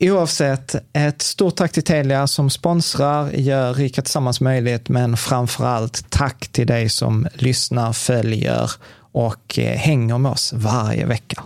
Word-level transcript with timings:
Oavsett, 0.00 0.74
ett 0.92 1.22
stort 1.22 1.56
tack 1.56 1.72
till 1.72 1.82
Telia 1.82 2.26
som 2.26 2.50
sponsrar, 2.50 3.30
gör 3.30 3.74
Rika 3.74 4.02
Tillsammans 4.02 4.40
möjligt, 4.40 4.88
men 4.88 5.16
framför 5.16 5.64
allt 5.64 6.10
tack 6.10 6.48
till 6.48 6.66
dig 6.66 6.88
som 6.88 7.28
lyssnar, 7.34 7.92
följer 7.92 8.70
och 9.12 9.58
eh, 9.58 9.76
hänger 9.76 10.18
med 10.18 10.32
oss 10.32 10.52
varje 10.52 11.06
vecka. 11.06 11.42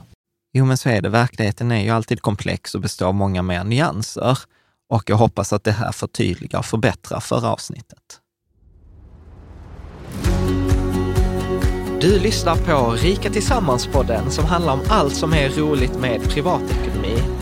Jo, 0.52 0.64
men 0.64 0.76
så 0.76 0.88
är 0.88 1.02
det. 1.02 1.08
Verkligheten 1.08 1.72
är 1.72 1.82
ju 1.82 1.90
alltid 1.90 2.20
komplex 2.22 2.74
och 2.74 2.80
består 2.80 3.06
av 3.06 3.14
många 3.14 3.42
mer 3.42 3.64
nyanser. 3.64 4.38
Och 4.90 5.10
jag 5.10 5.16
hoppas 5.16 5.52
att 5.52 5.64
det 5.64 5.72
här 5.72 5.92
förtydligar 5.92 6.58
och 6.58 6.66
förbättrar 6.66 7.20
förra 7.20 7.48
avsnittet. 7.48 8.18
Du 12.00 12.18
lyssnar 12.18 12.56
på 12.56 12.90
Rika 12.90 13.30
Tillsammans-podden 13.30 14.30
som 14.30 14.44
handlar 14.44 14.72
om 14.72 14.80
allt 14.88 15.16
som 15.16 15.32
är 15.32 15.48
roligt 15.48 15.98
med 15.98 16.22
privatekonomi 16.22 17.41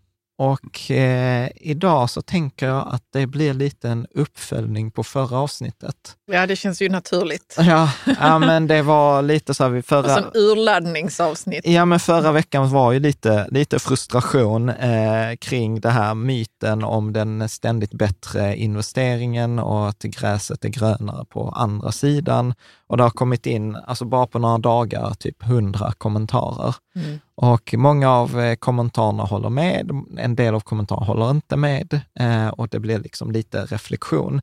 och 0.41 0.91
eh, 0.91 1.49
idag 1.55 2.09
så 2.09 2.21
tänker 2.21 2.67
jag 2.67 2.87
att 2.91 3.03
det 3.13 3.27
blir 3.27 3.53
lite 3.53 3.89
en 3.89 4.07
uppföljning 4.13 4.91
på 4.91 5.03
förra 5.03 5.37
avsnittet. 5.37 5.95
Ja, 6.31 6.47
det 6.47 6.55
känns 6.55 6.81
ju 6.81 6.89
naturligt. 6.89 7.55
Ja, 7.71 7.91
ja 8.19 8.39
men 8.39 8.67
det 8.67 8.81
var 8.81 9.21
lite 9.21 9.53
så 9.53 9.63
här 9.63 9.71
vid 9.71 9.85
förra... 9.85 10.15
Som 10.15 10.31
urladdningsavsnitt. 10.33 11.67
Ja, 11.67 11.85
men 11.85 11.99
förra 11.99 12.31
veckan 12.31 12.69
var 12.69 12.91
ju 12.91 12.99
lite, 12.99 13.47
lite 13.51 13.79
frustration 13.79 14.69
eh, 14.69 15.35
kring 15.39 15.79
det 15.79 15.89
här 15.89 16.15
myten 16.15 16.83
om 16.83 17.13
den 17.13 17.49
ständigt 17.49 17.93
bättre 17.93 18.55
investeringen 18.55 19.59
och 19.59 19.89
att 19.89 20.01
gräset 20.01 20.65
är 20.65 20.69
grönare 20.69 21.25
på 21.25 21.49
andra 21.49 21.91
sidan. 21.91 22.53
Och 22.91 22.97
det 22.97 23.03
har 23.03 23.09
kommit 23.09 23.45
in, 23.45 23.75
alltså 23.75 24.05
bara 24.05 24.27
på 24.27 24.39
några 24.39 24.57
dagar, 24.57 25.13
typ 25.13 25.43
hundra 25.43 25.91
kommentarer. 25.97 26.75
Mm. 26.95 27.19
Och 27.35 27.73
många 27.77 28.09
av 28.09 28.39
eh, 28.39 28.55
kommentarerna 28.55 29.23
håller 29.23 29.49
med, 29.49 29.91
en 30.17 30.35
del 30.35 30.55
av 30.55 30.59
kommentarerna 30.59 31.05
håller 31.05 31.31
inte 31.31 31.57
med 31.57 32.01
eh, 32.19 32.47
och 32.47 32.67
det 32.67 32.79
blir 32.79 32.99
liksom 32.99 33.31
lite 33.31 33.65
reflektion. 33.65 34.41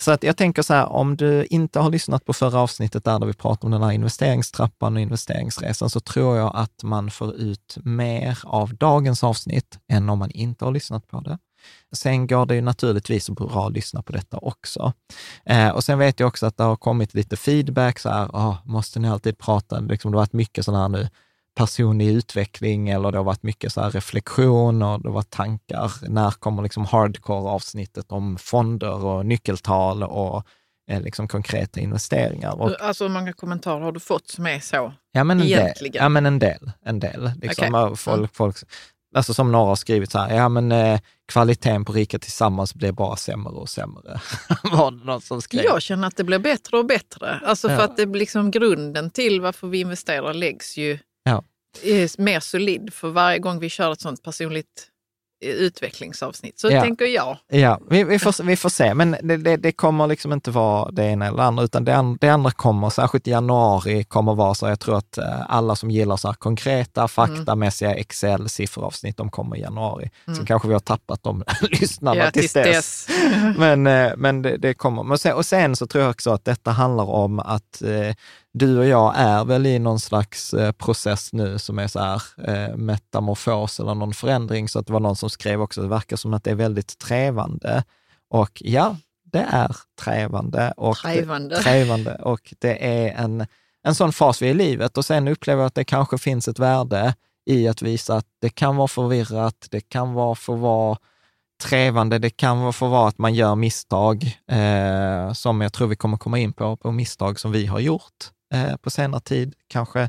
Så 0.00 0.12
att 0.12 0.22
jag 0.22 0.36
tänker 0.36 0.62
så 0.62 0.74
här, 0.74 0.92
om 0.92 1.16
du 1.16 1.46
inte 1.50 1.80
har 1.80 1.90
lyssnat 1.90 2.24
på 2.24 2.32
förra 2.32 2.60
avsnittet 2.60 3.04
där, 3.04 3.18
där 3.18 3.26
vi 3.26 3.32
pratade 3.32 3.66
om 3.66 3.70
den 3.70 3.82
här 3.82 3.92
investeringstrappan 3.92 4.96
och 4.96 5.02
investeringsresan, 5.02 5.90
så 5.90 6.00
tror 6.00 6.36
jag 6.36 6.52
att 6.54 6.82
man 6.82 7.10
får 7.10 7.34
ut 7.34 7.78
mer 7.84 8.38
av 8.44 8.74
dagens 8.74 9.24
avsnitt 9.24 9.78
än 9.88 10.10
om 10.10 10.18
man 10.18 10.30
inte 10.30 10.64
har 10.64 10.72
lyssnat 10.72 11.08
på 11.08 11.20
det. 11.20 11.38
Sen 11.94 12.26
går 12.26 12.46
det 12.46 12.54
ju 12.54 12.60
naturligtvis 12.60 13.30
bra 13.30 13.66
att 13.66 13.72
lyssna 13.72 14.02
på 14.02 14.12
detta 14.12 14.38
också. 14.38 14.92
Eh, 15.46 15.68
och 15.68 15.84
sen 15.84 15.98
vet 15.98 16.20
jag 16.20 16.26
också 16.26 16.46
att 16.46 16.56
det 16.56 16.64
har 16.64 16.76
kommit 16.76 17.14
lite 17.14 17.36
feedback, 17.36 17.98
så 17.98 18.08
här, 18.08 18.26
oh, 18.26 18.56
måste 18.64 19.00
ni 19.00 19.08
alltid 19.08 19.38
prata, 19.38 19.80
liksom, 19.80 20.10
det 20.12 20.16
har 20.16 20.22
varit 20.22 20.32
mycket 20.32 20.64
sådana 20.64 20.82
här 20.82 20.88
nu, 20.88 21.08
personlig 21.54 22.08
utveckling 22.08 22.88
eller 22.88 23.12
det 23.12 23.18
har 23.18 23.24
varit 23.24 23.42
mycket 23.42 23.72
så 23.72 23.80
reflektion 23.80 24.82
och 24.82 25.02
det 25.02 25.08
har 25.08 25.14
varit 25.14 25.30
tankar. 25.30 25.92
När 26.08 26.30
kommer 26.30 26.62
liksom 26.62 26.84
hardcore-avsnittet 26.84 28.12
om 28.12 28.36
fonder 28.36 29.04
och 29.04 29.26
nyckeltal 29.26 30.02
och 30.02 30.42
eh, 30.90 31.02
liksom 31.02 31.28
konkreta 31.28 31.80
investeringar? 31.80 32.60
Och, 32.60 32.80
alltså 32.80 33.04
hur 33.04 33.10
många 33.10 33.32
kommentarer 33.32 33.80
har 33.80 33.92
du 33.92 34.00
fått 34.00 34.28
som 34.28 34.46
är 34.46 34.60
så 34.60 34.92
ja, 35.12 35.24
men 35.24 35.40
en 35.40 35.46
egentligen? 35.46 35.92
Del, 35.92 36.02
ja, 36.02 36.08
men 36.08 36.26
en 36.26 36.38
del. 36.38 36.72
En 36.84 37.00
del 37.00 37.30
liksom, 37.42 37.74
okay. 37.74 37.96
folk, 37.96 38.36
folk, 38.36 38.56
alltså 39.14 39.34
som 39.34 39.52
några 39.52 39.66
har 39.66 39.76
skrivit 39.76 40.10
så 40.10 40.18
här, 40.18 40.36
ja 40.36 40.48
men 40.48 40.72
eh, 40.72 41.00
kvaliteten 41.32 41.84
på 41.84 41.92
Rika 41.92 42.18
Tillsammans 42.18 42.74
blir 42.74 42.92
bara 42.92 43.16
sämre 43.16 43.52
och 43.52 43.68
sämre. 43.68 44.20
var 44.72 44.90
det 44.90 45.04
någon 45.04 45.20
som 45.20 45.42
skrev. 45.42 45.64
Jag 45.64 45.82
känner 45.82 46.08
att 46.08 46.16
det 46.16 46.24
blir 46.24 46.38
bättre 46.38 46.76
och 46.76 46.86
bättre. 46.86 47.40
Alltså 47.44 47.68
för 47.68 47.76
ja. 47.76 47.84
att 47.84 47.96
det 47.96 48.06
liksom 48.06 48.50
grunden 48.50 49.10
till 49.10 49.40
varför 49.40 49.68
vi 49.68 49.80
investerar 49.80 50.34
läggs 50.34 50.76
ju 50.76 50.98
ja. 51.22 51.44
mer 52.18 52.40
solid 52.40 52.92
för 52.92 53.08
varje 53.08 53.38
gång 53.38 53.58
vi 53.58 53.68
kör 53.68 53.92
ett 53.92 54.00
sånt 54.00 54.22
personligt 54.22 54.90
utvecklingsavsnitt. 55.52 56.58
Så 56.58 56.70
Ja. 56.70 56.80
tänker 56.82 57.04
jag. 57.04 57.38
Ja, 57.48 57.80
vi, 57.90 58.04
vi, 58.04 58.18
får, 58.18 58.42
vi 58.42 58.56
får 58.56 58.68
se, 58.68 58.94
men 58.94 59.16
det, 59.22 59.36
det, 59.36 59.56
det 59.56 59.72
kommer 59.72 60.06
liksom 60.06 60.32
inte 60.32 60.50
vara 60.50 60.90
det 60.90 61.04
ena 61.04 61.26
eller 61.26 61.36
det 61.36 61.44
andra, 61.44 61.64
utan 61.64 61.84
det, 61.84 62.16
det 62.20 62.28
andra 62.28 62.50
kommer, 62.50 62.90
särskilt 62.90 63.28
i 63.28 63.30
januari, 63.30 64.04
kommer 64.04 64.34
vara 64.34 64.54
så, 64.54 64.68
jag 64.68 64.80
tror 64.80 64.96
att 64.98 65.18
eh, 65.18 65.40
alla 65.48 65.76
som 65.76 65.90
gillar 65.90 66.16
så 66.16 66.28
här 66.28 66.34
konkreta, 66.34 67.08
faktamässiga 67.08 67.94
Excel-sifferavsnitt, 67.94 69.16
de 69.16 69.30
kommer 69.30 69.56
i 69.56 69.60
januari. 69.60 70.10
Sen 70.26 70.46
kanske 70.46 70.68
vi 70.68 70.74
har 70.74 70.80
tappat 70.80 71.22
de 71.22 71.44
lyssnarna 71.62 72.16
Ja, 72.24 72.30
tills 72.30 72.52
tills 72.52 72.66
dess. 72.66 73.06
dess. 73.06 73.08
Men, 73.58 73.86
eh, 73.86 74.12
men 74.16 74.42
det, 74.42 74.56
det 74.56 74.74
kommer. 74.74 75.02
Men 75.02 75.18
sen, 75.18 75.32
och 75.34 75.46
sen 75.46 75.76
så 75.76 75.86
tror 75.86 76.02
jag 76.04 76.10
också 76.10 76.30
att 76.32 76.44
detta 76.44 76.70
handlar 76.70 77.04
om 77.10 77.38
att 77.40 77.82
eh, 77.82 78.14
du 78.54 78.78
och 78.78 78.86
jag 78.86 79.12
är 79.16 79.44
väl 79.44 79.66
i 79.66 79.78
någon 79.78 80.00
slags 80.00 80.54
eh, 80.54 80.72
process 80.72 81.32
nu 81.32 81.58
som 81.58 81.78
är 81.78 81.88
så 81.88 82.00
här 82.00 82.22
eh, 82.48 82.76
metamorfos 82.76 83.80
eller 83.80 83.94
någon 83.94 84.14
förändring. 84.14 84.68
Så 84.68 84.78
att 84.78 84.86
det 84.86 84.92
var 84.92 85.00
någon 85.00 85.16
som 85.16 85.30
skrev 85.30 85.62
också, 85.62 85.82
det 85.82 85.88
verkar 85.88 86.16
som 86.16 86.34
att 86.34 86.44
det 86.44 86.50
är 86.50 86.54
väldigt 86.54 86.98
trävande. 86.98 87.84
Och 88.30 88.62
ja, 88.64 88.96
det 89.32 89.46
är 89.50 89.76
trävande. 90.00 90.72
Och 90.76 90.96
Trävande. 90.96 91.56
Det, 91.56 91.62
trävande. 91.62 92.14
Och 92.14 92.54
det 92.58 92.86
är 92.86 93.24
en, 93.24 93.46
en 93.82 93.94
sån 93.94 94.12
fas 94.12 94.42
vi 94.42 94.46
är 94.46 94.50
i 94.50 94.54
livet. 94.54 94.98
Och 94.98 95.04
sen 95.04 95.28
upplever 95.28 95.62
jag 95.62 95.66
att 95.66 95.74
det 95.74 95.84
kanske 95.84 96.18
finns 96.18 96.48
ett 96.48 96.58
värde 96.58 97.14
i 97.46 97.68
att 97.68 97.82
visa 97.82 98.16
att 98.16 98.26
det 98.40 98.50
kan 98.50 98.76
vara 98.76 98.88
förvirrat, 98.88 99.66
det 99.70 99.80
kan 99.80 100.14
vara 100.14 100.34
få 100.34 100.54
vara 100.54 100.98
trevande, 101.62 102.18
det 102.18 102.30
kan 102.30 102.72
få 102.72 102.88
vara 102.88 103.08
att 103.08 103.18
man 103.18 103.34
gör 103.34 103.54
misstag, 103.54 104.38
eh, 104.50 105.32
som 105.32 105.60
jag 105.60 105.72
tror 105.72 105.88
vi 105.88 105.96
kommer 105.96 106.16
komma 106.16 106.38
in 106.38 106.52
på, 106.52 106.76
på 106.76 106.92
misstag 106.92 107.40
som 107.40 107.52
vi 107.52 107.66
har 107.66 107.80
gjort 107.80 108.33
eh, 108.52 108.76
på 108.76 108.90
senare 108.90 109.20
tid. 109.20 109.54
Kanske 109.68 110.08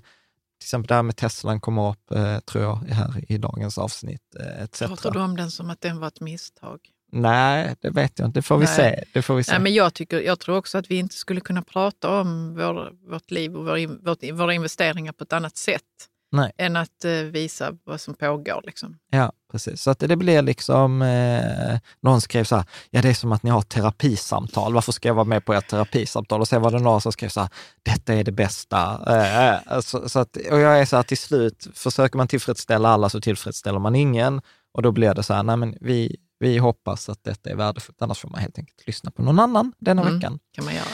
till 0.59 0.67
exempel 0.67 0.87
det 0.87 0.95
här 0.95 1.03
med 1.03 1.15
Teslan 1.15 1.61
kommer 1.61 1.89
upp, 1.91 2.11
eh, 2.11 2.39
tror 2.39 2.63
jag, 2.63 2.75
här 2.75 3.31
i 3.31 3.37
dagens 3.37 3.77
avsnitt. 3.77 4.35
Eh, 4.39 4.63
etc. 4.63 4.79
Pratar 4.79 5.11
du 5.11 5.19
om 5.19 5.37
den 5.37 5.51
som 5.51 5.69
att 5.69 5.81
den 5.81 5.99
var 5.99 6.07
ett 6.07 6.21
misstag? 6.21 6.79
Nej, 7.11 7.75
det 7.81 7.89
vet 7.89 8.19
jag 8.19 8.27
inte. 8.27 8.39
Det 8.39 8.43
får 8.43 8.57
vi 8.57 8.65
Nej. 8.65 8.75
se. 8.75 9.03
Det 9.13 9.21
får 9.21 9.35
vi 9.35 9.43
se. 9.43 9.51
Nej, 9.51 9.61
men 9.61 9.73
jag, 9.73 9.93
tycker, 9.93 10.21
jag 10.21 10.39
tror 10.39 10.57
också 10.57 10.77
att 10.77 10.91
vi 10.91 10.95
inte 10.95 11.15
skulle 11.15 11.41
kunna 11.41 11.61
prata 11.61 12.19
om 12.21 12.55
vår, 12.55 12.91
vårt 13.11 13.31
liv 13.31 13.55
och 13.55 13.65
vår, 13.65 14.03
vårt, 14.05 14.23
våra 14.31 14.53
investeringar 14.53 15.11
på 15.11 15.23
ett 15.23 15.33
annat 15.33 15.57
sätt 15.57 15.81
Nej. 16.35 16.51
än 16.57 16.75
att 16.75 17.05
eh, 17.05 17.11
visa 17.11 17.71
vad 17.83 18.01
som 18.01 18.13
pågår. 18.13 18.61
Liksom. 18.65 18.97
Ja, 19.09 19.31
precis. 19.51 19.81
Så 19.81 19.91
att 19.91 19.99
det 19.99 20.15
blir 20.15 20.41
liksom, 20.41 21.01
eh, 21.01 21.79
någon 22.01 22.21
skrev 22.21 22.43
så 22.43 22.55
här, 22.55 22.65
ja 22.89 23.01
det 23.01 23.09
är 23.09 23.13
som 23.13 23.31
att 23.31 23.43
ni 23.43 23.49
har 23.49 23.61
terapisamtal, 23.61 24.73
varför 24.73 24.91
ska 24.91 25.07
jag 25.09 25.13
vara 25.15 25.25
med 25.25 25.45
på 25.45 25.53
ert 25.53 25.67
terapisamtal? 25.69 26.41
Och 26.41 26.47
sen 26.47 26.61
var 26.61 26.71
det 26.71 26.79
några 26.79 26.99
som 26.99 27.11
skrev 27.11 27.29
så 27.29 27.39
här, 27.39 27.49
detta 27.83 28.13
är 28.13 28.23
det 28.23 28.31
bästa. 28.31 29.01
Eh, 29.07 29.53
eh, 29.53 29.79
så, 29.81 30.09
så 30.09 30.19
att, 30.19 30.37
och 30.51 30.59
jag 30.59 30.79
är 30.79 30.85
så 30.85 30.95
här, 30.95 31.03
till 31.03 31.17
slut, 31.17 31.67
försöker 31.73 32.17
man 32.17 32.27
tillfredsställa 32.27 32.89
alla 32.89 33.09
så 33.09 33.21
tillfredsställer 33.21 33.79
man 33.79 33.95
ingen. 33.95 34.41
Och 34.73 34.81
då 34.81 34.91
blir 34.91 35.13
det 35.13 35.23
så 35.23 35.33
här, 35.33 35.43
nej 35.43 35.57
men 35.57 35.75
vi, 35.81 36.15
vi 36.39 36.57
hoppas 36.57 37.09
att 37.09 37.23
detta 37.23 37.49
är 37.49 37.55
värdefullt, 37.55 38.01
annars 38.01 38.19
får 38.19 38.29
man 38.29 38.41
helt 38.41 38.57
enkelt 38.57 38.87
lyssna 38.87 39.11
på 39.11 39.23
någon 39.23 39.39
annan 39.39 39.73
denna 39.79 40.01
Mm. 40.01 40.13
veckan. 40.15 40.39
kan 40.55 40.65
man 40.65 40.73
göra. 40.75 40.85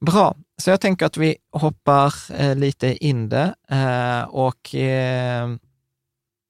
Bra, 0.00 0.36
så 0.62 0.70
jag 0.70 0.80
tänker 0.80 1.06
att 1.06 1.16
vi 1.16 1.36
hoppar 1.52 2.14
eh, 2.34 2.56
lite 2.56 3.04
in 3.06 3.28
det. 3.28 3.54
Eh, 3.70 4.22
och 4.28 4.74
eh, 4.74 5.48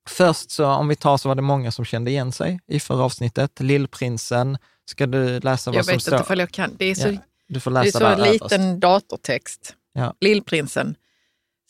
först 0.08 0.50
så, 0.50 0.66
om 0.66 0.88
vi 0.88 0.96
tar 0.96 1.16
så 1.16 1.28
var 1.28 1.34
det 1.34 1.42
många 1.42 1.72
som 1.72 1.84
kände 1.84 2.10
igen 2.10 2.32
sig 2.32 2.60
i 2.66 2.80
förra 2.80 3.02
avsnittet. 3.04 3.60
Lillprinsen, 3.60 4.58
ska 4.84 5.06
du 5.06 5.40
läsa 5.40 5.70
vad 5.70 5.78
Jag 5.78 5.84
som 5.84 5.92
vet 5.94 6.02
står? 6.02 6.14
inte 6.14 6.24
ifall 6.24 6.38
jag 6.38 6.50
kan. 6.50 6.74
Det 6.78 6.84
är 6.84 6.94
så, 6.94 7.08
Ja, 7.08 7.18
du 7.48 7.60
får 7.60 7.70
det 7.70 7.80
är 7.80 7.84
läsa 7.84 7.98
så 8.16 8.32
liten 8.32 8.60
överst. 8.62 8.80
datortext. 8.80 9.74
Ja. 9.92 10.14
Lillprinsen 10.20 10.94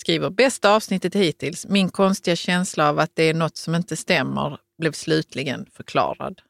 skriver, 0.01 0.31
bästa 0.31 0.75
avsnittet 0.75 1.15
hittills. 1.15 1.67
Min 1.69 1.89
konstiga 1.89 2.37
känsla 2.37 2.89
av 2.89 2.99
att 2.99 3.11
det 3.15 3.23
är 3.23 3.35
något 3.35 3.57
som 3.57 3.75
inte 3.75 3.97
stämmer 3.97 4.59
blev 4.79 4.93
slutligen 4.93 5.67
förklarad. 5.73 6.41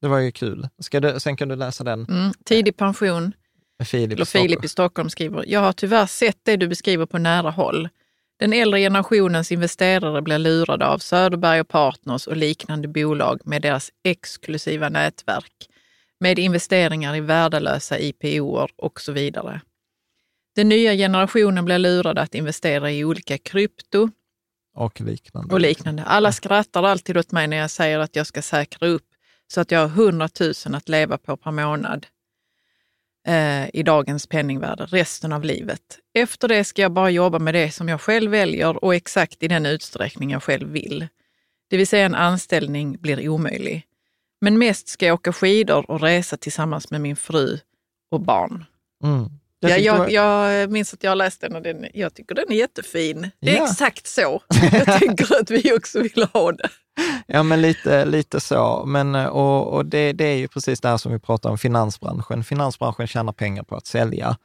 Det 0.00 0.08
var 0.08 0.18
ju 0.18 0.32
kul. 0.32 0.68
Ska 0.78 1.00
du, 1.00 1.20
sen 1.20 1.36
kan 1.36 1.48
du 1.48 1.56
läsa 1.56 1.84
den 1.84 2.04
Mm. 2.08 2.32
Tidig 2.44 2.76
pension. 2.76 3.32
Filip. 3.84 4.12
Eller 4.12 4.22
i 4.22 4.26
Stockholm. 4.26 4.48
Filip 4.48 4.64
i 4.64 4.68
Stockholm 4.68 5.10
skriver, 5.10 5.44
jag 5.46 5.60
har 5.60 5.72
tyvärr 5.72 6.06
sett 6.06 6.38
det 6.42 6.56
du 6.56 6.68
beskriver 6.68 7.06
på 7.06 7.18
nära 7.18 7.50
håll. 7.50 7.88
Den 8.38 8.52
äldre 8.52 8.80
generationens 8.80 9.52
investerare 9.52 10.22
blir 10.22 10.38
lurade 10.38 10.86
av 10.86 10.98
Söderberg 10.98 11.60
och 11.60 11.68
Partners 11.68 12.26
och 12.26 12.36
liknande 12.36 12.88
bolag 12.88 13.40
med 13.44 13.62
deras 13.62 13.90
exklusiva 14.04 14.88
nätverk, 14.88 15.68
med 16.20 16.38
investeringar 16.38 17.16
i 17.16 17.20
värdelösa 17.20 17.98
IPOer 17.98 18.70
och 18.76 19.00
så 19.00 19.12
vidare. 19.12 19.60
Den 20.56 20.68
nya 20.68 20.94
generationen 20.94 21.64
blir 21.64 21.78
lurade 21.78 22.20
att 22.20 22.34
investera 22.34 22.90
i 22.90 23.04
olika 23.04 23.38
krypto 23.38 24.10
Och 24.74 25.00
liknande. 25.00 25.54
och 25.54 25.60
liknande. 25.60 26.04
Alla 26.04 26.32
skrattar 26.32 26.82
alltid 26.82 27.16
åt 27.16 27.32
mig 27.32 27.46
när 27.46 27.56
jag 27.56 27.70
säger 27.70 27.98
att 27.98 28.16
jag 28.16 28.26
ska 28.26 28.42
säkra 28.42 28.88
upp 28.88 29.06
så 29.52 29.60
att 29.60 29.70
jag 29.70 29.88
har 29.88 30.04
100 30.04 30.28
000 30.40 30.74
att 30.74 30.88
leva 30.88 31.18
på 31.18 31.36
per 31.36 31.50
månad 31.50 32.06
eh, 33.26 33.68
i 33.72 33.82
dagens 33.82 34.26
penningvärde 34.26 34.84
resten 34.84 35.32
av 35.32 35.44
livet. 35.44 35.98
Efter 36.14 36.48
det 36.48 36.64
ska 36.64 36.82
jag 36.82 36.92
bara 36.92 37.10
jobba 37.10 37.38
med 37.38 37.54
det 37.54 37.70
som 37.70 37.88
jag 37.88 38.00
själv 38.00 38.30
väljer 38.30 38.84
och 38.84 38.94
exakt 38.94 39.42
i 39.42 39.48
den 39.48 39.66
utsträckning 39.66 40.30
jag 40.30 40.42
själv 40.42 40.68
vill. 40.68 41.08
Det 41.70 41.76
vill 41.76 41.86
säga 41.86 42.06
en 42.06 42.14
anställning 42.14 42.96
blir 43.00 43.28
omöjlig. 43.28 43.86
Men 44.40 44.58
mest 44.58 44.88
ska 44.88 45.06
jag 45.06 45.14
åka 45.14 45.32
skidor 45.32 45.90
och 45.90 46.00
resa 46.00 46.36
tillsammans 46.36 46.90
med 46.90 47.00
min 47.00 47.16
fru 47.16 47.58
och 48.10 48.20
barn. 48.20 48.64
Mm. 49.04 49.28
Ja, 49.60 49.68
tyckte 49.68 50.04
det 50.04 50.12
jag, 50.12 50.58
jag 50.58 50.70
minns 50.70 50.94
att 50.94 51.02
jag 51.02 51.18
läste 51.18 51.46
den 51.48 51.56
och 51.56 51.62
den, 51.62 51.86
jag 51.94 52.14
tycker 52.14 52.34
den 52.34 52.52
är 52.52 52.56
jättefin. 52.56 53.30
Det 53.40 53.50
är 53.50 53.56
Ja. 53.56 53.64
exakt 53.64 54.06
så 54.06 54.42
jag 54.72 54.98
tänker 54.98 55.40
att 55.40 55.50
vi 55.50 55.72
också 55.72 56.00
vill 56.02 56.26
ha 56.32 56.52
det. 56.52 56.68
Ja, 57.26 57.42
men 57.42 57.62
lite, 57.62 58.04
lite 58.04 58.40
så. 58.40 58.84
Men, 58.86 59.14
eh, 59.14 59.26
och 59.26 59.72
och 59.72 59.86
det, 59.86 60.12
det 60.12 60.24
är 60.24 60.36
ju 60.36 60.48
precis 60.48 60.80
det 60.80 60.88
här 60.88 60.96
som 60.96 61.12
vi 61.12 61.18
pratar 61.18 61.50
om 61.50 61.58
finansbranschen. 61.58 62.44
Finansbranschen 62.44 63.06
tjänar 63.06 63.32
pengar 63.32 63.62
på 63.62 63.76
att 63.76 63.86
sälja 63.86 64.36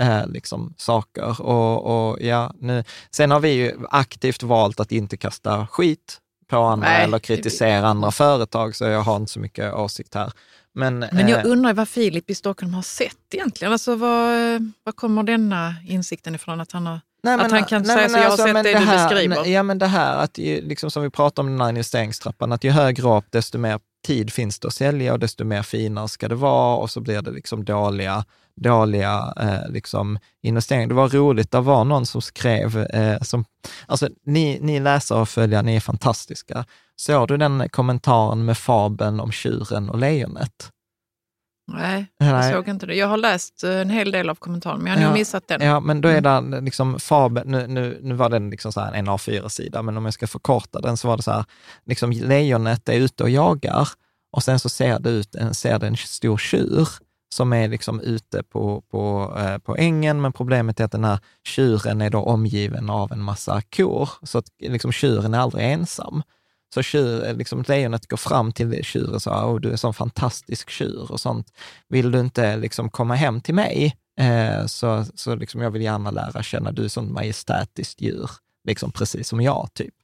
eh, 0.00 0.26
liksom, 0.26 0.74
saker. 0.76 1.42
Och, 1.42 2.10
och, 2.10 2.20
ja, 2.20 2.54
nu, 2.60 2.84
sen 3.10 3.30
har 3.30 3.40
vi 3.40 3.50
ju 3.50 3.72
aktivt 3.90 4.42
valt 4.42 4.80
att 4.80 4.92
inte 4.92 5.16
kasta 5.16 5.66
skit 5.66 6.18
på 6.50 6.56
andra 6.58 6.88
Nej, 6.88 7.04
eller 7.04 7.18
kritisera 7.18 7.86
andra 7.88 8.10
företag, 8.10 8.76
så 8.76 8.84
jag 8.84 9.00
har 9.00 9.16
inte 9.16 9.32
så 9.32 9.40
mycket 9.40 9.74
åsikt 9.74 10.14
här. 10.14 10.32
Men, 10.74 10.98
Men 10.98 11.28
jag 11.28 11.46
eh, 11.46 11.50
undrar 11.50 11.74
vad 11.74 11.88
Filip 11.88 12.30
i 12.30 12.34
Stockholm 12.34 12.74
har 12.74 12.82
sett 12.82 13.34
egentligen. 13.34 13.72
Alltså, 13.72 13.94
vad, 13.96 14.72
vad 14.84 14.96
kommer 14.96 15.22
denna 15.22 15.74
insikten 15.88 16.34
ifrån? 16.34 16.60
Att 16.60 16.72
han, 16.72 16.86
har, 16.86 17.00
Nej, 17.22 17.34
att 17.34 17.50
han 17.50 17.64
kan 17.64 17.84
säga 17.84 18.08
så, 18.08 18.18
jag 18.18 18.30
har 18.30 18.36
sett 18.36 18.52
men 18.52 18.64
det, 18.64 18.72
du 18.72 18.78
här, 18.78 19.08
beskriver. 19.08 19.46
Ja, 19.46 19.62
men 19.62 19.78
det 19.78 19.86
här 19.86 20.16
att, 20.16 20.38
ju, 20.38 20.60
liksom 20.60 20.90
som 20.90 21.02
vi 21.02 21.10
pratar 21.10 21.42
om 21.42 21.50
den 21.50 21.60
här 21.60 21.68
investeringstrappan, 21.68 22.52
att 22.52 22.64
ju 22.64 22.70
högre 22.70 23.16
upp, 23.16 23.24
desto 23.30 23.58
mer 23.58 23.80
tid 24.06 24.32
finns 24.32 24.58
det 24.58 24.68
att 24.68 24.74
sälja 24.74 25.12
och 25.12 25.18
desto 25.18 25.44
mer 25.44 25.62
finare 25.62 26.08
ska 26.08 26.28
det 26.28 26.34
vara 26.34 26.76
och 26.76 26.90
så 26.90 27.00
blir 27.00 27.22
det 27.22 27.30
liksom 27.30 27.64
dåliga, 27.64 28.24
dåliga 28.56 29.34
eh, 29.40 29.70
liksom 29.70 30.18
investeringar. 30.42 30.88
Det 30.88 30.94
var 30.94 31.08
roligt, 31.08 31.50
det 31.50 31.60
var 31.60 31.84
någon 31.84 32.06
som 32.06 32.22
skrev, 32.22 32.78
eh, 32.78 33.20
som, 33.20 33.44
alltså 33.86 34.08
ni, 34.26 34.58
ni 34.60 34.80
läsare 34.80 35.20
och 35.20 35.28
följare, 35.28 35.62
ni 35.62 35.76
är 35.76 35.80
fantastiska. 35.80 36.64
Såg 36.96 37.28
du 37.28 37.36
den 37.36 37.68
kommentaren 37.68 38.44
med 38.44 38.58
fabeln 38.58 39.20
om 39.20 39.32
tjuren 39.32 39.90
och 39.90 39.98
lejonet? 39.98 40.68
Nej, 41.72 42.06
jag 42.18 42.52
såg 42.52 42.68
inte 42.68 42.86
det. 42.86 42.94
Jag 42.94 43.06
har 43.06 43.16
läst 43.16 43.64
eh, 43.64 43.70
en 43.80 43.90
hel 43.90 44.10
del 44.10 44.30
av 44.30 44.34
kommentaren, 44.34 44.78
men 44.80 44.86
jag 44.86 44.94
har 44.96 45.02
Ja, 45.02 45.08
nog 45.08 45.18
missat 45.18 45.48
den. 45.48 45.60
Ja, 45.62 45.80
men 45.80 46.00
då 46.00 46.08
är 46.08 46.18
Mm. 46.26 46.50
det 46.50 46.60
liksom 46.60 46.98
fabel, 47.00 47.46
nu, 47.46 47.66
nu, 47.66 47.98
nu 48.02 48.14
var 48.14 48.28
den 48.28 48.50
liksom 48.50 48.72
så 48.72 48.80
här 48.80 48.92
en 48.92 49.08
A4-sida, 49.08 49.82
men 49.82 49.96
om 49.96 50.04
jag 50.04 50.14
ska 50.14 50.26
förkorta 50.26 50.80
den 50.80 50.96
så 50.96 51.08
var 51.08 51.16
det 51.16 51.22
så 51.22 51.30
här, 51.30 51.44
liksom 51.84 52.10
lejonet 52.10 52.88
är 52.88 52.92
ute 52.92 53.22
och 53.22 53.30
jagar 53.30 53.88
och 54.36 54.42
sen 54.42 54.58
så 54.58 54.68
ser 54.68 54.98
det 54.98 55.10
ut, 55.10 55.36
ser 55.52 55.78
det 55.78 55.86
en 55.86 55.96
stor 55.96 56.38
tjur 56.38 56.88
som 57.34 57.52
är 57.52 57.68
liksom 57.68 58.00
ute 58.00 58.42
på, 58.42 58.80
på, 58.90 59.34
eh, 59.38 59.58
på 59.58 59.76
ängen, 59.76 60.20
men 60.20 60.32
problemet 60.32 60.80
är 60.80 60.84
att 60.84 60.92
den 60.92 61.04
här 61.04 61.18
tjuren 61.46 62.00
är 62.00 62.10
då 62.10 62.18
omgiven 62.18 62.90
av 62.90 63.12
en 63.12 63.22
massa 63.22 63.62
kor, 63.76 64.08
så 64.22 64.38
att 64.38 64.44
liksom 64.60 64.92
tjuren 64.92 65.34
är 65.34 65.38
aldrig 65.38 65.72
ensam. 65.72 66.22
Så 66.74 66.82
tjur, 66.82 67.34
liksom 67.34 67.64
lejonet 67.68 68.08
går 68.08 68.16
fram 68.16 68.52
till 68.52 68.84
tjuren 68.84 69.14
och 69.14 69.22
säger, 69.22 69.58
du 69.58 69.68
är 69.68 69.72
en 69.72 69.78
sån 69.78 69.94
fantastisk 69.94 70.70
tjur 70.70 71.12
och 71.12 71.20
sånt. 71.20 71.52
Vill 71.88 72.10
du 72.10 72.20
inte 72.20 72.56
liksom 72.56 72.90
komma 72.90 73.14
hem 73.14 73.40
till 73.40 73.54
mig? 73.54 73.96
Eh, 74.20 74.66
så 74.66 75.04
så 75.14 75.34
liksom 75.34 75.60
jag 75.60 75.70
vill 75.70 75.82
gärna 75.82 76.10
lära 76.10 76.42
känna, 76.42 76.72
du 76.72 76.84
är 76.84 76.88
sånt 76.88 77.12
majestätiskt 77.12 78.00
djur, 78.00 78.30
liksom 78.64 78.92
precis 78.92 79.28
som 79.28 79.40
jag 79.40 79.68
typ. 79.74 79.94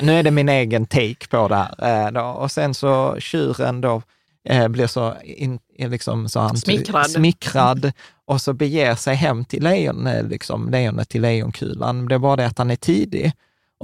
Nu 0.00 0.12
är 0.12 0.22
det 0.22 0.30
min 0.30 0.48
egen 0.48 0.86
take 0.86 1.28
på 1.30 1.48
det 1.48 1.56
här. 1.56 2.06
Eh, 2.06 2.12
då, 2.12 2.20
och 2.20 2.50
sen 2.50 2.74
så 2.74 3.16
tjuren 3.18 3.80
då 3.80 4.02
eh, 4.48 4.68
blir 4.68 4.86
så, 4.86 5.14
in, 5.24 5.58
in, 5.74 5.90
liksom, 5.90 6.28
så 6.28 6.40
han, 6.40 6.56
Smickrad. 6.56 7.10
smickrad 7.10 7.92
och 8.24 8.40
så 8.40 8.52
beger 8.52 8.94
sig 8.94 9.14
hem 9.14 9.44
till 9.44 9.62
lejon, 9.62 10.06
eh, 10.06 10.26
liksom, 10.26 10.70
lejonet 10.70 11.08
till 11.08 11.22
lejonkulan. 11.22 12.08
Det 12.08 12.14
är 12.14 12.18
bara 12.18 12.36
det 12.36 12.46
att 12.46 12.58
han 12.58 12.70
är 12.70 12.76
tidig. 12.76 13.32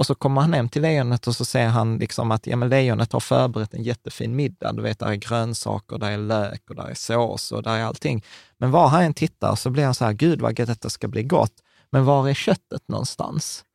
Och 0.01 0.07
så 0.07 0.15
kommer 0.15 0.41
han 0.41 0.53
hem 0.53 0.69
till 0.69 0.81
lejonet 0.81 1.27
och 1.27 1.35
så 1.35 1.45
ser 1.45 1.67
han 1.67 1.97
liksom 1.97 2.31
att 2.31 2.47
ja, 2.47 2.55
men 2.55 2.69
lejonet 2.69 3.11
har 3.11 3.19
förberett 3.19 3.73
en 3.73 3.83
jättefin 3.83 4.35
middag. 4.35 4.73
Du 4.73 4.81
vet, 4.81 4.99
där 4.99 5.07
är 5.07 5.15
grönsaker, 5.15 5.97
där 5.97 6.11
är 6.11 6.17
lök 6.17 6.69
och 6.69 6.75
där 6.75 6.83
är 6.83 6.93
sås 6.93 7.51
och 7.51 7.63
där 7.63 7.77
är 7.77 7.83
allting. 7.83 8.23
Men 8.57 8.71
var 8.71 8.87
han 8.87 9.03
än 9.03 9.13
tittar 9.13 9.55
så 9.55 9.69
blir 9.69 9.85
han 9.85 9.95
så 9.95 10.05
här, 10.05 10.13
gud 10.13 10.41
vad 10.41 10.55
detta 10.55 10.89
ska 10.89 11.07
bli 11.07 11.23
gott. 11.23 11.53
Men 11.89 12.05
var 12.05 12.29
är 12.29 12.33
köttet 12.33 12.87
någonstans? 12.87 13.65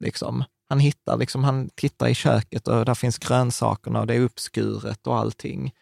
Liksom. 0.00 0.44
Han 0.68 0.80
hittar 0.80 1.16
liksom, 1.16 1.44
han 1.44 1.70
tittar 1.74 2.08
i 2.08 2.14
köket 2.14 2.68
och 2.68 2.84
där 2.84 2.94
finns 2.94 3.18
grönsakerna 3.18 4.00
och 4.00 4.06
det 4.06 4.14
är 4.14 4.20
uppskuret 4.20 5.06
och 5.06 5.18
allting. 5.18 5.72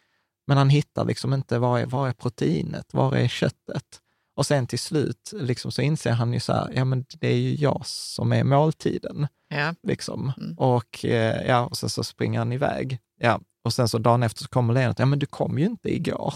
Men 0.46 0.56
han 0.56 0.70
hittar 0.70 1.04
liksom 1.04 1.34
inte, 1.34 1.58
var 1.58 1.78
är, 1.78 1.86
var 1.86 2.08
är 2.08 2.12
proteinet? 2.12 2.94
Var 2.94 3.16
är 3.16 3.28
köttet? 3.28 4.00
Och 4.36 4.46
sen 4.46 4.66
till 4.66 4.78
slut 4.78 5.32
liksom, 5.34 5.72
så 5.72 5.82
inser 5.82 6.12
han 6.12 6.32
ju 6.32 6.40
så 6.40 6.52
här, 6.52 6.72
ja 6.74 6.84
men 6.84 7.04
det 7.20 7.28
är 7.28 7.38
ju 7.38 7.54
jag 7.54 7.82
som 7.86 8.32
är 8.32 8.44
måltiden. 8.44 9.28
Ja. 9.48 9.74
Liksom. 9.82 10.32
Mm. 10.40 10.54
Och, 10.58 11.04
eh, 11.04 11.46
ja, 11.46 11.66
och 11.66 11.76
sen 11.76 11.88
så 11.88 12.04
springer 12.04 12.38
han 12.38 12.52
iväg. 12.52 12.98
Ja. 13.20 13.40
Och 13.64 13.72
sen 13.72 13.88
så 13.88 13.98
dagen 13.98 14.22
efter 14.22 14.42
så 14.42 14.48
kommer 14.48 14.74
leendet, 14.74 14.98
ja 14.98 15.06
men 15.06 15.18
du 15.18 15.26
kom 15.26 15.58
ju 15.58 15.64
inte 15.64 15.94
igår. 15.94 16.34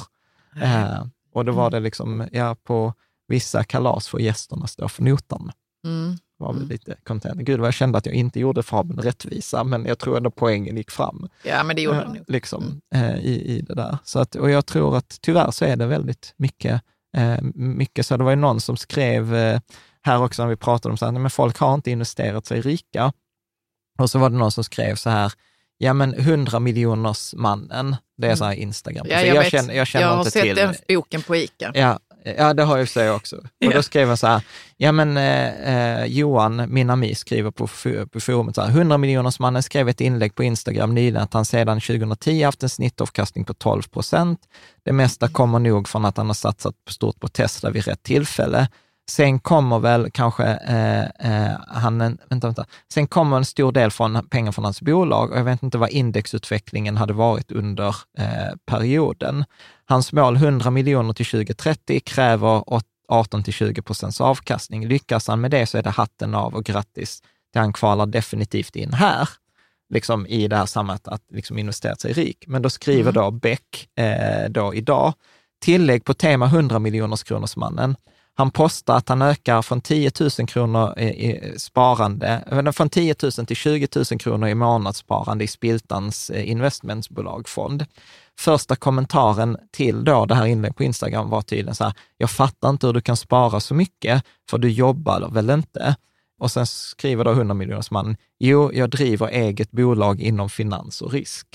Eh, 0.62 1.04
och 1.34 1.44
då 1.44 1.52
var 1.52 1.70
det 1.70 1.80
liksom, 1.80 2.28
ja 2.32 2.54
på 2.64 2.94
vissa 3.28 3.64
kalas 3.64 4.08
får 4.08 4.20
gästerna 4.20 4.66
stå 4.66 4.88
för 4.88 5.02
notan. 5.02 5.52
Mm. 5.86 6.16
var 6.38 6.52
väl 6.52 6.68
lite 6.68 6.96
content. 7.04 7.40
Gud 7.40 7.60
vad 7.60 7.66
jag 7.66 7.74
kände 7.74 7.98
att 7.98 8.06
jag 8.06 8.14
inte 8.14 8.40
gjorde 8.40 8.62
fabeln 8.62 9.00
rättvisa, 9.02 9.64
men 9.64 9.84
jag 9.86 9.98
tror 9.98 10.16
ändå 10.16 10.30
poängen 10.30 10.76
gick 10.76 10.90
fram. 10.90 11.28
Ja, 11.44 11.62
men 11.64 11.76
det 11.76 11.82
gjorde 11.82 11.98
Eh, 11.98 12.04
nog. 12.06 12.16
Mm. 12.16 12.24
liksom, 12.28 12.80
eh, 12.94 13.16
i, 13.16 13.56
i 13.56 13.60
det 13.60 13.74
där. 13.74 13.98
Så 14.04 14.18
att, 14.18 14.34
och 14.34 14.50
jag 14.50 14.66
tror 14.66 14.96
att 14.96 15.18
tyvärr 15.20 15.50
så 15.50 15.64
är 15.64 15.76
det 15.76 15.86
väldigt 15.86 16.34
mycket, 16.36 16.82
eh, 17.16 17.42
mycket 17.54 18.06
så. 18.06 18.16
Det 18.16 18.24
var 18.24 18.30
ju 18.30 18.36
någon 18.36 18.60
som 18.60 18.76
skrev 18.76 19.34
eh, 19.34 19.60
här 20.04 20.22
också 20.22 20.42
när 20.42 20.48
vi 20.50 20.56
pratade 20.56 20.92
om 20.92 20.96
så 20.98 21.04
här, 21.04 21.12
men 21.12 21.30
folk 21.30 21.58
har 21.58 21.74
inte 21.74 21.90
investerat 21.90 22.46
sig 22.46 22.60
rika. 22.60 23.12
Och 23.98 24.10
så 24.10 24.18
var 24.18 24.30
det 24.30 24.36
någon 24.36 24.52
som 24.52 24.64
skrev 24.64 24.94
så 24.94 25.10
här, 25.10 25.32
ja 25.78 25.92
men 25.92 26.14
100 26.14 26.58
miljoners 26.58 27.34
mannen, 27.34 27.96
det 28.16 28.26
är 28.26 28.34
så 28.34 28.44
här 28.44 28.52
Instagram. 28.52 29.06
Mm. 29.06 29.18
Ja, 29.18 29.20
Så 29.20 29.26
jag, 29.26 29.36
jag, 29.36 29.50
känner, 29.50 29.74
jag 29.74 29.86
känner 29.86 30.06
jag 30.06 30.12
har 30.12 30.18
inte 30.18 30.30
sett 30.30 30.42
till 30.42 30.56
den 30.56 30.74
boken 30.88 31.22
på 31.22 31.36
ICA. 31.36 31.70
Ja, 31.74 31.98
ja, 32.24 32.54
det 32.54 32.62
har 32.62 32.78
jag 32.78 32.88
sig 32.88 33.10
också. 33.10 33.36
Och 33.36 33.44
Ja. 33.58 33.70
då 33.74 33.82
skrev 33.82 34.08
jag 34.08 34.18
så 34.18 34.26
här, 34.26 34.42
ja 34.76 34.92
men 34.92 35.16
eh, 35.16 36.00
eh, 36.00 36.04
Johan, 36.04 36.64
min 36.68 36.90
ami, 36.90 37.14
skriver 37.14 37.50
på, 37.50 37.66
på 38.12 38.20
forumet 38.20 38.54
så 38.54 38.62
här, 38.62 38.68
100 38.68 38.98
miljoners 38.98 39.38
mannen 39.38 39.62
skrev 39.62 39.88
ett 39.88 40.00
inlägg 40.00 40.34
på 40.34 40.42
Instagram 40.42 40.94
nyligen 40.94 41.22
att 41.22 41.34
han 41.34 41.44
sedan 41.44 41.80
2010 41.80 42.42
haft 42.42 42.62
en 42.62 42.68
snittavkastning 42.68 43.44
på 43.44 43.54
12 43.54 43.82
procent. 43.82 44.40
Det 44.84 44.92
mesta 44.92 45.28
kommer 45.28 45.58
nog 45.58 45.88
från 45.88 46.04
att 46.04 46.16
han 46.16 46.26
har 46.26 46.34
satsat 46.34 46.74
stort 46.90 47.20
på 47.20 47.28
Tesla 47.28 47.70
vid 47.70 47.84
rätt 47.86 48.02
tillfälle. 48.02 48.68
Sen 49.16 49.38
kommer 49.40 49.78
väl 49.78 50.10
kanske 50.10 50.44
eh, 50.44 51.02
eh, 51.02 51.56
han, 51.68 52.00
en- 52.00 52.18
vänta, 52.30 52.46
vänta. 52.46 52.64
Sen 52.92 53.06
kommer 53.06 53.36
en 53.36 53.44
stor 53.44 53.72
del 53.72 53.90
från 53.90 54.28
pengar 54.28 54.52
från 54.52 54.64
hans 54.64 54.82
bolag 54.82 55.30
och 55.30 55.38
jag 55.38 55.44
vet 55.44 55.62
inte 55.62 55.78
vad 55.78 55.90
indexutvecklingen 55.90 56.96
hade 56.96 57.12
varit 57.12 57.52
under 57.52 57.88
eh, 58.18 58.56
perioden. 58.66 59.44
Hans 59.84 60.12
mål 60.12 60.36
100 60.36 60.70
miljoner 60.70 61.12
till 61.12 61.26
2030 61.26 62.00
kräver 62.00 62.72
åt- 62.72 62.84
18 63.08 63.42
till 63.42 63.52
20 63.52 63.82
procents 63.82 64.20
avkastning. 64.20 64.86
Lyckas 64.88 65.28
han 65.28 65.40
med 65.40 65.50
det 65.50 65.66
så 65.66 65.78
är 65.78 65.82
det 65.82 65.90
hatten 65.90 66.34
av 66.34 66.54
och 66.54 66.64
grattis, 66.64 67.22
han 67.54 67.72
kvalar 67.72 68.06
definitivt 68.06 68.76
in 68.76 68.92
här, 68.92 69.28
liksom 69.94 70.26
i 70.26 70.48
det 70.48 70.56
här 70.56 70.66
sammanhanget 70.66 71.08
att 71.08 71.22
liksom 71.32 71.58
investerat 71.58 72.00
sig 72.00 72.12
rik. 72.12 72.44
Men 72.46 72.62
då 72.62 72.70
skriver 72.70 73.12
då 73.12 73.30
Beck 73.30 73.88
eh, 73.98 74.48
då 74.50 74.74
idag, 74.74 75.12
tillägg 75.64 76.04
på 76.04 76.14
tema 76.14 76.46
100 76.46 76.78
miljoners 76.78 77.22
kronors 77.22 77.56
mannen. 77.56 77.96
Han 78.34 78.50
postar 78.50 78.96
att 78.96 79.08
han 79.08 79.22
ökar 79.22 79.62
från 79.62 79.80
10 79.80 80.10
000 80.20 80.30
kronor 80.30 80.98
i, 80.98 81.04
i 81.04 81.58
sparande, 81.58 82.44
eh, 82.50 82.72
från 82.72 82.90
10 82.90 83.14
000 83.22 83.46
till 83.46 83.56
20 83.56 83.88
000 83.94 84.04
kronor 84.04 84.48
i 84.48 84.54
månadssparande 84.54 85.44
i 85.44 85.48
Spiltans 85.48 86.30
eh, 86.30 86.50
investmentsbolagfond. 86.50 87.86
Första 88.38 88.76
kommentaren 88.76 89.56
till 89.70 90.04
då 90.04 90.26
det 90.26 90.34
här 90.34 90.46
inlägget 90.46 90.76
på 90.76 90.84
Instagram 90.84 91.30
var 91.30 91.42
tydligen 91.42 91.74
så 91.74 91.84
här, 91.84 91.94
jag 92.16 92.30
fattar 92.30 92.70
inte 92.70 92.86
hur 92.86 92.94
du 92.94 93.00
kan 93.00 93.16
spara 93.16 93.60
så 93.60 93.74
mycket, 93.74 94.24
för 94.50 94.58
du 94.58 94.70
jobbar 94.70 95.28
väl 95.30 95.50
inte? 95.50 95.96
Och 96.38 96.50
sen 96.50 96.66
skriver 96.66 97.24
då 97.24 97.30
100 97.30 97.54
miljoners 97.54 97.90
mannen, 97.90 98.16
jo, 98.38 98.72
jag 98.72 98.90
driver 98.90 99.28
eget 99.28 99.70
bolag 99.70 100.20
inom 100.20 100.50
finans 100.50 101.02
och 101.02 101.12
risk. 101.12 101.46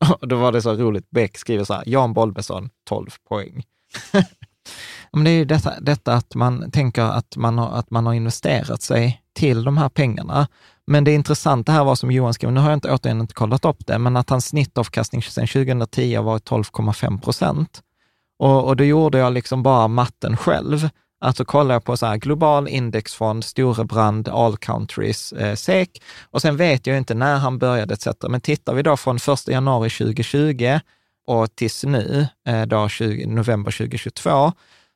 Och 0.20 0.28
då 0.28 0.36
var 0.36 0.52
det 0.52 0.62
så 0.62 0.74
roligt, 0.74 1.10
Beck 1.10 1.38
skriver 1.38 1.64
så 1.64 1.74
här, 1.74 1.84
Jan 1.86 2.12
Bolbesson, 2.12 2.70
12 2.88 3.10
poäng. 3.28 3.64
Men 5.14 5.24
det 5.24 5.30
är 5.30 5.36
ju 5.36 5.44
detta, 5.44 5.80
detta 5.80 6.12
att 6.12 6.34
man 6.34 6.70
tänker 6.70 7.02
att 7.02 7.36
man, 7.36 7.58
har, 7.58 7.78
att 7.78 7.90
man 7.90 8.06
har 8.06 8.14
investerat 8.14 8.82
sig 8.82 9.22
till 9.34 9.64
de 9.64 9.78
här 9.78 9.88
pengarna. 9.88 10.48
Men 10.86 11.04
det 11.04 11.12
intressanta 11.12 11.72
här 11.72 11.84
var 11.84 11.94
som 11.94 12.10
Johan 12.10 12.34
skrev, 12.34 12.52
nu 12.52 12.60
har 12.60 12.70
jag 12.70 12.76
inte, 12.76 12.92
återigen 12.92 13.20
inte 13.20 13.34
kollat 13.34 13.64
upp 13.64 13.86
det, 13.86 13.98
men 13.98 14.16
att 14.16 14.30
hans 14.30 14.46
snittavkastning 14.46 15.22
sedan 15.22 15.46
2010 15.46 16.18
var 16.18 16.38
12,5 16.38 17.20
procent. 17.20 17.82
Och, 18.38 18.64
och 18.64 18.76
då 18.76 18.84
gjorde 18.84 19.18
jag 19.18 19.32
liksom 19.32 19.62
bara 19.62 19.88
matten 19.88 20.36
själv. 20.36 20.88
Alltså 21.20 21.44
kollar 21.44 21.74
jag 21.74 21.84
på 21.84 21.96
så 21.96 22.06
här 22.06 22.16
global 22.16 22.68
indexfond, 22.68 23.44
Storebrand, 23.44 24.28
All 24.28 24.56
Countries, 24.56 25.32
eh, 25.32 25.54
SEK 25.54 26.02
och 26.30 26.42
sen 26.42 26.56
vet 26.56 26.86
jag 26.86 26.96
inte 26.96 27.14
när 27.14 27.36
han 27.36 27.58
började 27.58 27.94
etc. 27.94 28.08
Men 28.28 28.40
tittar 28.40 28.74
vi 28.74 28.82
då 28.82 28.96
från 28.96 29.16
1 29.16 29.48
januari 29.48 29.90
2020 29.90 30.78
och 31.26 31.54
tills 31.54 31.84
nu, 31.84 32.26
eh, 32.46 32.62
då 32.62 32.88
20, 32.88 33.26
november 33.26 33.72
2022, 33.72 34.52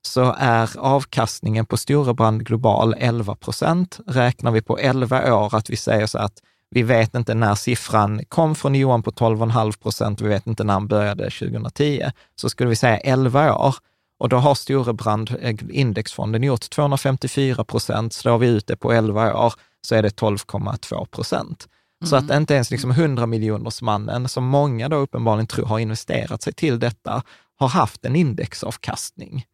så 0.08 0.34
är 0.38 0.78
avkastningen 0.78 1.66
på 1.66 1.76
Storebrand 1.76 2.46
Global 2.46 2.94
11 2.98 3.34
procent. 3.34 4.00
Räknar 4.06 4.50
vi 4.50 4.62
på 4.62 4.78
11 4.78 5.34
år, 5.34 5.54
att 5.56 5.70
vi 5.70 5.76
säger 5.76 6.06
så 6.06 6.18
att 6.18 6.42
vi 6.70 6.82
vet 6.82 7.14
inte 7.14 7.34
när 7.34 7.54
siffran 7.54 8.24
kom 8.28 8.54
från 8.54 8.74
Johan 8.74 9.02
på 9.02 9.10
12,5 9.10 9.82
procent, 9.82 10.20
vi 10.20 10.28
vet 10.28 10.46
inte 10.46 10.64
när 10.64 10.72
han 10.72 10.88
började 10.88 11.30
2010, 11.30 12.10
så 12.34 12.48
skulle 12.48 12.70
vi 12.70 12.76
säga 12.76 12.98
11 12.98 13.54
år. 13.54 13.74
Och 14.20 14.28
då 14.28 14.36
har 14.36 14.54
Storebrand, 14.54 15.36
eh, 15.40 15.56
indexfonden, 15.70 16.42
gjort 16.42 16.70
254 16.70 17.64
procent. 17.64 18.12
Slår 18.12 18.38
vi 18.38 18.48
ut 18.48 18.66
det 18.66 18.76
på 18.76 18.92
11 18.92 19.44
år 19.46 19.52
så 19.80 19.94
är 19.94 20.02
det 20.02 20.20
12,2 20.20 21.06
procent. 21.06 21.68
Så 22.04 22.16
att 22.16 22.30
inte 22.30 22.54
ens 22.54 22.70
liksom 22.70 22.90
100 22.90 23.26
miljoners 23.26 23.82
mannen, 23.82 24.28
som 24.28 24.44
många 24.44 24.88
då 24.88 24.96
uppenbarligen 24.96 25.46
tror 25.46 25.66
har 25.66 25.78
investerat 25.78 26.42
sig 26.42 26.52
till 26.52 26.78
detta, 26.78 27.22
har 27.58 27.68
haft 27.68 28.04
en 28.04 28.16
indexavkastning. 28.16 29.44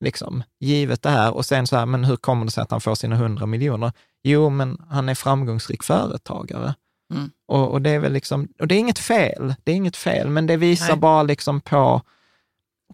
Liksom, 0.00 0.42
givet 0.60 1.02
det 1.02 1.10
här. 1.10 1.34
Och 1.34 1.46
sen 1.46 1.66
så 1.66 1.76
här, 1.76 1.86
men 1.86 2.04
hur 2.04 2.16
kommer 2.16 2.44
det 2.44 2.50
sig 2.50 2.62
att 2.62 2.70
han 2.70 2.80
får 2.80 2.94
sina 2.94 3.16
100 3.16 3.46
miljoner? 3.46 3.92
Jo, 4.22 4.50
men 4.50 4.82
han 4.88 5.08
är 5.08 5.14
framgångsrik 5.14 5.82
företagare. 5.82 6.74
Mm. 7.14 7.30
Och, 7.48 7.70
och 7.72 7.82
det 7.82 7.90
är 7.90 7.98
väl 7.98 8.12
liksom, 8.12 8.48
och 8.60 8.68
det 8.68 8.74
är 8.74 8.78
inget 8.78 8.98
fel, 8.98 9.54
det 9.64 9.72
är 9.72 9.76
inget 9.76 9.96
fel, 9.96 10.28
men 10.30 10.46
det 10.46 10.56
visar 10.56 10.88
Nej. 10.88 10.96
bara 10.96 11.22
liksom 11.22 11.60
på, 11.60 12.02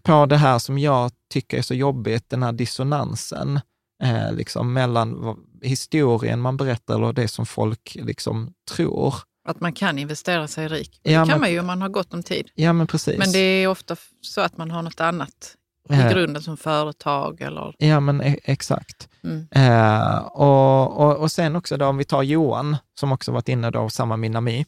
på 0.03 0.25
det 0.25 0.37
här 0.37 0.59
som 0.59 0.77
jag 0.77 1.11
tycker 1.29 1.57
är 1.57 1.61
så 1.61 1.73
jobbigt, 1.73 2.29
den 2.29 2.43
här 2.43 2.51
dissonansen 2.51 3.59
eh, 4.03 4.33
liksom 4.33 4.73
mellan 4.73 5.37
historien 5.61 6.41
man 6.41 6.57
berättar 6.57 7.01
och 7.01 7.13
det 7.13 7.27
som 7.27 7.45
folk 7.45 7.97
liksom 8.01 8.53
tror. 8.71 9.15
Att 9.47 9.59
man 9.59 9.73
kan 9.73 9.99
investera 9.99 10.47
sig 10.47 10.67
rik. 10.67 10.99
Ja, 11.03 11.09
det 11.11 11.15
kan 11.15 11.27
men- 11.27 11.39
man 11.39 11.51
ju 11.51 11.59
om 11.59 11.65
man 11.65 11.81
har 11.81 11.89
gott 11.89 12.13
om 12.13 12.23
tid. 12.23 12.49
Ja, 12.55 12.73
men 12.73 12.87
precis. 12.87 13.17
Men 13.17 13.31
det 13.31 13.39
är 13.39 13.67
ofta 13.67 13.95
så 14.21 14.41
att 14.41 14.57
man 14.57 14.71
har 14.71 14.81
något 14.81 14.99
annat 14.99 15.55
i 15.89 16.13
grunden 16.13 16.41
som 16.41 16.57
företag 16.57 17.41
eller... 17.41 17.73
Ja, 17.77 17.99
men 17.99 18.21
e- 18.21 18.39
exakt. 18.43 19.09
Mm. 19.23 19.47
Eh, 19.51 20.17
och, 20.17 20.97
och, 20.97 21.17
och 21.17 21.31
sen 21.31 21.55
också 21.55 21.77
då 21.77 21.85
om 21.85 21.97
vi 21.97 22.03
tar 22.03 22.23
Johan, 22.23 22.77
som 22.99 23.11
också 23.11 23.31
varit 23.31 23.49
inne 23.49 23.71
då, 23.71 23.89
samma 23.89 24.17
Minami. 24.17 24.65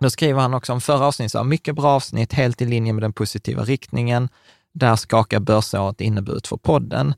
Då 0.00 0.10
skriver 0.10 0.40
han 0.40 0.54
också 0.54 0.72
om 0.72 0.80
förra 0.80 1.06
avsnittet, 1.06 1.32
så 1.32 1.38
här, 1.38 1.44
mycket 1.44 1.74
bra 1.74 1.90
avsnitt, 1.90 2.32
helt 2.32 2.62
i 2.62 2.66
linje 2.66 2.92
med 2.92 3.02
den 3.02 3.12
positiva 3.12 3.62
riktningen. 3.62 4.28
Där 4.74 4.96
skakar 4.96 5.40
börsåret 5.40 6.00
inneburit 6.00 6.46
för 6.46 6.56
podden. 6.56 7.14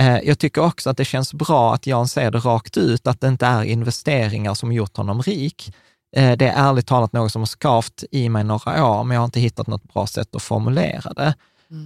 Eh, 0.00 0.18
jag 0.18 0.38
tycker 0.38 0.62
också 0.64 0.90
att 0.90 0.96
det 0.96 1.04
känns 1.04 1.34
bra 1.34 1.74
att 1.74 1.86
Jan 1.86 2.08
säger 2.08 2.30
det 2.30 2.38
rakt 2.38 2.76
ut, 2.76 3.06
att 3.06 3.20
det 3.20 3.28
inte 3.28 3.46
är 3.46 3.62
investeringar 3.62 4.54
som 4.54 4.72
gjort 4.72 4.96
honom 4.96 5.22
rik. 5.22 5.74
Eh, 6.16 6.36
det 6.36 6.48
är 6.48 6.68
ärligt 6.68 6.86
talat 6.86 7.12
något 7.12 7.32
som 7.32 7.42
har 7.42 7.46
skavt 7.46 8.04
i 8.10 8.28
mig 8.28 8.44
några 8.44 8.86
år, 8.86 9.04
men 9.04 9.14
jag 9.14 9.20
har 9.20 9.24
inte 9.24 9.40
hittat 9.40 9.66
något 9.66 9.92
bra 9.94 10.06
sätt 10.06 10.36
att 10.36 10.42
formulera 10.42 11.12
det. 11.12 11.34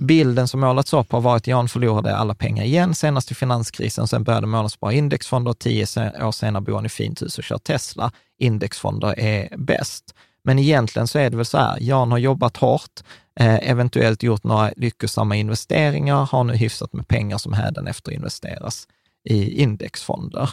Bilden 0.01 0.49
som 0.49 0.61
målats 0.61 0.93
upp 0.93 1.13
har 1.13 1.21
varit 1.21 1.41
att 1.41 1.47
Jan 1.47 1.69
förlorade 1.69 2.17
alla 2.17 2.35
pengar 2.35 2.65
igen 2.65 2.95
senast 2.95 3.31
i 3.31 3.35
finanskrisen, 3.35 4.09
sen 4.09 4.25
började 4.25 4.47
målas 4.47 4.73
spara 4.73 4.93
indexfonder 4.93 5.51
och 5.51 5.59
tio 5.59 5.87
år 6.27 6.33
senare 6.33 6.63
bor 6.63 6.75
han 6.75 6.87
i 6.87 6.89
fint 6.89 7.23
hus 7.23 7.39
och 7.39 7.45
kör 7.45 7.59
Tesla. 7.59 8.13
Indexfonder 8.39 9.21
är 9.21 9.57
bäst. 9.57 10.15
Men 10.45 10.59
egentligen 10.59 11.09
så 11.09 11.19
är 11.19 11.31
det 11.31 11.37
väl 11.37 11.47
så 11.47 11.59
här, 11.59 11.79
Jan 11.81 12.11
har 12.11 12.19
jobbat 12.19 12.57
hårt, 12.57 13.01
eh, 13.41 13.71
eventuellt 13.71 14.23
gjort 14.23 14.45
några 14.45 14.71
lyckosamma 14.77 15.37
investeringar, 15.37 16.25
har 16.25 16.45
nu 16.45 16.57
hyfsat 16.57 16.93
med 16.93 17.09
pengar 17.09 17.39
som 17.39 17.53
hädanefter 17.53 18.13
investeras 18.13 18.89
i 19.29 19.63
indexfonder. 19.63 20.51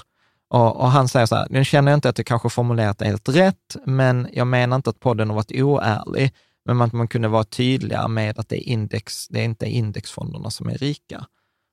Och, 0.50 0.82
och 0.82 0.92
han 0.92 1.08
säger 1.08 1.26
så 1.26 1.36
här, 1.36 1.48
nu 1.50 1.66
känner 1.66 1.92
jag 1.92 1.98
inte 1.98 2.10
att 2.10 2.18
jag 2.18 2.28
kanske 2.28 2.50
formulerat 2.50 2.98
det 2.98 3.06
helt 3.06 3.30
rätt, 3.30 3.76
men 3.86 4.28
jag 4.34 4.48
menar 4.48 4.76
inte 4.76 4.90
att 4.90 5.00
podden 5.00 5.30
har 5.30 5.36
varit 5.36 5.52
oärlig, 5.52 6.32
men 6.66 6.82
att 6.82 6.94
man 6.94 7.08
kunde 7.08 7.28
vara 7.28 7.44
tydligare 7.44 8.08
med 8.08 8.40
att 8.40 8.50
det 8.50 8.58
är, 8.70 8.72
index, 8.72 9.28
det 9.28 9.40
är 9.40 9.44
inte 9.46 9.66
indexfonderna 9.66 10.50
som 10.50 10.70
är 10.70 10.78
rika. 10.78 11.26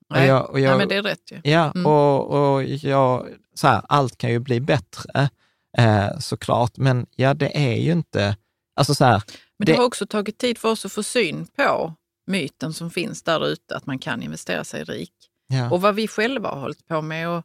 Nej, 0.09 0.27
jag- 0.27 0.49
och 0.49 0.59
jag- 0.59 0.69
Nej, 0.69 0.77
men 0.77 0.87
det 0.87 0.95
är 0.95 1.03
rätt 1.03 1.31
ju. 1.31 1.41
Ja, 1.51 1.71
Mm. 1.75 1.85
och, 1.85 2.53
och 2.53 2.63
jag, 2.63 3.27
så 3.55 3.67
här, 3.67 3.81
allt 3.89 4.17
kan 4.17 4.31
ju 4.31 4.39
bli 4.39 4.59
bättre 4.61 5.29
eh, 5.77 6.19
såklart, 6.19 6.77
men 6.77 7.05
ja, 7.15 7.33
det 7.33 7.57
är 7.71 7.75
ju 7.75 7.91
inte, 7.91 8.37
alltså 8.75 8.95
så 8.95 9.05
här, 9.05 9.21
Men 9.59 9.65
det 9.65 9.71
det- 9.71 9.77
har 9.77 9.85
också 9.85 10.05
tagit 10.07 10.37
tid 10.37 10.57
för 10.57 10.69
oss 10.71 10.85
att 10.85 10.91
få 10.91 11.03
syn 11.03 11.47
på 11.55 11.93
myten 12.27 12.73
som 12.73 12.91
finns 12.91 13.23
där 13.23 13.47
ute, 13.47 13.75
att 13.75 13.85
man 13.85 13.99
kan 13.99 14.23
investera 14.23 14.63
sig 14.63 14.83
rik. 14.83 15.13
ja, 15.47 15.69
Och 15.71 15.81
vad 15.81 15.95
vi 15.95 16.07
själva 16.07 16.49
har 16.49 16.59
hållit 16.61 16.87
på 16.87 17.01
med. 17.01 17.29
Och, 17.29 17.43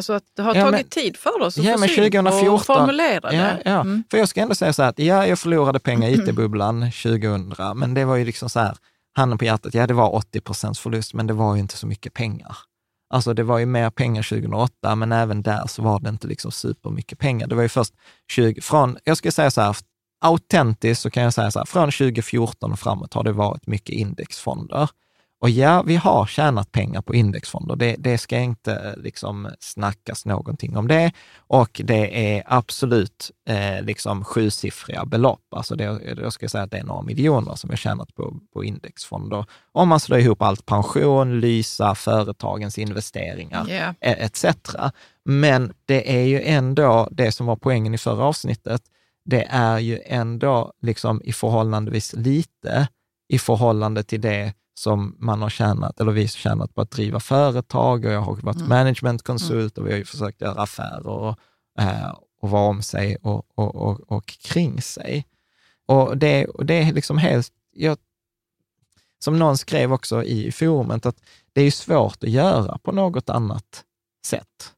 Alltså 0.00 0.12
att 0.12 0.22
det 0.36 0.42
har 0.42 0.54
Ja, 0.54 0.60
tagit 0.62 0.72
men- 0.80 0.84
tid 0.88 1.16
för 1.16 1.42
oss 1.42 1.58
att 1.58 1.64
Ja, 1.64 1.72
få 1.72 1.78
men 1.80 1.88
syn 1.88 1.96
på 1.96 2.02
2014. 2.02 2.54
och 2.54 2.66
formulera 2.66 3.32
Ja, 3.34 3.42
det. 3.42 3.62
ja. 3.64 3.80
Mm. 3.80 4.04
För 4.10 4.18
jag 4.18 4.28
ska 4.28 4.40
ändå 4.40 4.54
säga 4.54 4.72
så 4.72 4.82
här 4.82 4.88
att 4.90 4.98
ja, 4.98 5.26
jag 5.26 5.38
förlorade 5.38 5.78
pengar 5.80 6.08
i 6.08 6.12
IT-bubblan 6.28 6.80
2000, 6.92 7.54
men 7.78 7.94
det 7.94 8.04
var 8.04 8.16
ju 8.16 8.24
liksom 8.24 8.50
så 8.50 8.60
här, 8.60 8.76
handen 9.16 9.38
på 9.38 9.44
hjärtat, 9.44 9.74
ja 9.74 9.86
det 9.86 9.94
var 9.94 10.14
80 10.14 10.40
procents 10.40 10.80
förlust, 10.80 11.14
men 11.14 11.26
det 11.26 11.32
var 11.32 11.54
ju 11.54 11.60
inte 11.60 11.76
så 11.76 11.86
mycket 11.86 12.14
pengar. 12.14 12.56
Alltså 13.14 13.34
det 13.34 13.42
var 13.42 13.58
ju 13.58 13.66
mer 13.66 13.90
pengar 13.90 14.22
2008, 14.22 14.94
men 14.96 15.12
även 15.12 15.42
där 15.42 15.66
så 15.66 15.82
var 15.82 16.00
det 16.00 16.08
inte 16.08 16.26
liksom 16.26 16.52
supermycket 16.52 17.18
pengar. 17.18 17.46
Det 17.46 17.54
var 17.54 17.62
ju 17.62 17.68
först 17.68 17.94
20, 18.32 18.60
från, 18.60 18.96
jag 19.04 19.16
skulle 19.16 19.32
säga 19.32 19.50
så 19.50 19.60
här, 19.60 19.76
autentiskt 20.24 21.02
så 21.02 21.10
kan 21.10 21.22
jag 21.22 21.34
säga 21.34 21.50
så 21.50 21.58
här, 21.58 21.66
från 21.66 21.90
2014 21.90 22.72
och 22.72 22.78
framåt 22.78 23.14
har 23.14 23.24
det 23.24 23.32
varit 23.32 23.66
mycket 23.66 23.94
indexfonder. 23.94 24.88
Och 25.40 25.50
ja, 25.50 25.82
vi 25.82 25.96
har 25.96 26.26
tjänat 26.26 26.72
pengar 26.72 27.02
på 27.02 27.14
indexfonder. 27.14 27.76
Det, 27.76 27.96
det 27.98 28.18
ska 28.18 28.38
inte 28.38 28.94
liksom 28.96 29.48
snackas 29.60 30.26
någonting 30.26 30.76
om 30.76 30.88
det. 30.88 31.12
Och 31.36 31.80
det 31.84 32.34
är 32.34 32.42
absolut 32.46 33.30
eh, 33.48 33.82
liksom 33.82 34.24
sjusiffriga 34.24 35.04
belopp. 35.04 35.54
Alltså 35.56 35.76
det, 35.76 35.84
jag 36.22 36.32
ska 36.32 36.48
säga 36.48 36.64
att 36.64 36.70
det 36.70 36.78
är 36.78 36.84
några 36.84 37.02
miljoner 37.02 37.54
som 37.54 37.70
jag 37.70 37.78
tjänat 37.78 38.14
på, 38.14 38.36
på 38.52 38.64
indexfonder. 38.64 39.44
Om 39.72 39.88
man 39.88 40.00
slår 40.00 40.18
ihop 40.18 40.42
allt 40.42 40.66
pension, 40.66 41.40
Lysa, 41.40 41.94
företagens 41.94 42.78
investeringar 42.78 43.66
e- 43.70 43.94
etc. 44.00 44.44
Men 45.24 45.72
det 45.84 46.20
är 46.20 46.24
ju 46.24 46.42
ändå 46.42 47.08
det 47.10 47.32
som 47.32 47.46
var 47.46 47.56
poängen 47.56 47.94
i 47.94 47.98
förra 47.98 48.24
avsnittet. 48.24 48.82
Det 49.24 49.46
är 49.50 49.78
ju 49.78 50.00
ändå 50.06 50.72
liksom 50.82 51.22
i 51.24 51.32
förhållandevis 51.32 52.12
lite 52.12 52.88
i 53.28 53.38
förhållande 53.38 54.02
till 54.02 54.20
det 54.20 54.52
som 54.74 55.16
man 55.18 55.42
har 55.42 55.50
tjänat, 55.50 56.00
eller 56.00 56.12
vi 56.12 56.20
har 56.20 56.28
tjänat 56.28 56.74
på 56.74 56.80
att 56.80 56.90
driva 56.90 57.20
företag 57.20 58.04
och 58.04 58.12
jag 58.12 58.20
har 58.20 58.36
varit 58.36 58.68
managementkonsult 58.68 59.78
och 59.78 59.86
vi 59.86 59.90
har 59.90 59.98
ju 59.98 60.04
försökt 60.04 60.40
göra 60.40 60.62
affärer 60.62 61.06
och, 61.06 61.38
eh, 61.78 62.14
och 62.42 62.50
vara 62.50 62.68
om 62.68 62.82
sig 62.82 63.16
och, 63.16 63.44
och, 63.54 63.74
och, 63.74 64.00
och 64.00 64.26
kring 64.26 64.82
sig. 64.82 65.26
Och 65.86 66.18
det, 66.18 66.46
och 66.46 66.66
det 66.66 66.82
är 66.82 66.92
liksom 66.92 67.18
helt, 67.18 67.52
jag, 67.72 67.98
som 69.18 69.38
någon 69.38 69.58
skrev 69.58 69.92
också 69.92 70.24
i 70.24 70.52
forumet, 70.52 71.06
att 71.06 71.20
det 71.52 71.60
är 71.60 71.64
ju 71.64 71.70
svårt 71.70 72.24
att 72.24 72.30
göra 72.30 72.78
på 72.78 72.92
något 72.92 73.30
annat 73.30 73.84
sätt. 74.26 74.72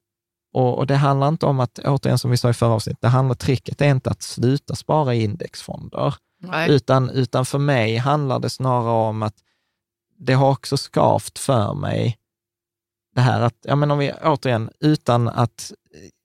Och, 0.53 0.77
och 0.77 0.87
det 0.87 0.95
handlar 0.95 1.27
inte 1.27 1.45
om 1.45 1.59
att, 1.59 1.79
återigen 1.79 2.19
som 2.19 2.31
vi 2.31 2.37
sa 2.37 2.49
i 2.49 2.53
förra 2.53 2.73
avsnittet, 2.73 3.01
det 3.01 3.07
handlar, 3.07 3.35
tricket 3.35 3.81
är 3.81 3.89
inte 3.89 4.09
att 4.09 4.21
sluta 4.21 4.75
spara 4.75 5.15
i 5.15 5.23
indexfonder, 5.23 6.15
Nej. 6.39 6.71
utan, 6.71 7.09
utan 7.09 7.45
för 7.45 7.59
mig 7.59 7.97
handlar 7.97 8.39
det 8.39 8.49
snarare 8.49 9.07
om 9.09 9.23
att 9.23 9.35
det 10.17 10.33
har 10.33 10.51
också 10.51 10.77
skavt 10.77 11.39
för 11.39 11.73
mig 11.73 12.17
det 13.15 13.21
här 13.21 13.41
att, 13.41 13.55
ja 13.61 13.75
men 13.75 13.91
om 13.91 13.97
vi 13.97 14.13
återigen, 14.23 14.69
utan 14.79 15.29
att 15.29 15.71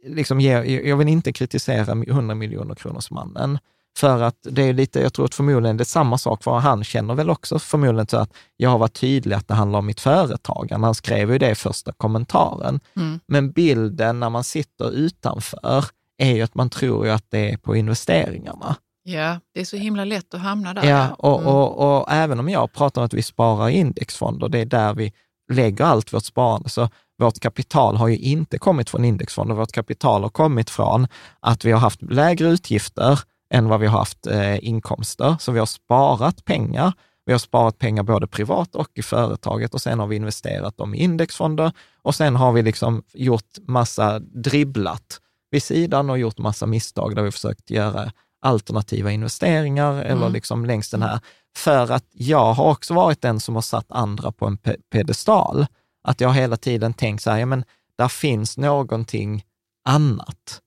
eh, 0.04 0.12
liksom 0.12 0.40
ge, 0.40 0.80
jag 0.88 0.96
vill 0.96 1.08
inte 1.08 1.32
kritisera 1.32 1.92
100 1.92 2.34
miljoner 2.34 2.74
kronors 2.74 3.10
mannen, 3.10 3.58
för 3.98 4.22
att 4.22 4.36
det 4.42 4.62
är 4.62 4.72
lite, 4.72 5.00
jag 5.00 5.12
tror 5.12 5.24
att 5.24 5.34
förmodligen 5.34 5.76
det 5.76 5.82
är 5.82 5.84
samma 5.84 6.18
sak, 6.18 6.42
för 6.44 6.58
han 6.58 6.84
känner 6.84 7.14
väl 7.14 7.30
också 7.30 7.58
förmodligen 7.58 8.06
så 8.06 8.16
att 8.16 8.32
jag 8.56 8.70
har 8.70 8.78
varit 8.78 9.00
tydlig 9.00 9.36
att 9.36 9.48
det 9.48 9.54
handlar 9.54 9.78
om 9.78 9.86
mitt 9.86 10.00
företagande. 10.00 10.86
Han 10.86 10.94
skrev 10.94 11.32
ju 11.32 11.38
det 11.38 11.50
i 11.50 11.54
första 11.54 11.92
kommentaren. 11.92 12.80
Mm. 12.96 13.20
Men 13.26 13.50
bilden 13.50 14.20
när 14.20 14.30
man 14.30 14.44
sitter 14.44 14.90
utanför 14.90 15.84
är 16.18 16.34
ju 16.34 16.42
att 16.42 16.54
man 16.54 16.70
tror 16.70 17.06
ju 17.06 17.12
att 17.12 17.24
det 17.28 17.52
är 17.52 17.56
på 17.56 17.76
investeringarna. 17.76 18.76
Ja, 19.12 19.40
det 19.54 19.60
är 19.60 19.64
så 19.64 19.76
himla 19.76 20.04
lätt 20.04 20.34
att 20.34 20.40
hamna 20.40 20.74
där. 20.74 20.84
Ja, 20.88 21.08
och, 21.18 21.40
Mm. 21.40 21.52
och, 21.54 21.98
och 21.98 22.12
även 22.12 22.40
om 22.40 22.48
jag 22.48 22.72
pratar 22.72 23.00
om 23.00 23.06
att 23.06 23.14
vi 23.14 23.22
sparar 23.22 23.68
indexfonder, 23.68 24.48
det 24.48 24.58
är 24.58 24.64
där 24.66 24.94
vi 24.94 25.12
lägger 25.52 25.84
allt 25.84 26.12
vårt 26.12 26.24
sparande, 26.24 26.68
så 26.68 26.88
vårt 27.18 27.40
kapital 27.40 27.96
har 27.96 28.08
ju 28.08 28.16
inte 28.16 28.58
kommit 28.58 28.90
från 28.90 29.04
indexfonder. 29.04 29.54
Vårt 29.54 29.72
kapital 29.72 30.22
har 30.22 30.28
kommit 30.30 30.70
från 30.70 31.06
att 31.40 31.64
vi 31.64 31.72
har 31.72 31.80
haft 31.80 32.02
lägre 32.02 32.48
utgifter 32.48 33.20
än 33.54 33.68
vad 33.68 33.80
vi 33.80 33.86
har 33.86 33.98
haft 33.98 34.26
eh, 34.26 34.64
inkomster. 34.68 35.36
Så 35.40 35.52
vi 35.52 35.58
har 35.58 35.66
sparat 35.66 36.44
pengar. 36.44 36.92
Vi 37.26 37.32
har 37.32 37.38
sparat 37.38 37.78
pengar 37.78 38.02
både 38.02 38.26
privat 38.26 38.74
och 38.74 38.88
i 38.94 39.02
företaget 39.02 39.74
och 39.74 39.80
sen 39.82 39.98
har 39.98 40.06
vi 40.06 40.16
investerat 40.16 40.76
dem 40.76 40.94
i 40.94 40.98
indexfonder 41.02 41.72
och 42.02 42.14
sen 42.14 42.36
har 42.36 42.52
vi 42.52 42.62
liksom 42.62 43.02
gjort 43.14 43.58
massa 43.66 44.18
dribblat 44.18 45.20
vid 45.50 45.62
sidan 45.62 46.10
och 46.10 46.18
gjort 46.18 46.38
massa 46.38 46.66
misstag 46.66 47.16
där 47.16 47.22
vi 47.22 47.30
försökt 47.30 47.70
göra 47.70 48.12
alternativa 48.40 49.10
investeringar 49.12 49.92
eller 49.94 50.20
Mm. 50.20 50.32
liksom 50.32 50.66
längs 50.66 50.90
den 50.90 51.02
här. 51.02 51.20
För 51.56 51.90
att 51.92 52.04
jag 52.12 52.52
har 52.52 52.70
också 52.70 52.94
varit 52.94 53.20
den 53.22 53.40
som 53.40 53.54
har 53.54 53.62
satt 53.62 53.86
andra 53.88 54.32
på 54.32 54.46
en 54.46 54.58
pe- 54.58 54.80
pedestal. 54.92 55.66
Att 56.04 56.20
jag 56.20 56.32
hela 56.34 56.56
tiden 56.56 56.94
tänkt 56.94 57.22
så 57.22 57.30
här, 57.30 57.38
ja 57.38 57.46
men 57.46 57.64
där 57.98 58.08
finns 58.08 58.58
någonting 58.58 59.44
annat. 59.88 60.60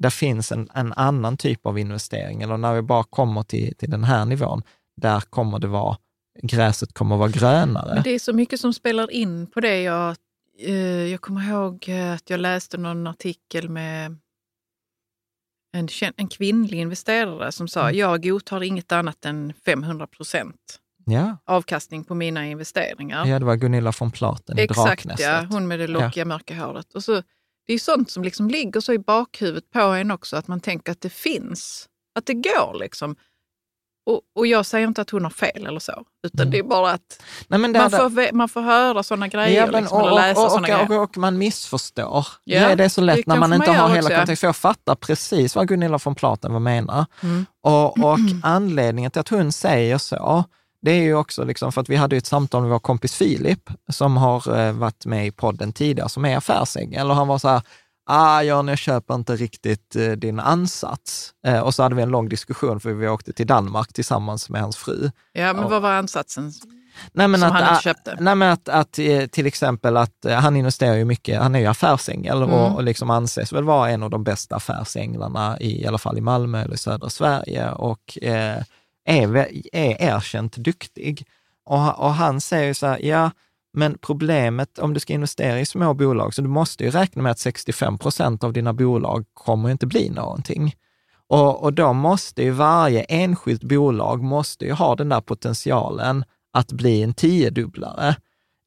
Där 0.00 0.10
finns 0.10 0.52
en, 0.52 0.68
en 0.74 0.92
annan 0.92 1.36
typ 1.36 1.66
av 1.66 1.78
investering. 1.78 2.42
Eller 2.42 2.56
när 2.56 2.74
vi 2.74 2.82
bara 2.82 3.04
kommer 3.04 3.42
till, 3.42 3.74
till 3.76 3.90
den 3.90 4.04
här 4.04 4.24
nivån, 4.24 4.62
där 4.96 5.20
kommer 5.20 5.58
det 5.58 5.66
vara, 5.66 5.96
gräset 6.42 6.92
kommer 6.94 7.16
vara 7.16 7.28
grönare. 7.28 8.00
Det 8.04 8.10
är 8.10 8.18
så 8.18 8.32
mycket 8.32 8.60
som 8.60 8.72
spelar 8.74 9.10
in 9.10 9.46
på 9.46 9.60
det. 9.60 9.82
Jag, 9.82 10.16
eh, 10.60 10.74
jag 11.06 11.20
kommer 11.20 11.48
ihåg 11.50 11.90
att 12.14 12.30
jag 12.30 12.40
läste 12.40 12.76
någon 12.78 13.06
artikel 13.06 13.68
med 13.68 14.18
en, 15.74 15.88
en 16.16 16.28
kvinnlig 16.28 16.78
investerare 16.80 17.52
som 17.52 17.68
sa 17.68 17.80
Mm. 17.82 17.96
jag 17.98 18.22
godtar 18.22 18.62
inget 18.62 18.92
annat 18.92 19.24
än 19.24 19.52
500 19.64 20.06
procent 20.06 20.80
Ja, 21.06 21.36
avkastning 21.44 22.04
på 22.04 22.14
mina 22.14 22.46
investeringar. 22.46 23.26
ja, 23.26 23.38
det 23.38 23.44
var 23.44 23.56
Gunilla 23.56 23.92
von 24.00 24.10
Platen 24.10 24.58
i 24.58 24.62
Exakt, 24.62 24.86
Draknästet. 25.04 25.26
ja. 25.26 25.46
Hon 25.50 25.68
med 25.68 25.78
det 25.78 25.86
lockiga 25.86 26.24
mörka 26.24 26.54
håret. 26.54 26.94
Och 26.94 27.04
så, 27.04 27.22
det 27.66 27.72
är 27.72 27.78
sånt 27.78 28.10
som 28.10 28.24
liksom 28.24 28.48
ligger 28.48 28.80
så 28.80 28.92
i 28.92 28.98
bakhuvudet 28.98 29.70
på 29.70 29.80
en 29.80 30.10
också, 30.10 30.36
att 30.36 30.48
man 30.48 30.60
tänker 30.60 30.92
att 30.92 31.00
det 31.00 31.10
finns, 31.12 31.88
att 32.18 32.26
det 32.26 32.34
går 32.34 32.78
liksom. 32.78 33.16
Och, 34.06 34.20
och 34.34 34.46
jag 34.46 34.66
säger 34.66 34.86
inte 34.86 35.02
att 35.02 35.10
hon 35.10 35.24
har 35.24 35.30
fel 35.30 35.66
eller 35.66 35.80
så, 35.80 36.02
utan 36.26 36.40
Mm. 36.40 36.50
det 36.50 36.58
är 36.58 36.62
bara 36.62 36.90
att 36.90 37.22
Nej, 37.48 37.58
man 37.60 37.90
får, 37.90 38.32
man 38.32 38.48
får 38.48 38.60
höra 38.60 39.02
sådana 39.02 39.28
grejer 39.28 39.60
Ja, 39.60 39.66
men, 39.72 39.80
liksom, 39.80 40.00
och, 40.00 40.08
eller 40.08 40.20
läsa 40.20 40.40
och, 40.40 40.46
och, 40.46 40.58
och, 40.58 40.64
grejer. 40.64 40.92
och, 40.92 41.02
och 41.02 41.16
man 41.16 41.38
missförstår. 41.38 42.26
Ja, 42.44 42.76
det 42.76 42.84
är 42.84 42.88
så 42.88 43.00
lätt 43.00 43.26
när 43.26 43.36
man 43.36 43.52
inte 43.52 43.70
har 43.70 43.88
hela 43.88 44.08
kontexten. 44.08 44.36
För 44.36 44.46
jag 44.46 44.56
fattar 44.56 44.94
precis 44.94 45.56
vad 45.56 45.68
Gunilla 45.68 45.98
von 46.04 46.14
Platen 46.14 46.62
menar. 46.62 47.06
Mm. 47.22 47.46
Och, 47.62 47.98
och 47.98 48.18
anledningen 48.42 49.10
till 49.10 49.20
att 49.20 49.28
hon 49.28 49.52
säger 49.52 49.98
så, 49.98 50.44
det 50.82 50.90
är 50.90 51.02
ju 51.02 51.14
också 51.14 51.44
liksom 51.44 51.72
för 51.72 51.80
att 51.80 51.88
vi 51.88 51.96
hade 51.96 52.16
ett 52.16 52.26
samtal 52.26 52.62
med 52.62 52.70
vår 52.70 52.78
kompis 52.78 53.14
Filip, 53.14 53.70
som 53.88 54.16
har 54.16 54.58
eh, 54.58 54.72
varit 54.72 55.06
med 55.06 55.26
i 55.26 55.30
podden 55.30 55.72
tidigare, 55.72 56.08
som 56.08 56.24
är 56.24 56.36
affärsängel. 56.36 57.10
Och 57.10 57.16
han 57.16 57.28
var 57.28 57.38
så 57.38 57.48
här, 57.48 57.62
ah, 58.06 58.42
Jan, 58.42 58.68
jag 58.68 58.78
köper 58.78 59.14
inte 59.14 59.36
riktigt 59.36 59.96
eh, 59.96 60.10
din 60.10 60.40
ansats. 60.40 61.30
Eh, 61.46 61.60
och 61.60 61.74
så 61.74 61.82
hade 61.82 61.94
vi 61.94 62.02
en 62.02 62.08
lång 62.08 62.28
diskussion, 62.28 62.80
för 62.80 62.92
vi 62.92 63.08
åkte 63.08 63.32
till 63.32 63.46
Danmark 63.46 63.92
tillsammans 63.92 64.50
med 64.50 64.60
hans 64.60 64.76
fru. 64.76 65.10
Ja, 65.32 65.52
men 65.52 65.62
Ja. 65.62 65.68
vad 65.68 65.82
var 65.82 65.92
ansatsen? 65.92 66.52
Nej, 67.12 67.28
men 67.28 67.40
Som 67.40 67.48
att, 67.48 67.54
han 67.62 67.72
inte 67.72 67.82
köpte. 67.82 68.16
Nej, 68.20 68.34
men 68.34 68.50
att, 68.52 68.68
att 68.68 68.98
eh, 68.98 69.26
till 69.26 69.46
exempel 69.46 69.96
att 69.96 70.24
eh, 70.24 70.34
han 70.36 70.56
investerar 70.56 70.94
ju 70.94 71.04
mycket, 71.04 71.40
han 71.42 71.54
är 71.54 71.58
ju 71.58 71.66
affärsängel 71.66 72.42
Mm. 72.42 72.50
och, 72.54 72.74
och 72.74 72.82
liksom 72.84 73.10
anses 73.10 73.52
väl 73.52 73.64
vara 73.64 73.90
en 73.90 74.02
av 74.02 74.10
de 74.10 74.24
bästa 74.24 74.56
affärsänglarna 74.56 75.56
i, 75.60 75.82
i 75.82 75.86
alla 75.86 75.98
fall 75.98 76.18
i 76.18 76.20
Malmö 76.20 76.62
eller 76.62 76.74
i 76.74 76.78
södra 76.78 77.10
Sverige 77.10 77.70
och 77.70 78.18
eh, 78.22 78.62
är, 79.04 79.36
är 79.72 80.02
erkänt 80.02 80.56
duktig. 80.56 81.26
Och, 81.64 81.98
och 82.00 82.14
han 82.14 82.40
säger 82.40 82.66
ju 82.66 82.74
så 82.74 82.86
här, 82.86 82.98
ja, 83.04 83.30
men 83.74 83.98
problemet 83.98 84.78
om 84.78 84.94
du 84.94 85.00
ska 85.00 85.12
investera 85.12 85.60
i 85.60 85.66
små 85.66 85.94
bolag, 85.94 86.34
så 86.34 86.42
du 86.42 86.48
måste 86.48 86.84
ju 86.84 86.90
räkna 86.90 87.22
med 87.22 87.32
att 87.32 87.38
65 87.38 87.98
procent 87.98 88.44
av 88.44 88.52
dina 88.52 88.72
bolag 88.72 89.24
kommer 89.34 89.70
inte 89.70 89.86
bli 89.86 90.10
någonting. 90.10 90.74
Och, 91.26 91.62
och 91.62 91.72
då 91.72 91.92
måste 91.92 92.42
ju 92.42 92.50
varje 92.50 93.02
enskilt 93.02 93.62
bolag 93.62 94.22
måste 94.22 94.64
ju 94.64 94.72
ha 94.72 94.96
den 94.96 95.08
där 95.08 95.20
potentialen 95.20 96.24
att 96.52 96.72
bli 96.72 97.02
en 97.02 97.14
tiodubblare 97.14 98.16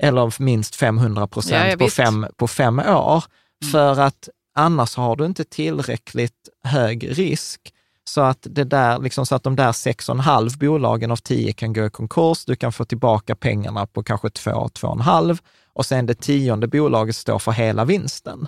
eller 0.04 0.42
minst 0.42 0.76
500 0.76 1.22
Ja, 1.22 1.28
procent 1.28 1.72
ja, 1.72 1.78
på, 1.78 1.88
fem, 1.88 2.26
på 2.38 2.48
fem 2.48 2.80
år. 2.80 3.24
För 3.72 4.00
att 4.00 4.30
annars 4.56 4.96
har 4.96 5.16
du 5.16 5.26
inte 5.26 5.44
tillräckligt 5.44 6.50
hög 6.64 7.20
risk 7.20 7.74
så 8.08 8.22
att, 8.22 8.38
det 8.50 8.64
där, 8.64 9.00
liksom, 9.00 9.26
så 9.26 9.36
att 9.36 9.44
de 9.44 9.56
där 9.56 9.72
6,5 9.72 10.60
bolagen 10.60 11.12
av 11.12 11.16
10 11.16 11.54
kan 11.54 11.74
gå 11.74 11.86
i 11.86 11.90
konkurs. 11.90 12.46
Du 12.46 12.56
kan 12.56 12.72
få 12.72 12.86
tillbaka 12.86 13.36
pengarna 13.36 13.86
på 13.88 14.04
kanske 14.04 14.30
2, 14.30 14.52
2,5 14.52 15.38
och 15.74 15.86
sen 15.86 16.06
det 16.06 16.14
tionde 16.22 16.68
bolaget 16.68 17.16
står 17.16 17.40
för 17.40 17.52
hela 17.52 17.86
vinsten. 17.86 18.48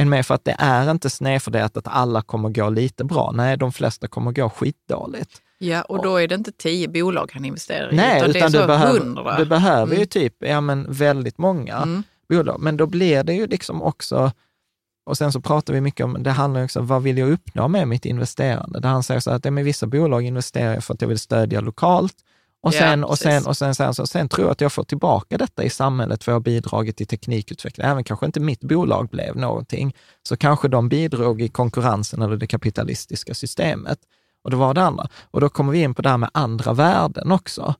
Än 0.00 0.08
med 0.08 0.26
för 0.26 0.34
att 0.34 0.44
det 0.44 0.56
är 0.58 0.90
inte 0.90 1.10
snedfördelat 1.10 1.76
att 1.76 1.88
alla 1.88 2.22
kommer 2.22 2.48
gå 2.48 2.68
lite 2.70 3.04
bra. 3.04 3.32
Nej, 3.34 3.56
de 3.56 3.72
flesta 3.72 4.08
kommer 4.08 4.32
gå 4.32 4.48
skitdåligt. 4.50 5.30
Ja, 5.58 5.82
och 5.82 6.02
då 6.02 6.16
är 6.16 6.28
det 6.28 6.34
inte 6.34 6.52
tio 6.52 6.88
bolag 6.88 7.30
han 7.34 7.44
investerar 7.44 7.92
i, 7.92 7.96
Nej, 7.96 8.18
utan, 8.18 8.30
utan, 8.30 8.52
det 8.52 8.58
är 8.58 8.60
du 8.60 8.62
så 8.62 8.66
behöver, 8.66 9.00
hundra. 9.00 9.36
du 9.38 9.44
behöver 9.44 9.92
ju 9.92 9.96
Mm. 9.96 10.08
typ, 10.08 10.34
ja 10.38 10.60
men 10.60 10.86
väldigt 10.92 11.38
många 11.38 11.76
Mm. 11.76 12.02
bolag. 12.28 12.60
Men 12.60 12.76
då 12.76 12.86
blir 12.86 13.24
det 13.24 13.32
ju 13.34 13.46
liksom 13.46 13.82
också, 13.82 14.32
och 15.04 15.18
sen 15.18 15.32
så 15.32 15.40
pratar 15.40 15.74
vi 15.74 15.80
mycket 15.80 16.04
om, 16.04 16.22
det 16.22 16.30
handlar 16.30 16.64
också 16.64 16.80
om 16.80 16.86
vad 16.86 17.02
vill 17.02 17.18
jag 17.18 17.30
uppnå 17.30 17.68
med 17.68 17.88
mitt 17.88 18.04
investerande? 18.04 18.80
Där 18.80 18.88
han 18.88 19.02
säger 19.02 19.20
så 19.20 19.30
att 19.30 19.42
det 19.42 19.50
med 19.50 19.64
vissa 19.64 19.86
bolag 19.86 20.22
investerar 20.22 20.74
jag 20.74 20.84
för 20.84 20.94
att 20.94 21.00
jag 21.00 21.08
vill 21.08 21.18
stödja 21.18 21.60
lokalt 21.60 22.14
Och 22.62 22.74
Ja, 22.74 22.78
sen, 22.78 23.04
och, 23.04 23.18
sen, 23.18 23.46
och 23.46 23.56
sen, 23.56 23.74
sen, 23.74 23.94
så, 23.94 24.06
sen 24.06 24.28
tror 24.28 24.46
jag 24.46 24.52
att 24.52 24.60
jag 24.60 24.72
får 24.72 24.84
tillbaka 24.84 25.38
detta 25.38 25.64
i 25.64 25.70
samhället 25.70 26.24
för 26.24 26.32
jag 26.32 26.36
har 26.36 26.40
bidragit 26.40 26.96
till 26.96 27.06
teknikutveckling. 27.06 27.86
Även 27.86 28.04
kanske 28.04 28.26
inte 28.26 28.40
mitt 28.40 28.60
bolag 28.60 29.08
blev 29.08 29.36
någonting, 29.36 29.94
så 30.28 30.36
kanske 30.36 30.68
de 30.68 30.88
bidrog 30.88 31.42
i 31.42 31.48
konkurrensen 31.48 32.22
eller 32.22 32.36
det 32.36 32.46
kapitalistiska 32.46 33.34
systemet. 33.34 33.98
Och 34.44 34.50
det 34.50 34.56
var 34.56 34.74
det 34.74 34.82
andra. 34.82 35.08
Och 35.30 35.40
då 35.40 35.48
kommer 35.48 35.72
vi 35.72 35.82
in 35.82 35.94
på 35.94 36.02
det 36.02 36.08
här 36.08 36.18
med 36.18 36.30
andra 36.34 36.72
värden 36.72 37.32
också. 37.32 37.74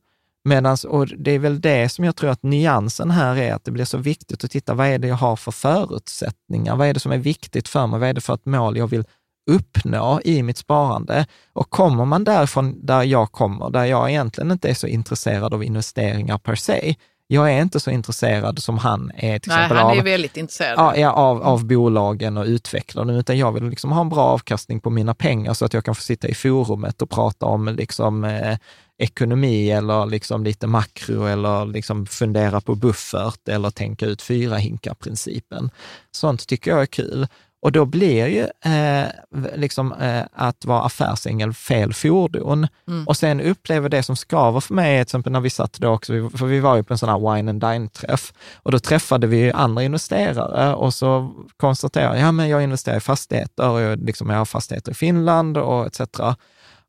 Medans, 0.45 0.83
och 0.83 1.07
det 1.07 1.31
är 1.31 1.39
väl 1.39 1.61
det 1.61 1.89
som 1.89 2.05
jag 2.05 2.15
tror 2.15 2.29
att 2.29 2.43
nyansen 2.43 3.11
här 3.11 3.35
är, 3.35 3.53
att 3.53 3.65
det 3.65 3.71
blir 3.71 3.85
så 3.85 3.97
viktigt 3.97 4.43
att 4.43 4.51
titta, 4.51 4.73
vad 4.73 4.87
är 4.87 4.99
det 4.99 5.07
jag 5.07 5.15
har 5.15 5.35
för 5.35 5.51
förutsättningar? 5.51 6.75
Vad 6.75 6.87
är 6.87 6.93
det 6.93 6.99
som 6.99 7.11
är 7.11 7.17
viktigt 7.17 7.67
för 7.67 7.87
mig? 7.87 7.99
Vad 7.99 8.09
är 8.09 8.13
det 8.13 8.21
för 8.21 8.33
ett 8.33 8.45
mål 8.45 8.77
jag 8.77 8.87
vill 8.87 9.03
uppnå 9.51 10.21
i 10.23 10.43
mitt 10.43 10.57
sparande? 10.57 11.25
Och 11.53 11.69
kommer 11.69 12.05
man 12.05 12.23
därifrån 12.23 12.85
där 12.85 13.03
jag 13.03 13.31
kommer, 13.31 13.69
där 13.69 13.85
jag 13.85 14.09
egentligen 14.09 14.51
inte 14.51 14.69
är 14.69 14.73
så 14.73 14.87
intresserad 14.87 15.53
av 15.53 15.63
investeringar 15.63 16.37
per 16.37 16.55
se, 16.55 16.95
jag 17.27 17.53
är 17.53 17.61
inte 17.61 17.79
så 17.79 17.91
intresserad 17.91 18.59
som 18.59 18.77
han 18.77 19.11
är 19.15 19.39
till 19.39 19.51
Nej, 19.51 19.57
exempel 19.57 19.77
han 19.77 19.85
av, 19.85 19.91
är 19.91 19.95
ju 19.95 20.01
väldigt 20.01 20.37
intresserad. 20.37 20.97
ja, 20.97 21.11
av, 21.11 21.43
av 21.43 21.65
bolagen 21.65 22.37
och 22.37 22.45
utvecklarna, 22.45 23.13
utan 23.13 23.37
jag 23.37 23.51
vill 23.51 23.63
liksom 23.63 23.91
ha 23.91 24.01
en 24.01 24.09
bra 24.09 24.23
avkastning 24.23 24.79
på 24.79 24.89
mina 24.89 25.13
pengar 25.13 25.53
så 25.53 25.65
att 25.65 25.73
jag 25.73 25.85
kan 25.85 25.95
få 25.95 26.01
sitta 26.01 26.27
i 26.27 26.33
forumet 26.33 27.01
och 27.01 27.09
prata 27.09 27.45
om 27.45 27.67
liksom, 27.67 28.23
eh, 28.23 28.57
ekonomi 29.03 29.71
eller 29.71 30.05
liksom 30.05 30.43
lite 30.43 30.67
makro 30.67 31.25
eller 31.25 31.65
liksom 31.65 32.05
fundera 32.05 32.61
på 32.61 32.75
buffert 32.75 33.47
eller 33.47 33.69
tänka 33.69 34.05
ut 34.05 34.21
fyra 34.21 34.55
hinkar-principen. 34.57 35.69
Sånt 36.11 36.47
tycker 36.47 36.71
jag 36.71 36.81
är 36.81 36.85
kul. 36.85 37.27
Och 37.61 37.71
då 37.71 37.85
blir 37.85 38.27
ju 38.27 38.71
eh, 38.71 39.07
liksom, 39.55 39.93
eh, 39.93 40.21
att 40.33 40.65
vara 40.65 40.81
affärsängel 40.83 41.53
fel 41.53 41.93
fordon. 41.93 42.67
Och 43.07 43.17
sen 43.17 43.41
upplever 43.41 43.89
det 43.89 44.03
som 44.03 44.15
skaver 44.15 44.59
för 44.59 44.73
mig, 44.73 44.97
till 44.97 45.01
exempel 45.01 45.31
när 45.31 45.39
vi 45.39 45.49
satt 45.49 45.73
då 45.73 45.89
också, 45.89 46.13
vi- 46.13 46.29
för 46.37 46.45
vi 46.45 46.59
var 46.59 46.75
ju 46.75 46.83
på 46.83 46.93
en 46.93 46.97
sån 46.97 47.09
här 47.09 47.35
wine 47.35 47.49
and 47.51 47.61
dine-träff, 47.61 48.33
och 48.55 48.71
då 48.71 48.79
träffade 48.79 49.27
vi 49.27 49.51
andra 49.51 49.83
investerare 49.83 50.73
och 50.75 50.93
så 50.93 51.33
konstaterade 51.57 52.17
jag, 52.17 52.27
ja 52.27 52.31
men 52.31 52.49
jag 52.49 52.63
investerar 52.63 52.97
i 52.97 52.99
fastigheter, 52.99 53.69
och 53.69 53.81
jag, 53.81 54.03
liksom, 54.05 54.29
jag 54.29 54.37
har 54.37 54.45
fastigheter 54.45 54.91
i 54.91 54.95
Finland 54.95 55.57
och 55.57 55.85
etc. 55.85 55.99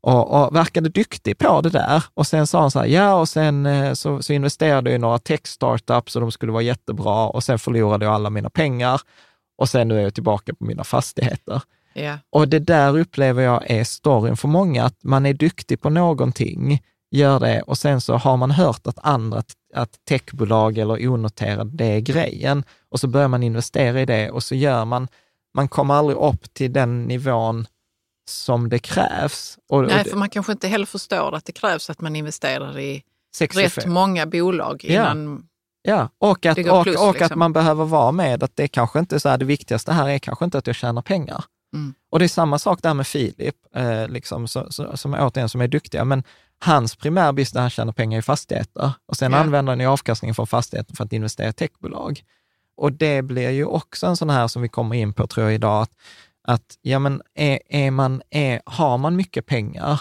Och, 0.06 0.44
och 0.44 0.56
verkade 0.56 0.88
duktig 0.88 1.38
på 1.38 1.60
det 1.60 1.70
där. 1.70 2.04
Och 2.14 2.26
sen 2.26 2.46
sa 2.46 2.60
han 2.60 2.70
så 2.70 2.78
här, 2.78 2.86
ja 2.86 3.14
och 3.14 3.28
sen 3.28 3.66
eh, 3.66 3.92
så, 3.92 4.22
så 4.22 4.32
investerade 4.32 4.90
jag 4.90 4.96
i 4.96 4.98
några 4.98 5.18
tech-startups 5.18 6.16
och 6.16 6.20
de 6.20 6.32
skulle 6.32 6.52
vara 6.52 6.62
jättebra 6.62 7.28
och 7.28 7.44
sen 7.44 7.58
förlorade 7.58 8.04
jag 8.04 8.14
alla 8.14 8.30
mina 8.30 8.50
pengar. 8.50 9.00
Och 9.58 9.68
sen 9.68 9.88
nu 9.88 9.98
är 9.98 10.02
jag 10.02 10.14
tillbaka 10.14 10.54
på 10.54 10.64
mina 10.64 10.84
fastigheter. 10.84 11.62
Ja. 11.94 12.18
Och 12.30 12.48
det 12.48 12.58
där 12.58 12.98
upplever 12.98 13.42
jag 13.42 13.70
är 13.70 13.84
storyn 13.84 14.36
för 14.36 14.48
många, 14.48 14.84
att 14.84 14.98
man 15.02 15.26
är 15.26 15.34
duktig 15.34 15.80
på 15.80 15.90
någonting, 15.90 16.82
gör 17.10 17.40
det 17.40 17.62
och 17.62 17.78
sen 17.78 18.00
så 18.00 18.16
har 18.16 18.36
man 18.36 18.50
hört 18.50 18.86
att 18.86 18.98
andra, 19.02 19.42
att 19.74 20.04
techbolag 20.08 20.78
eller 20.78 21.08
onoterade, 21.08 21.70
det 21.70 21.86
är 21.86 22.00
grejen. 22.00 22.64
Och 22.88 23.00
så 23.00 23.06
börjar 23.06 23.28
man 23.28 23.42
investera 23.42 24.00
i 24.00 24.06
det 24.06 24.30
och 24.30 24.42
så 24.42 24.54
gör 24.54 24.84
man, 24.84 25.08
man 25.54 25.68
kommer 25.68 25.94
aldrig 25.94 26.18
upp 26.18 26.54
till 26.54 26.72
den 26.72 27.02
nivån 27.04 27.66
som 28.28 28.68
det 28.68 28.78
krävs. 28.78 29.58
Och, 29.68 29.78
och 29.78 29.86
Nej, 29.86 30.04
för 30.04 30.16
man 30.16 30.28
kanske 30.30 30.52
inte 30.52 30.68
heller 30.68 30.86
förstår 30.86 31.34
att 31.34 31.44
det 31.44 31.52
krävs 31.52 31.90
att 31.90 32.00
man 32.00 32.16
investerar 32.16 32.78
i 32.78 33.02
65. 33.36 33.62
rätt 33.76 33.86
många 33.86 34.26
bolag 34.26 34.84
Ja. 34.84 34.92
innan... 35.12 35.46
Ja, 35.86 36.08
och, 36.18 36.46
att, 36.46 36.56
Det 36.56 36.62
går 36.62 36.78
och, 36.78 36.82
plus, 36.84 36.96
och 36.96 37.08
att 37.08 37.20
liksom. 37.20 37.38
man 37.38 37.52
behöver 37.52 37.84
vara 37.84 38.12
med, 38.12 38.42
att 38.42 38.56
det 38.56 38.68
kanske 38.68 38.98
inte 38.98 39.14
är 39.14 39.18
så 39.18 39.28
här, 39.28 39.38
det 39.38 39.44
viktigaste 39.44 39.92
här 39.92 40.08
är 40.08 40.18
kanske 40.18 40.44
inte 40.44 40.58
att 40.58 40.66
jag 40.66 40.76
tjänar 40.76 41.02
pengar. 41.02 41.44
Mm. 41.74 41.94
Och 42.10 42.18
det 42.18 42.24
är 42.24 42.28
samma 42.28 42.58
sak 42.58 42.82
där 42.82 42.94
med 42.94 43.06
Filip, 43.06 43.54
eh, 43.76 44.08
liksom, 44.08 44.48
så, 44.48 44.66
så, 44.72 44.96
som 44.96 45.14
återigen 45.14 45.48
som 45.48 45.60
är 45.60 45.68
duktiga, 45.68 46.04
men 46.04 46.22
hans 46.58 46.96
primärbusiness 46.96 47.60
han 47.60 47.70
tjänar 47.70 47.92
pengar 47.92 48.18
i 48.18 48.22
fastigheter 48.22 48.92
och 49.06 49.16
sen 49.16 49.32
Ja. 49.32 49.38
använder 49.38 49.72
han 49.72 49.80
ju 49.80 49.86
avkastningen 49.86 50.34
från 50.34 50.46
fastigheten 50.46 50.96
för 50.96 51.04
att 51.04 51.12
investera 51.12 51.48
i 51.48 51.52
techbolag. 51.52 52.22
Och 52.76 52.92
det 52.92 53.22
blir 53.22 53.50
ju 53.50 53.64
också 53.64 54.06
en 54.06 54.16
sån 54.16 54.30
här 54.30 54.48
som 54.48 54.62
vi 54.62 54.68
kommer 54.68 54.96
in 54.96 55.12
på 55.12 55.26
tror 55.26 55.46
jag 55.46 55.54
idag, 55.54 55.82
att, 55.82 55.90
att 56.48 56.78
ja, 56.82 56.98
men 56.98 57.22
är, 57.34 57.58
är 57.66 57.90
man, 57.90 58.22
är, 58.30 58.62
har 58.66 58.98
man 58.98 59.16
mycket 59.16 59.46
pengar 59.46 60.00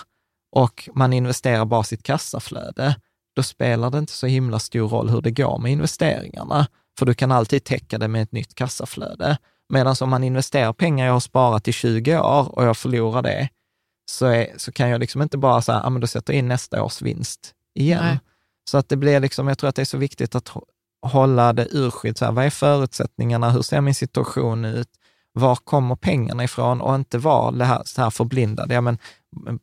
och 0.52 0.90
man 0.96 1.14
investerar 1.14 1.66
bara 1.66 1.84
sitt 1.84 2.04
kassaflöde, 2.04 2.96
då 3.36 3.44
spelar 3.44 3.92
det 3.92 3.98
inte 3.98 4.12
så 4.14 4.28
himla 4.28 4.60
stor 4.60 4.90
roll 4.90 5.10
hur 5.10 5.22
det 5.22 5.32
går 5.32 5.60
med 5.60 5.72
investeringarna, 5.72 6.68
för 7.00 7.06
du 7.06 7.14
kan 7.14 7.32
alltid 7.32 7.64
täcka 7.64 7.98
det 7.98 8.08
med 8.08 8.22
ett 8.24 8.32
nytt 8.32 8.56
kassaflöde. 8.56 9.38
Medan 9.70 9.96
om 10.02 10.10
man 10.10 10.24
investerar 10.24 10.74
pengar 10.74 11.06
jag 11.06 11.14
har 11.14 11.20
sparat 11.20 11.68
i 11.68 11.72
20 11.72 12.18
år 12.18 12.56
och 12.58 12.66
jag 12.66 12.78
förlorar 12.78 13.22
det, 13.22 13.50
så, 14.12 14.26
är, 14.26 14.54
så 14.58 14.72
kan 14.72 14.90
jag 14.90 15.00
liksom 15.00 15.22
inte 15.22 15.38
bara 15.38 15.62
säga, 15.62 15.82
ah, 15.84 15.90
men 15.90 16.02
då 16.02 16.08
sätter 16.08 16.34
jag 16.34 16.40
in 16.40 16.48
nästa 16.48 16.84
års 16.84 17.02
vinst 17.02 17.54
igen. 17.76 18.04
Nej. 18.04 18.20
Så 18.70 18.78
att 18.78 18.90
det 18.90 18.98
blir 18.98 19.20
liksom, 19.20 19.48
jag 19.48 19.58
tror 19.58 19.70
att 19.70 19.76
det 19.76 19.82
är 19.82 19.86
så 19.86 19.98
viktigt 19.98 20.36
att 20.36 20.50
hå- 20.50 20.66
hålla 21.06 21.54
det 21.54 21.68
urskilt. 21.72 22.18
Så 22.18 22.26
här, 22.26 22.32
vad 22.32 22.46
är 22.46 22.50
förutsättningarna? 22.50 23.50
Hur 23.50 23.62
ser 23.62 23.82
min 23.82 23.96
situation 23.96 24.66
ut? 24.66 24.90
Var 25.34 25.56
kommer 25.56 25.96
pengarna 25.96 26.44
ifrån? 26.44 26.82
Och 26.82 26.96
inte 26.96 27.18
vara 27.18 27.52
det 27.52 27.66
här, 27.66 27.82
så 27.86 28.02
här 28.02 28.10
förblindad. 28.10 28.72
Ja, 28.72 28.82
men 28.82 28.98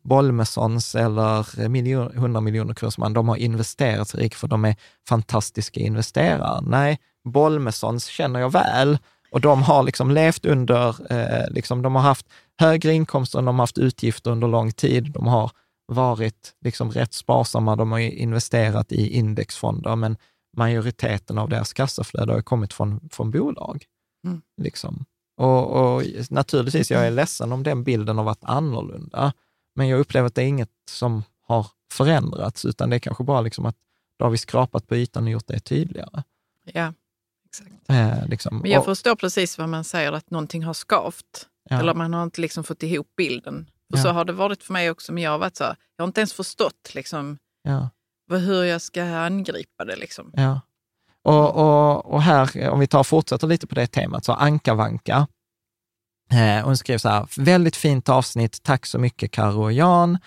Bolmessons 0.02 0.94
eller 0.94 1.68
miljon, 1.68 2.12
100 2.14 2.40
miljoner 2.40 2.74
kursman, 2.74 3.12
de 3.12 3.28
har 3.28 3.37
investerat 3.37 4.09
sig 4.09 4.20
rik 4.20 4.35
för 4.35 4.48
de 4.48 4.64
är 4.64 4.76
fantastiska 5.09 5.80
investerare. 5.80 6.61
Nej, 6.62 6.98
Bolmessons 7.24 8.06
känner 8.06 8.40
jag 8.40 8.52
väl 8.52 8.98
och 9.30 9.40
de 9.40 9.62
har 9.62 9.83
liksom 9.83 10.11
levt 10.11 10.46
under, 10.46 11.12
eh, 11.12 11.50
liksom, 11.50 11.83
de 11.83 11.94
har 11.94 12.02
haft 12.02 12.26
högre 12.61 12.92
inkomster, 12.92 13.38
de 13.38 13.46
har 13.46 13.62
haft 13.62 13.78
utgifter 13.78 14.30
under 14.30 14.48
lång 14.48 14.72
tid, 14.72 15.12
de 15.12 15.26
har 15.26 15.50
varit 15.92 16.54
liksom 16.64 16.90
rätt 16.90 17.12
sparsamma, 17.12 17.76
de 17.76 17.92
har 17.92 17.98
investerat 17.98 18.92
i 18.92 19.16
indexfonder, 19.16 19.96
men 19.96 20.16
majoriteten 20.56 21.38
av 21.38 21.48
deras 21.48 21.72
kassaflöde 21.72 22.33
har 22.33 22.42
kommit 22.42 22.72
från, 22.72 23.09
från 23.12 23.30
bolag. 23.30 23.85
Mm. 24.26 24.42
Liksom. 24.62 25.04
Och, 25.40 25.96
och 25.96 26.03
naturligtvis, 26.31 26.90
jag 26.90 27.07
är 27.07 27.11
ledsen 27.11 27.53
om 27.53 27.62
den 27.62 27.85
bilden 27.85 28.18
har 28.18 28.24
varit 28.24 28.44
annorlunda, 28.44 29.33
men 29.74 29.88
jag 29.88 30.00
upplever 30.00 30.26
att 30.26 30.35
det 30.35 30.42
är 30.42 30.46
inget 30.46 30.70
som 30.90 31.22
har 31.46 31.66
förändrats, 31.92 32.64
utan 32.64 32.90
det 32.90 32.96
är 32.96 33.00
kanske 33.00 33.24
bara 33.24 33.40
liksom 33.40 33.66
att 33.66 33.76
då 34.18 34.24
har 34.24 34.31
vi 34.31 34.38
skrapat 34.38 34.87
på 34.87 34.96
ytan 34.96 35.24
och 35.24 35.31
gjort 35.31 35.46
det 35.46 35.61
tydligare. 35.61 36.22
Ja, 36.64 36.92
exakt. 37.46 37.70
Eh, 37.88 38.29
liksom. 38.29 38.59
Men 38.59 38.70
jag 38.70 38.85
förstår 38.85 39.14
precis 39.14 39.59
vad 39.59 39.68
man 39.68 39.85
säger, 39.85 40.12
att 40.12 40.31
någonting 40.31 40.64
har 40.64 40.74
skavt. 40.74 41.46
Ja. 41.68 41.79
Eller 41.81 41.94
man 41.94 42.14
har 42.14 42.22
inte 42.22 42.40
liksom 42.40 42.64
fått 42.64 42.83
ihop 42.83 43.16
bilden. 43.16 43.70
Och 43.92 43.98
Ja. 43.98 44.03
så 44.03 44.09
har 44.09 44.24
det 44.24 44.33
varit 44.33 44.62
för 44.62 44.72
mig 44.72 44.90
också, 44.90 45.12
men 45.12 45.22
jag 45.22 45.31
har 45.31 45.38
varit 45.38 45.57
så 45.57 45.64
här, 45.64 45.76
jag 45.96 46.03
har 46.03 46.07
inte 46.07 46.20
ens 46.20 46.33
förstått 46.33 46.94
liksom, 46.94 47.38
ja. 47.62 47.90
vad, 48.26 48.40
hur 48.40 48.64
jag 48.64 48.83
ska 48.83 49.05
angripa 49.05 49.85
det. 49.85 49.96
Liksom. 49.96 50.33
Ja. 50.35 50.61
Och, 51.24 51.56
och, 51.56 52.14
och 52.14 52.22
här, 52.22 52.68
om 52.70 52.80
vi 52.80 52.87
tar 52.87 52.98
och 52.98 53.06
fortsätter 53.06 53.46
lite 53.46 53.66
på 53.66 53.74
det 53.74 53.87
temat, 53.87 54.24
så 54.24 54.33
Anka-Vanka, 54.33 55.26
eh, 56.33 56.64
hon 56.64 56.76
skrev 56.76 56.98
så 56.98 57.09
här, 57.09 57.26
väldigt 57.37 57.76
fint 57.76 58.09
avsnitt, 58.09 58.62
tack 58.62 58.87
så 58.87 58.98
mycket 58.98 59.30
Karo 59.30 59.62
och 59.62 59.72
Jan. 59.72 60.18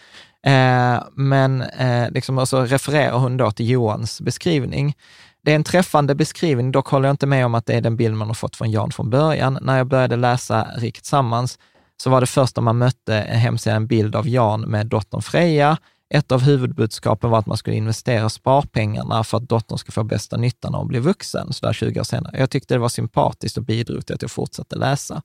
Eh, 0.46 1.04
men 1.14 1.62
eh, 1.62 2.12
liksom, 2.12 2.38
och 2.38 2.50
så 2.50 2.62
refererar 2.62 3.18
hon 3.18 3.38
då 3.38 3.52
till 3.52 3.70
Johans 3.70 4.22
beskrivning. 4.22 4.96
Det 5.44 5.52
är 5.52 5.56
en 5.56 5.64
träffande 5.64 6.16
beskrivning, 6.16 6.72
dock 6.72 6.88
håller 6.88 7.08
jag 7.08 7.14
inte 7.14 7.28
med 7.28 7.46
om 7.46 7.56
att 7.56 7.66
det 7.66 7.74
är 7.74 7.82
den 7.82 7.96
bild 7.96 8.16
man 8.16 8.28
har 8.28 8.36
fått 8.36 8.56
från 8.56 8.72
Jan 8.72 8.92
från 8.92 9.10
början. 9.10 9.58
När 9.62 9.78
jag 9.78 9.88
började 9.88 10.16
läsa 10.16 10.68
Riket 10.78 11.04
tillsammans 11.04 11.60
så 11.98 12.10
var 12.10 12.22
det 12.22 12.28
första 12.28 12.62
man 12.62 12.78
mötte 12.78 13.18
eh, 13.18 13.46
en 13.46 13.58
en 13.68 13.88
bild 13.88 14.16
av 14.16 14.28
Jan 14.28 14.62
med 14.62 14.88
dottern 14.88 15.22
Freja. 15.22 15.78
Ett 16.10 16.32
av 16.32 16.42
huvudbudskapen 16.42 17.30
var 17.30 17.40
att 17.40 17.46
man 17.46 17.58
skulle 17.58 17.76
investera 17.76 18.30
sparpengarna 18.30 19.24
för 19.24 19.38
att 19.38 19.50
dottern 19.50 19.78
ska 19.78 19.92
få 19.92 20.04
bästa 20.04 20.38
nyttan 20.38 20.72
när 20.72 20.80
hon 20.80 20.88
blir 20.88 21.00
vuxen, 21.00 21.54
sådär 21.54 21.74
20 21.74 22.00
år 22.00 22.04
senare. 22.04 22.40
Jag 22.40 22.50
tyckte 22.50 22.74
det 22.74 22.80
var 22.80 22.90
sympatiskt 22.90 23.58
och 23.58 23.64
bidrog 23.64 24.06
till 24.06 24.16
att 24.16 24.22
jag 24.22 24.32
fortsatte 24.32 24.76
läsa. 24.76 25.22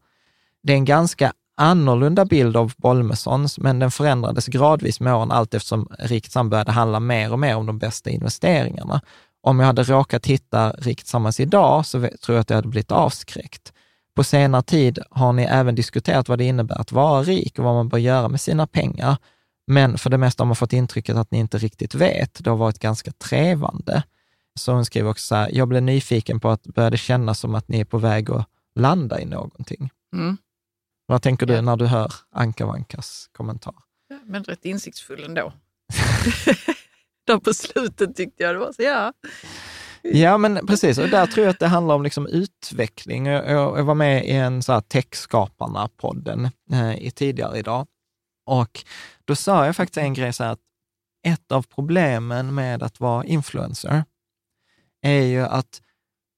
Det 0.63 0.73
är 0.73 0.77
en 0.77 0.85
ganska 0.85 1.33
annorlunda 1.57 2.25
bild 2.25 2.57
av 2.57 2.73
Bolmessons, 2.77 3.59
men 3.59 3.79
den 3.79 3.91
förändrades 3.91 4.47
gradvis 4.47 5.01
med 5.01 5.15
åren 5.15 5.31
allt 5.31 5.55
eftersom 5.55 5.89
Riktsam 5.99 6.51
började 6.51 6.73
handla 6.73 7.01
mer 7.01 7.33
och 7.33 7.39
mer 7.39 7.57
om 7.57 7.67
de 7.67 7.79
bästa 7.79 8.11
investeringarna. 8.11 9.01
Om 9.41 9.61
jag 9.61 9.67
hade 9.67 9.83
råkat 9.83 10.27
hitta 10.27 10.71
Riktsammans 10.71 11.41
idag 11.41 11.87
så 11.87 12.01
tror 12.01 12.37
jag 12.37 12.39
att 12.39 12.51
jag 12.51 12.57
hade 12.57 12.69
blivit 12.69 12.93
avskräckt. 12.93 13.73
På 14.15 14.25
senare 14.25 14.63
tid 14.63 14.99
har 15.11 15.33
ni 15.33 15.43
även 15.43 15.75
diskuterat 15.75 16.29
vad 16.29 16.39
det 16.39 16.45
innebär 16.45 16.81
att 16.81 16.93
vara 16.93 17.23
rik 17.23 17.59
och 17.59 17.65
vad 17.65 17.75
man 17.75 17.89
bör 17.89 17.99
göra 17.99 18.29
med 18.29 18.41
sina 18.41 18.67
pengar. 18.67 19.17
Men 19.69 19.99
för 19.99 20.11
det 20.11 20.19
mesta 20.19 20.43
har 20.43 20.47
man 20.47 20.57
fått 20.57 20.73
intrycket 20.73 21.17
att 21.17 21.31
ni 21.31 21.39
inte 21.39 21.59
riktigt 21.59 21.95
vet. 21.95 22.45
Det 22.45 22.51
har 22.51 22.57
varit 22.57 22.79
ganska 22.79 23.13
trevande. 23.13 24.03
Så 24.61 24.73
hon 24.73 24.85
skriver 24.85 25.11
också 25.11 25.27
så 25.27 25.35
här, 25.35 25.51
jag 25.53 25.69
blev 25.69 25.83
nyfiken 25.83 26.41
på 26.41 26.49
att 26.51 26.63
börja 26.63 26.91
det 26.91 26.97
kännas 26.97 27.39
som 27.41 27.55
att 27.55 27.69
ni 27.69 27.81
är 27.81 27.85
på 27.85 27.99
väg 27.99 28.31
att 28.31 28.47
landa 28.75 29.21
i 29.21 29.25
någonting. 29.25 29.91
Mm. 30.15 30.37
Vad 31.07 31.23
tänker 31.23 31.47
du 31.47 31.55
Ja. 31.55 31.61
när 31.61 31.77
du 31.77 31.87
hör 31.87 32.13
Anka 32.33 32.67
Vankas 32.67 33.29
kommentar? 33.33 33.75
Ja, 34.09 34.19
Men 34.27 34.45
rätt 34.45 34.65
insiktsfull 34.65 35.25
ändå. 35.25 35.53
Där 37.27 37.39
på 37.39 37.55
slutet 37.55 38.17
tyckte 38.17 38.43
jag 38.43 38.55
det 38.55 38.59
var 38.59 38.73
så, 38.73 38.83
ja. 38.83 39.13
Ja, 40.03 40.39
men 40.39 40.67
precis. 40.67 40.99
Och 40.99 41.09
där 41.09 41.27
tror 41.27 41.47
jag 41.47 41.51
att 41.53 41.59
det 41.59 41.67
handlar 41.67 41.95
om 41.95 42.03
liksom 42.03 42.27
utveckling. 42.27 43.27
Jag, 43.27 43.51
jag, 43.51 43.79
jag 43.79 43.85
var 43.85 43.95
med 43.95 44.25
i 44.25 44.31
en 44.31 44.63
så 44.63 44.73
här 44.73 44.81
Techskaparna-podden 44.81 46.51
eh, 46.73 47.07
i 47.07 47.11
tidigare 47.11 47.59
idag. 47.59 47.87
Och 48.49 48.85
då 49.25 49.37
sa 49.37 49.67
jag 49.67 49.77
faktiskt 49.77 49.99
en 49.99 50.15
grej 50.15 50.33
så 50.33 50.45
här 50.45 50.53
att 50.53 50.61
ett 51.27 51.53
av 51.53 51.63
problemen 51.63 52.55
med 52.55 52.83
att 52.83 53.01
vara 53.01 53.25
influencer 53.25 54.05
är 55.03 55.23
ju 55.23 55.43
att 55.43 55.83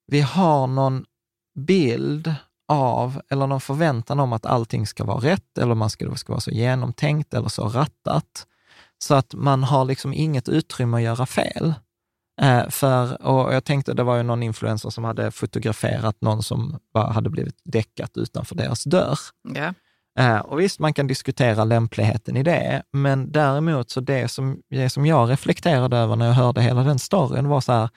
vi 0.07 0.21
har 0.21 0.67
någon 0.67 1.05
bild 1.59 2.35
av, 2.69 3.23
eller 3.29 3.47
någon 3.47 3.61
förväntan 3.61 4.21
om 4.21 4.33
att 4.33 4.47
allting 4.47 4.87
ska 4.87 5.05
vara 5.05 5.25
rätt, 5.25 5.59
eller 5.59 5.75
man 5.75 5.91
ska, 5.91 6.09
det 6.09 6.17
ska 6.17 6.33
vara 6.33 6.41
så 6.41 6.51
genomtänkt 6.51 7.35
eller 7.35 7.49
så 7.49 7.69
rattat, 7.69 8.47
så 8.99 9.15
att 9.15 9.35
man 9.35 9.65
har 9.65 9.85
liksom 9.85 10.13
inget 10.13 10.49
utrymme 10.49 10.97
att 10.97 11.03
göra 11.03 11.27
fel. 11.27 11.75
Eh, 12.43 12.69
för, 12.69 13.23
och 13.23 13.55
jag 13.55 13.65
tänkte, 13.65 13.95
det 13.95 14.03
var 14.03 14.17
ju 14.17 14.23
någon 14.23 14.43
influencer 14.43 14.91
som 14.91 15.05
hade 15.05 15.31
fotograferat 15.31 16.17
någon 16.21 16.43
som 16.43 16.79
bara 16.95 17.13
hade 17.13 17.31
blivit 17.31 17.61
däckat 17.65 18.17
utanför 18.17 18.55
deras 18.55 18.85
dörr. 18.85 19.19
Yeah. 19.57 19.75
Eh, 20.19 20.39
och 20.39 20.61
visst, 20.61 20.79
man 20.79 20.95
kan 20.95 21.07
diskutera 21.07 21.65
lämpligheten 21.65 22.37
i 22.37 22.43
det, 22.43 22.83
men 22.93 23.33
däremot 23.33 23.91
så 23.91 24.01
det 24.01 24.29
som, 24.29 24.63
det 24.71 24.91
som 24.91 25.07
jag 25.07 25.31
reflekterade 25.31 25.97
över 25.97 26.17
när 26.17 26.27
jag 26.27 26.33
hörde 26.35 26.61
hela 26.63 26.83
den 26.83 26.99
storyn 26.99 27.49
var 27.49 27.61
så 27.61 27.73
här, 27.73 27.89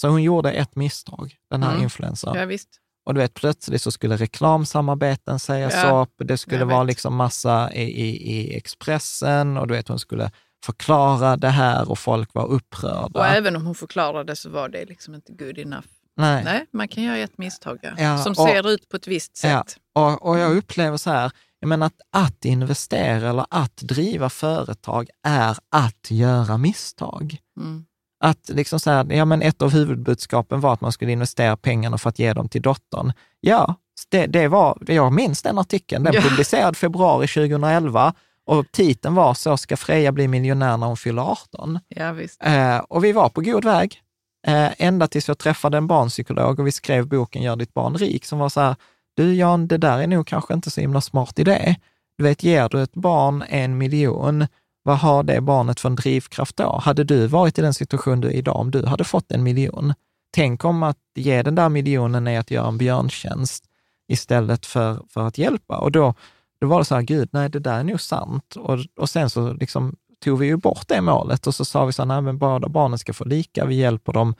så 0.00 0.08
hon 0.08 0.22
gjorde 0.22 0.52
ett 0.52 0.76
misstag, 0.76 1.34
den 1.50 1.62
här 1.62 1.70
Mm. 1.70 1.82
influencern. 1.82 2.36
ja, 2.36 2.44
visst. 2.46 2.68
Och 3.06 3.14
du 3.14 3.20
vet, 3.20 3.34
plötsligt 3.34 3.82
så 3.82 3.90
skulle 3.90 4.16
reklamsamarbeten 4.16 5.38
sägas 5.38 5.74
Ja, 5.74 6.00
upp, 6.02 6.14
det 6.28 6.38
skulle 6.38 6.64
vara 6.64 6.82
liksom 6.82 7.16
massa 7.16 7.72
i, 7.72 7.82
i, 7.82 8.32
i 8.32 8.56
Expressen 8.56 9.56
och 9.56 9.66
du 9.68 9.74
vet, 9.74 9.88
hon 9.88 9.98
skulle 9.98 10.30
förklara 10.64 11.36
det 11.36 11.48
här 11.48 11.90
och 11.90 11.98
folk 11.98 12.34
var 12.34 12.46
upprörda. 12.46 13.20
Och 13.20 13.26
även 13.26 13.56
om 13.56 13.66
hon 13.66 13.74
förklarade 13.74 14.36
så 14.36 14.50
var 14.50 14.68
det 14.68 14.84
liksom 14.84 15.14
inte 15.14 15.32
good 15.32 15.58
enough. 15.58 15.86
Nej. 16.18 16.44
Nej, 16.44 16.66
man 16.72 16.88
kan 16.88 17.02
göra 17.04 17.16
ett 17.18 17.38
misstag 17.38 17.78
ja. 17.82 17.90
Ja, 17.98 18.18
som 18.18 18.30
och- 18.30 18.36
ser 18.48 18.70
ut 18.70 18.88
på 18.88 18.96
ett 18.96 19.06
visst 19.06 19.40
Ja, 19.44 19.64
sätt. 19.66 19.76
och, 19.94 20.26
och 20.28 20.38
jag 20.38 20.56
upplever 20.56 20.96
så 20.96 21.10
här, 21.10 21.30
jag 21.60 21.68
menar 21.68 21.86
att, 21.86 22.00
att 22.26 22.44
investera 22.44 23.28
eller 23.30 23.46
att 23.50 23.76
driva 23.76 24.30
företag 24.30 25.08
är 25.26 25.56
att 25.72 26.10
göra 26.10 26.58
misstag. 26.58 27.36
Mm. 27.60 27.84
Att 28.24 28.48
liksom 28.48 28.80
så 28.80 28.90
här, 28.90 29.12
ja 29.12 29.24
men 29.24 29.42
ett 29.42 29.62
av 29.62 29.70
huvudbudskapen 29.70 30.60
var 30.60 30.72
att 30.72 30.80
man 30.80 30.92
skulle 30.92 31.12
investera 31.12 31.56
pengarna 31.56 31.98
för 31.98 32.08
att 32.08 32.18
ge 32.18 32.32
dem 32.32 32.48
till 32.48 32.62
dottern. 32.62 33.12
Ja, 33.40 33.74
det, 34.08 34.26
det 34.26 34.48
var, 34.48 34.78
jag 34.86 35.12
minns 35.12 35.42
den 35.42 35.58
artikeln, 35.58 36.04
den 36.04 36.14
Ja. 36.14 36.20
publicerad 36.20 36.76
februari 36.76 37.26
2011 37.26 38.14
och 38.46 38.72
titeln 38.72 39.14
var 39.14 39.34
Så 39.34 39.56
ska 39.56 39.76
Freja 39.76 40.12
bli 40.12 40.28
miljonär 40.28 40.76
när 40.76 40.86
hon 40.86 40.96
fyller 40.96 41.22
18. 41.22 41.78
Ja, 41.88 42.12
visst. 42.12 42.42
Eh, 42.44 42.78
och 42.78 43.04
vi 43.04 43.12
var 43.12 43.28
på 43.28 43.40
god 43.40 43.64
väg, 43.64 44.00
Eh, 44.46 44.70
ända 44.78 45.08
tills 45.08 45.28
jag 45.28 45.38
träffade 45.38 45.76
en 45.76 45.86
barnpsykolog 45.86 46.60
och 46.60 46.66
vi 46.66 46.72
skrev 46.72 47.06
boken 47.06 47.42
Gör 47.42 47.56
ditt 47.56 47.74
barn 47.74 47.94
rik, 47.94 48.24
som 48.24 48.38
var 48.38 48.48
så 48.48 48.60
här, 48.60 48.76
du 49.16 49.34
Jan, 49.34 49.68
det 49.68 49.78
där 49.78 49.98
är 49.98 50.06
nog 50.06 50.26
kanske 50.26 50.54
inte 50.54 50.70
så 50.70 50.80
himla 50.80 51.00
smart 51.00 51.38
idé. 51.38 51.76
Du 52.18 52.24
vet, 52.24 52.42
ger 52.42 52.68
du 52.68 52.82
ett 52.82 52.94
barn 52.94 53.44
en 53.48 53.78
miljon, 53.78 54.46
vad 54.82 54.98
har 54.98 55.22
det 55.22 55.40
barnet 55.40 55.80
för 55.80 55.88
en 55.88 55.96
drivkraft 55.96 56.56
då? 56.56 56.80
Hade 56.84 57.04
du 57.04 57.26
varit 57.26 57.58
i 57.58 57.62
den 57.62 57.74
situation 57.74 58.20
du 58.20 58.28
är 58.28 58.32
idag 58.32 58.56
om 58.56 58.70
du 58.70 58.86
hade 58.86 59.04
fått 59.04 59.32
en 59.32 59.42
miljon? 59.42 59.94
Tänk 60.34 60.64
om 60.64 60.82
att 60.82 60.98
ge 61.14 61.42
den 61.42 61.54
där 61.54 61.68
miljonen 61.68 62.26
är 62.26 62.40
att 62.40 62.50
göra 62.50 62.68
en 62.68 62.78
björntjänst 62.78 63.64
istället 64.08 64.66
för, 64.66 65.02
för 65.08 65.26
att 65.26 65.38
hjälpa. 65.38 65.78
Och 65.78 65.92
då, 65.92 66.14
då 66.60 66.66
var 66.66 66.78
det 66.78 66.84
så 66.84 66.94
här, 66.94 67.02
gud, 67.02 67.28
nej, 67.32 67.48
det 67.48 67.58
där 67.58 67.78
är 67.78 67.84
nog 67.84 68.00
sant. 68.00 68.56
Och, 68.56 68.78
och 68.96 69.10
sen 69.10 69.30
så 69.30 69.52
liksom 69.52 69.96
tog 70.24 70.38
vi 70.38 70.46
ju 70.46 70.56
bort 70.56 70.88
det 70.88 71.00
målet 71.00 71.46
och 71.46 71.54
så 71.54 71.64
sa 71.64 71.84
vi 71.84 71.92
så 71.92 72.02
här, 72.02 72.06
nej, 72.06 72.20
men 72.20 72.38
båda 72.38 72.68
barnen 72.68 72.98
ska 72.98 73.12
få 73.12 73.24
lika, 73.24 73.64
vi 73.64 73.74
hjälper 73.74 74.12
dem 74.12 74.34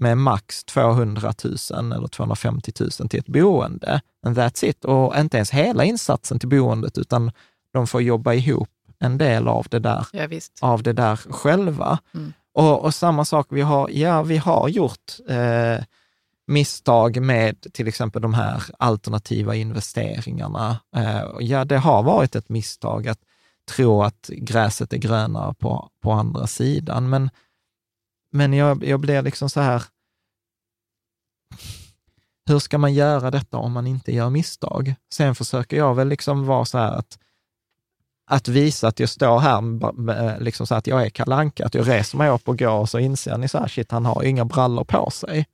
med 0.00 0.18
max 0.18 0.64
200 0.64 1.32
000 1.44 1.92
eller 1.92 2.08
250 2.08 2.72
000 2.80 2.90
till 2.90 3.20
ett 3.20 3.28
boende. 3.28 4.00
And 4.26 4.38
that's 4.38 4.64
it. 4.64 4.84
Och 4.84 5.18
inte 5.18 5.36
ens 5.36 5.50
hela 5.50 5.84
insatsen 5.84 6.38
till 6.38 6.48
boendet, 6.48 6.98
utan 6.98 7.32
de 7.72 7.86
får 7.86 8.02
jobba 8.02 8.32
ihop 8.32 8.68
en 8.98 9.18
del 9.18 9.48
av 9.48 9.66
det 9.70 9.78
där, 9.78 10.06
Ja, 10.12 10.26
av 10.60 10.82
det 10.82 10.92
där 10.92 11.16
själva. 11.16 11.98
Mm. 12.14 12.32
Och, 12.54 12.84
och 12.84 12.94
samma 12.94 13.24
sak, 13.24 13.46
vi 13.50 13.60
har, 13.60 13.88
ja, 13.92 14.22
vi 14.22 14.36
har 14.36 14.68
gjort 14.68 15.18
eh, 15.28 15.84
misstag 16.46 17.22
med 17.22 17.66
till 17.72 17.88
exempel 17.88 18.22
de 18.22 18.34
här 18.34 18.62
alternativa 18.78 19.54
investeringarna. 19.54 20.76
Eh, 20.96 21.22
ja, 21.40 21.64
det 21.64 21.78
har 21.78 22.02
varit 22.02 22.36
ett 22.36 22.48
misstag 22.48 23.08
att 23.08 23.18
tro 23.70 24.02
att 24.02 24.30
gräset 24.32 24.92
är 24.92 24.96
grönare 24.96 25.54
på, 25.54 25.90
på 26.02 26.12
andra 26.12 26.46
sidan, 26.46 27.10
men, 27.10 27.30
men 28.30 28.52
jag, 28.52 28.84
jag 28.84 29.00
blir 29.00 29.22
liksom 29.22 29.50
så 29.50 29.60
här, 29.60 29.82
hur 32.46 32.58
ska 32.58 32.78
man 32.78 32.94
göra 32.94 33.30
detta 33.30 33.56
om 33.56 33.72
man 33.72 33.86
inte 33.86 34.12
gör 34.12 34.30
misstag? 34.30 34.94
Sen 35.14 35.34
försöker 35.34 35.76
jag 35.76 35.94
väl 35.94 36.08
liksom 36.08 36.46
vara 36.46 36.64
så 36.64 36.78
här 36.78 36.92
att, 36.92 37.18
att 38.30 38.48
visa 38.48 38.88
att 38.88 39.00
jag 39.00 39.08
står 39.08 39.38
här, 39.38 40.40
liksom 40.40 40.66
så 40.66 40.74
här 40.74 40.78
att 40.78 40.86
jag 40.86 41.06
är 41.06 41.10
Kalle 41.10 41.34
Anka, 41.34 41.66
att 41.66 41.74
jag 41.74 41.88
reser 41.88 42.18
mig 42.18 42.30
upp 42.30 42.48
och 42.48 42.58
går 42.58 42.78
och 42.78 42.88
så 42.88 42.98
inser 42.98 43.38
ni 43.38 43.48
så 43.48 43.58
här, 43.58 43.68
shit, 43.68 43.90
han 43.90 44.06
har 44.06 44.22
inga 44.22 44.44
brallor 44.44 44.84
på 44.84 45.10
sig. 45.10 45.46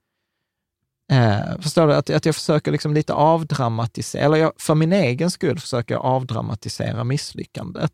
Eh, 1.13 1.61
förstår 1.61 1.87
du? 1.87 1.95
Att, 1.95 2.11
att 2.11 2.27
jag 2.27 2.35
försöker 2.35 2.73
liksom 2.73 2.95
lite 2.95 3.13
avdramatisera, 3.15 4.23
eller 4.23 4.37
jag, 4.37 4.53
för 4.59 4.75
min 4.75 4.93
egen 4.93 5.31
skull 5.31 5.59
försöker 5.61 5.95
jag 5.95 6.05
avdramatisera 6.05 7.05
misslyckandet. 7.05 7.93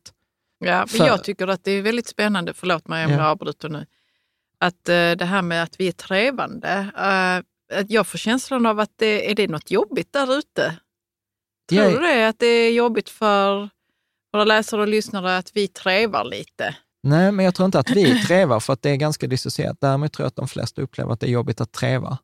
Ja, 0.59 0.79
men 0.79 0.89
För- 0.89 1.07
jag 1.07 1.25
tycker 1.25 1.47
att 1.49 1.65
det 1.65 1.71
är 1.71 1.83
väldigt 1.83 2.09
spännande, 2.09 2.55
förlåt 2.55 2.89
mig 2.89 3.05
om 3.07 3.11
Ja. 3.13 3.19
jag 3.19 3.27
avbryter 3.27 3.69
nu, 3.69 3.87
att 4.59 4.89
eh, 4.89 5.11
det 5.13 5.25
här 5.25 5.43
med 5.43 5.63
att 5.63 5.81
vi 5.81 5.89
är 5.89 5.93
trevande, 5.93 6.91
eh, 6.99 7.79
att 7.81 7.91
jag 7.91 8.07
får 8.07 8.19
känslan 8.19 8.67
av 8.67 8.81
att 8.81 8.91
det, 8.97 9.31
är 9.31 9.35
det 9.35 9.49
något 9.49 9.71
jobbigt 9.71 10.13
där 10.13 10.39
ute? 10.39 10.77
Tror 11.69 11.83
Jag- 11.85 11.93
du 11.93 11.99
det? 11.99 12.29
Att 12.29 12.39
det 12.39 12.47
är 12.47 12.73
jobbigt 12.73 13.09
för 13.09 13.69
våra 14.33 14.45
läsare 14.45 14.81
och 14.81 14.89
lyssnare 14.89 15.37
att 15.37 15.51
vi 15.57 15.69
trevar 15.69 16.25
lite? 16.25 16.77
Nej, 17.03 17.33
men 17.33 17.45
jag 17.45 17.55
tror 17.55 17.67
inte 17.67 17.79
att 17.79 17.91
vi 17.91 18.23
trevar, 18.23 18.61
för 18.61 18.73
att 18.73 18.83
det 18.83 18.91
är 18.91 18.97
ganska 18.97 19.27
dissocierat. 19.27 19.77
Däremot 19.81 20.13
tror 20.13 20.25
jag 20.25 20.29
att 20.29 20.37
de 20.37 20.49
flesta 20.49 20.83
upplever 20.83 21.13
att 21.13 21.21
det 21.21 21.27
är 21.27 21.31
jobbigt 21.31 21.61
att 21.61 21.73
treva. 21.73 22.19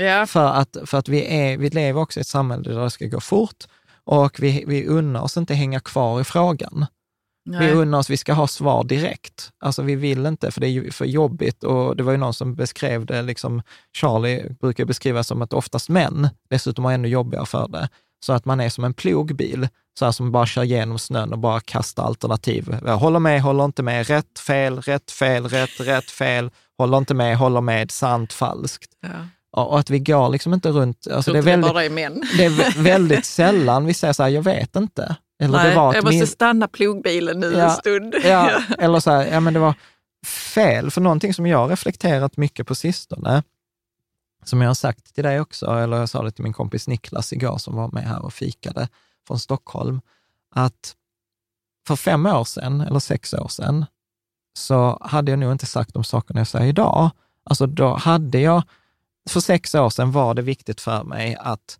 Ja, 0.00 0.26
För 0.26 0.46
att, 0.46 0.76
för 0.84 0.98
att 0.98 1.08
vi, 1.08 1.26
är, 1.36 1.58
vi 1.58 1.70
lever 1.70 2.00
också 2.00 2.20
i 2.20 2.22
ett 2.22 2.26
samhälle 2.26 2.72
där 2.74 2.84
det 2.84 2.90
ska 2.90 3.06
gå 3.06 3.20
fort 3.20 3.64
och 4.04 4.40
vi, 4.40 4.64
vi 4.66 4.86
unnar 4.86 5.22
oss 5.22 5.36
inte 5.36 5.54
hänga 5.54 5.80
kvar 5.80 6.20
i 6.20 6.24
frågan. 6.24 6.86
Vi 7.44 7.56
nej. 7.56 7.72
unnar 7.72 7.98
oss, 7.98 8.10
vi 8.10 8.16
ska 8.16 8.32
ha 8.32 8.46
svar 8.46 8.84
direkt. 8.84 9.50
Alltså 9.60 9.82
vi 9.82 9.94
vill 9.94 10.26
inte, 10.26 10.50
för 10.50 10.60
det 10.60 10.68
är 10.68 10.90
för 10.90 11.04
jobbigt. 11.04 11.64
Och 11.64 11.96
det 11.96 12.02
var 12.02 12.12
ju 12.12 12.18
någon 12.18 12.34
som 12.34 12.54
beskrev 12.54 13.06
det, 13.06 13.22
liksom, 13.22 13.62
Charlie 13.96 14.56
brukar 14.60 14.84
beskriva 14.84 15.24
som 15.24 15.42
att 15.42 15.52
oftast 15.52 15.88
män 15.88 16.28
dessutom 16.50 16.84
har 16.84 16.92
ännu 16.92 17.08
jobbigare 17.08 17.46
för 17.46 17.68
det. 17.68 17.88
Så 18.26 18.32
att 18.32 18.44
man 18.44 18.60
är 18.60 18.68
som 18.68 18.84
en 18.84 18.94
plogbil, 18.94 19.68
så 19.98 20.04
här 20.04 20.12
som 20.12 20.32
bara 20.32 20.46
kör 20.46 20.62
igenom 20.62 20.98
snön 20.98 21.32
och 21.32 21.38
bara 21.38 21.60
kastar 21.60 22.04
alternativ. 22.04 22.76
Jag 22.86 22.96
håller 22.96 23.18
med, 23.18 23.42
håller 23.42 23.64
inte 23.64 23.82
med, 23.82 24.06
rätt, 24.06 24.38
fel, 24.38 24.80
rätt, 24.80 25.10
fel, 25.10 25.48
rätt, 25.48 25.80
rätt, 25.80 26.10
fel, 26.10 26.50
håller 26.78 26.98
inte 26.98 27.14
med, 27.14 27.36
håller 27.36 27.60
med, 27.60 27.90
sant, 27.90 28.32
falskt. 28.32 28.90
ja. 29.00 29.08
Och 29.52 29.78
att 29.78 29.90
vi 29.90 29.98
går 29.98 30.28
liksom 30.28 30.54
inte 30.54 30.68
runt, 30.70 31.06
alltså 31.10 31.32
det 31.32 31.38
är, 31.38 31.42
väldigt, 31.42 31.74
det 31.74 31.84
är 31.84 32.36
det 32.38 32.44
är 32.44 32.50
vä- 32.50 32.82
väldigt 32.82 33.24
sällan 33.24 33.86
vi 33.86 33.94
säger 33.94 34.12
så 34.12 34.22
här, 34.22 34.30
jag 34.30 34.42
vet 34.42 34.76
inte. 34.76 35.16
Eller 35.42 35.58
Nej, 35.58 35.70
det 35.70 35.76
var 35.76 35.94
jag 35.94 36.04
måste 36.04 36.16
min- 36.16 36.26
stanna 36.26 36.68
plogbilen 36.68 37.40
nu 37.40 37.52
Ja, 37.52 37.64
en 37.64 37.70
stund. 37.70 38.14
Ja, 38.24 38.62
eller 38.78 39.00
så 39.00 39.10
här, 39.10 39.26
ja 39.26 39.40
men 39.40 39.54
det 39.54 39.60
var 39.60 39.74
fel. 40.26 40.90
För 40.90 41.00
någonting 41.00 41.34
som 41.34 41.46
jag 41.46 41.58
har 41.58 41.68
reflekterat 41.68 42.36
mycket 42.36 42.66
på 42.66 42.74
sistone, 42.74 43.42
som 44.44 44.60
jag 44.60 44.68
har 44.68 44.74
sagt 44.74 45.14
till 45.14 45.24
dig 45.24 45.40
också, 45.40 45.66
eller 45.66 45.96
jag 45.96 46.08
sa 46.08 46.22
det 46.22 46.30
till 46.30 46.44
min 46.44 46.52
kompis 46.52 46.88
Niklas 46.88 47.32
igår 47.32 47.58
som 47.58 47.76
var 47.76 47.88
med 47.88 48.02
här 48.04 48.24
och 48.24 48.32
fikade 48.34 48.88
från 49.26 49.38
Stockholm, 49.38 50.00
att 50.54 50.94
för 51.86 51.96
fem 51.96 52.26
år 52.26 52.44
sedan, 52.44 52.80
eller 52.80 52.98
sex 52.98 53.34
år 53.34 53.48
sedan, 53.48 53.84
så 54.58 54.98
hade 55.00 55.32
jag 55.32 55.38
nog 55.38 55.52
inte 55.52 55.66
sagt 55.66 55.94
de 55.94 56.04
sakerna 56.04 56.40
jag 56.40 56.46
säger 56.46 56.66
idag. 56.66 57.10
Alltså 57.44 57.66
då 57.66 57.94
hade 57.96 58.40
jag, 58.40 58.62
för 59.30 59.40
sex 59.40 59.74
år 59.74 59.90
sedan 59.90 60.12
var 60.12 60.34
det 60.34 60.42
viktigt 60.42 60.80
för 60.80 61.04
mig 61.04 61.36
att 61.40 61.78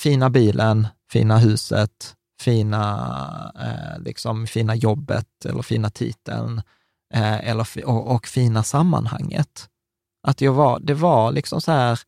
fina 0.00 0.30
bilen, 0.30 0.88
fina 1.12 1.38
huset, 1.38 2.14
fina, 2.40 3.52
eh, 3.60 4.02
liksom, 4.02 4.46
fina 4.46 4.74
jobbet 4.74 5.44
eller 5.44 5.62
fina 5.62 5.90
titeln 5.90 6.62
eh, 7.14 7.48
eller, 7.48 7.86
och, 7.86 8.14
och 8.14 8.26
fina 8.26 8.62
sammanhanget. 8.62 9.68
Att 10.22 10.40
jag 10.40 10.52
var, 10.52 10.80
det 10.80 10.94
var 10.94 11.32
liksom 11.32 11.60
så 11.60 11.72
här 11.72 12.00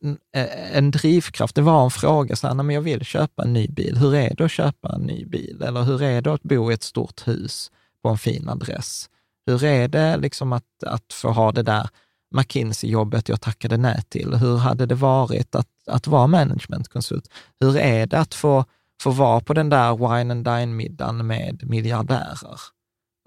en, 0.00 0.18
eh, 0.36 0.76
en 0.76 0.90
drivkraft, 0.90 1.54
det 1.54 1.62
var 1.62 1.84
en 1.84 1.90
fråga, 1.90 2.36
så 2.36 2.46
här, 2.46 2.54
nej, 2.54 2.64
men 2.64 2.74
jag 2.74 2.82
vill 2.82 3.04
köpa 3.04 3.42
en 3.42 3.52
ny 3.52 3.68
bil. 3.68 3.96
Hur 3.96 4.14
är 4.14 4.34
det 4.34 4.44
att 4.44 4.50
köpa 4.50 4.94
en 4.94 5.02
ny 5.02 5.24
bil? 5.24 5.62
Eller 5.62 5.82
hur 5.82 6.02
är 6.02 6.22
det 6.22 6.32
att 6.32 6.42
bo 6.42 6.70
i 6.70 6.74
ett 6.74 6.82
stort 6.82 7.28
hus 7.28 7.70
på 8.02 8.08
en 8.08 8.18
fin 8.18 8.48
adress? 8.48 9.10
Hur 9.46 9.64
är 9.64 9.88
det 9.88 10.16
liksom 10.16 10.52
att, 10.52 10.84
att 10.86 11.12
få 11.12 11.30
ha 11.30 11.52
det 11.52 11.62
där 11.62 11.88
McKinsey-jobbet 12.34 13.28
jag 13.28 13.40
tackade 13.40 13.76
nej 13.76 14.02
till? 14.08 14.34
Hur 14.34 14.56
hade 14.56 14.86
det 14.86 14.94
varit 14.94 15.54
att, 15.54 15.68
att 15.86 16.06
vara 16.06 16.26
managementkonsult? 16.26 17.28
Hur 17.60 17.76
är 17.76 18.06
det 18.06 18.18
att 18.18 18.34
få, 18.34 18.64
få 19.02 19.10
vara 19.10 19.40
på 19.40 19.54
den 19.54 19.68
där 19.68 19.96
wine 19.96 20.32
and 20.34 20.44
dine-middagen 20.44 21.26
med 21.26 21.62
miljardärer? 21.68 22.60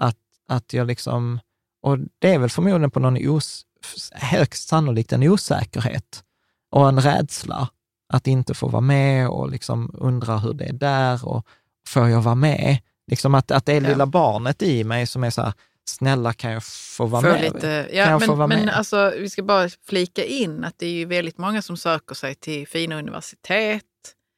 Att, 0.02 0.17
att 0.48 0.74
jag 0.74 0.88
liksom, 0.88 1.39
och 1.82 1.98
det 2.20 2.34
är 2.34 2.39
väl 2.39 2.50
förmodligen 2.50 2.91
på 2.91 3.00
någon 3.00 3.30
os, 3.30 3.65
högst 4.12 4.67
sannolikt 4.67 5.13
en 5.13 5.24
osäkerhet 5.24 6.24
och 6.72 6.89
en 6.89 7.02
rädsla 7.02 7.70
att 8.13 8.28
inte 8.28 8.54
få 8.54 8.67
vara 8.67 8.82
med 8.82 9.30
och 9.30 9.52
liksom 9.52 9.91
undra 9.93 10.38
hur 10.38 10.54
det 10.54 10.65
är 10.65 10.74
där 10.74 11.28
och 11.28 11.48
får 11.88 12.10
jag 12.10 12.22
vara 12.22 12.36
med? 12.36 12.78
Liksom 13.12 13.36
att, 13.36 13.52
att 13.52 13.65
det 13.65 13.74
är 13.74 13.82
Ja. 13.82 13.89
lilla 13.89 14.06
barnet 14.06 14.62
i 14.62 14.84
mig 14.84 15.08
som 15.08 15.24
är 15.24 15.30
så 15.30 15.41
här, 15.41 15.54
snälla 15.89 16.34
kan 16.34 16.52
jag 16.52 16.63
få 16.63 17.06
vara 17.06 17.21
Få 17.21 17.28
med? 17.28 17.41
lite, 17.41 17.88
Kan 17.91 17.97
ja, 17.97 18.19
men, 18.19 18.38
vara 18.38 18.47
men 18.47 18.65
med? 18.65 18.73
alltså, 18.76 19.13
vi 19.17 19.30
ska 19.30 19.43
bara 19.43 19.69
flika 19.88 20.26
in 20.26 20.63
att 20.63 20.73
det 20.78 20.86
är 20.86 20.91
ju 20.91 21.06
väldigt 21.06 21.38
många 21.38 21.62
som 21.62 21.78
söker 21.78 22.15
sig 22.15 22.36
till 22.36 22.67
fina 22.67 23.00
universitet 23.00 23.84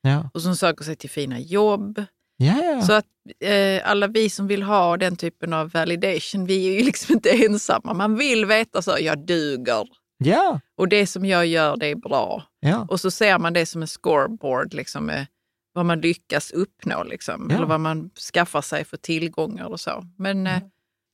ja. 0.01 0.29
och 0.33 0.41
som 0.41 0.55
söker 0.55 0.83
sig 0.85 0.95
till 0.95 1.09
fina 1.09 1.39
jobb. 1.39 2.03
Ja. 2.37 2.81
Så 2.81 2.93
att 2.93 3.05
eh, 3.43 3.89
alla 3.89 4.07
vi 4.07 4.29
som 4.29 4.47
vill 4.47 4.63
ha 4.63 4.97
den 4.97 5.15
typen 5.15 5.53
av 5.53 5.69
validation, 5.71 6.45
vi 6.45 6.67
är 6.67 6.79
ju 6.79 6.83
liksom 6.85 7.13
inte 7.13 7.29
ensamma. 7.45 7.93
Man 7.93 8.15
vill 8.15 8.45
veta 8.45 8.81
så, 8.81 8.95
jag 8.99 9.25
duger. 9.25 9.87
ja, 10.17 10.59
Och 10.77 10.87
det 10.87 11.07
som 11.07 11.25
jag 11.25 11.45
gör, 11.45 11.77
det 11.77 11.87
är 11.87 11.95
bra. 11.95 12.43
ja. 12.59 12.85
Och 12.89 12.99
så 12.99 13.11
ser 13.11 13.39
man 13.39 13.53
det 13.53 13.65
som 13.65 13.81
en 13.81 13.87
scoreboard, 13.87 14.73
liksom, 14.73 15.05
med 15.05 15.25
vad 15.73 15.85
man 15.85 16.01
lyckas 16.01 16.51
uppnå. 16.51 17.03
Liksom. 17.03 17.49
Eller 17.51 17.65
vad 17.65 17.79
man 17.79 18.09
skaffar 18.33 18.61
sig 18.61 18.85
för 18.85 18.97
tillgångar 18.97 19.65
och 19.65 19.79
så. 19.79 20.03
Men 20.17 20.47
eh, 20.47 20.57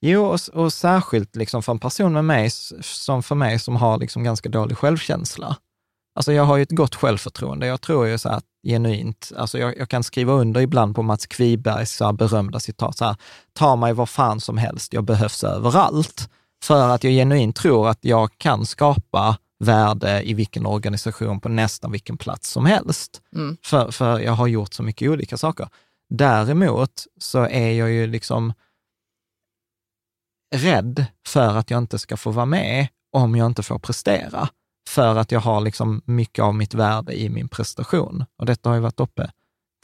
Jo, 0.01 0.25
och, 0.25 0.39
och 0.53 0.73
särskilt 0.73 1.35
liksom 1.35 1.63
för 1.63 1.71
en 1.71 1.79
person 1.79 2.13
med 2.13 2.25
mig, 2.25 2.49
som 2.81 3.23
för 3.23 3.35
mig 3.35 3.59
som 3.59 3.75
har 3.75 3.97
liksom 3.97 4.23
ganska 4.23 4.49
dålig 4.49 4.77
självkänsla. 4.77 5.57
Alltså 6.15 6.33
jag 6.33 6.43
har 6.43 6.57
ju 6.57 6.63
ett 6.63 6.71
gott 6.71 6.95
självförtroende. 6.95 7.67
Jag 7.67 7.81
tror 7.81 8.07
ju 8.07 8.17
så 8.17 8.29
här 8.29 8.41
genuint, 8.67 9.31
alltså 9.37 9.57
jag, 9.57 9.77
jag 9.77 9.89
kan 9.89 10.03
skriva 10.03 10.33
under 10.33 10.61
ibland 10.61 10.95
på 10.95 11.01
Mats 11.01 11.25
Kvibergs 11.25 11.95
så 11.95 12.13
berömda 12.13 12.59
citat, 12.59 12.97
så 12.97 13.05
här, 13.05 13.15
ta 13.53 13.75
mig 13.75 13.93
var 13.93 14.05
fan 14.05 14.39
som 14.39 14.57
helst, 14.57 14.93
jag 14.93 15.03
behövs 15.03 15.43
överallt. 15.43 16.29
För 16.63 16.89
att 16.89 17.03
jag 17.03 17.13
genuint 17.13 17.55
tror 17.55 17.89
att 17.89 17.99
jag 18.01 18.37
kan 18.37 18.65
skapa 18.65 19.37
värde 19.59 20.29
i 20.29 20.33
vilken 20.33 20.65
organisation 20.65 21.39
på 21.39 21.49
nästan 21.49 21.91
vilken 21.91 22.17
plats 22.17 22.49
som 22.49 22.65
helst. 22.65 23.21
Mm. 23.35 23.57
För, 23.63 23.91
för 23.91 24.19
jag 24.19 24.31
har 24.31 24.47
gjort 24.47 24.73
så 24.73 24.83
mycket 24.83 25.09
olika 25.09 25.37
saker. 25.37 25.67
Däremot 26.09 26.91
så 27.19 27.39
är 27.43 27.71
jag 27.71 27.91
ju 27.91 28.07
liksom 28.07 28.53
rädd 30.55 31.05
för 31.27 31.57
att 31.57 31.71
jag 31.71 31.77
inte 31.77 31.99
ska 31.99 32.17
få 32.17 32.31
vara 32.31 32.45
med 32.45 32.87
om 33.11 33.35
jag 33.35 33.45
inte 33.45 33.63
får 33.63 33.79
prestera. 33.79 34.49
För 34.89 35.15
att 35.15 35.31
jag 35.31 35.39
har 35.39 35.61
liksom 35.61 36.01
mycket 36.05 36.43
av 36.43 36.55
mitt 36.55 36.73
värde 36.73 37.21
i 37.21 37.29
min 37.29 37.47
prestation. 37.47 38.25
Och 38.37 38.45
detta 38.45 38.69
har 38.69 38.75
ju 38.75 38.81
varit 38.81 38.99
uppe 38.99 39.31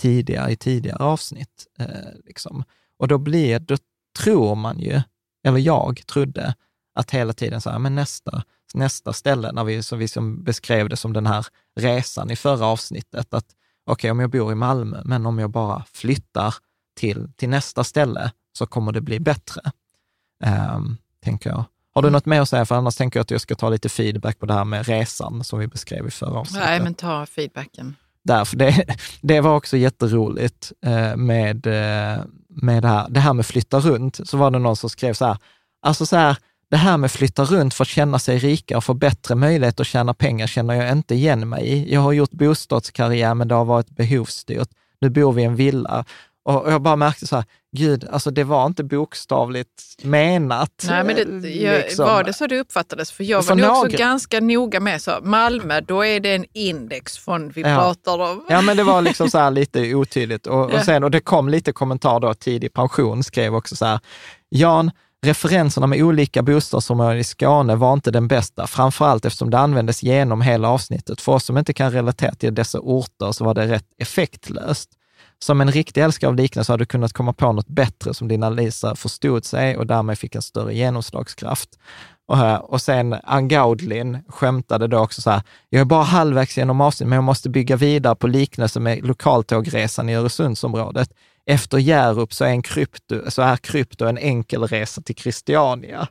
tidigare 0.02 0.52
i 0.52 0.56
tidigare 0.56 1.04
avsnitt. 1.04 1.68
Eh, 1.80 1.88
liksom. 2.26 2.64
Och 2.98 3.08
då 3.08 3.18
blir, 3.18 3.60
då 3.60 3.78
tror 4.20 4.56
man 4.56 4.80
ju, 4.80 5.02
eller 5.44 5.60
jag 5.60 6.02
trodde, 6.08 6.56
att 6.96 7.12
hela 7.12 7.34
tiden 7.34 7.62
så 7.62 7.70
här, 7.70 7.80
men 7.80 7.96
nästa, 7.96 8.44
nästa 8.74 9.14
ställe, 9.14 9.52
när 9.52 9.64
vi, 9.64 9.84
som 9.84 10.00
vi 10.00 10.08
som 10.08 10.44
beskrev 10.44 10.90
det 10.90 10.98
som 10.98 11.14
den 11.14 11.26
här 11.26 11.46
resan 11.80 12.32
i 12.32 12.36
förra 12.36 12.66
avsnittet, 12.66 13.34
att 13.34 13.46
okej, 13.86 14.12
om 14.12 14.20
jag 14.20 14.30
bor 14.30 14.52
i 14.52 14.56
Malmö, 14.56 15.02
men 15.06 15.26
om 15.26 15.40
jag 15.40 15.50
bara 15.50 15.86
flyttar 15.94 16.56
till, 16.96 17.34
till 17.36 17.50
nästa 17.50 17.84
ställe 17.84 18.32
så 18.58 18.66
kommer 18.66 18.92
det 18.92 19.02
bli 19.02 19.20
bättre, 19.20 19.72
Ehm, 20.42 20.98
tänker 21.24 21.50
jag. 21.50 21.64
Har 21.94 22.02
du 22.02 22.10
något 22.10 22.26
mer 22.26 22.42
att 22.42 22.50
säga? 22.50 22.66
För 22.66 22.76
annars 22.76 22.96
tänker 22.96 23.20
jag 23.20 23.22
att 23.22 23.32
jag 23.32 23.42
ska 23.42 23.56
ta 23.56 23.70
lite 23.70 23.90
feedback 23.90 24.40
på 24.40 24.46
det 24.46 24.54
här 24.54 24.66
med 24.66 24.88
resan 24.88 25.44
som 25.44 25.60
vi 25.60 25.68
beskrev 25.68 26.08
i 26.08 26.12
förra 26.12 26.40
avsnittet. 26.40 26.68
nej, 26.68 26.80
men 26.80 26.94
ta 26.94 27.26
feedbacken. 27.26 27.96
Därför 28.24 28.58
det, 28.58 28.86
det 29.22 29.42
var 29.42 29.56
också 29.56 29.78
jätteroligt 29.78 30.72
eh, 30.86 31.16
med, 31.16 31.68
eh, 31.68 32.24
med 32.50 32.84
det 32.84 32.88
här. 32.88 33.08
Det 33.10 33.20
här 33.20 33.34
med 33.34 33.46
flytta 33.46 33.80
runt, 33.80 34.20
så 34.30 34.38
var 34.38 34.52
det 34.52 34.60
någon 34.60 34.76
som 34.76 34.90
skrev 34.90 35.14
så 35.14 35.26
här, 35.26 35.38
alltså 35.82 36.06
så 36.06 36.16
här, 36.16 36.38
det 36.70 36.78
här 36.78 36.98
med 36.98 37.12
flytta 37.12 37.44
runt 37.44 37.74
för 37.74 37.84
att 37.84 37.88
känna 37.88 38.20
sig 38.20 38.38
rikare 38.38 38.78
och 38.78 38.84
få 38.84 38.94
bättre 38.94 39.36
möjlighet 39.36 39.80
att 39.80 39.88
tjäna 39.88 40.14
pengar 40.14 40.48
känner 40.48 40.74
jag 40.74 40.92
inte 40.92 41.16
igen 41.16 41.50
mig 41.50 41.68
i. 41.68 41.94
Jag 41.94 42.02
har 42.02 42.12
gjort 42.12 42.32
bostadskarriär, 42.32 43.34
men 43.34 43.48
det 43.48 43.56
har 43.56 43.66
varit 43.66 43.90
behovsstyrt. 43.90 44.70
Nu 45.02 45.10
bor 45.10 45.34
vi 45.34 45.42
i 45.42 45.46
en 45.46 45.56
villa. 45.56 46.06
Och 46.44 46.72
jag 46.72 46.82
bara 46.82 46.96
märkte 46.96 47.28
så 47.28 47.36
här, 47.36 47.46
gud, 47.78 48.08
alltså 48.12 48.32
det 48.32 48.44
var 48.44 48.66
inte 48.66 48.84
bokstavligt 48.84 49.70
menat. 50.02 50.86
Nej, 50.88 51.04
men 51.04 51.16
det, 51.42 51.50
jag, 51.50 51.78
liksom. 51.80 52.06
var 52.06 52.24
det 52.24 52.34
så 52.34 52.48
det 52.48 52.60
uppfattades? 52.60 53.12
För 53.12 53.24
jag 53.24 53.46
För 53.46 53.56
var 53.56 53.62
nog 53.62 53.70
också 53.72 53.84
några- 53.84 53.98
ganska 53.98 54.40
noga 54.40 54.80
med 54.80 55.02
så, 55.02 55.12
Malmö, 55.24 55.82
då 55.82 56.06
är 56.06 56.20
det 56.20 56.36
en 56.36 56.46
indexfond 56.54 57.52
vi 57.56 57.62
Ja. 57.62 57.76
pratar 57.76 58.20
om. 58.32 58.46
Ja, 58.50 58.62
men 58.62 58.78
det 58.78 58.84
var 58.84 59.02
liksom 59.02 59.30
så 59.30 59.38
här 59.38 59.52
lite 59.52 59.96
otydligt. 59.96 60.48
Och, 60.48 60.72
och, 60.74 60.80
sen, 60.86 61.04
och 61.04 61.12
det 61.12 61.20
kom 61.20 61.50
lite 61.50 61.72
kommentar 61.72 62.20
då, 62.20 62.34
tidig 62.34 62.74
pension 62.74 63.24
skrev 63.24 63.56
också 63.56 63.76
så 63.76 63.86
här, 63.86 64.00
Jan, 64.50 64.92
referenserna 65.26 65.88
med 65.88 66.02
olika 66.04 66.42
bostadsområden 66.42 67.18
i 67.18 67.24
Skåne 67.24 67.76
var 67.76 67.94
inte 67.94 68.12
den 68.12 68.28
bästa, 68.28 68.68
framförallt 68.68 69.26
eftersom 69.26 69.50
det 69.50 69.60
användes 69.60 70.04
genom 70.04 70.42
hela 70.42 70.70
avsnittet. 70.70 71.22
För 71.22 71.32
oss 71.32 71.46
som 71.46 71.58
inte 71.58 71.74
kan 71.74 71.92
relatera 71.92 72.34
till 72.34 72.56
dessa 72.56 72.80
orter 72.80 73.32
så 73.32 73.44
var 73.46 73.54
det 73.54 73.68
rätt 73.68 73.86
effektlöst. 73.98 74.90
Som 75.44 75.62
en 75.62 75.72
riktig 75.72 76.02
älskare 76.02 76.30
av 76.30 76.36
liknelse 76.36 76.72
hade 76.72 76.82
du 76.82 76.86
kunnat 76.86 77.14
komma 77.14 77.34
på 77.34 77.52
något 77.52 77.68
bättre 77.68 78.14
som 78.14 78.28
din 78.28 78.44
analyser 78.44 78.96
förstod 78.96 79.46
sig 79.46 79.78
och 79.78 79.88
därmed 79.88 80.20
fick 80.20 80.36
en 80.36 80.42
större 80.42 80.74
genomslagskraft. 80.74 81.70
Och, 82.28 82.70
och 82.74 82.82
sen 82.82 83.16
Angaudlin 83.24 84.24
skämtade 84.28 84.88
då 84.88 85.00
också 85.00 85.22
så 85.22 85.30
här, 85.30 85.42
jag 85.70 85.82
är 85.82 85.86
bara 85.86 86.04
halvvägs 86.04 86.58
genom 86.58 86.82
avsnittet, 86.82 87.10
men 87.10 87.16
jag 87.16 87.24
måste 87.24 87.50
bygga 87.50 87.76
vidare 87.76 88.16
på 88.16 88.28
liknelsen 88.28 88.84
med 88.84 89.06
lokaltågresan 89.06 90.10
i 90.10 90.16
Öresundsområdet. 90.16 91.10
Efter 91.46 91.78
Hjärup 91.78 92.34
så 92.34 92.46
är, 92.46 92.50
en 92.50 92.62
krypto, 92.62 93.32
så 93.32 93.42
är 93.42 93.58
krypto 93.58 94.06
en 94.06 94.18
enkel 94.18 94.64
resa 94.64 95.02
till 95.02 95.16
Christiania. 95.16 96.08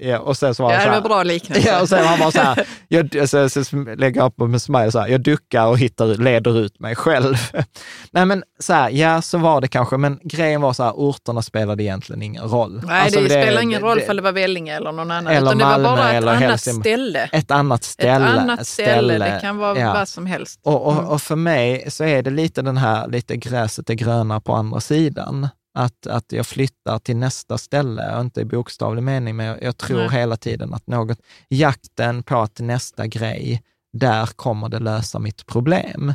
Ja, 0.00 0.18
och 0.18 0.36
sen 0.36 0.54
så 0.54 0.62
var 0.62 0.70
Ja, 0.72 0.76
han 0.76 0.84
så 0.86 0.88
det 0.94 1.00
var 1.00 1.08
bra 1.08 1.22
liknelse. 1.22 1.68
Ja, 1.68 1.80
och 1.82 1.88
sen 1.88 1.98
var 2.02 2.06
han 2.08 2.18
bara 2.18 2.30
så 2.30 2.40
här, 2.40 2.66
jag, 2.88 3.28
så, 3.28 3.48
så 3.48 3.76
lägger 3.96 4.20
jag 4.20 4.26
upp 4.26 4.38
med 4.50 4.62
smile 4.62 4.92
så 4.92 4.98
här, 4.98 5.08
jag 5.08 5.20
duckar 5.22 5.66
och 5.66 5.78
hittar, 5.78 6.06
leder 6.06 6.58
ut 6.58 6.80
mig 6.80 6.94
själv. 6.96 7.34
Nej 8.10 8.26
men 8.26 8.42
så 8.58 8.72
här, 8.72 8.90
ja 8.90 9.22
så 9.22 9.38
var 9.38 9.60
det 9.60 9.68
kanske, 9.68 9.96
men 9.96 10.20
grejen 10.24 10.60
var 10.60 10.72
så 10.72 10.82
här, 10.82 10.92
orterna 10.92 11.42
spelade 11.42 11.82
egentligen 11.82 12.22
ingen 12.22 12.44
roll. 12.44 12.82
Nej, 12.86 13.02
Alltså, 13.02 13.20
det, 13.20 13.26
spelar 13.28 13.62
ingen 13.62 13.80
roll 13.80 13.98
det- 13.98 14.10
om 14.10 14.16
det 14.16 14.22
var 14.22 14.32
Vellinge 14.32 14.76
eller 14.76 14.92
någon 14.92 15.10
annan. 15.10 15.26
Eller 15.32 15.46
utan 15.46 15.58
det 15.58 15.64
Malmö 15.64 15.88
var 15.88 15.96
bara 15.96 16.12
ett 16.12 16.22
annat 16.24 16.40
Helsingborg. 16.40 16.82
ställe. 16.92 17.28
Ett 17.32 17.50
annat 17.50 17.84
ställe. 17.84 18.26
Ett 18.32 18.38
annat 18.38 18.66
ställe. 18.66 19.18
Det 19.18 19.38
kan 19.40 19.56
vara 19.56 19.78
ja. 19.78 19.92
vad 19.92 20.08
som 20.08 20.26
helst. 20.26 20.60
Och, 20.64 20.86
och, 20.86 20.92
Mm. 20.92 21.04
och 21.06 21.22
för 21.22 21.36
mig 21.36 21.84
så 21.90 22.04
är 22.04 22.22
det 22.22 22.30
lite 22.30 22.62
den 22.62 22.76
här, 22.76 23.08
lite 23.08 23.36
gräset 23.36 23.90
är 23.90 23.94
gröna 23.94 24.40
på 24.40 24.54
andra 24.54 24.80
sidan. 24.80 25.48
Att, 25.74 26.06
att 26.06 26.32
jag 26.32 26.46
flyttar 26.46 26.98
till 26.98 27.16
nästa 27.16 27.58
ställe, 27.58 28.14
och 28.16 28.20
inte 28.20 28.40
i 28.40 28.44
bokstavlig 28.44 29.02
mening, 29.02 29.36
men 29.36 29.46
jag, 29.46 29.62
jag 29.62 29.76
tror 29.76 29.98
Nej. 29.98 30.08
hela 30.10 30.36
tiden 30.36 30.74
att 30.74 30.86
något, 30.86 31.18
jakten 31.48 32.22
på 32.22 32.38
att 32.38 32.60
nästa 32.60 33.06
grej, 33.06 33.62
där 33.92 34.26
kommer 34.26 34.68
det 34.68 34.78
lösa 34.78 35.18
mitt 35.18 35.46
problem. 35.46 36.14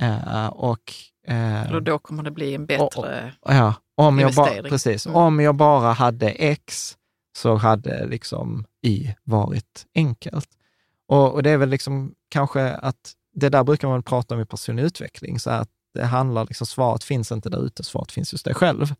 Eh, 0.00 0.46
och, 0.46 0.92
eh, 1.26 1.72
Och 1.72 1.82
då 1.82 1.98
kommer 1.98 2.22
det 2.22 2.30
bli 2.30 2.54
en 2.54 2.66
bättre... 2.66 3.32
ja, 3.46 3.74
om 3.96 4.18
jag 4.18 4.34
bara, 4.34 4.46
investering. 4.46 4.70
precis, 4.70 5.06
Mm. 5.06 5.16
om 5.16 5.40
jag 5.40 5.54
bara 5.54 5.92
hade 5.92 6.30
X 6.30 6.96
så 7.38 7.54
hade 7.54 8.06
liksom 8.06 8.64
Y 8.86 9.14
varit 9.24 9.86
enkelt. 9.94 10.48
Och, 11.08 11.32
och 11.34 11.42
det 11.42 11.50
är 11.50 11.56
väl 11.56 11.68
liksom 11.68 12.14
kanske 12.28 12.70
att 12.70 13.12
det 13.34 13.48
där 13.48 13.64
brukar 13.64 13.88
man 13.88 14.02
prata 14.02 14.34
om 14.34 14.40
i 14.40 14.46
personlig 14.46 14.82
utveckling, 14.82 15.38
så 15.38 15.50
att 15.50 15.68
det 15.94 16.04
handlar 16.04 16.44
liksom, 16.46 16.66
svaret 16.66 17.04
finns 17.04 17.32
inte 17.32 17.50
där 17.50 17.64
ute, 17.66 17.82
svaret 17.82 18.12
finns 18.12 18.32
just 18.32 18.44
dig 18.44 18.54
själv. 18.54 18.94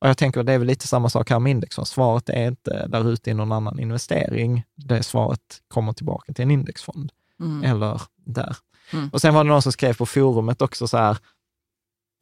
Och 0.00 0.08
jag 0.08 0.18
tänker 0.18 0.40
att 0.40 0.46
det 0.46 0.52
är 0.52 0.58
väl 0.58 0.66
lite 0.68 0.86
samma 0.86 1.08
sak 1.08 1.30
här 1.30 1.38
med 1.38 1.50
indexfond. 1.50 1.88
Svaret 1.88 2.28
är 2.28 2.48
inte 2.48 2.86
där 2.86 3.10
ute 3.10 3.30
i 3.30 3.34
någon 3.34 3.52
annan 3.52 3.78
investering. 3.78 4.64
Det 4.74 5.02
svaret 5.02 5.62
kommer 5.68 5.92
tillbaka 5.92 6.32
till 6.32 6.42
en 6.42 6.50
indexfond 6.50 7.12
Mm. 7.40 7.64
eller 7.64 8.02
där. 8.24 8.56
Mm. 8.92 9.08
Och 9.12 9.20
sen 9.20 9.34
var 9.34 9.44
det 9.44 9.50
någon 9.50 9.62
som 9.62 9.72
skrev 9.72 9.96
på 9.96 10.06
forumet 10.06 10.62
också 10.62 10.88
så 10.88 10.96
här, 10.96 11.18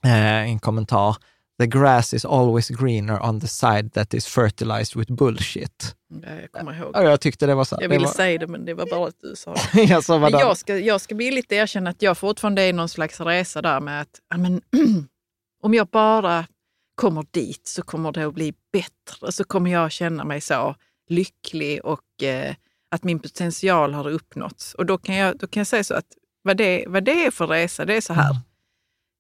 eh, 0.05 0.43
en 0.51 0.59
kommentar, 0.59 1.17
the 1.61 1.67
grass 1.67 2.15
is 2.15 2.25
always 2.25 2.69
greener 2.69 3.23
on 3.23 3.41
the 3.41 3.49
side 3.49 3.93
that 3.93 4.15
is 4.15 4.27
fertilized 4.27 4.97
with 4.97 5.13
bullshit. 5.13 5.97
Ja, 6.23 6.31
Jag 6.41 6.53
kommer 6.53 6.79
ihåg. 6.79 6.91
Jag 6.95 7.21
tyckte 7.21 7.47
det 7.47 7.55
var 7.55 7.65
så 7.65 7.77
Jag 7.81 7.89
ville 7.89 8.07
var, 8.07 8.13
säga 8.13 8.39
det, 8.39 8.47
men 8.47 8.65
det 8.65 8.75
var 8.75 8.87
bara 8.87 9.09
att 9.09 9.21
du 9.21 9.37
sa 9.37 9.55
det. 9.73 9.83
jag 9.83 10.05
sa, 10.05 10.19
Men 10.19 10.31
jag 10.31 10.57
ska, 10.57 10.79
jag 10.79 11.01
ska 11.01 11.15
villigt 11.15 11.53
erkänna 11.53 11.91
att 11.91 12.03
jag 12.03 12.19
fortfarande 12.19 12.63
är 12.63 12.69
i 12.69 12.73
någon 12.73 12.89
slags 12.89 13.21
resa 13.21 13.63
där 13.63 13.81
med 13.81 14.01
att 14.01 14.21
men, 14.37 14.63
om 15.63 15.75
jag 15.75 15.87
bara 15.87 16.47
kommer 16.95 17.25
dit 17.31 17.67
så 17.67 17.83
kommer 17.83 18.13
det 18.13 18.27
att 18.27 18.35
bli 18.35 18.55
bättre. 18.73 19.33
Så 19.33 19.45
kommer 19.45 19.71
jag 19.71 19.93
känna 19.93 20.25
mig 20.25 20.41
så 20.41 20.75
lycklig 21.09 21.85
och 21.85 22.23
eh, 22.23 22.55
att 22.91 23.05
min 23.05 23.19
potential 23.19 23.95
har 23.95 24.09
uppnåtts. 24.09 24.75
Och 24.75 24.87
då 24.87 24.99
kan 24.99 25.15
jag, 25.15 25.39
då 25.39 25.47
kan 25.47 25.61
jag 25.61 25.67
säga 25.67 25.85
så 25.85 25.95
att 25.95 26.07
vad 26.43 26.57
det, 26.57 26.85
vad 26.89 27.05
det 27.05 27.27
är 27.27 27.31
för 27.31 27.47
resa, 27.47 27.85
det 27.85 27.97
är 27.97 28.01
så 28.01 28.13
här. 28.13 28.37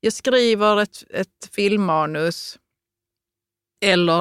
Mm. 0.02 0.06
Jag 0.06 0.12
skriver 0.12 0.80
ett, 0.82 1.04
ett 1.10 1.50
filmmanus 1.52 2.58
eller 3.84 4.20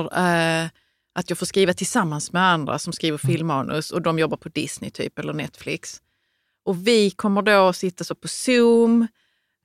eh, 0.63 0.69
att 1.15 1.29
jag 1.29 1.37
får 1.39 1.45
skriva 1.45 1.73
tillsammans 1.73 2.31
med 2.33 2.41
andra 2.43 2.79
som 2.79 2.93
skriver 2.93 3.19
Mm. 3.23 3.33
filmmanus 3.35 3.91
och 3.91 4.01
de 4.01 4.19
jobbar 4.19 4.37
på 4.37 4.49
Disney 4.49 4.91
typ 4.91 5.19
eller 5.19 5.33
Netflix. 5.33 6.01
Och 6.65 6.87
vi 6.87 7.11
kommer 7.11 7.41
då 7.41 7.73
sitta 7.73 8.03
så 8.03 8.15
på 8.15 8.27
Zoom 8.27 9.07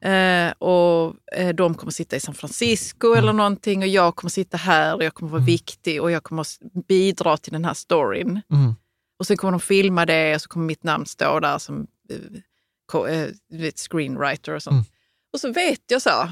eh, 0.05 0.51
och 0.59 1.15
eh, 1.33 1.55
de 1.55 1.75
kommer 1.75 1.91
sitta 1.93 2.17
i 2.17 2.21
San 2.21 2.35
Francisco 2.35 3.07
Mm. 3.07 3.19
eller 3.19 3.33
någonting 3.33 3.83
och 3.83 3.89
jag 3.89 4.17
kommer 4.17 4.31
sitta 4.31 4.57
här 4.57 4.95
och 4.95 5.05
jag 5.05 5.15
kommer 5.15 5.31
vara 5.33 5.43
viktig 5.43 6.03
och 6.03 6.11
jag 6.11 6.23
kommer 6.25 6.47
bidra 6.89 7.37
till 7.37 7.53
den 7.53 7.65
här 7.65 7.75
storyn. 7.75 8.41
Mm. 8.51 8.75
Och 9.19 9.27
sen 9.27 9.37
kommer 9.37 9.51
de 9.53 9.61
filma 9.61 10.07
det 10.07 10.35
och 10.35 10.41
så 10.43 10.49
kommer 10.49 10.67
mitt 10.67 10.83
namn 10.85 11.07
stå 11.07 11.41
där 11.41 11.59
som 11.59 11.87
eh, 12.11 13.13
eh, 13.15 13.73
screenwriter 13.77 14.53
och 14.55 14.63
sånt. 14.63 14.91
Och 15.35 15.41
så 15.41 15.53
vet 15.53 15.81
jag 15.87 16.03
så, 16.03 16.29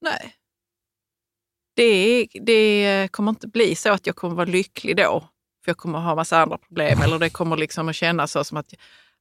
nej. 0.00 0.34
det, 1.76 2.26
det 2.46 3.08
kommer 3.12 3.30
inte 3.30 3.48
bli 3.48 3.74
så 3.74 3.92
att 3.92 4.06
jag 4.06 4.16
kommer 4.16 4.34
vara 4.34 4.46
lycklig 4.46 4.96
då. 4.96 5.20
För 5.64 5.70
jag 5.70 5.76
kommer 5.76 5.98
ha 5.98 6.14
massa 6.14 6.38
andra 6.42 6.58
problem. 6.58 7.00
Eller 7.02 7.18
det 7.18 7.30
kommer 7.30 7.56
liksom 7.56 7.88
att 7.88 7.96
kännas 7.96 8.32
så 8.32 8.44
som 8.44 8.56
att 8.56 8.74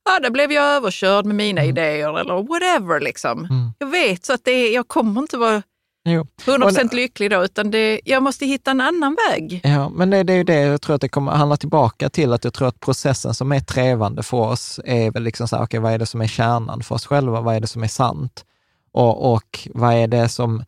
ja, 0.05 0.19
där 0.19 0.29
blev 0.29 0.51
jag 0.51 0.63
överkörd 0.63 1.25
med 1.25 1.35
mina 1.35 1.61
Mm. 1.61 1.69
idéer 1.69 2.19
eller 2.19 2.33
whatever. 2.43 2.99
Liksom. 2.99 3.39
Mm. 3.45 3.71
Jag 3.79 3.87
vet 3.87 4.25
så 4.25 4.33
att 4.33 4.43
det, 4.43 4.71
jag 4.71 4.87
kommer 4.87 5.21
inte 5.21 5.37
vara 5.37 5.63
Jo. 6.03 6.27
100% 6.45 6.95
lycklig 6.95 7.29
då, 7.31 7.43
utan 7.43 7.71
det, 7.71 8.01
jag 8.05 8.23
måste 8.23 8.45
hitta 8.45 8.71
en 8.71 8.81
annan 8.81 9.17
väg. 9.29 9.61
Ja, 9.63 9.89
men 9.89 10.09
det, 10.09 10.23
det 10.23 10.33
är 10.33 10.37
ju 10.37 10.43
det 10.43 10.61
jag 10.61 10.81
tror 10.81 10.95
att 10.95 11.01
det 11.01 11.09
kommer 11.09 11.31
handla 11.31 11.57
tillbaka 11.57 12.09
till, 12.09 12.33
att 12.33 12.43
jag 12.43 12.53
tror 12.53 12.67
att 12.67 12.79
processen 12.79 13.33
som 13.33 13.51
är 13.51 13.59
trevande 13.59 14.23
för 14.23 14.37
oss 14.37 14.79
är 14.85 15.11
väl 15.11 15.23
liksom 15.23 15.47
så 15.47 15.55
här, 15.55 15.63
okej, 15.63 15.79
vad 15.79 15.93
är 15.93 15.97
det 15.97 16.05
som 16.05 16.21
är 16.21 16.27
kärnan 16.27 16.83
för 16.83 16.95
oss 16.95 17.05
själva? 17.05 17.41
Vad 17.41 17.55
är 17.55 17.59
det 17.59 17.67
som 17.67 17.83
är 17.83 17.87
sant? 17.87 18.45
Och, 18.93 19.33
och 19.33 19.67
vad 19.73 19.93
är 19.93 20.07
det 20.07 20.29
som, 20.29 20.63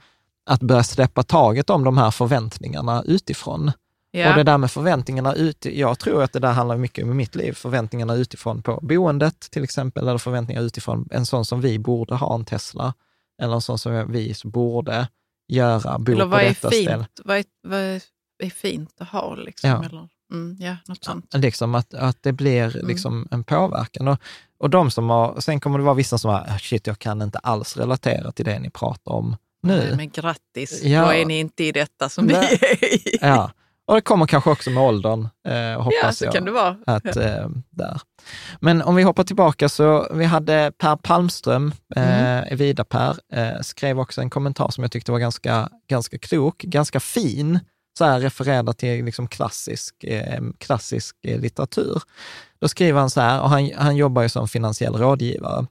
att 0.45 0.61
börja 0.61 0.83
släppa 0.83 1.23
taget 1.23 1.69
om 1.69 1.83
de 1.83 1.97
här 1.97 2.11
förväntningarna 2.11 3.03
utifrån. 3.05 3.71
Ja. 4.11 4.29
Och 4.29 4.35
det 4.35 4.43
där 4.43 4.57
med 4.57 4.71
förväntningarna 4.71 5.33
ut, 5.33 5.65
jag 5.65 5.99
tror 5.99 6.23
att 6.23 6.33
det 6.33 6.39
där 6.39 6.51
handlar 6.51 6.77
mycket 6.77 7.03
om 7.03 7.17
mitt 7.17 7.35
liv, 7.35 7.53
förväntningarna 7.53 8.15
utifrån 8.15 8.63
på 8.63 8.79
boendet 8.81 9.39
till 9.39 9.63
exempel, 9.63 10.07
eller 10.07 10.17
förväntningar 10.17 10.61
utifrån 10.61 11.07
en 11.11 11.25
sån 11.25 11.45
som 11.45 11.61
vi 11.61 11.79
borde 11.79 12.15
ha 12.15 12.35
en 12.35 12.45
Tesla, 12.45 12.93
eller 13.41 13.53
en 13.53 13.61
sån 13.61 13.79
som 13.79 14.11
vi 14.11 14.35
borde 14.43 15.07
göra, 15.47 15.99
bo 15.99 16.11
eller 16.11 16.23
på 16.23 16.29
vad 16.29 16.41
är, 16.41 16.49
detta 16.49 16.67
ställe. 16.67 16.97
fint, 16.97 17.19
vad, 17.23 17.37
är, 17.37 17.45
vad 17.63 17.81
är 18.39 18.49
fint 18.49 19.01
att 19.01 19.09
ha? 19.09 19.35
Liksom, 19.35 19.69
Ja. 19.69 19.85
Eller, 19.85 20.07
mm, 20.33 20.57
ja, 20.59 20.75
något 20.87 21.03
sånt. 21.03 21.33
Liksom 21.33 21.75
att, 21.75 21.93
att 21.93 22.17
det 22.23 22.31
blir 22.33 22.75
Mm. 22.75 22.87
liksom 22.87 23.27
en 23.31 23.43
påverkan. 23.43 24.07
Och, 24.07 24.19
och 24.59 24.69
de 24.69 24.91
som 24.91 25.09
har, 25.09 25.39
sen 25.41 25.59
kommer 25.59 25.77
det 25.77 25.83
vara 25.85 25.95
vissa 25.95 26.17
som 26.17 26.31
har, 26.31 26.57
shit, 26.57 26.87
jag 26.87 26.99
kan 26.99 27.21
inte 27.21 27.37
alls 27.39 27.77
relatera 27.77 28.31
till 28.31 28.45
det 28.45 28.59
ni 28.59 28.69
pratar 28.69 29.11
om 29.11 29.35
nu. 29.63 29.77
Nej, 29.77 29.95
men 29.95 30.09
grattis, 30.09 30.83
Ja. 30.83 31.05
då 31.05 31.11
är 31.13 31.25
ni 31.25 31.39
inte 31.39 31.63
i 31.63 31.71
detta 31.71 32.09
som 32.09 32.25
Nej. 32.25 32.57
vi 32.61 32.67
är 32.67 32.83
i. 32.93 33.17
Ja, 33.21 33.51
och 33.85 33.95
det 33.95 34.01
kommer 34.01 34.25
kanske 34.27 34.49
också 34.49 34.69
med 34.69 34.83
åldern, 34.83 35.27
eh, 35.47 35.81
hoppas 35.81 35.93
Ja, 36.03 36.11
så 36.11 36.25
jag. 36.25 36.33
kan 36.33 36.45
det 36.45 36.51
vara. 36.51 36.77
Att, 36.85 37.15
eh, 37.15 37.49
där. 37.69 38.01
Men 38.59 38.81
om 38.81 38.95
vi 38.95 39.03
hoppar 39.03 39.23
tillbaka 39.23 39.69
så 39.69 40.07
vi 40.13 40.25
hade 40.25 40.71
Per 40.77 40.95
Palmström, 40.95 41.73
Mm. 41.95 42.43
eh, 42.47 42.57
Vida-Per, 42.57 43.17
eh, 43.33 43.61
skrev 43.61 43.99
också 43.99 44.21
en 44.21 44.29
kommentar 44.29 44.69
som 44.69 44.83
jag 44.83 44.91
tyckte 44.91 45.11
var 45.11 45.19
ganska, 45.19 45.69
ganska 45.89 46.17
klok, 46.17 46.57
ganska 46.63 46.99
fin, 46.99 47.59
så 47.97 48.05
här 48.05 48.19
refererar 48.19 48.73
till 48.73 49.05
liksom 49.05 49.27
klassisk, 49.27 50.03
eh, 50.03 50.41
klassisk 50.57 51.15
eh, 51.23 51.39
litteratur. 51.39 52.01
Då 52.61 52.67
skriver 52.67 52.99
han 52.99 53.09
så 53.09 53.21
här, 53.21 53.41
och 53.41 53.49
han, 53.49 53.71
han 53.75 53.95
jobbar 53.95 54.21
ju 54.21 54.29
som 54.29 54.47
finansiell 54.47 54.95
rådgivare. 54.95 55.65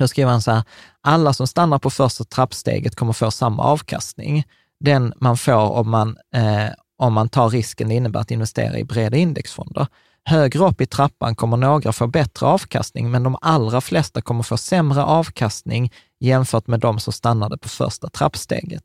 Då 0.00 0.08
skriver 0.08 0.30
han 0.30 0.42
så 0.42 0.50
här, 0.50 0.62
alla 1.00 1.32
som 1.32 1.46
stannar 1.46 1.78
på 1.78 1.90
första 1.90 2.24
trappsteget 2.24 2.96
kommer 2.96 3.12
få 3.12 3.30
samma 3.30 3.62
avkastning. 3.62 4.44
Den 4.80 5.12
man 5.16 5.36
får 5.36 5.70
om 5.70 5.90
man, 5.90 6.16
eh, 6.34 6.72
om 6.98 7.12
man 7.12 7.28
tar 7.28 7.50
risken 7.50 7.88
det 7.88 7.94
innebär 7.94 8.20
att 8.20 8.30
investera 8.30 8.78
i 8.78 8.84
breda 8.84 9.16
indexfonder. 9.16 9.86
Högre 10.24 10.64
upp 10.64 10.80
i 10.80 10.86
trappan 10.86 11.34
kommer 11.34 11.56
några 11.56 11.92
få 11.92 12.06
bättre 12.06 12.46
avkastning, 12.46 13.10
men 13.10 13.22
de 13.22 13.36
allra 13.40 13.80
flesta 13.80 14.22
kommer 14.22 14.42
få 14.42 14.56
sämre 14.56 15.04
avkastning 15.04 15.92
jämfört 16.20 16.66
med 16.66 16.80
de 16.80 17.00
som 17.00 17.12
stannade 17.12 17.58
på 17.58 17.68
första 17.68 18.08
trappsteget. 18.08 18.84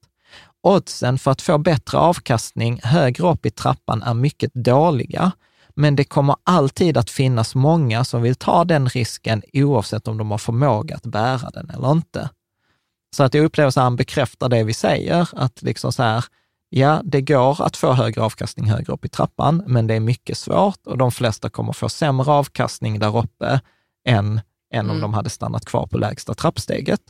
Oddsen 0.67 1.17
för 1.17 1.31
att 1.31 1.41
få 1.41 1.57
bättre 1.57 1.97
avkastning 1.97 2.79
högre 2.83 3.27
upp 3.27 3.45
i 3.45 3.49
trappan 3.49 4.03
är 4.03 4.13
mycket 4.13 4.53
dåliga, 4.53 5.31
men 5.75 5.95
det 5.95 6.03
kommer 6.03 6.35
alltid 6.43 6.97
att 6.97 7.09
finnas 7.09 7.55
många 7.55 8.03
som 8.03 8.21
vill 8.21 8.35
ta 8.35 8.63
den 8.65 8.89
risken 8.89 9.43
oavsett 9.53 10.07
om 10.07 10.17
de 10.17 10.31
har 10.31 10.37
förmåga 10.37 10.95
att 10.95 11.05
bära 11.05 11.49
den 11.49 11.69
eller 11.69 11.91
inte. 11.91 12.29
Så 13.15 13.23
att 13.23 13.33
jag 13.33 13.45
upplever 13.45 13.67
att 13.67 13.75
han 13.75 13.95
bekräftar 13.95 14.49
det 14.49 14.63
vi 14.63 14.73
säger, 14.73 15.29
att 15.33 15.61
liksom 15.61 15.91
så 15.91 16.03
här, 16.03 16.25
ja, 16.69 17.01
det 17.03 17.21
går 17.21 17.61
att 17.65 17.77
få 17.77 17.93
högre 17.93 18.21
avkastning 18.21 18.69
högre 18.69 18.93
upp 18.93 19.05
i 19.05 19.09
trappan, 19.09 19.63
men 19.67 19.87
det 19.87 19.93
är 19.93 19.99
mycket 19.99 20.37
svårt 20.37 20.87
och 20.87 20.97
de 20.97 21.11
flesta 21.11 21.49
kommer 21.49 21.73
få 21.73 21.89
sämre 21.89 22.31
avkastning 22.31 22.99
där 22.99 23.17
uppe 23.17 23.59
än, 24.07 24.41
än 24.73 24.85
om 24.85 24.89
Mm. 24.89 25.01
de 25.01 25.13
hade 25.13 25.29
stannat 25.29 25.65
kvar 25.65 25.87
på 25.87 25.97
lägsta 25.97 26.33
trappsteget. 26.33 27.01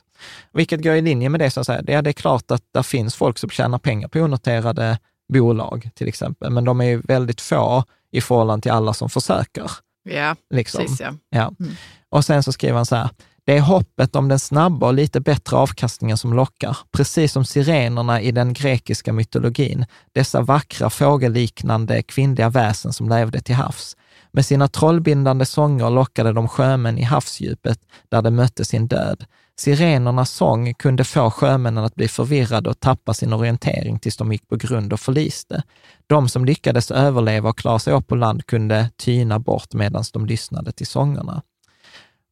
Vilket 0.53 0.83
går 0.83 0.95
i 0.95 1.01
linje 1.01 1.29
med 1.29 1.39
det 1.39 1.51
som 1.51 1.65
säger, 1.65 1.83
ja, 1.87 2.01
det 2.01 2.09
är 2.09 2.13
klart 2.13 2.51
att 2.51 2.63
det 2.73 2.83
finns 2.83 3.15
folk 3.15 3.37
som 3.37 3.49
tjänar 3.49 3.79
pengar 3.79 4.07
på 4.07 4.19
onoterade 4.19 4.97
bolag 5.33 5.89
till 5.95 6.07
exempel, 6.07 6.51
men 6.51 6.65
de 6.65 6.81
är 6.81 6.85
ju 6.85 7.01
väldigt 7.01 7.41
få 7.41 7.83
i 8.11 8.21
förhållande 8.21 8.63
till 8.63 8.71
alla 8.71 8.93
som 8.93 9.09
försöker. 9.09 9.71
Ja, 10.09 10.35
Liksom. 10.53 10.81
precis 10.81 10.99
ja. 10.99 11.13
Ja. 11.29 11.53
Mm. 11.59 11.75
Och 12.09 12.25
sen 12.25 12.43
så 12.43 12.51
skriver 12.51 12.75
han 12.75 12.85
så 12.85 12.95
här, 12.95 13.09
det 13.45 13.57
är 13.57 13.61
hoppet 13.61 14.15
om 14.15 14.27
den 14.27 14.39
snabba 14.39 14.87
och 14.87 14.93
lite 14.93 15.19
bättre 15.19 15.57
avkastningen 15.57 16.17
som 16.17 16.33
lockar, 16.33 16.77
precis 16.91 17.31
som 17.31 17.45
sirenerna 17.45 18.21
i 18.21 18.31
den 18.31 18.53
grekiska 18.53 19.13
mytologin, 19.13 19.85
dessa 20.11 20.41
vackra 20.41 20.89
fågelliknande 20.89 22.03
kvinnliga 22.03 22.49
väsen 22.49 22.93
som 22.93 23.09
levde 23.09 23.41
till 23.41 23.55
havs. 23.55 23.97
Med 24.31 24.45
sina 24.45 24.67
trollbindande 24.67 25.45
sånger 25.45 25.89
lockade 25.89 26.33
de 26.33 26.47
sjömän 26.47 26.97
i 26.97 27.03
havsdjupet 27.03 27.79
där 28.09 28.21
de 28.21 28.35
mötte 28.35 28.65
sin 28.65 28.87
död. 28.87 29.25
Sirenernas 29.59 30.31
sång 30.31 30.73
kunde 30.73 31.03
få 31.03 31.31
sjömännen 31.31 31.83
att 31.83 31.95
bli 31.95 32.07
förvirrade 32.07 32.69
och 32.69 32.79
tappa 32.79 33.13
sin 33.13 33.33
orientering 33.33 33.99
tills 33.99 34.17
de 34.17 34.31
gick 34.31 34.47
på 34.47 34.55
grund 34.55 34.93
och 34.93 34.99
förliste. 34.99 35.63
De 36.07 36.29
som 36.29 36.45
lyckades 36.45 36.91
överleva 36.91 37.49
och 37.49 37.57
klara 37.57 37.79
sig 37.79 37.93
upp 37.93 38.07
på 38.07 38.15
land 38.15 38.45
kunde 38.45 38.89
tyna 38.97 39.39
bort 39.39 39.73
medan 39.73 40.03
de 40.13 40.25
lyssnade 40.25 40.71
till 40.71 40.87
sångerna. 40.87 41.41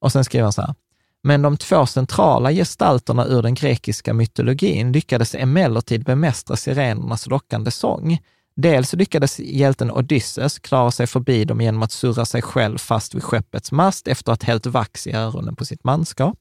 Och 0.02 0.12
sen 0.12 0.26
skriver 0.26 0.44
han 0.44 0.54
så 0.54 0.62
här, 0.62 0.76
men 1.24 1.42
de 1.42 1.58
två 1.58 1.86
centrala 1.86 2.52
gestalterna 2.52 3.26
ur 3.26 3.42
den 3.42 3.54
grekiska 3.54 4.14
mytologin 4.14 4.92
lyckades 4.92 5.36
emellertid 5.36 6.04
bemästra 6.04 6.56
sirenernas 6.56 7.28
lockande 7.28 7.72
sång. 7.72 8.20
Dels 8.56 8.94
lyckades 8.94 9.40
hjälten 9.40 9.92
Odysseus 9.92 10.60
klara 10.60 10.92
sig 10.92 11.08
förbi 11.08 11.46
dem 11.46 11.62
genom 11.62 11.84
att 11.84 11.92
surra 11.92 12.26
sig 12.26 12.42
själv 12.42 12.78
fast 12.78 13.16
vid 13.16 13.24
skeppets 13.24 13.72
mast 13.72 14.08
efter 14.08 14.32
att 14.32 14.44
ha 14.44 14.48
hällt 14.48 14.66
vax 14.66 15.08
i 15.08 15.14
öronen 15.14 15.56
på 15.56 15.66
sitt 15.66 15.84
manskap. 15.84 16.40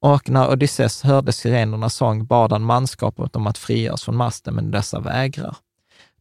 Och 0.00 0.30
när 0.30 0.52
Odysseus 0.52 1.02
hörde 1.02 1.32
sirenernas 1.32 1.94
sång 1.94 2.26
bad 2.26 2.52
han 2.52 2.62
manskapet 2.62 3.36
om 3.36 3.46
att 3.46 3.58
frigöras 3.58 4.02
från 4.02 4.16
masten, 4.16 4.54
men 4.54 4.70
dessa 4.70 5.00
vägrar. 5.00 5.56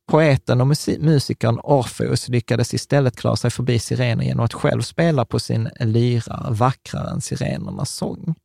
Poeten 0.07 0.61
och 0.61 0.67
musikern 0.99 1.59
Orpheus 1.63 2.27
lyckades 2.27 2.73
istället 2.73 3.15
klara 3.15 3.35
sig 3.35 3.51
förbi 3.51 3.79
sirenen 3.79 4.25
genom 4.25 4.45
att 4.45 4.53
själv 4.53 4.81
spela 4.81 5.25
på 5.25 5.39
sin 5.39 5.69
lyra 5.79 6.47
vackrare 6.49 7.09
än 7.09 7.21
sirenernas 7.21 7.91
sång. 7.91 8.35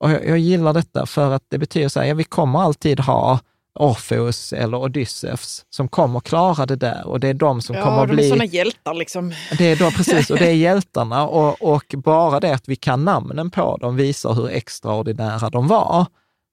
Och 0.00 0.10
jag, 0.10 0.26
jag 0.26 0.38
gillar 0.38 0.72
detta 0.72 1.06
för 1.06 1.32
att 1.32 1.44
det 1.48 1.58
betyder 1.58 1.88
så 1.88 2.00
här, 2.00 2.06
ja, 2.06 2.14
vi 2.14 2.24
kommer 2.24 2.58
alltid 2.62 3.00
ha 3.00 3.40
Orpheus 3.78 4.52
eller 4.52 4.78
Odysseus 4.78 5.64
som 5.70 5.88
kommer 5.88 6.20
klara 6.20 6.66
det 6.66 6.76
där 6.76 7.06
och 7.06 7.20
det 7.20 7.28
är 7.28 7.34
de 7.34 7.62
som 7.62 7.76
kommer 7.76 7.96
ja, 7.96 8.02
att 8.02 8.08
de 8.08 8.12
är 8.12 8.16
bli... 8.16 8.28
sådana 8.28 8.44
hjältar 8.44 8.94
liksom. 8.94 9.32
Det 9.58 9.64
är 9.64 9.76
då, 9.76 9.90
precis, 9.96 10.30
och 10.30 10.38
det 10.38 10.46
är 10.46 10.54
hjältarna 10.54 11.26
och, 11.26 11.74
och 11.74 11.94
bara 11.96 12.40
det 12.40 12.54
att 12.54 12.68
vi 12.68 12.76
kan 12.76 13.04
namnen 13.04 13.50
på 13.50 13.76
dem 13.76 13.96
visar 13.96 14.34
hur 14.34 14.48
extraordinära 14.48 15.50
de 15.50 15.68
var. 15.68 16.06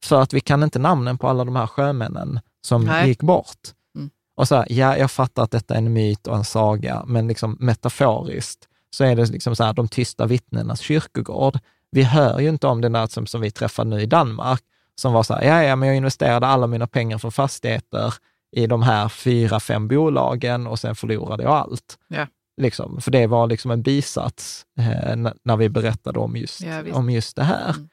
För 0.04 0.22
att 0.22 0.34
vi 0.34 0.40
kan 0.40 0.64
inte 0.64 0.80
namnen 0.80 1.18
på 1.18 1.28
alla 1.28 1.46
de 1.46 1.56
här 1.56 1.68
sjömännen 1.68 2.40
som 2.66 2.84
Nej. 2.86 3.08
gick 3.08 3.22
bort. 3.22 3.60
Mm. 3.96 4.10
Och 4.38 4.48
så 4.48 4.56
här, 4.56 4.66
ja, 4.70 4.98
jag 4.98 5.12
fattar 5.12 5.44
att 5.44 5.52
detta 5.52 5.74
är 5.74 5.78
en 5.78 5.94
myt 5.94 6.28
och 6.28 6.36
en 6.36 6.46
saga, 6.46 7.04
men 7.08 7.28
liksom 7.28 7.58
metaforiskt 7.60 8.68
så 8.90 9.04
är 9.04 9.16
det 9.16 9.26
liksom 9.26 9.56
så 9.56 9.64
här, 9.64 9.74
de 9.74 9.88
tysta 9.88 10.26
vittnenas 10.26 10.80
kyrkogård. 10.80 11.60
Vi 11.92 12.04
hör 12.04 12.40
ju 12.40 12.50
inte 12.50 12.68
om 12.68 12.82
den 12.82 12.92
där 12.92 13.08
som, 13.08 13.28
som 13.28 13.42
vi 13.42 13.52
träffade 13.52 13.90
nu 13.90 14.02
i 14.02 14.06
Danmark, 14.06 14.62
som 14.96 15.14
var 15.14 15.24
så 15.24 15.34
här, 15.34 15.44
ja, 15.44 15.64
ja, 15.64 15.76
men 15.76 15.88
jag 15.88 15.98
investerade 15.98 16.48
alla 16.48 16.68
mina 16.68 16.88
pengar 16.88 17.18
från 17.18 17.32
fastigheter 17.32 18.14
i 18.52 18.68
de 18.68 18.84
här 18.84 19.10
fyra, 19.10 19.60
fem 19.60 19.88
bolagen 19.88 20.68
och 20.68 20.80
sen 20.80 20.96
förlorade 20.96 21.44
jag 21.44 21.52
allt. 21.52 21.98
Ja. 22.08 22.28
Liksom, 22.62 23.02
för 23.02 23.12
det 23.12 23.28
var 23.28 23.48
liksom 23.48 23.72
en 23.72 23.82
bisats 23.82 24.66
eh, 24.80 25.16
när 25.44 25.58
vi 25.58 25.70
berättade 25.70 26.20
om 26.20 26.36
just, 26.36 26.62
Ja, 26.62 26.94
om 26.94 27.10
just 27.10 27.36
det 27.36 27.44
här. 27.44 27.70
Mm. 27.70 27.90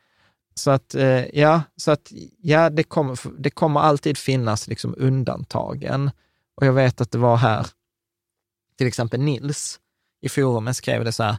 Så 0.54 0.70
att, 0.70 0.94
eh, 0.94 1.38
ja, 1.38 1.62
så 1.76 1.90
att, 1.90 2.12
ja 2.38 2.70
det, 2.70 2.82
kommer, 2.82 3.18
det 3.38 3.50
kommer 3.50 3.80
alltid 3.80 4.18
finnas 4.18 4.68
liksom 4.68 4.94
undantagen. 4.98 6.10
Och 6.54 6.66
jag 6.66 6.72
vet 6.72 7.00
att 7.00 7.10
det 7.10 7.18
var 7.18 7.36
här, 7.36 7.66
till 8.78 8.86
exempel 8.86 9.20
Nils 9.20 9.78
i 10.20 10.28
forumet 10.28 10.76
skrev 10.76 11.04
det 11.04 11.12
så 11.12 11.22
här, 11.22 11.36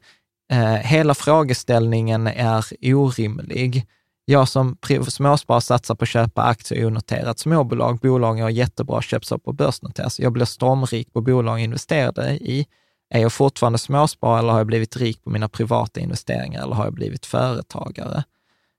eh, 0.52 0.82
hela 0.82 1.16
frågeställningen 1.16 2.28
är 2.28 2.66
orimlig. 2.82 3.88
Jag 4.26 4.48
som 4.48 4.78
småsparare 5.08 5.62
satsar 5.62 5.96
på 5.96 6.04
att 6.04 6.10
köpa 6.10 6.44
aktier 6.44 6.80
i 6.80 6.86
onoterat 6.86 7.40
småbolag. 7.40 8.00
Bolagen 8.00 8.44
har 8.44 8.50
jättebra 8.50 9.02
köps 9.02 9.32
upp 9.32 9.48
och 9.48 9.56
börsnoteras. 9.56 10.06
Alltså, 10.06 10.22
jag 10.22 10.34
blev 10.34 10.46
stormrik 10.46 11.14
på 11.14 11.22
bolag 11.22 11.60
jag 11.60 11.64
investerade 11.64 12.32
i. 12.32 12.68
Är 13.10 13.22
jag 13.22 13.34
fortfarande 13.34 13.80
småsparare 13.80 14.40
eller 14.40 14.52
har 14.52 14.60
jag 14.60 14.68
blivit 14.68 14.98
rik 14.98 15.24
på 15.24 15.30
mina 15.30 15.50
privata 15.50 16.00
investeringar 16.00 16.64
eller 16.64 16.76
har 16.76 16.84
jag 16.84 16.94
blivit 16.94 17.26
företagare? 17.26 18.24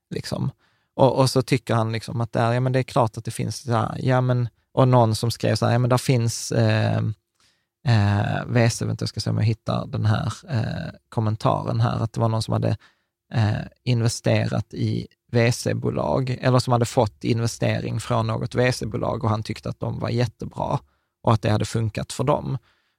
Liksom. 0.09 0.51
Och, 0.95 1.19
och 1.19 1.29
så 1.29 1.41
tycker 1.41 1.75
han 1.75 1.91
liksom 1.91 2.21
att 2.21 2.33
där, 2.33 2.53
ja, 2.53 2.59
men 2.59 2.71
det 2.71 2.79
är 2.79 2.83
klart 2.83 3.17
att 3.17 3.25
det 3.25 3.31
finns, 3.31 3.57
så 3.57 3.71
här, 3.71 3.99
ja, 3.99 4.21
men, 4.21 4.49
och 4.71 4.87
någon 4.87 5.15
som 5.15 5.31
skrev 5.31 5.55
så 5.55 5.65
här, 5.65 5.73
ja, 5.73 5.79
men 5.79 5.89
där 5.89 5.97
finns, 5.97 6.51
eh, 6.51 7.01
eh, 7.87 8.45
VC, 8.47 8.81
vänta, 8.81 9.03
jag 9.03 9.09
ska 9.09 9.19
se 9.19 9.29
om 9.29 9.37
jag 9.37 9.45
hittar 9.45 9.87
den 9.87 10.05
här 10.05 10.33
eh, 10.49 10.93
kommentaren 11.09 11.81
här, 11.81 12.03
att 12.03 12.13
det 12.13 12.19
var 12.19 12.29
någon 12.29 12.43
som 12.43 12.51
hade 12.51 12.77
eh, 13.33 13.61
investerat 13.83 14.73
i 14.73 15.07
VC-bolag, 15.35 16.37
eller 16.41 16.59
som 16.59 16.73
hade 16.73 16.85
fått 16.85 17.23
investering 17.23 17.99
från 17.99 18.27
något 18.27 18.55
VC-bolag 18.55 19.23
och 19.23 19.29
han 19.29 19.43
tyckte 19.43 19.69
att 19.69 19.79
de 19.79 19.99
var 19.99 20.09
jättebra 20.09 20.79
och 21.23 21.33
att 21.33 21.41
det 21.41 21.49
hade 21.49 21.65
funkat 21.65 22.13
för 22.13 22.23
dem. 22.23 22.57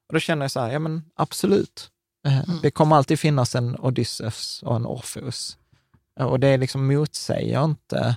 Och 0.08 0.14
då 0.14 0.20
känner 0.20 0.44
jag 0.44 0.50
så 0.50 0.60
här, 0.60 0.70
ja 0.70 0.78
men 0.78 1.04
absolut. 1.14 1.90
Eh, 2.26 2.38
mm. 2.38 2.58
Det 2.62 2.70
kommer 2.70 2.96
alltid 2.96 3.18
finnas 3.18 3.54
en 3.54 3.76
Odysseus 3.78 4.62
och 4.62 4.76
en 4.76 4.86
Orpheus. 4.86 5.58
Och 6.20 6.40
det 6.40 6.56
liksom 6.56 6.86
motsäger 6.86 7.64
inte 7.64 8.16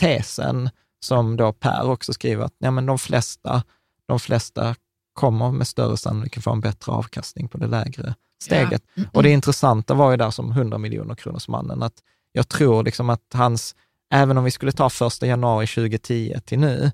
tesen 0.00 0.70
som 1.00 1.36
då 1.36 1.52
Per 1.52 1.90
också 1.90 2.12
skriver, 2.12 2.44
att 2.44 2.54
ja, 2.58 2.70
men 2.70 2.86
de, 2.86 2.98
flesta, 2.98 3.62
de 4.06 4.20
flesta 4.20 4.74
kommer 5.12 5.52
med 5.52 5.68
större 5.68 5.96
sannolikhet 5.96 6.44
få 6.44 6.52
en 6.52 6.60
bättre 6.60 6.92
avkastning 6.92 7.48
på 7.48 7.58
det 7.58 7.66
lägre 7.66 8.14
steget. 8.42 8.82
Ja. 8.94 9.00
Mm. 9.02 9.10
Och 9.12 9.22
det 9.22 9.30
intressanta 9.30 9.94
var 9.94 10.10
ju 10.10 10.16
där 10.16 10.30
som 10.30 10.50
100 10.50 10.78
miljoner 10.78 11.14
kronors 11.14 11.48
mannen, 11.48 11.82
att 11.82 12.02
jag 12.32 12.48
tror 12.48 12.84
liksom 12.84 13.10
att 13.10 13.24
hans, 13.34 13.74
även 14.12 14.38
om 14.38 14.44
vi 14.44 14.50
skulle 14.50 14.72
ta 14.72 14.90
första 14.90 15.26
januari 15.26 15.66
2010 15.66 16.40
till 16.44 16.58
nu, 16.58 16.90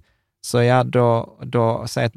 så 0.46 0.62
ja, 0.62 0.84
då, 0.84 1.38
då 1.42 1.86
säg 1.86 2.04
att 2.04 2.14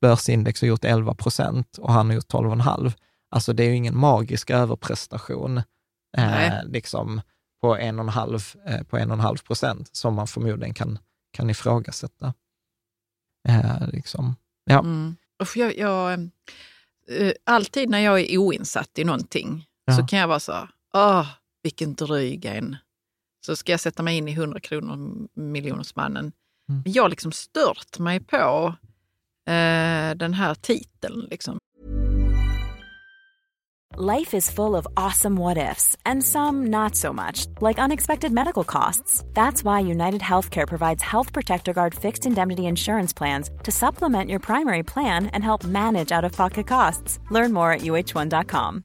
börsindex 0.00 0.60
har 0.60 0.68
gjort 0.68 0.84
11 0.84 1.14
procent 1.14 1.78
och 1.78 1.92
han 1.92 2.06
har 2.06 2.14
gjort 2.14 2.32
12,5. 2.32 2.92
Alltså 3.30 3.52
det 3.52 3.62
är 3.64 3.68
ju 3.68 3.76
ingen 3.76 3.98
magisk 3.98 4.50
överprestation 4.50 5.62
eh, 6.16 6.64
liksom 6.64 7.20
på 7.60 7.76
1,5 7.76 8.56
eh, 8.66 8.82
på 8.82 9.44
procent 9.46 9.96
som 9.96 10.14
man 10.14 10.26
förmodligen 10.26 10.74
kan, 10.74 10.98
kan 11.32 11.50
ifrågasätta. 11.50 12.34
Eh, 13.48 13.88
liksom. 13.92 14.36
ja. 14.64 14.78
Mm. 14.78 15.16
Jag, 15.54 15.78
jag, 15.78 16.12
eh, 17.08 17.32
alltid 17.44 17.90
när 17.90 17.98
jag 17.98 18.20
är 18.20 18.38
oinsatt 18.38 18.98
i 18.98 19.04
någonting 19.04 19.66
ja. 19.84 19.96
så 19.96 20.06
kan 20.06 20.18
jag 20.18 20.28
vara 20.28 20.40
så, 20.40 20.68
åh, 20.94 21.26
vilken 21.62 21.94
dryg 21.94 22.44
en. 22.44 22.76
Så 23.46 23.56
ska 23.56 23.72
jag 23.72 23.80
sätta 23.80 24.02
mig 24.02 24.16
in 24.16 24.28
i 24.28 24.32
100 24.32 24.60
kronor 24.60 25.28
miljonersmannen. 25.34 26.32
Mm. 26.68 26.82
Jag 26.84 27.02
har 27.02 27.10
liksom 27.10 27.32
stört 27.32 27.98
mig 27.98 28.20
på 28.20 28.74
eh, 29.46 30.14
den 30.16 30.34
här 30.34 30.54
titeln. 30.54 31.26
Liksom. 31.30 31.58
Life 33.96 34.36
is 34.36 34.48
full 34.48 34.76
of 34.76 34.86
awesome 34.96 35.36
what 35.36 35.58
ifs 35.58 35.96
and 36.04 36.22
some 36.22 36.66
not 36.66 36.94
so 36.94 37.12
much, 37.12 37.48
like 37.60 37.82
unexpected 37.82 38.30
medical 38.32 38.62
costs. 38.64 39.24
That's 39.34 39.64
why 39.64 39.80
United 39.80 40.20
Healthcare 40.20 40.68
provides 40.68 41.02
Health 41.02 41.32
Protector 41.32 41.72
Guard 41.72 41.94
fixed 41.94 42.24
indemnity 42.24 42.66
insurance 42.66 43.12
plans 43.12 43.50
to 43.64 43.72
supplement 43.72 44.30
your 44.30 44.38
primary 44.38 44.84
plan 44.84 45.26
and 45.26 45.42
help 45.42 45.64
manage 45.64 46.12
out 46.12 46.24
of 46.24 46.32
pocket 46.32 46.68
costs. 46.68 47.18
Learn 47.30 47.52
more 47.52 47.72
at 47.72 47.80
uh1.com. 47.80 48.84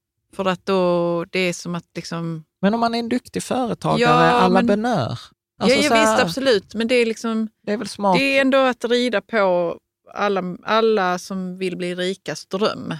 För 0.35 0.45
att 0.45 0.65
då, 0.65 1.25
det 1.25 1.39
är 1.39 1.53
som 1.53 1.75
att 1.75 1.85
liksom... 1.95 2.43
Men 2.61 2.73
om 2.73 2.79
man 2.79 2.95
är 2.95 2.99
en 2.99 3.09
duktig 3.09 3.43
företagare, 3.43 4.55
ja, 4.55 4.61
benör. 4.63 5.19
Alltså 5.59 5.77
ja, 5.77 5.83
ja 5.83 5.95
här, 5.95 6.01
visst, 6.01 6.23
absolut. 6.23 6.73
Men 6.75 6.87
det 6.87 6.95
är 6.95 7.05
liksom... 7.05 7.49
Det 7.65 7.73
är 7.73 7.77
väl 7.77 7.87
smart. 7.87 8.17
Det 8.17 8.37
är 8.37 8.41
ändå 8.41 8.57
att 8.57 8.85
rida 8.85 9.21
på 9.21 9.77
alla, 10.13 10.57
alla 10.63 11.19
som 11.19 11.57
vill 11.57 11.77
bli 11.77 11.95
rikas 11.95 12.45
dröm. 12.45 12.93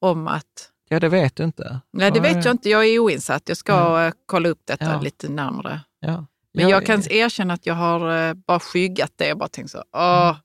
Om 0.00 0.28
att... 0.28 0.70
Ja, 0.88 1.00
det 1.00 1.08
vet 1.08 1.36
du 1.36 1.44
inte. 1.44 1.80
Nej, 1.92 2.10
det 2.10 2.20
vet 2.20 2.44
jag 2.44 2.54
inte. 2.54 2.68
Jag 2.70 2.86
är 2.86 2.98
oinsatt. 2.98 3.42
Jag 3.46 3.56
ska 3.56 3.72
ja. 3.72 4.12
kolla 4.26 4.48
upp 4.48 4.60
detta 4.64 4.84
ja. 4.84 5.00
lite 5.00 5.28
närmare. 5.28 5.80
Ja. 6.00 6.26
Men 6.54 6.68
jag 6.68 6.86
kan 6.86 7.02
erkänna 7.10 7.54
att 7.54 7.66
jag 7.66 7.74
har 7.74 8.28
eh, 8.28 8.34
bara 8.34 8.60
skyggat 8.60 9.12
det 9.16 9.32
och 9.32 9.38
bara 9.38 9.48
tänkt 9.48 9.70
så, 9.70 9.84
åh, 9.92 10.28
mm. 10.28 10.36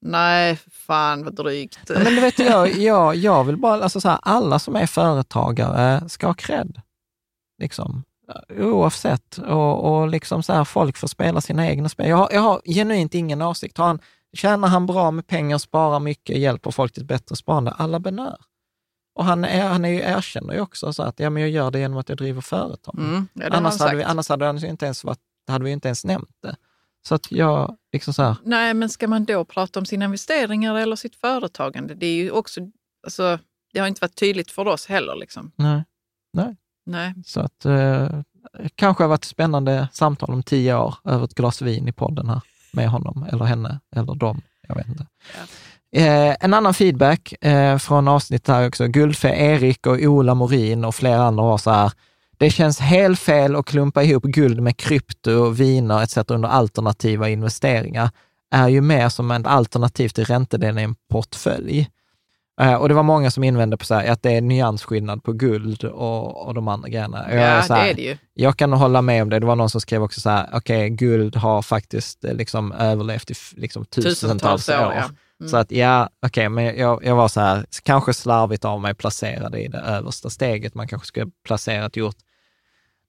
Nej, 0.00 0.58
fan 0.70 1.24
vad 1.24 1.34
drygt. 1.34 1.78
Ja, 1.88 1.94
men 1.94 2.14
du 2.14 2.20
vet, 2.20 2.38
jag, 2.38 2.72
jag, 2.72 3.16
jag 3.16 3.44
vill 3.44 3.56
bara, 3.56 3.82
alltså 3.82 4.00
så 4.00 4.08
här, 4.08 4.18
alla 4.22 4.58
som 4.58 4.76
är 4.76 4.86
företagare 4.86 6.08
ska 6.08 6.26
ha 6.26 6.34
cred. 6.34 6.80
Liksom. 7.58 8.02
Oavsett. 8.58 9.38
Och, 9.38 9.84
och 9.84 10.08
liksom 10.08 10.42
så 10.42 10.52
här, 10.52 10.64
folk 10.64 10.96
får 10.96 11.08
spela 11.08 11.40
sina 11.40 11.68
egna 11.68 11.88
spel. 11.88 12.08
Jag 12.08 12.16
har, 12.16 12.28
jag 12.32 12.40
har 12.40 12.60
genuint 12.64 13.14
ingen 13.14 13.42
åsikt. 13.42 13.78
Har 13.78 13.86
han, 13.86 14.00
tjänar 14.32 14.68
han 14.68 14.86
bra 14.86 15.10
med 15.10 15.26
pengar, 15.26 15.58
sparar 15.58 16.00
mycket, 16.00 16.38
hjälper 16.38 16.70
folk 16.70 16.92
till 16.92 17.02
ett 17.02 17.08
bättre 17.08 17.36
sparande, 17.36 17.70
alla 17.70 18.00
benör. 18.00 18.36
Och 19.14 19.24
han, 19.24 19.44
är, 19.44 19.68
han 19.68 19.84
är 19.84 19.88
ju, 19.88 20.00
erkänner 20.00 20.54
ju 20.54 20.60
också 20.60 20.92
så 20.92 21.02
att 21.02 21.20
ja, 21.20 21.30
men 21.30 21.42
jag 21.42 21.50
gör 21.50 21.70
det 21.70 21.78
genom 21.78 21.98
att 21.98 22.08
jag 22.08 22.18
driver 22.18 22.40
företag. 22.40 22.98
Mm, 22.98 23.28
ja, 23.32 23.48
annars, 23.50 23.80
hade 23.80 23.96
vi, 23.96 24.02
annars 24.02 24.28
hade, 24.28 24.46
han 24.46 24.64
inte 24.64 24.84
ens 24.84 25.04
varit, 25.04 25.20
hade 25.48 25.64
vi 25.64 25.70
inte 25.70 25.88
ens 25.88 26.04
nämnt 26.04 26.36
det. 26.42 26.56
Så 27.06 27.14
att 27.14 27.32
jag, 27.32 27.76
liksom 27.92 28.14
så 28.14 28.22
här. 28.22 28.36
Nej, 28.44 28.74
men 28.74 28.88
ska 28.88 29.08
man 29.08 29.24
då 29.24 29.44
prata 29.44 29.78
om 29.78 29.86
sina 29.86 30.04
investeringar 30.04 30.74
eller 30.74 30.96
sitt 30.96 31.16
företagande? 31.16 31.94
Det 31.94 32.06
är 32.06 32.14
ju 32.14 32.30
också, 32.30 32.60
alltså, 33.04 33.38
det 33.72 33.80
har 33.80 33.86
inte 33.86 34.00
varit 34.00 34.14
tydligt 34.14 34.50
för 34.50 34.68
oss 34.68 34.86
heller. 34.86 35.16
Liksom. 35.16 35.52
Nej. 35.56 35.84
Nej. 36.32 36.56
Nej. 36.86 37.14
Så 37.26 37.40
att 37.40 37.64
eh, 37.64 38.08
kanske 38.74 39.04
har 39.04 39.08
varit 39.08 39.24
ett 39.24 39.28
spännande 39.28 39.88
samtal 39.92 40.30
om 40.30 40.42
tio 40.42 40.76
år 40.76 40.94
över 41.04 41.24
ett 41.24 41.34
glas 41.34 41.62
vin 41.62 41.88
i 41.88 41.92
podden 41.92 42.28
här 42.28 42.40
med 42.72 42.88
honom 42.88 43.26
eller 43.32 43.44
henne 43.44 43.80
eller 43.96 44.14
dem. 44.14 44.40
Jag 44.68 44.74
vet 44.74 44.88
inte. 44.88 45.06
Ja. 45.90 46.00
Eh, 46.00 46.36
en 46.40 46.54
annan 46.54 46.74
feedback 46.74 47.44
eh, 47.44 47.78
från 47.78 48.08
avsnittet 48.08 48.48
här 48.48 48.68
också. 48.68 48.86
Guldfe 48.86 49.28
Erik 49.28 49.86
och 49.86 49.98
Ola 49.98 50.34
Morin 50.34 50.84
och 50.84 50.94
flera 50.94 51.22
andra 51.22 51.44
var 51.44 51.58
så 51.58 51.70
här, 51.70 51.92
det 52.38 52.50
känns 52.50 52.80
helt 52.80 53.20
fel 53.20 53.56
att 53.56 53.66
klumpa 53.66 54.02
ihop 54.02 54.22
guld 54.22 54.60
med 54.60 54.76
krypto, 54.76 55.48
viner 55.50 56.02
etc. 56.02 56.18
under 56.28 56.48
alternativa 56.48 57.28
investeringar. 57.28 58.10
är 58.50 58.68
ju 58.68 58.80
mer 58.80 59.08
som 59.08 59.30
ett 59.30 59.46
alternativ 59.46 60.08
till 60.08 60.24
räntedelen 60.24 60.78
i 60.78 60.82
en 60.82 60.94
portfölj. 61.10 61.90
Uh, 62.62 62.74
och 62.74 62.88
det 62.88 62.94
var 62.94 63.02
många 63.02 63.30
som 63.30 63.44
invände 63.44 63.76
på 63.76 63.84
så 63.84 63.94
här, 63.94 64.10
att 64.12 64.22
det 64.22 64.30
är 64.30 64.40
nyansskillnad 64.40 65.22
på 65.22 65.32
guld 65.32 65.84
och, 65.84 66.46
och 66.46 66.54
de 66.54 66.68
andra 66.68 66.88
grejerna. 66.88 67.26
Jag, 67.30 67.40
ja, 67.40 67.44
här, 67.44 67.84
det 67.84 67.90
är 67.90 67.94
det 67.94 68.02
ju. 68.02 68.16
Jag 68.34 68.56
kan 68.56 68.72
hålla 68.72 69.02
med 69.02 69.22
om 69.22 69.30
det. 69.30 69.38
Det 69.38 69.46
var 69.46 69.56
någon 69.56 69.70
som 69.70 69.80
skrev 69.80 70.02
också 70.02 70.20
så 70.20 70.30
här, 70.30 70.48
okej, 70.52 70.58
okay, 70.58 70.88
guld 70.88 71.36
har 71.36 71.62
faktiskt 71.62 72.24
eh, 72.24 72.34
liksom 72.34 72.72
överlevt 72.72 73.30
i 73.30 73.34
liksom 73.56 73.84
tusentals, 73.84 74.20
tusentals 74.20 74.68
år. 74.68 74.74
år. 74.74 74.92
Ja. 74.94 75.04
Mm. 75.40 75.50
Så 75.50 75.56
att 75.56 75.72
ja, 75.72 76.08
okej, 76.26 76.28
okay, 76.28 76.48
men 76.48 76.78
jag, 76.78 77.04
jag 77.04 77.16
var 77.16 77.28
så 77.28 77.40
här, 77.40 77.64
kanske 77.82 78.14
slarvigt 78.14 78.64
av 78.64 78.80
mig 78.80 78.94
placerade 78.94 79.60
i 79.60 79.68
det 79.68 79.78
översta 79.78 80.30
steget. 80.30 80.74
Man 80.74 80.88
kanske 80.88 81.06
skulle 81.06 81.30
placerat 81.46 81.96
gjort 81.96 82.16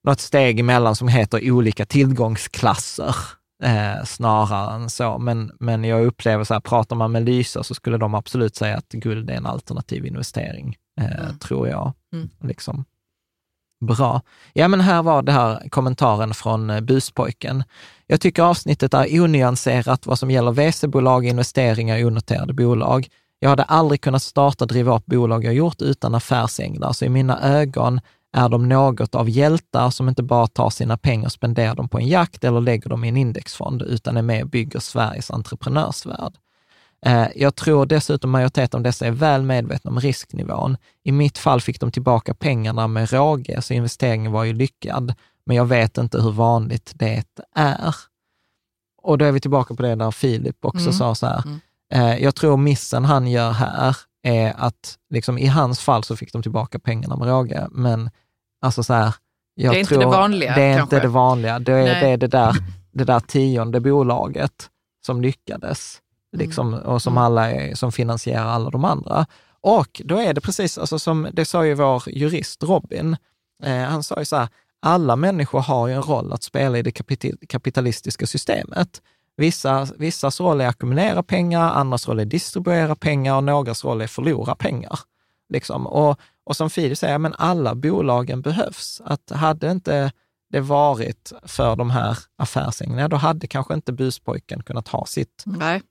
något 0.03 0.19
steg 0.19 0.59
emellan 0.59 0.95
som 0.95 1.07
heter 1.07 1.51
olika 1.51 1.85
tillgångsklasser 1.85 3.15
eh, 3.63 4.03
snarare 4.05 4.75
än 4.75 4.89
så. 4.89 5.17
Men, 5.17 5.51
men 5.59 5.83
jag 5.83 6.05
upplever 6.05 6.43
så 6.43 6.53
här, 6.53 6.61
pratar 6.61 6.95
man 6.95 7.11
med 7.11 7.25
Lysa 7.25 7.63
så 7.63 7.73
skulle 7.73 7.97
de 7.97 8.15
absolut 8.15 8.55
säga 8.55 8.77
att 8.77 8.89
guld 8.89 9.29
är 9.29 9.33
en 9.33 9.45
alternativ 9.45 10.05
investering, 10.05 10.75
eh, 11.01 11.19
mm. 11.19 11.39
tror 11.39 11.67
jag. 11.67 11.93
Mm. 12.13 12.29
Liksom. 12.43 12.85
Bra. 13.85 14.21
Ja, 14.53 14.67
men 14.67 14.81
här 14.81 15.03
var 15.03 15.21
det 15.21 15.31
här 15.31 15.69
kommentaren 15.69 16.33
från 16.33 16.69
eh, 16.69 16.81
buspojken. 16.81 17.63
Jag 18.07 18.21
tycker 18.21 18.43
avsnittet 18.43 18.93
är 18.93 19.21
onyanserat 19.21 20.05
vad 20.05 20.19
som 20.19 20.31
gäller 20.31 20.51
VC-bolag, 20.51 21.25
investeringar 21.25 21.97
i 21.97 22.05
onoterade 22.05 22.53
bolag. 22.53 23.07
Jag 23.39 23.49
hade 23.49 23.63
aldrig 23.63 24.01
kunnat 24.01 24.23
starta 24.23 24.63
och 24.63 24.67
driva 24.67 24.95
upp 24.95 25.05
bolag 25.05 25.43
jag 25.43 25.53
gjort 25.53 25.81
utan 25.81 26.15
affärsänglar, 26.15 26.93
så 26.93 27.05
i 27.05 27.09
mina 27.09 27.41
ögon 27.41 27.99
är 28.33 28.49
de 28.49 28.69
något 28.69 29.15
av 29.15 29.29
hjältar 29.29 29.89
som 29.89 30.09
inte 30.09 30.23
bara 30.23 30.47
tar 30.47 30.69
sina 30.69 30.97
pengar 30.97 31.25
och 31.25 31.31
spenderar 31.31 31.75
dem 31.75 31.89
på 31.89 31.97
en 31.97 32.07
jakt 32.07 32.43
eller 32.43 32.61
lägger 32.61 32.89
dem 32.89 33.03
i 33.03 33.07
en 33.07 33.17
indexfond, 33.17 33.81
utan 33.81 34.17
är 34.17 34.21
med 34.21 34.43
och 34.43 34.49
bygger 34.49 34.79
Sveriges 34.79 35.31
entreprenörsvärld. 35.31 36.33
Eh, 37.05 37.27
jag 37.35 37.55
tror 37.55 37.85
dessutom 37.85 38.31
majoriteten 38.31 38.77
av 38.77 38.83
dessa 38.83 39.05
är 39.05 39.11
väl 39.11 39.43
medvetna 39.43 39.91
om 39.91 39.99
risknivån. 39.99 40.77
I 41.03 41.11
mitt 41.11 41.37
fall 41.37 41.61
fick 41.61 41.79
de 41.79 41.91
tillbaka 41.91 42.33
pengarna 42.33 42.87
med 42.87 43.11
råge, 43.11 43.61
så 43.61 43.73
investeringen 43.73 44.31
var 44.31 44.43
ju 44.43 44.53
lyckad. 44.53 45.13
Men 45.45 45.55
jag 45.55 45.65
vet 45.65 45.97
inte 45.97 46.21
hur 46.21 46.31
vanligt 46.31 46.91
det 46.95 47.23
är. 47.55 47.95
Och 49.01 49.17
då 49.17 49.25
är 49.25 49.31
vi 49.31 49.39
tillbaka 49.39 49.75
på 49.75 49.83
det 49.83 49.95
där 49.95 50.11
Filip 50.11 50.65
också 50.65 50.79
mm. 50.79 50.93
sa 50.93 51.15
så 51.15 51.27
här, 51.27 51.43
mm. 51.45 51.59
eh, 51.93 52.23
jag 52.23 52.35
tror 52.35 52.57
missen 52.57 53.05
han 53.05 53.27
gör 53.27 53.51
här 53.51 53.97
är 54.27 54.53
att 54.57 54.97
liksom, 55.09 55.37
i 55.37 55.47
hans 55.47 55.79
fall 55.79 56.03
så 56.03 56.15
fick 56.15 56.33
de 56.33 56.41
tillbaka 56.41 56.79
pengarna 56.79 57.15
med 57.15 57.27
råge, 57.27 57.67
men 57.71 58.09
alltså 58.61 58.83
så 58.83 58.93
här, 58.93 59.13
jag 59.53 59.73
det 59.73 59.79
är 59.79 59.85
tror, 59.85 60.01
inte 60.01 60.09
det 60.09 60.17
vanliga 60.17 60.55
Det 60.55 60.61
är 60.61 60.77
kanske. 60.77 60.95
inte 60.95 61.07
det 61.07 61.11
vanliga. 61.11 61.59
Det 61.59 61.73
är, 61.73 62.01
det, 62.01 62.09
är 62.09 62.17
det, 62.17 62.27
där, 62.27 62.55
det 62.91 63.03
där 63.03 63.19
tionde 63.19 63.79
bolaget 63.79 64.69
som 65.05 65.21
lyckades 65.21 66.01
liksom, 66.37 66.73
mm. 66.73 66.85
och 66.85 67.01
som, 67.01 67.13
mm. 67.13 67.23
alla 67.23 67.51
är, 67.51 67.75
som 67.75 67.91
finansierar 67.91 68.45
alla 68.45 68.69
de 68.69 68.85
andra. 68.85 69.25
Och 69.61 70.01
då 70.05 70.17
är 70.17 70.33
det 70.33 70.41
precis, 70.41 70.77
alltså 70.77 70.99
som 70.99 71.27
det 71.33 71.45
sa 71.45 71.65
ju 71.65 71.73
vår 71.73 72.03
jurist 72.09 72.63
Robin, 72.63 73.17
eh, 73.63 73.77
han 73.77 74.03
sa 74.03 74.19
ju 74.19 74.25
så 74.25 74.35
här, 74.35 74.47
alla 74.81 75.15
människor 75.15 75.59
har 75.59 75.87
ju 75.87 75.93
en 75.93 76.01
roll 76.01 76.33
att 76.33 76.43
spela 76.43 76.77
i 76.77 76.81
det 76.81 76.91
kapitalistiska 77.47 78.27
systemet. 78.27 79.01
Vissa, 79.37 79.87
vissas 79.97 80.39
roll 80.39 80.61
är 80.61 80.67
ackumulera 80.67 81.23
pengar, 81.23 81.71
andras 81.73 82.07
roll 82.07 82.19
är 82.19 82.25
distribuera 82.25 82.95
pengar 82.95 83.35
och 83.35 83.43
någras 83.43 83.83
roll 83.83 84.01
är 84.01 84.07
förlora 84.07 84.55
pengar. 84.55 84.99
Liksom. 85.49 85.87
Och, 85.87 86.19
och 86.43 86.55
som 86.55 86.69
Filip 86.69 86.97
säger, 86.97 87.17
men 87.17 87.33
alla 87.37 87.75
bolagen 87.75 88.41
behövs. 88.41 89.01
Att 89.05 89.29
hade 89.29 89.71
inte 89.71 90.11
det 90.49 90.59
varit 90.59 91.33
för 91.43 91.75
de 91.75 91.89
här 91.89 92.17
affärsänglarna, 92.37 93.07
då 93.07 93.15
hade 93.15 93.47
kanske 93.47 93.73
inte 93.73 93.93
buspojken 93.93 94.63
kunnat 94.63 94.87
ha 94.87 95.05
sitt, 95.05 95.43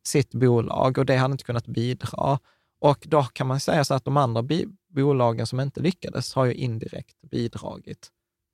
sitt 0.05 0.31
bolag 0.35 0.99
och 0.99 1.07
det 1.07 1.17
hade 1.17 1.33
inte 1.33 1.45
kunnat 1.45 1.67
bidra. 1.67 2.39
Och 2.81 2.99
då 3.07 3.23
kan 3.23 3.47
man 3.47 3.61
säga 3.61 3.85
så 3.85 3.95
att 3.95 4.05
de 4.05 4.17
andra 4.17 4.45
bolagen 4.95 5.47
som 5.47 5.61
inte 5.61 5.81
lyckades 5.81 6.35
har 6.35 6.45
ju 6.45 6.55
indirekt 6.55 7.17
bidragit 7.31 8.11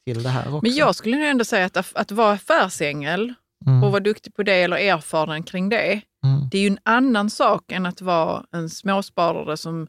till 0.06 0.22
det 0.22 0.28
här 0.28 0.54
också. 0.54 0.60
Men 0.62 0.74
jag 0.74 0.94
skulle 0.94 1.28
ändå 1.30 1.44
säga 1.44 1.66
att, 1.66 1.92
att 1.94 2.10
vara 2.10 2.32
affärsängel 2.32 3.34
mm. 3.66 3.84
och 3.84 3.90
vara 3.90 4.00
duktig 4.00 4.34
på 4.34 4.42
det 4.42 4.62
eller 4.62 4.76
erfaren 4.76 5.42
kring 5.42 5.68
det, 5.68 6.00
mm. 6.24 6.48
det 6.50 6.58
är 6.58 6.62
ju 6.62 6.68
en 6.68 6.78
annan 6.82 7.30
sak 7.30 7.72
än 7.72 7.86
att 7.86 8.00
vara 8.00 8.44
en 8.52 8.70
småsparare 8.70 9.56
som 9.56 9.86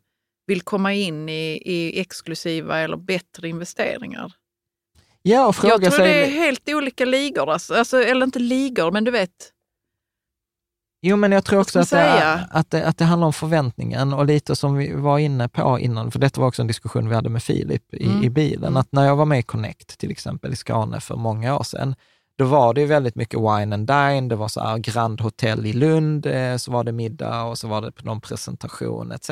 vill 0.47 0.61
komma 0.61 0.93
in 0.93 1.30
i, 1.30 1.61
i 1.65 1.99
exklusiva 1.99 2.80
eller 2.80 2.97
bättre 2.97 3.49
investeringar. 3.49 4.34
Ja, 5.21 5.47
och 5.47 5.55
fråga 5.55 5.74
Jag 5.74 5.82
tror 5.82 5.91
sig... 5.91 6.07
det 6.07 6.26
är 6.26 6.32
helt 6.32 6.69
olika 6.69 7.05
ligor, 7.05 7.49
alltså, 7.49 7.74
alltså, 7.74 7.97
eller 8.03 8.26
inte 8.26 8.39
ligor, 8.39 8.91
men 8.91 9.03
du 9.03 9.11
vet. 9.11 9.49
Jo, 11.05 11.15
men 11.15 11.32
jag 11.32 11.45
tror 11.45 11.59
också 11.59 11.80
att 11.80 11.89
det, 11.89 12.47
att, 12.51 12.71
det, 12.71 12.88
att 12.88 12.97
det 12.97 13.05
handlar 13.05 13.26
om 13.26 13.34
förväntningen 13.34 14.13
och 14.13 14.26
lite 14.26 14.55
som 14.55 14.76
vi 14.76 14.93
var 14.93 15.19
inne 15.19 15.49
på 15.49 15.80
innan, 15.80 16.11
för 16.11 16.19
detta 16.19 16.41
var 16.41 16.47
också 16.47 16.61
en 16.61 16.67
diskussion 16.67 17.09
vi 17.09 17.15
hade 17.15 17.30
med 17.30 17.43
Filip 17.43 17.93
i, 17.93 18.05
mm. 18.05 18.24
i 18.24 18.30
bilen, 18.30 18.63
mm. 18.63 18.78
att 18.78 18.91
när 18.91 19.05
jag 19.05 19.15
var 19.15 19.26
med 19.26 19.39
i 19.39 19.43
Connect 19.43 19.97
till 19.99 20.11
exempel 20.11 20.53
i 20.53 20.55
Skåne 20.55 20.99
för 20.99 21.15
många 21.15 21.57
år 21.57 21.63
sedan, 21.63 21.95
då 22.43 22.49
var 22.49 22.73
det 22.73 22.85
väldigt 22.85 23.15
mycket 23.15 23.39
wine 23.39 23.75
and 23.75 23.87
dine, 23.87 24.29
det 24.29 24.35
var 24.35 24.47
så 24.47 24.59
här 24.59 24.77
Grand 24.77 25.21
Hotel 25.21 25.65
i 25.65 25.73
Lund, 25.73 26.25
eh, 26.25 26.57
så 26.57 26.71
var 26.71 26.83
det 26.83 26.91
middag 26.91 27.43
och 27.43 27.57
så 27.57 27.67
var 27.67 27.81
det 27.81 28.03
någon 28.03 28.21
presentation 28.21 29.11
etc. 29.11 29.29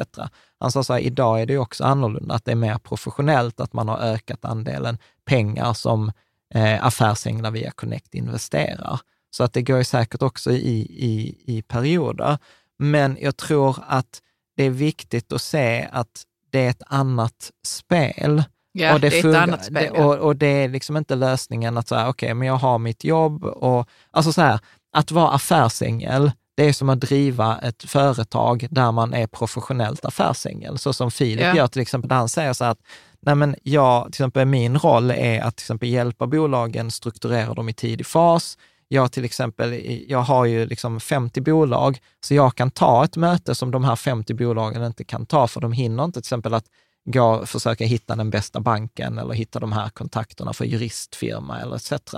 Han 0.60 0.72
sa 0.72 0.84
så 0.84 0.94
här, 0.94 1.00
idag 1.00 1.42
är 1.42 1.46
det 1.46 1.58
också 1.58 1.84
annorlunda, 1.84 2.36
att 2.36 2.46
det 2.46 2.52
är 2.52 2.56
mer 2.56 2.78
professionellt, 2.78 3.60
att 3.60 3.74
man 3.74 3.88
har 3.88 3.98
ökat 3.98 4.46
andelen 4.46 4.98
pengar 5.26 5.74
som 5.74 6.12
eh, 6.54 6.86
affärsänglar 6.86 7.52
via 7.52 7.72
Connect 7.72 8.16
investerar. 8.16 9.00
Så 9.32 9.44
att 9.44 9.54
det 9.54 9.62
går 9.62 9.78
ju 9.78 9.84
säkert 9.84 10.22
också 10.22 10.52
i, 10.52 10.80
i, 10.82 11.36
i 11.46 11.62
perioder. 11.62 12.38
Men 12.80 13.18
jag 13.22 13.38
tror 13.38 13.78
att 13.88 14.22
det 14.58 14.64
är 14.64 14.70
viktigt 14.70 15.34
att 15.34 15.42
se 15.42 15.88
att 15.92 16.24
det 16.52 16.66
är 16.66 16.70
ett 16.70 16.84
annat 16.86 17.52
spel. 17.68 18.44
Ja, 18.72 18.94
och 18.94 19.00
det, 19.00 19.10
det 19.10 19.20
är 19.20 19.30
ett 19.30 19.36
annat 19.36 19.66
spel. 19.66 19.94
Det, 19.94 20.04
och, 20.04 20.16
och, 20.16 20.36
det 20.36 20.48
är 20.48 20.70
liksom 20.70 20.98
inte 20.98 21.16
lösningen 21.16 21.78
att 21.78 21.88
säga, 21.88 22.10
okej, 22.10 22.28
okay, 22.28 22.34
men 22.34 22.48
jag 22.48 22.56
har 22.56 22.78
mitt 22.78 23.04
jobb 23.04 23.44
och, 23.44 23.88
alltså 24.12 24.34
så 24.34 24.42
här, 24.42 24.60
att 24.94 25.12
vara 25.12 25.30
affärsängel, 25.30 26.32
det 26.58 26.64
är 26.64 26.74
som 26.74 26.90
att 26.90 27.00
driva 27.00 27.60
ett 27.60 27.84
företag 27.84 28.68
där 28.72 28.92
man 28.92 29.14
är 29.14 29.28
professionellt 29.28 30.06
affärsängel, 30.06 30.78
så 30.78 30.94
som 30.94 31.12
Filip 31.12 31.46
ja. 31.46 31.56
gör 31.56 31.68
till 31.68 31.82
exempel, 31.82 32.10
där 32.10 32.16
han 32.16 32.30
säger 32.30 32.54
så 32.54 32.64
här 32.64 32.72
att 32.72 32.82
nej 33.22 33.36
men 33.36 33.56
jag, 33.64 34.04
till 34.04 34.12
exempel 34.12 34.48
min 34.48 34.78
roll 34.78 35.12
är 35.12 35.42
att 35.42 35.56
till 35.56 35.64
exempel 35.64 35.90
hjälpa 35.90 36.28
bolagen 36.28 36.92
strukturera 36.92 37.54
dem 37.54 37.70
i 37.70 37.74
tidig 37.74 38.06
fas. 38.06 38.58
Jag 38.88 39.12
till 39.12 39.26
exempel, 39.26 39.82
jag 40.08 40.20
har 40.20 40.46
ju 40.46 40.66
liksom 40.66 41.00
50 41.00 41.42
bolag, 41.42 41.98
så 42.26 42.34
jag 42.34 42.56
kan 42.56 42.72
ta 42.72 43.04
ett 43.04 43.16
möte 43.16 43.56
som 43.56 43.72
de 43.72 43.84
här 43.84 43.96
50 43.96 44.34
bolagen 44.34 44.84
inte 44.84 45.04
kan 45.04 45.26
ta, 45.26 45.48
för 45.48 45.62
de 45.62 45.72
hinner 45.72 46.04
inte 46.04 46.14
till 46.14 46.28
exempel 46.28 46.54
att 46.54 46.66
gå, 47.06 47.46
försöka 47.46 47.86
hitta 47.86 48.16
den 48.16 48.30
bästa 48.30 48.60
banken 48.60 49.18
eller 49.18 49.34
hitta 49.34 49.60
de 49.60 49.72
här 49.72 49.90
kontakterna 49.90 50.54
för 50.54 50.66
juristfirma 50.66 51.60
eller 51.60 51.76
etc. 51.76 52.14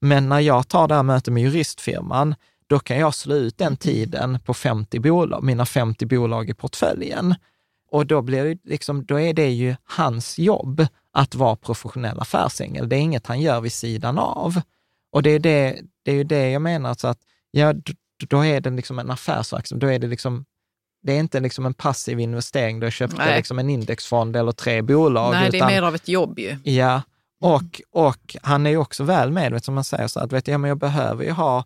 Men 0.00 0.28
när 0.28 0.40
jag 0.40 0.68
tar 0.68 0.88
det 0.88 0.94
här 0.94 1.02
mötet 1.02 1.34
med 1.34 1.42
juristfirman, 1.42 2.34
då 2.66 2.78
kan 2.78 2.98
jag 2.98 3.14
slå 3.14 3.34
ut 3.34 3.58
den 3.58 3.76
tiden 3.76 4.38
på 4.44 4.54
50 4.54 5.00
bolag, 5.00 5.44
mina 5.44 5.66
50 5.66 6.06
bolag 6.06 6.50
i 6.50 6.54
portföljen. 6.54 7.34
Och 7.90 8.06
då, 8.06 8.22
blir 8.22 8.44
det 8.44 8.58
liksom, 8.64 9.04
då 9.04 9.20
är 9.20 9.34
det 9.34 9.50
ju 9.50 9.76
hans 9.84 10.38
jobb 10.38 10.86
att 11.12 11.34
vara 11.34 11.56
professionell 11.56 12.20
affärsängel. 12.20 12.88
Det 12.88 12.96
är 12.96 13.00
inget 13.00 13.26
han 13.26 13.40
gör 13.40 13.60
vid 13.60 13.72
sidan 13.72 14.18
av. 14.18 14.60
Och 15.10 15.22
det 15.22 15.30
är, 15.30 15.38
det, 15.38 15.80
det 16.02 16.10
är 16.10 16.14
ju 16.14 16.24
det 16.24 16.50
jag 16.50 16.62
menar, 16.62 16.94
så 16.94 17.08
att 17.08 17.18
ja, 17.50 17.74
då 18.28 18.44
är 18.44 18.60
det 18.60 18.70
liksom 18.70 18.98
en 18.98 19.10
affärsverksamhet. 19.10 19.80
Då 19.80 19.86
är 19.86 19.98
det 19.98 20.06
liksom 20.06 20.44
det 21.02 21.12
är 21.12 21.18
inte 21.18 21.40
liksom 21.40 21.66
en 21.66 21.74
passiv 21.74 22.20
investering, 22.20 22.80
du 22.80 22.90
köpte 22.90 23.36
liksom 23.36 23.58
en 23.58 23.70
indexfond 23.70 24.36
eller 24.36 24.52
tre 24.52 24.82
bolag. 24.82 25.32
Nej, 25.32 25.50
det 25.50 25.58
är 25.58 25.66
mer 25.66 25.82
av 25.82 25.94
ett 25.94 26.08
jobb 26.08 26.38
ju. 26.38 26.56
Ja, 26.62 27.02
och, 27.40 27.80
och 27.90 28.36
han 28.42 28.66
är 28.66 28.70
ju 28.70 28.76
också 28.76 29.04
väl 29.04 29.32
medveten, 29.32 29.64
som 29.64 29.74
man 29.74 29.84
säger, 29.84 30.06
så 30.06 30.20
att 30.20 30.32
vet 30.32 30.48
jag, 30.48 30.60
men 30.60 30.68
jag 30.68 30.78
behöver 30.78 31.24
ju 31.24 31.30
ha 31.30 31.64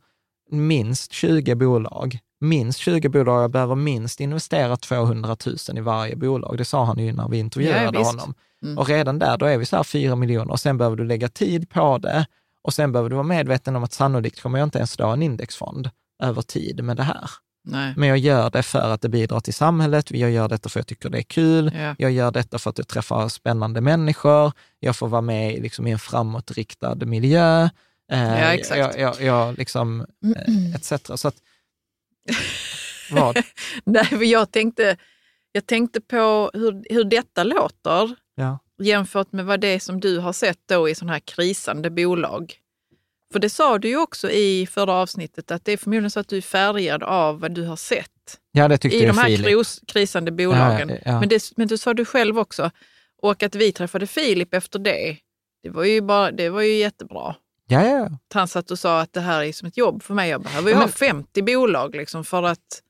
minst 0.50 1.12
20 1.12 1.54
bolag. 1.54 2.18
Minst 2.40 2.78
20 2.78 3.08
bolag, 3.08 3.42
jag 3.42 3.50
behöver 3.50 3.74
minst 3.74 4.20
investera 4.20 4.76
200 4.76 5.36
000 5.46 5.78
i 5.78 5.80
varje 5.80 6.16
bolag. 6.16 6.58
Det 6.58 6.64
sa 6.64 6.84
han 6.84 6.98
ju 6.98 7.12
när 7.12 7.28
vi 7.28 7.38
intervjuade 7.38 7.98
ja, 7.98 8.04
honom. 8.04 8.34
Mm. 8.62 8.78
Och 8.78 8.88
redan 8.88 9.18
där, 9.18 9.36
då 9.36 9.46
är 9.46 9.58
vi 9.58 9.66
så 9.66 9.76
här 9.76 9.82
4 9.82 10.16
miljoner 10.16 10.50
och 10.50 10.60
sen 10.60 10.78
behöver 10.78 10.96
du 10.96 11.04
lägga 11.04 11.28
tid 11.28 11.70
på 11.70 11.98
det 11.98 12.26
och 12.62 12.74
sen 12.74 12.92
behöver 12.92 13.10
du 13.10 13.16
vara 13.16 13.26
medveten 13.26 13.76
om 13.76 13.84
att 13.84 13.92
sannolikt 13.92 14.42
kommer 14.42 14.58
jag 14.58 14.66
inte 14.66 14.78
ens 14.78 14.92
stå 14.92 15.08
en 15.08 15.22
indexfond 15.22 15.90
över 16.22 16.42
tid 16.42 16.84
med 16.84 16.96
det 16.96 17.02
här. 17.02 17.30
Nej. 17.68 17.94
Men 17.96 18.08
jag 18.08 18.18
gör 18.18 18.50
det 18.50 18.62
för 18.62 18.92
att 18.92 19.00
det 19.00 19.08
bidrar 19.08 19.40
till 19.40 19.54
samhället, 19.54 20.10
jag 20.10 20.30
gör 20.30 20.48
detta 20.48 20.68
för 20.68 20.80
att 20.80 20.82
jag 20.82 20.86
tycker 20.86 21.08
det 21.08 21.18
är 21.18 21.22
kul, 21.22 21.72
ja. 21.74 21.94
jag 21.98 22.10
gör 22.10 22.30
detta 22.30 22.58
för 22.58 22.70
att 22.70 22.78
jag 22.78 22.88
träffar 22.88 23.28
spännande 23.28 23.80
människor, 23.80 24.52
jag 24.80 24.96
får 24.96 25.08
vara 25.08 25.20
med 25.20 25.62
liksom, 25.62 25.86
i 25.86 25.90
en 25.90 25.98
framåtriktad 25.98 26.94
miljö, 26.94 27.62
eh, 28.12 28.40
ja, 28.40 28.54
exakt. 28.54 28.78
jag, 28.78 28.98
jag, 28.98 29.22
jag 29.22 29.58
liksom, 29.58 30.00
eh, 30.00 30.74
etc. 30.74 30.92
Så 31.14 31.28
att, 31.28 31.36
vad? 33.10 33.36
Nej, 33.84 34.08
men 34.10 34.28
jag 34.28 34.50
tänkte, 34.50 34.96
jag 35.52 35.66
tänkte 35.66 36.00
på 36.00 36.50
hur, 36.54 36.94
hur 36.94 37.04
detta 37.04 37.44
låter 37.44 38.16
ja. 38.34 38.58
jämfört 38.82 39.32
med 39.32 39.46
vad 39.46 39.60
det 39.60 39.68
är 39.68 39.78
som 39.78 40.00
du 40.00 40.18
har 40.18 40.32
sett 40.32 40.60
då 40.68 40.88
i 40.88 40.94
sådana 40.94 41.12
här 41.12 41.20
krisande 41.20 41.90
bolag. 41.90 42.54
För 43.32 43.38
det 43.38 43.50
sa 43.50 43.78
du 43.78 43.88
ju 43.88 43.96
också 43.96 44.30
i 44.30 44.66
förra 44.66 44.92
avsnittet, 44.92 45.50
att 45.50 45.64
det 45.64 45.72
är 45.72 45.76
förmodligen 45.76 46.10
så 46.10 46.20
att 46.20 46.28
du 46.28 46.36
är 46.36 46.42
färgad 46.42 47.02
av 47.02 47.40
vad 47.40 47.52
du 47.52 47.64
har 47.64 47.76
sett 47.76 48.10
ja, 48.52 48.68
det 48.68 48.84
i 48.84 49.06
de 49.06 49.18
här 49.18 49.36
kros, 49.36 49.80
krisande 49.86 50.30
bolagen. 50.30 50.88
Ja, 50.88 50.96
ja. 51.04 51.20
Men, 51.20 51.28
det, 51.28 51.52
men 51.56 51.68
det 51.68 51.78
sa 51.78 51.94
du 51.94 52.04
själv 52.04 52.38
också. 52.38 52.70
Och 53.22 53.42
att 53.42 53.54
vi 53.54 53.72
träffade 53.72 54.06
Filip 54.06 54.54
efter 54.54 54.78
det, 54.78 55.16
det 55.62 55.70
var 55.70 55.84
ju, 55.84 56.00
bara, 56.00 56.30
det 56.30 56.48
var 56.48 56.62
ju 56.62 56.74
jättebra. 56.74 57.34
Ja, 57.68 57.86
ja. 57.86 58.10
Han 58.34 58.48
satt 58.48 58.70
och 58.70 58.78
sa 58.78 59.00
att 59.00 59.12
det 59.12 59.20
här 59.20 59.42
är 59.42 59.52
som 59.52 59.68
ett 59.68 59.76
jobb 59.76 60.02
för 60.02 60.14
mig. 60.14 60.30
Jag 60.30 60.42
behöver 60.42 60.70
ju 60.70 60.76
ha 60.76 60.88
50 60.88 61.42
bolag 61.42 61.94
liksom 61.94 62.24
för 62.24 62.42
att 62.42 62.82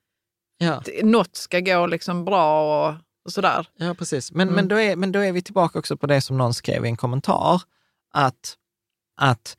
ja. 0.58 0.82
något 1.02 1.36
ska 1.36 1.60
gå 1.60 1.86
liksom 1.86 2.24
bra 2.24 2.88
och, 2.88 2.94
och 3.24 3.32
sådär. 3.32 3.68
Ja, 3.76 3.94
precis. 3.94 4.32
Men, 4.32 4.48
mm. 4.48 4.54
men, 4.54 4.68
då 4.68 4.80
är, 4.80 4.96
men 4.96 5.12
då 5.12 5.18
är 5.18 5.32
vi 5.32 5.42
tillbaka 5.42 5.78
också 5.78 5.96
på 5.96 6.06
det 6.06 6.20
som 6.20 6.38
någon 6.38 6.54
skrev 6.54 6.84
i 6.84 6.88
en 6.88 6.96
kommentar, 6.96 7.62
att, 8.12 8.56
att 9.16 9.56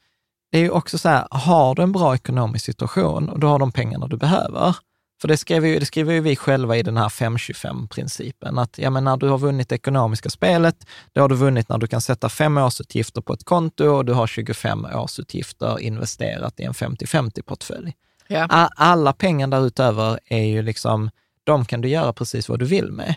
det 0.52 0.58
är 0.58 0.62
ju 0.62 0.70
också 0.70 0.98
så 0.98 1.10
här, 1.10 1.28
har 1.32 1.76
du 1.76 1.82
en 1.82 1.92
bra 1.92 2.16
ekonomisk 2.16 2.66
situation 2.66 3.30
och 3.30 3.40
du 3.40 3.48
har 3.48 3.60
de 3.60 3.72
pengarna 3.72 4.08
du 4.08 4.18
behöver, 4.18 4.76
för 5.22 5.28
det 5.28 5.38
skriver, 5.38 5.68
ju, 5.68 5.80
det 5.80 5.86
skriver 5.86 6.14
ju 6.14 6.20
vi 6.20 6.36
själva 6.36 6.78
i 6.78 6.84
den 6.84 6.98
här 6.98 7.10
525-principen, 7.10 8.60
att 8.60 8.78
ja, 8.78 8.90
men 8.90 9.04
när 9.04 9.18
du 9.18 9.30
har 9.30 9.38
vunnit 9.38 9.70
det 9.70 9.76
ekonomiska 9.76 10.30
spelet, 10.30 10.88
då 11.14 11.22
har 11.22 11.30
du 11.30 11.36
vunnit 11.36 11.70
när 11.70 11.78
du 11.78 11.88
kan 11.88 12.02
sätta 12.02 12.30
fem 12.30 12.58
årsutgifter 12.58 13.22
på 13.22 13.34
ett 13.34 13.44
konto 13.44 13.86
och 13.86 14.06
du 14.06 14.14
har 14.14 14.28
25 14.28 14.86
årsutgifter 14.86 15.80
investerat 15.80 16.60
i 16.60 16.64
en 16.64 16.74
50-50-portfölj. 16.74 17.94
Ja. 18.28 18.48
Alla 18.76 19.14
pengar 19.14 19.48
därutöver 19.48 20.20
är 20.26 20.44
ju 20.44 20.62
liksom, 20.62 21.10
de 21.44 21.66
kan 21.66 21.82
du 21.82 21.90
göra 21.90 22.14
precis 22.14 22.50
vad 22.50 22.60
du 22.60 22.66
vill 22.66 22.92
med. 22.92 23.16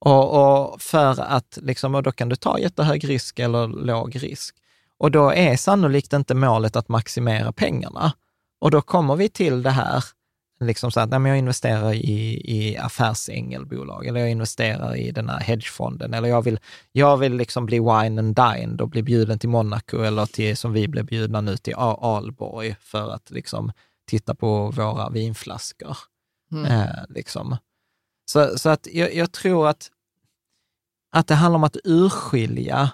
Och, 0.00 0.42
och 0.42 0.82
för 0.82 1.20
att, 1.20 1.58
liksom, 1.62 1.94
och 1.94 2.02
då 2.02 2.12
kan 2.12 2.28
du 2.28 2.36
ta 2.36 2.58
jättehög 2.58 3.08
risk 3.08 3.38
eller 3.38 3.68
låg 3.68 4.22
risk. 4.22 4.56
Och 5.02 5.10
då 5.10 5.32
är 5.32 5.56
sannolikt 5.56 6.12
inte 6.12 6.34
målet 6.34 6.76
att 6.76 6.88
maximera 6.88 7.52
pengarna. 7.52 8.12
Och 8.60 8.70
då 8.70 8.80
kommer 8.80 9.16
vi 9.16 9.28
till 9.28 9.62
det 9.62 9.70
här 9.70 10.04
liksom 10.60 10.90
så 10.90 11.00
att 11.00 11.10
nej, 11.10 11.18
men 11.18 11.30
jag 11.30 11.38
investerar 11.38 11.92
i, 11.92 12.42
i 12.44 12.76
affärsängelbolag 12.76 14.06
eller 14.06 14.20
jag 14.20 14.30
investerar 14.30 14.96
i 14.96 15.10
den 15.10 15.28
här 15.28 15.40
hedgefonden 15.40 16.14
eller 16.14 16.28
jag 16.28 16.42
vill, 16.42 16.60
jag 16.92 17.16
vill 17.16 17.36
liksom 17.36 17.66
bli 17.66 17.78
wine 17.78 18.18
and 18.18 18.34
dined 18.34 18.80
och 18.80 18.88
bli 18.88 19.02
bjuden 19.02 19.38
till 19.38 19.48
Monaco 19.48 20.02
eller 20.02 20.26
till, 20.26 20.56
som 20.56 20.72
vi 20.72 20.88
blev 20.88 21.06
bjudna 21.06 21.40
nu, 21.40 21.56
till 21.56 21.74
Alborg 21.74 22.76
för 22.80 23.10
att 23.10 23.30
liksom 23.30 23.72
titta 24.06 24.34
på 24.34 24.70
våra 24.70 25.10
vinflaskor. 25.10 25.96
Mm. 26.52 26.64
Eh, 26.64 27.04
liksom. 27.08 27.56
så, 28.24 28.58
så 28.58 28.68
att 28.68 28.88
jag, 28.92 29.14
jag 29.14 29.32
tror 29.32 29.68
att, 29.68 29.90
att 31.12 31.26
det 31.26 31.34
handlar 31.34 31.56
om 31.56 31.64
att 31.64 31.76
urskilja 31.84 32.90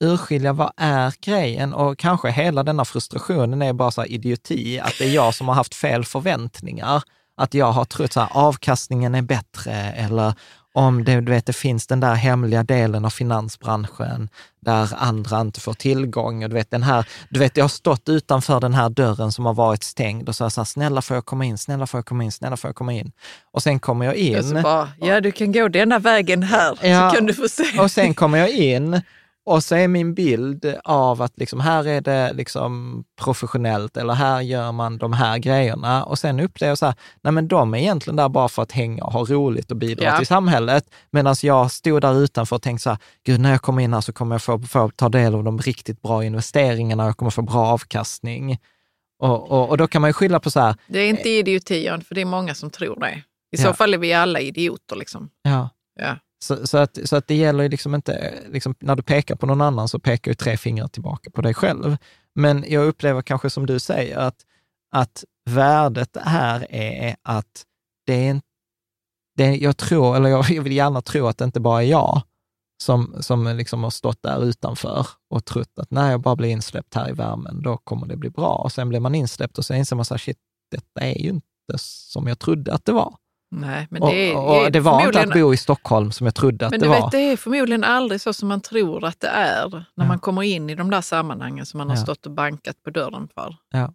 urskilja 0.00 0.52
vad 0.52 0.72
är 0.76 1.14
grejen 1.20 1.74
och 1.74 1.98
kanske 1.98 2.30
hela 2.30 2.62
denna 2.62 2.84
frustrationen 2.84 3.62
är 3.62 3.72
bara 3.72 3.90
så 3.90 4.00
här 4.00 4.12
idioti, 4.12 4.80
att 4.80 4.94
det 4.98 5.04
är 5.04 5.14
jag 5.14 5.34
som 5.34 5.48
har 5.48 5.54
haft 5.54 5.74
fel 5.74 6.04
förväntningar. 6.04 7.02
Att 7.36 7.54
jag 7.54 7.72
har 7.72 7.84
trott 7.84 8.16
att 8.16 8.36
avkastningen 8.36 9.14
är 9.14 9.22
bättre 9.22 9.72
eller 9.72 10.34
om 10.72 11.04
det, 11.04 11.20
du 11.20 11.32
vet, 11.32 11.46
det 11.46 11.52
finns 11.52 11.86
den 11.86 12.00
där 12.00 12.14
hemliga 12.14 12.62
delen 12.62 13.04
av 13.04 13.10
finansbranschen 13.10 14.28
där 14.60 14.90
andra 14.96 15.40
inte 15.40 15.60
får 15.60 15.74
tillgång. 15.74 16.44
Och 16.44 16.50
du, 16.50 16.54
vet, 16.54 16.70
den 16.70 16.82
här, 16.82 17.06
du 17.28 17.40
vet, 17.40 17.56
jag 17.56 17.64
har 17.64 17.68
stått 17.68 18.08
utanför 18.08 18.60
den 18.60 18.74
här 18.74 18.88
dörren 18.88 19.32
som 19.32 19.46
har 19.46 19.54
varit 19.54 19.82
stängd 19.82 20.28
och 20.28 20.36
så 20.36 20.44
har 20.44 20.52
jag 20.56 20.66
snälla 20.66 21.02
får 21.02 21.16
jag 21.16 21.26
komma 21.26 21.44
in, 21.44 21.58
snälla 21.58 21.86
får 21.86 21.98
jag 21.98 22.06
komma 22.06 22.24
in, 22.24 22.32
snälla 22.32 22.56
får 22.56 22.68
jag 22.68 22.76
komma 22.76 22.92
in. 22.92 23.12
Och 23.52 23.62
sen 23.62 23.78
kommer 23.80 24.06
jag 24.06 24.14
in. 24.14 24.44
Så 24.44 24.54
bara, 24.54 24.88
ja 25.00 25.20
du 25.20 25.32
kan 25.32 25.52
gå 25.52 25.68
denna 25.68 25.98
vägen 25.98 26.42
här, 26.42 26.78
Ja, 26.82 27.10
så 27.10 27.16
kan 27.16 27.26
du 27.26 27.34
få 27.34 27.48
se. 27.48 27.78
Och 27.80 27.90
sen 27.90 28.14
kommer 28.14 28.38
jag 28.38 28.50
in 28.50 29.02
och 29.46 29.64
så 29.64 29.74
är 29.74 29.88
min 29.88 30.14
bild 30.14 30.74
av 30.84 31.22
att 31.22 31.32
liksom, 31.38 31.60
här 31.60 31.86
är 31.86 32.00
det 32.00 32.32
liksom 32.32 33.04
professionellt 33.22 33.96
eller 33.96 34.14
här 34.14 34.40
gör 34.40 34.72
man 34.72 34.98
de 34.98 35.12
här 35.12 35.38
grejerna. 35.38 36.04
Och 36.04 36.18
sen 36.18 36.40
upplever 36.40 36.70
jag 36.70 36.78
så 36.78 36.86
här, 36.86 36.94
nej 37.22 37.32
men 37.32 37.48
de 37.48 37.74
är 37.74 37.78
egentligen 37.78 38.16
där 38.16 38.28
bara 38.28 38.48
för 38.48 38.62
att 38.62 38.72
hänga 38.72 39.04
och 39.04 39.12
ha 39.12 39.24
roligt 39.24 39.70
och 39.70 39.76
bidra 39.76 40.04
Ja. 40.04 40.16
till 40.18 40.26
samhället. 40.26 40.84
Medan 41.10 41.34
jag 41.42 41.70
stod 41.70 42.02
där 42.02 42.18
utanför 42.22 42.56
och 42.56 42.62
tänkte 42.62 42.82
så 42.82 42.90
här, 42.90 42.98
gud 43.26 43.40
när 43.40 43.50
jag 43.50 43.62
kommer 43.62 43.82
in 43.82 43.94
här 43.94 44.00
så 44.00 44.12
kommer 44.12 44.34
jag 44.34 44.42
få, 44.42 44.58
få 44.58 44.90
ta 44.96 45.08
del 45.08 45.34
av 45.34 45.44
de 45.44 45.58
riktigt 45.58 46.02
bra 46.02 46.24
investeringarna, 46.24 47.04
jag 47.04 47.16
kommer 47.16 47.30
få 47.30 47.42
bra 47.42 47.66
avkastning. 47.66 48.58
Och, 49.22 49.50
och, 49.50 49.68
och 49.68 49.76
då 49.78 49.86
kan 49.88 50.00
man 50.00 50.08
ju 50.08 50.12
skylla 50.12 50.40
på 50.40 50.50
så 50.50 50.60
här, 50.60 50.74
Det 50.86 50.98
är 50.98 51.08
inte 51.08 51.28
idioti, 51.30 51.84
Jan, 51.86 52.00
för 52.04 52.14
det 52.14 52.20
är 52.20 52.24
många 52.24 52.54
som 52.54 52.70
tror 52.70 53.00
det. 53.00 53.10
I 53.56 53.62
Ja. 53.62 53.62
så 53.62 53.72
fall 53.74 53.94
är 53.94 53.98
vi 53.98 54.12
alla 54.12 54.40
idioter. 54.40 54.96
Liksom. 54.96 55.30
ja, 55.42 55.68
Ja. 56.00 56.16
Så, 56.44 56.66
så, 56.66 56.78
att, 56.78 56.98
så 57.04 57.16
att 57.16 57.26
det 57.26 57.34
gäller 57.34 57.62
ju 57.62 57.68
liksom 57.68 57.94
inte, 57.94 58.34
liksom, 58.48 58.74
när 58.80 58.96
du 58.96 59.02
pekar 59.02 59.36
på 59.36 59.46
någon 59.46 59.60
annan 59.60 59.88
så 59.88 59.98
pekar 59.98 60.30
ju 60.30 60.34
tre 60.34 60.56
fingrar 60.56 60.88
tillbaka 60.88 61.30
på 61.30 61.42
dig 61.42 61.54
själv. 61.54 61.96
Men 62.34 62.64
jag 62.68 62.86
upplever 62.86 63.22
kanske 63.22 63.50
som 63.50 63.66
du 63.66 63.78
säger 63.78 64.18
att, 64.18 64.44
att 64.92 65.24
värdet 65.50 66.16
här 66.16 66.66
är 66.70 67.16
att 67.22 67.64
det 68.06 68.14
är 68.14 68.30
inte, 68.30 68.46
det, 69.36 69.56
jag 69.56 69.76
tror, 69.76 70.16
eller 70.16 70.28
jag 70.28 70.62
vill 70.62 70.72
gärna 70.72 71.02
tro 71.02 71.26
att 71.26 71.38
det 71.38 71.44
inte 71.44 71.60
bara 71.60 71.82
är 71.82 71.86
jag 71.86 72.22
som, 72.82 73.16
som 73.20 73.56
liksom 73.56 73.82
har 73.82 73.90
stått 73.90 74.22
där 74.22 74.44
utanför 74.44 75.06
och 75.30 75.44
trott 75.44 75.78
att 75.78 75.90
när 75.90 76.10
jag 76.10 76.20
bara 76.20 76.36
blir 76.36 76.48
insläppt 76.48 76.94
här 76.94 77.08
i 77.08 77.12
värmen, 77.12 77.62
då 77.62 77.76
kommer 77.76 78.06
det 78.06 78.16
bli 78.16 78.30
bra. 78.30 78.54
Och 78.54 78.72
sen 78.72 78.88
blir 78.88 79.00
man 79.00 79.14
insläppt 79.14 79.58
och 79.58 79.64
så 79.64 79.74
inser 79.74 79.96
man 79.96 80.04
så 80.04 80.14
här, 80.14 80.18
shit, 80.18 80.38
detta 80.70 81.00
är 81.00 81.18
ju 81.18 81.28
inte 81.28 81.78
som 81.78 82.26
jag 82.26 82.38
trodde 82.38 82.74
att 82.74 82.84
det 82.84 82.92
var. 82.92 83.16
Nej, 83.52 83.86
men 83.90 84.00
det, 84.02 84.30
är, 84.32 84.36
och, 84.36 84.64
och 84.64 84.72
det 84.72 84.80
var 84.80 85.06
inte 85.06 85.20
att 85.20 85.32
bo 85.32 85.54
i 85.54 85.56
Stockholm 85.56 86.12
som 86.12 86.26
jag 86.26 86.34
trodde 86.34 86.66
att 86.66 86.70
Men 86.70 86.80
det 86.80 86.88
var. 86.88 87.02
vet, 87.02 87.10
det 87.10 87.18
är 87.18 87.36
förmodligen 87.36 87.84
aldrig 87.84 88.20
så 88.20 88.32
som 88.32 88.48
man 88.48 88.60
tror 88.60 89.04
att 89.04 89.20
det 89.20 89.28
är 89.28 89.68
när 89.70 89.84
Ja. 89.94 90.04
man 90.08 90.18
kommer 90.18 90.42
in 90.42 90.70
i 90.70 90.74
de 90.74 90.90
där 90.90 91.00
sammanhangen 91.00 91.66
som 91.66 91.78
man 91.78 91.88
har 91.88 91.96
Ja. 91.96 92.02
stått 92.02 92.26
och 92.26 92.32
bankat 92.32 92.82
på 92.82 92.90
dörren 92.90 93.28
för. 93.34 93.56
Ja. 93.70 93.92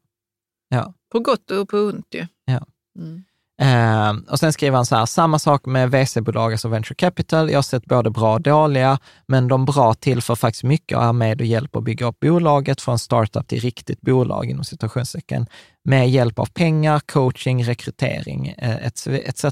Ja. 0.70 0.94
På 1.12 1.20
gott 1.20 1.52
och 1.52 1.70
på 1.70 1.78
ont 1.78 2.08
ju. 2.14 2.28
Ja. 2.46 2.66
Mm. 3.00 3.24
Eh, 3.62 4.14
och 4.32 4.40
sen 4.40 4.54
skriver 4.54 4.76
han 4.76 4.86
så 4.86 4.96
här, 4.96 5.06
samma 5.06 5.40
sak 5.40 5.66
med 5.66 5.92
VC-bolag, 5.92 6.52
alltså 6.52 6.68
venture 6.68 6.96
capital. 6.96 7.50
Jag 7.50 7.58
har 7.58 7.64
sett 7.64 7.86
både 7.86 8.10
bra 8.10 8.34
och 8.34 8.42
dåliga, 8.42 9.00
men 9.28 9.48
de 9.48 9.66
bra 9.66 9.94
tillför 9.94 10.36
faktiskt 10.36 10.64
mycket 10.64 10.98
och 10.98 11.04
är 11.04 11.14
med 11.14 11.42
och 11.42 11.48
hjälper 11.48 11.80
att 11.80 11.86
bygga 11.86 12.06
upp 12.06 12.20
bolaget 12.20 12.82
från 12.82 13.00
startup 13.00 13.48
till 13.48 13.60
riktigt 13.60 14.02
bolag 14.02 14.46
inom 14.50 14.64
situationstecken 14.64 15.48
med 15.86 16.10
hjälp 16.10 16.40
av 16.40 16.46
pengar, 16.46 17.00
coaching, 17.00 17.64
rekrytering 17.64 18.48
eh, 18.58 18.86
etc. 18.86 19.46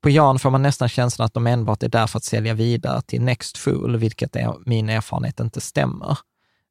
På 0.00 0.10
Jan 0.10 0.38
får 0.38 0.50
man 0.50 0.62
nästan 0.62 0.88
känslan 0.88 1.26
att 1.26 1.34
de 1.34 1.46
enbart 1.46 1.82
är 1.82 1.88
där 1.88 2.06
för 2.06 2.18
att 2.18 2.24
sälja 2.24 2.54
vidare 2.54 3.02
till 3.02 3.22
Next 3.22 3.58
Fool, 3.58 3.96
vilket 3.96 4.36
är, 4.36 4.54
min 4.66 4.88
erfarenhet 4.88 5.40
inte 5.40 5.60
stämmer. 5.60 6.18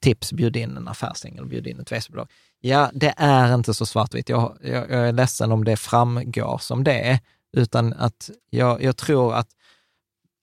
Tips, 0.02 0.34
bjud 0.34 0.56
in 0.56 0.78
en 0.78 0.88
affärsängel, 0.88 1.46
bjud 1.46 1.68
in 1.68 1.80
ett 1.80 1.92
VC-bolag. 1.92 2.28
Ja, 2.60 2.92
det 2.94 3.14
är 3.18 3.56
inte 3.56 3.74
så 3.74 3.86
svartvitt. 3.86 4.30
Jag, 4.30 4.58
jag, 4.62 4.92
jag 4.92 5.08
är 5.08 5.12
ledsen 5.12 5.52
om 5.52 5.66
det 5.66 5.78
framgår 5.78 6.58
som 6.58 6.84
det, 6.84 7.20
utan 7.58 7.94
att 7.94 8.30
jag, 8.50 8.84
jag 8.84 8.98
tror 8.98 9.36
att 9.36 9.50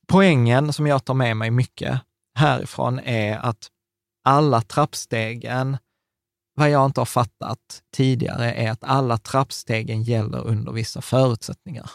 poängen 0.07 0.72
som 0.72 0.86
jag 0.86 1.04
tar 1.04 1.14
med 1.14 1.36
mig 1.36 1.50
mycket 1.50 2.00
härifrån 2.34 2.98
är 2.98 3.36
att 3.36 3.68
alla 4.24 4.61
trappstegen, 4.61 5.76
vad 6.54 6.70
jag 6.70 6.86
inte 6.86 7.00
har 7.00 7.07
fattat 7.07 7.82
tidigare, 7.92 8.52
är 8.52 8.70
att 8.70 8.84
alla 8.84 9.18
trappstegen 9.18 10.02
gäller 10.02 10.46
under 10.46 10.72
vissa 10.72 11.00
förutsättningar. 11.00 11.90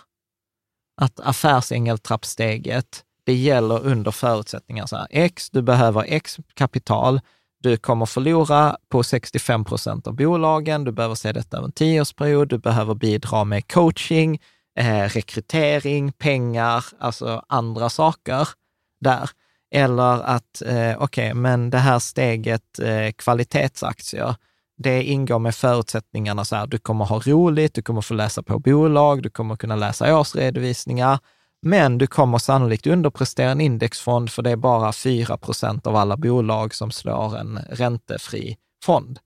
Att 1.02 1.20
affärsängeltrappsteget, 1.20 3.04
det 3.24 3.34
gäller 3.34 3.86
under 3.86 4.12
förutsättningar 4.12 4.86
så 4.86 4.96
här, 4.96 5.08
X, 5.10 5.50
du 5.50 5.62
behöver 5.62 6.06
X 6.08 6.38
kapital, 6.54 7.22
du 7.62 7.78
kommer 7.78 8.06
förlora 8.06 8.78
på 8.90 9.04
65 9.04 9.66
procent 9.66 10.08
av 10.08 10.16
bolagen, 10.16 10.84
du 10.84 10.92
behöver 10.92 11.16
se 11.16 11.32
detta 11.32 11.58
över 11.58 11.66
en 11.66 11.72
tioårsperiod, 11.72 12.50
du 12.50 12.58
behöver 12.58 12.96
bidra 12.96 13.44
med 13.44 13.72
coaching, 13.72 14.40
eh, 14.78 15.04
rekrytering, 15.04 16.12
pengar, 16.12 16.86
alltså 17.00 17.44
andra 17.48 17.90
saker 17.90 18.48
där. 19.02 19.30
Eller 19.74 20.24
att, 20.24 20.62
eh, 20.66 20.96
okej, 21.00 21.34
men 21.34 21.70
det 21.70 21.78
här 21.78 22.00
steget 22.00 22.80
eh, 22.80 23.12
kvalitetsaktier, 23.12 24.36
det 24.78 25.04
ingår 25.04 25.40
med 25.40 25.56
förutsättningarna 25.56 26.46
så 26.46 26.56
här, 26.56 26.68
du 26.68 26.78
kommer 26.78 27.06
ha 27.06 27.20
roligt, 27.20 27.74
du 27.74 27.82
kommer 27.82 28.02
få 28.02 28.14
läsa 28.14 28.44
på 28.44 28.60
bolag, 28.60 29.24
du 29.24 29.30
kommer 29.30 29.56
kunna 29.56 29.76
läsa 29.76 30.20
årsredovisningar, 30.20 31.20
men 31.62 31.98
du 31.98 32.08
kommer 32.08 32.38
sannolikt 32.38 32.88
underprestera 32.88 33.52
en 33.52 33.62
indexfond 33.62 34.32
för 34.32 34.42
det 34.42 34.52
är 34.52 34.56
bara 34.56 34.94
4 34.94 35.38
procent 35.38 35.88
av 35.88 35.96
alla 35.96 36.18
bolag 36.18 36.76
som 36.76 36.92
slår 36.92 37.38
en 37.38 37.60
räntefri 37.70 38.58
fond. 38.84 39.20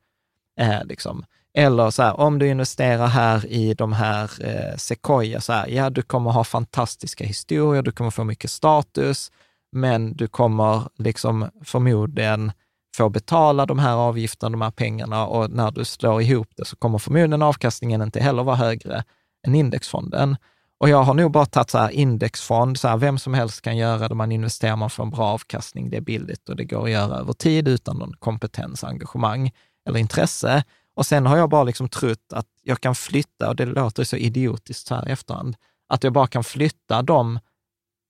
Eh, 0.59 0.83
liksom. 0.85 1.25
Eller 1.57 1.89
så 1.89 2.03
här, 2.03 2.19
om 2.19 2.39
du 2.39 2.47
investerar 2.47 3.07
här 3.07 3.45
i 3.45 3.73
de 3.73 3.93
här 3.93 4.31
eh, 4.39 4.77
Sequoia, 4.77 5.41
så 5.41 5.53
här, 5.53 5.67
ja, 5.67 5.89
du 5.89 6.01
kommer 6.01 6.31
ha 6.31 6.43
fantastiska 6.43 7.23
historier, 7.23 7.81
du 7.81 7.91
kommer 7.91 8.11
få 8.11 8.23
mycket 8.23 8.51
status, 8.51 9.31
men 9.71 10.15
du 10.15 10.27
kommer 10.27 10.81
liksom 10.97 11.49
förmodligen 11.63 12.51
få 12.97 13.09
betala 13.09 13.65
de 13.65 13.79
här 13.79 13.95
avgifterna, 13.95 14.49
de 14.49 14.61
här 14.61 14.71
pengarna 14.71 15.25
och 15.25 15.51
när 15.51 15.71
du 15.71 15.85
slår 15.85 16.21
ihop 16.21 16.47
det 16.55 16.65
så 16.65 16.75
kommer 16.75 16.97
förmodligen 16.97 17.41
avkastningen 17.41 18.01
inte 18.01 18.19
heller 18.19 18.43
vara 18.43 18.55
högre 18.55 19.03
än 19.47 19.55
indexfonden. 19.55 20.37
Och 20.77 20.89
jag 20.89 21.03
har 21.03 21.13
nog 21.13 21.31
bara 21.31 21.45
tagit 21.45 21.69
så 21.69 21.77
här 21.77 21.89
indexfond, 21.89 22.79
så 22.79 22.87
här, 22.87 22.97
vem 22.97 23.17
som 23.17 23.33
helst 23.33 23.61
kan 23.61 23.77
göra 23.77 24.07
det, 24.07 24.15
man 24.15 24.31
investerar, 24.31 24.75
man 24.75 24.89
får 24.89 25.03
en 25.03 25.09
bra 25.09 25.25
avkastning, 25.25 25.89
det 25.89 25.97
är 25.97 26.01
billigt 26.01 26.49
och 26.49 26.55
det 26.55 26.65
går 26.65 26.83
att 26.83 26.91
göra 26.91 27.17
över 27.17 27.33
tid 27.33 27.67
utan 27.67 27.97
någon 27.97 28.13
kompetens, 28.13 28.83
engagemang 28.83 29.51
eller 29.87 29.99
intresse. 29.99 30.63
Och 30.95 31.05
sen 31.05 31.25
har 31.25 31.37
jag 31.37 31.49
bara 31.49 31.63
liksom 31.63 31.89
trott 31.89 32.33
att 32.33 32.47
jag 32.61 32.81
kan 32.81 32.95
flytta, 32.95 33.49
och 33.49 33.55
det 33.55 33.65
låter 33.65 34.03
så 34.03 34.15
idiotiskt 34.15 34.87
så 34.87 34.95
här 34.95 35.09
i 35.09 35.11
efterhand, 35.11 35.55
att 35.89 36.03
jag 36.03 36.13
bara 36.13 36.27
kan 36.27 36.43
flytta 36.43 37.01
de 37.01 37.39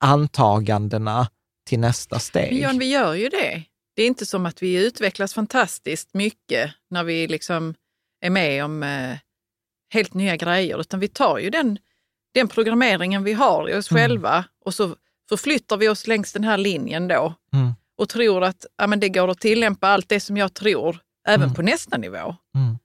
antagandena 0.04 1.28
till 1.66 1.80
nästa 1.80 2.16
Men 2.16 2.20
steg. 2.20 2.80
Vi 2.80 2.92
gör 2.92 3.14
ju 3.14 3.30
det. 3.30 3.64
Det 3.96 4.04
är 4.04 4.08
inte 4.08 4.26
som 4.26 4.46
att 4.46 4.64
vi 4.64 4.86
utvecklas 4.86 5.34
fantastiskt 5.34 6.14
mycket 6.14 6.72
när 6.90 7.04
vi 7.04 7.28
liksom 7.28 7.76
är 8.22 8.30
med 8.30 8.66
om 8.66 8.84
eh, 8.84 9.18
helt 9.94 10.14
nya 10.14 10.36
grejer, 10.36 10.82
utan 10.82 11.00
vi 11.00 11.08
tar 11.08 11.38
ju 11.38 11.50
den, 11.50 11.80
den 12.36 12.48
programmeringen 12.48 13.24
vi 13.24 13.34
har 13.34 13.70
i 13.70 13.76
oss 13.76 13.92
Mm. 13.92 14.02
själva 14.04 14.46
och 14.66 14.74
så 14.74 14.96
förflyttar 15.30 15.78
vi 15.78 15.90
oss 15.90 16.08
längs 16.08 16.34
den 16.34 16.44
här 16.44 16.58
linjen 16.58 17.08
då 17.08 17.34
Mm. 17.54 17.72
och 17.98 18.10
tror 18.10 18.44
att 18.44 18.66
ja, 18.78 18.88
men 18.88 19.00
det 19.00 19.10
går 19.10 19.28
att 19.28 19.40
tillämpa 19.40 19.88
allt 19.88 20.10
det 20.10 20.20
som 20.20 20.38
jag 20.38 20.54
tror, 20.54 20.98
även 21.28 21.44
Mm. 21.44 21.54
på 21.56 21.62
nästa 21.62 21.98
nivå. 21.98 22.36
Mm. 22.56 22.78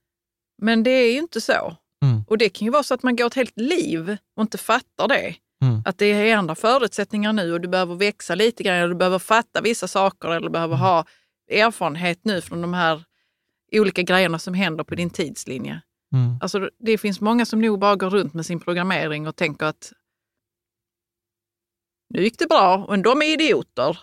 Men 0.62 0.82
det 0.82 0.90
är 0.90 1.12
ju 1.12 1.18
inte 1.18 1.40
så. 1.40 1.76
Mm. 2.04 2.24
Och 2.28 2.38
det 2.38 2.48
kan 2.48 2.64
ju 2.66 2.70
vara 2.72 2.82
så 2.82 2.94
att 2.94 3.02
man 3.02 3.16
går 3.16 3.26
ett 3.26 3.34
helt 3.34 3.56
liv 3.60 4.16
och 4.36 4.40
inte 4.42 4.58
fattar 4.58 5.08
det. 5.08 5.34
Mm. 5.62 5.82
Att 5.84 5.98
det 5.98 6.06
är 6.06 6.36
andra 6.36 6.54
förutsättningar 6.54 7.32
nu 7.32 7.52
och 7.52 7.60
du 7.60 7.68
behöver 7.68 7.94
växa 7.94 8.34
lite 8.34 8.62
grann, 8.62 8.76
eller 8.76 8.88
du 8.88 8.94
behöver 8.94 9.18
fatta 9.18 9.60
vissa 9.60 9.88
saker 9.88 10.28
eller 10.28 10.40
du 10.40 10.50
behöver 10.52 10.76
ha 10.76 11.04
erfarenhet 11.50 12.18
nu 12.22 12.40
från 12.40 12.60
de 12.62 12.74
här 12.74 13.04
olika 13.72 14.02
grejerna 14.02 14.38
som 14.38 14.54
händer 14.54 14.84
på 14.84 14.94
din 14.94 15.10
tidslinje. 15.10 15.80
Mm. 16.14 16.38
Alltså, 16.40 16.70
det 16.78 16.98
finns 16.98 17.20
många 17.20 17.46
som 17.46 17.60
nog 17.60 17.78
bara 17.78 17.96
går 17.96 18.10
runt 18.10 18.34
med 18.34 18.46
sin 18.46 18.60
programmering 18.60 19.28
och 19.28 19.36
tänker 19.36 19.66
att 19.66 19.92
nu 22.14 22.22
gick 22.22 22.38
det 22.38 22.46
bra, 22.46 22.86
men 22.88 23.02
de 23.02 23.22
är 23.22 23.26
idioter. 23.26 23.98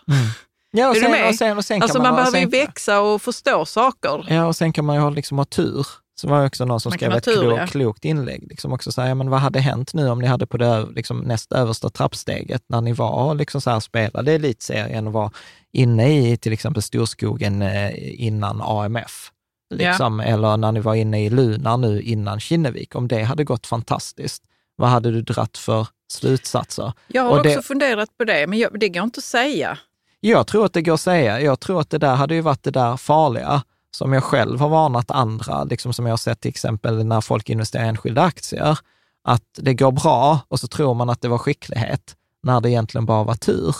Ja, 0.71 0.89
och 0.89 0.95
Är 0.95 0.99
du 0.99 1.05
sen, 1.05 1.11
med? 1.11 1.29
och 1.29 1.35
sen, 1.35 1.57
och 1.57 1.65
sen 1.65 1.81
Alltså 1.81 1.97
man 1.97 2.07
man, 2.07 2.15
behöver 2.15 2.39
ju 2.39 2.45
växa 2.45 3.01
och 3.01 3.21
förstå 3.21 3.65
saker. 3.65 4.25
Ja, 4.29 4.45
och 4.45 4.55
sen 4.55 4.73
kan 4.73 4.85
man 4.85 4.95
ju 4.95 5.01
ha, 5.01 5.09
liksom 5.09 5.37
ha 5.37 5.45
tur. 5.45 5.87
Så 6.15 6.27
var 6.27 6.39
det 6.39 6.47
också 6.47 6.65
någon 6.65 6.79
som 6.79 6.89
Man 6.89 6.97
skrev 6.97 7.11
ett 7.11 7.23
tur, 7.23 7.41
klokt, 7.41 7.59
ja. 7.59 7.67
klokt 7.67 8.05
inlägg. 8.05 8.47
Liksom 8.49 8.73
också 8.73 8.91
så 8.91 9.01
här, 9.01 9.07
ja, 9.07 9.15
men 9.15 9.29
vad 9.29 9.39
hade 9.39 9.59
hänt 9.59 9.93
nu 9.93 10.09
om 10.09 10.19
ni 10.19 10.27
hade 10.27 10.47
på 10.47 10.57
det 10.57 10.85
liksom, 10.95 11.19
näst 11.19 11.51
översta 11.51 11.89
trappsteget 11.89 12.63
när 12.67 12.81
ni 12.81 12.93
var 12.93 13.35
liksom 13.35 13.61
så 13.61 13.69
här, 13.69 13.79
spelade 13.79 14.33
elitserien 14.33 15.07
och 15.07 15.13
var 15.13 15.31
inne 15.73 16.19
i 16.19 16.37
till 16.37 16.53
exempel 16.53 16.83
Storskogen 16.83 17.61
eh, 17.61 17.91
innan 18.25 18.61
AMF. 18.61 19.31
Liksom, 19.69 20.19
Eller 20.19 20.57
när 20.57 20.71
ni 20.71 20.79
var 20.79 20.95
inne 20.95 21.25
i 21.25 21.29
Lunar 21.29 21.77
nu 21.77 22.01
innan 22.01 22.39
Kinnevik. 22.39 22.95
Om 22.95 23.07
det 23.07 23.23
hade 23.23 23.43
gått 23.43 23.67
fantastiskt, 23.67 24.43
vad 24.75 24.89
hade 24.89 25.11
du 25.11 25.21
dratt 25.21 25.57
för 25.57 25.87
slutsatser? 26.11 26.93
Jag 27.07 27.23
har 27.23 27.29
Och 27.31 27.37
också 27.37 27.49
det- 27.55 27.61
funderat 27.61 28.17
på 28.17 28.23
det, 28.23 28.47
men 28.47 28.59
jag, 28.59 28.79
det 28.79 28.89
går 28.89 29.03
inte 29.03 29.17
att 29.17 29.23
säga. 29.23 29.77
Jag 30.19 30.47
tror 30.47 30.65
att 30.65 30.73
det 30.73 30.81
går 30.81 30.93
att 30.93 31.01
säga. 31.01 31.41
Jag 31.41 31.59
tror 31.59 31.79
att 31.81 31.89
det 31.89 31.97
där 31.97 32.15
hade 32.15 32.35
ju 32.35 32.41
varit 32.41 32.63
det 32.63 32.71
där 32.71 32.97
farliga 32.97 33.63
som 33.91 34.13
jag 34.13 34.23
själv 34.23 34.59
har 34.59 34.69
varnat 34.69 35.11
andra, 35.11 35.63
liksom 35.63 35.93
som 35.93 36.05
jag 36.05 36.11
har 36.11 36.17
sett 36.17 36.39
till 36.41 36.49
exempel 36.49 37.05
när 37.05 37.21
folk 37.21 37.49
investerar 37.49 37.85
i 37.85 37.87
enskilda 37.87 38.21
aktier, 38.21 38.77
att 39.23 39.43
det 39.57 39.73
går 39.73 39.91
bra 39.91 40.39
och 40.47 40.59
så 40.59 40.67
tror 40.67 40.93
man 40.93 41.09
att 41.09 41.21
det 41.21 41.27
var 41.27 41.37
skicklighet 41.37 42.15
när 42.43 42.61
det 42.61 42.69
egentligen 42.69 43.05
bara 43.05 43.23
var 43.23 43.35
tur. 43.35 43.75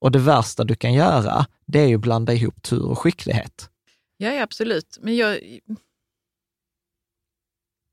Och 0.00 0.10
det 0.12 0.18
värsta 0.18 0.64
du 0.64 0.74
kan 0.74 0.92
göra, 0.92 1.46
det 1.66 1.80
är 1.80 1.86
ju 1.86 1.94
att 1.94 2.00
blanda 2.00 2.32
ihop 2.32 2.62
tur 2.62 2.84
och 2.84 2.98
skicklighet. 2.98 3.68
Ja, 4.22 4.42
absolut. 4.42 4.98
Men 5.00 5.16
jag... 5.16 5.60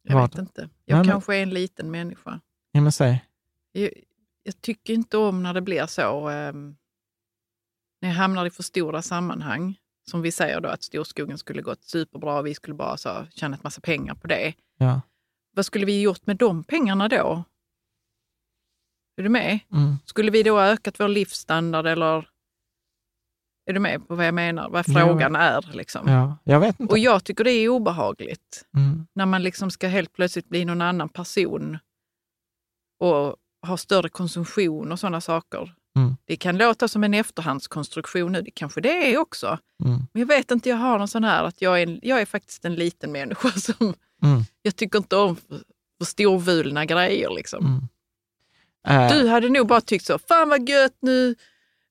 Jag 0.03 0.15
Vad? 0.15 0.29
vet 0.29 0.39
inte. 0.39 0.61
Jag 0.85 0.95
Nej, 0.95 1.03
men- 1.05 1.11
kanske 1.11 1.35
är 1.35 1.43
en 1.43 1.49
liten 1.49 1.91
människa. 1.91 2.41
Ja, 2.71 2.81
men 2.81 2.91
säg. 2.91 3.25
Jag, 3.71 3.91
jag 4.43 4.61
tycker 4.61 4.93
inte 4.93 5.17
om 5.17 5.43
när 5.43 5.53
det 5.53 5.61
blir 5.61 5.85
så, 5.85 6.29
ehm, 6.29 6.75
när 8.01 8.09
jag 8.09 8.15
hamnar 8.15 8.45
i 8.45 8.49
för 8.49 8.63
stora 8.63 9.01
sammanhang. 9.01 9.79
Som 10.09 10.21
vi 10.21 10.31
säger 10.31 10.61
då 10.61 10.69
att 10.69 10.83
Storskogen 10.83 11.37
skulle 11.37 11.61
gått 11.61 11.83
superbra 11.83 12.39
och 12.39 12.45
vi 12.45 12.55
skulle 12.55 12.75
bara 12.75 12.97
så, 12.97 13.27
tjänat 13.31 13.63
massa 13.63 13.81
pengar 13.81 14.15
på 14.15 14.27
det. 14.27 14.53
Ja. 14.77 15.01
Vad 15.51 15.65
skulle 15.65 15.85
vi 15.85 16.01
gjort 16.01 16.25
med 16.25 16.37
de 16.37 16.63
pengarna 16.63 17.07
då? 17.07 17.43
Är 19.17 19.23
du 19.23 19.29
med? 19.29 19.59
Mm. 19.71 19.95
Skulle 20.05 20.31
vi 20.31 20.43
då 20.43 20.53
ha 20.55 20.65
ökat 20.67 20.99
vår 20.99 21.07
livsstandard 21.07 21.87
eller? 21.87 22.29
Är 23.69 23.73
du 23.73 23.79
med 23.79 24.07
på 24.07 24.15
vad 24.15 24.27
jag 24.27 24.33
menar? 24.33 24.69
Vad 24.69 24.85
Ja. 24.87 24.93
frågan 24.93 25.35
är 25.35 25.69
liksom. 25.73 26.07
ja, 26.07 26.37
jag 26.43 26.59
vet 26.59 26.79
inte. 26.79 26.91
Och 26.91 26.99
jag 26.99 27.23
tycker 27.23 27.43
det 27.43 27.51
är 27.51 27.69
obehagligt 27.69 28.65
Mm. 28.77 29.07
när 29.13 29.25
man 29.25 29.43
liksom 29.43 29.71
ska 29.71 29.87
helt 29.87 30.13
plötsligt 30.13 30.49
bli 30.49 30.65
någon 30.65 30.81
annan 30.81 31.09
person 31.09 31.77
och 32.99 33.35
ha 33.67 33.77
större 33.77 34.09
konsumtion 34.09 34.91
och 34.91 34.99
sådana 34.99 35.21
saker. 35.21 35.73
Mm. 35.97 36.15
Det 36.25 36.35
kan 36.37 36.57
låta 36.57 36.87
som 36.87 37.03
en 37.03 37.13
efterhandskonstruktion 37.13 38.31
nu, 38.31 38.41
det 38.41 38.51
kanske 38.51 38.81
det 38.81 39.13
är 39.13 39.17
också. 39.17 39.59
Mm. 39.85 39.97
Men 40.13 40.19
jag 40.19 40.27
vet 40.27 40.51
inte, 40.51 40.69
jag 40.69 40.77
har 40.77 40.97
någon 40.99 41.07
sån 41.07 41.23
här 41.23 41.43
att 41.43 41.61
jag 41.61 41.79
är, 41.81 41.87
en, 41.87 41.99
jag 42.01 42.21
är 42.21 42.25
faktiskt 42.25 42.65
en 42.65 42.75
liten 42.75 43.11
människa 43.11 43.51
som, 43.59 43.93
Mm. 44.23 44.41
jag 44.61 44.75
tycker 44.75 44.97
inte 44.99 45.15
om 45.15 45.35
för, 45.35 45.61
för 45.97 46.05
storvulna 46.05 46.85
grejer 46.85 47.29
liksom. 47.29 47.65
Mm. 47.65 49.01
Eh, 49.11 49.17
Du 49.17 49.27
hade 49.27 49.49
nog 49.49 49.67
bara 49.67 49.81
tyckt 49.81 50.05
så, 50.05 50.19
fan 50.19 50.49
vad 50.49 50.69
gött 50.69 50.97
nu, 51.01 51.35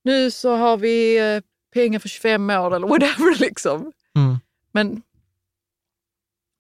nu 0.05 0.31
så 0.31 0.57
har 0.57 0.77
vi 0.77 1.19
eh, 1.37 1.43
pengar 1.75 1.99
för 1.99 2.09
25 2.09 2.51
år 2.51 2.77
eller 2.77 2.89
whatever 2.89 3.39
liksom. 3.41 3.93
mm. 4.17 4.39
Men 4.73 5.03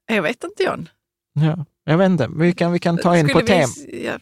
jag 0.06 0.22
vet 0.22 0.44
inte 0.44 0.62
John. 0.62 0.88
ja. 1.32 1.64
Jag 1.84 1.98
vet 1.98 2.06
inte, 2.10 2.28
vi 2.36 2.52
kan, 2.52 2.72
vi 2.72 2.78
kan 2.78 2.98
ta 2.98 3.16
in 3.18 3.26
på 3.28 3.28
Skulle 3.38 3.46
tem. 3.46 3.68
vi- 3.86 4.06
Ja. 4.06 4.18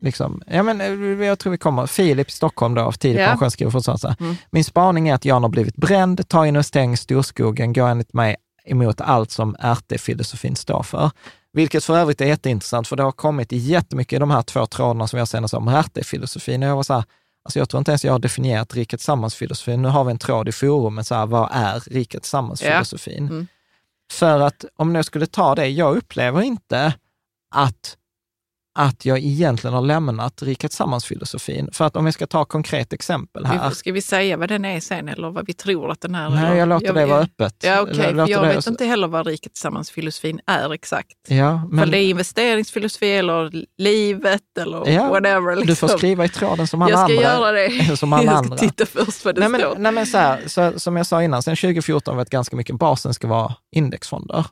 Liksom. 0.00 0.42
Ja, 0.46 0.62
men, 0.62 0.80
eh, 0.80 1.26
jag 1.26 1.38
tror 1.38 1.50
vi 1.50 1.58
kommer. 1.58 1.86
Filip 1.86 2.28
i 2.28 2.32
Stockholm 2.32 2.74
då, 2.74 2.82
av 2.82 2.92
tidig 2.92 3.20
Ja. 3.22 3.26
pension, 3.26 3.50
skriver 3.50 3.70
fortfarande 3.72 3.98
så 4.00 4.08
här. 4.08 4.16
Mm. 4.20 4.34
Min 4.50 4.64
spaning 4.64 5.08
är 5.08 5.14
att 5.14 5.24
Jan 5.24 5.42
har 5.42 5.50
blivit 5.50 5.76
bränd, 5.76 6.28
tar 6.28 6.44
investering 6.44 6.92
i 6.92 6.96
storskogen, 6.96 7.72
går 7.72 7.88
enligt 7.88 8.12
mig 8.12 8.36
emot 8.64 9.00
allt 9.00 9.30
som 9.30 9.56
RT-filosofin 9.60 10.54
står 10.56 10.82
för. 10.82 11.10
Vilket 11.52 11.84
för 11.84 11.96
övrigt 11.96 12.20
är 12.20 12.26
jätteintressant, 12.26 12.88
för 12.88 12.96
det 12.96 13.02
har 13.02 13.12
kommit 13.12 13.52
jättemycket 13.52 14.16
i 14.16 14.18
de 14.18 14.30
här 14.30 14.42
två 14.42 14.66
trådarna 14.66 15.06
som 15.08 15.18
har 15.18 15.26
senast 15.26 15.54
om 15.54 15.68
RT-filosofin. 15.68 16.62
Och 16.62 16.68
jag 16.68 16.76
var 16.76 16.82
så 16.82 16.94
här, 16.94 17.04
alltså 17.44 17.58
jag 17.58 17.68
tror 17.68 17.78
inte 17.78 17.90
ens 17.90 18.04
jag 18.04 18.12
har 18.12 18.18
definierat 18.18 18.74
riket 18.74 19.00
tillsammans-filosofin. 19.00 19.82
Nu 19.82 19.88
har 19.88 20.04
vi 20.04 20.10
en 20.10 20.18
tråd 20.18 20.48
i 20.48 20.52
forumet, 20.52 21.06
så 21.06 21.14
här, 21.14 21.26
vad 21.26 21.48
är 21.52 21.80
riket 21.80 22.22
tillsammans-filosofin? 22.22 23.28
Mm. 23.28 23.46
För 24.12 24.40
att 24.40 24.64
om 24.76 24.94
jag 24.94 25.04
skulle 25.04 25.26
ta 25.26 25.54
det, 25.54 25.68
jag 25.68 25.96
upplever 25.96 26.42
inte 26.42 26.94
att, 27.54 27.96
att 28.74 29.04
jag 29.04 29.18
egentligen 29.18 29.74
har 29.74 29.82
lämnat 29.82 30.42
riket 30.42 30.70
tillsammans-filosofin. 30.70 31.68
För 31.72 31.84
att 31.84 31.96
om 31.96 32.04
jag 32.04 32.14
ska 32.14 32.26
ta 32.26 32.44
konkret 32.44 32.92
exempel 32.92 33.44
här. 33.46 33.70
Ska 33.70 33.92
vi 33.92 34.02
säga 34.02 34.36
vad 34.36 34.48
den 34.48 34.64
är 34.64 34.80
sen 34.80 35.08
eller 35.08 35.30
vad 35.30 35.46
vi 35.46 35.52
tror 35.52 35.90
att 35.90 36.00
den 36.00 36.14
är? 36.14 36.30
Nej, 36.30 36.44
eller? 36.44 36.54
jag 36.54 36.68
låter 36.68 36.92
det 36.94 37.06
vara 37.06 37.20
öppet. 37.20 37.56
Ja, 37.64 37.80
okej. 37.80 37.96
Jag 37.96 38.14
för 38.26 38.28
jag 38.28 38.42
vet 38.42 38.66
inte 38.66 38.84
heller 38.84 39.08
vad 39.08 39.26
Riket 39.26 39.52
Tillsammans-filosofin 39.54 40.40
är 40.46 40.72
exakt. 40.72 41.16
Ja, 41.28 41.56
Men... 41.56 41.68
men 41.76 41.90
det 41.90 41.98
är 41.98 42.08
investeringsfilosofi 42.10 43.12
eller 43.12 43.64
livet 43.78 44.58
eller 44.60 44.90
Ja, 44.90 45.08
whatever. 45.08 45.56
Liksom. 45.56 45.66
du 45.66 45.74
får 45.74 45.88
skriva 45.88 46.24
i 46.24 46.28
tråden 46.28 46.66
som 46.66 46.82
alla 46.82 46.90
Jag 46.90 46.98
ska 47.10 47.12
andra. 47.16 47.22
göra 47.22 47.52
det. 47.52 47.96
Som 47.96 48.12
alla 48.12 48.24
jag 48.32 48.34
andra. 48.34 48.56
ska 48.56 48.66
titta 48.68 48.86
först 48.86 49.24
vad 49.24 49.34
det 49.34 49.48
Nej 49.48 49.60
står. 49.60 49.72
men, 49.72 49.82
nej 49.82 49.92
men 49.92 50.06
så 50.06 50.18
här, 50.18 50.40
så, 50.46 50.80
som 50.80 50.96
jag 50.96 51.06
sa 51.06 51.22
innan, 51.22 51.42
sen 51.42 51.56
2014 51.56 52.12
har 52.12 52.16
vi 52.16 52.20
varit 52.20 52.30
ganska 52.30 52.56
mycket 52.56 52.76
basen 52.76 53.14
ska 53.14 53.26
vara 53.28 53.54
indexfonder. 53.76 54.46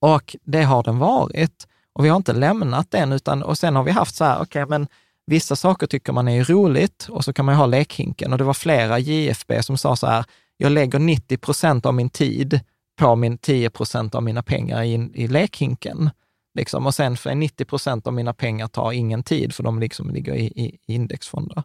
Och 0.00 0.36
det 0.42 0.62
har 0.62 0.82
den 0.82 0.98
varit. 0.98 1.66
Och 1.98 2.04
vi 2.04 2.08
har 2.08 2.16
inte 2.16 2.32
lämnat 2.32 2.90
den, 2.90 3.12
utan, 3.12 3.42
och 3.42 3.58
sen 3.58 3.76
har 3.76 3.82
vi 3.82 3.90
haft 3.90 4.14
så 4.14 4.24
här, 4.24 4.42
okej, 4.42 4.66
men 4.66 4.86
vissa 5.26 5.56
saker 5.56 5.86
tycker 5.86 6.12
man 6.12 6.28
är 6.28 6.44
roligt 6.44 7.06
och 7.10 7.24
så 7.24 7.32
kan 7.32 7.44
man 7.44 7.54
ju 7.54 7.58
ha 7.58 7.66
lekhinken. 7.66 8.32
Och 8.32 8.38
det 8.38 8.44
var 8.44 8.54
flera 8.54 8.98
JFB 8.98 9.62
som 9.62 9.78
sa 9.78 9.96
så 9.96 10.06
här, 10.06 10.24
jag 10.56 10.72
lägger 10.72 10.98
90 10.98 11.36
procent 11.36 11.86
av 11.86 11.94
min 11.94 12.10
tid 12.10 12.60
på 12.98 13.16
min 13.16 13.38
10 13.38 13.70
procent 13.70 14.14
av 14.14 14.22
mina 14.22 14.42
pengar 14.42 14.82
i, 14.82 15.10
i 15.14 15.26
lekhinken. 15.26 16.10
Liksom. 16.54 16.86
Och 16.86 16.94
sen 16.94 17.16
för 17.16 17.34
90 17.34 17.64
procent 17.64 18.06
av 18.06 18.12
mina 18.12 18.34
pengar 18.34 18.68
tar 18.68 18.92
ingen 18.92 19.22
tid, 19.22 19.54
för 19.54 19.62
de 19.62 19.78
liksom 19.78 20.10
ligger 20.10 20.34
i, 20.34 20.46
i 20.46 20.78
indexfonder. 20.86 21.62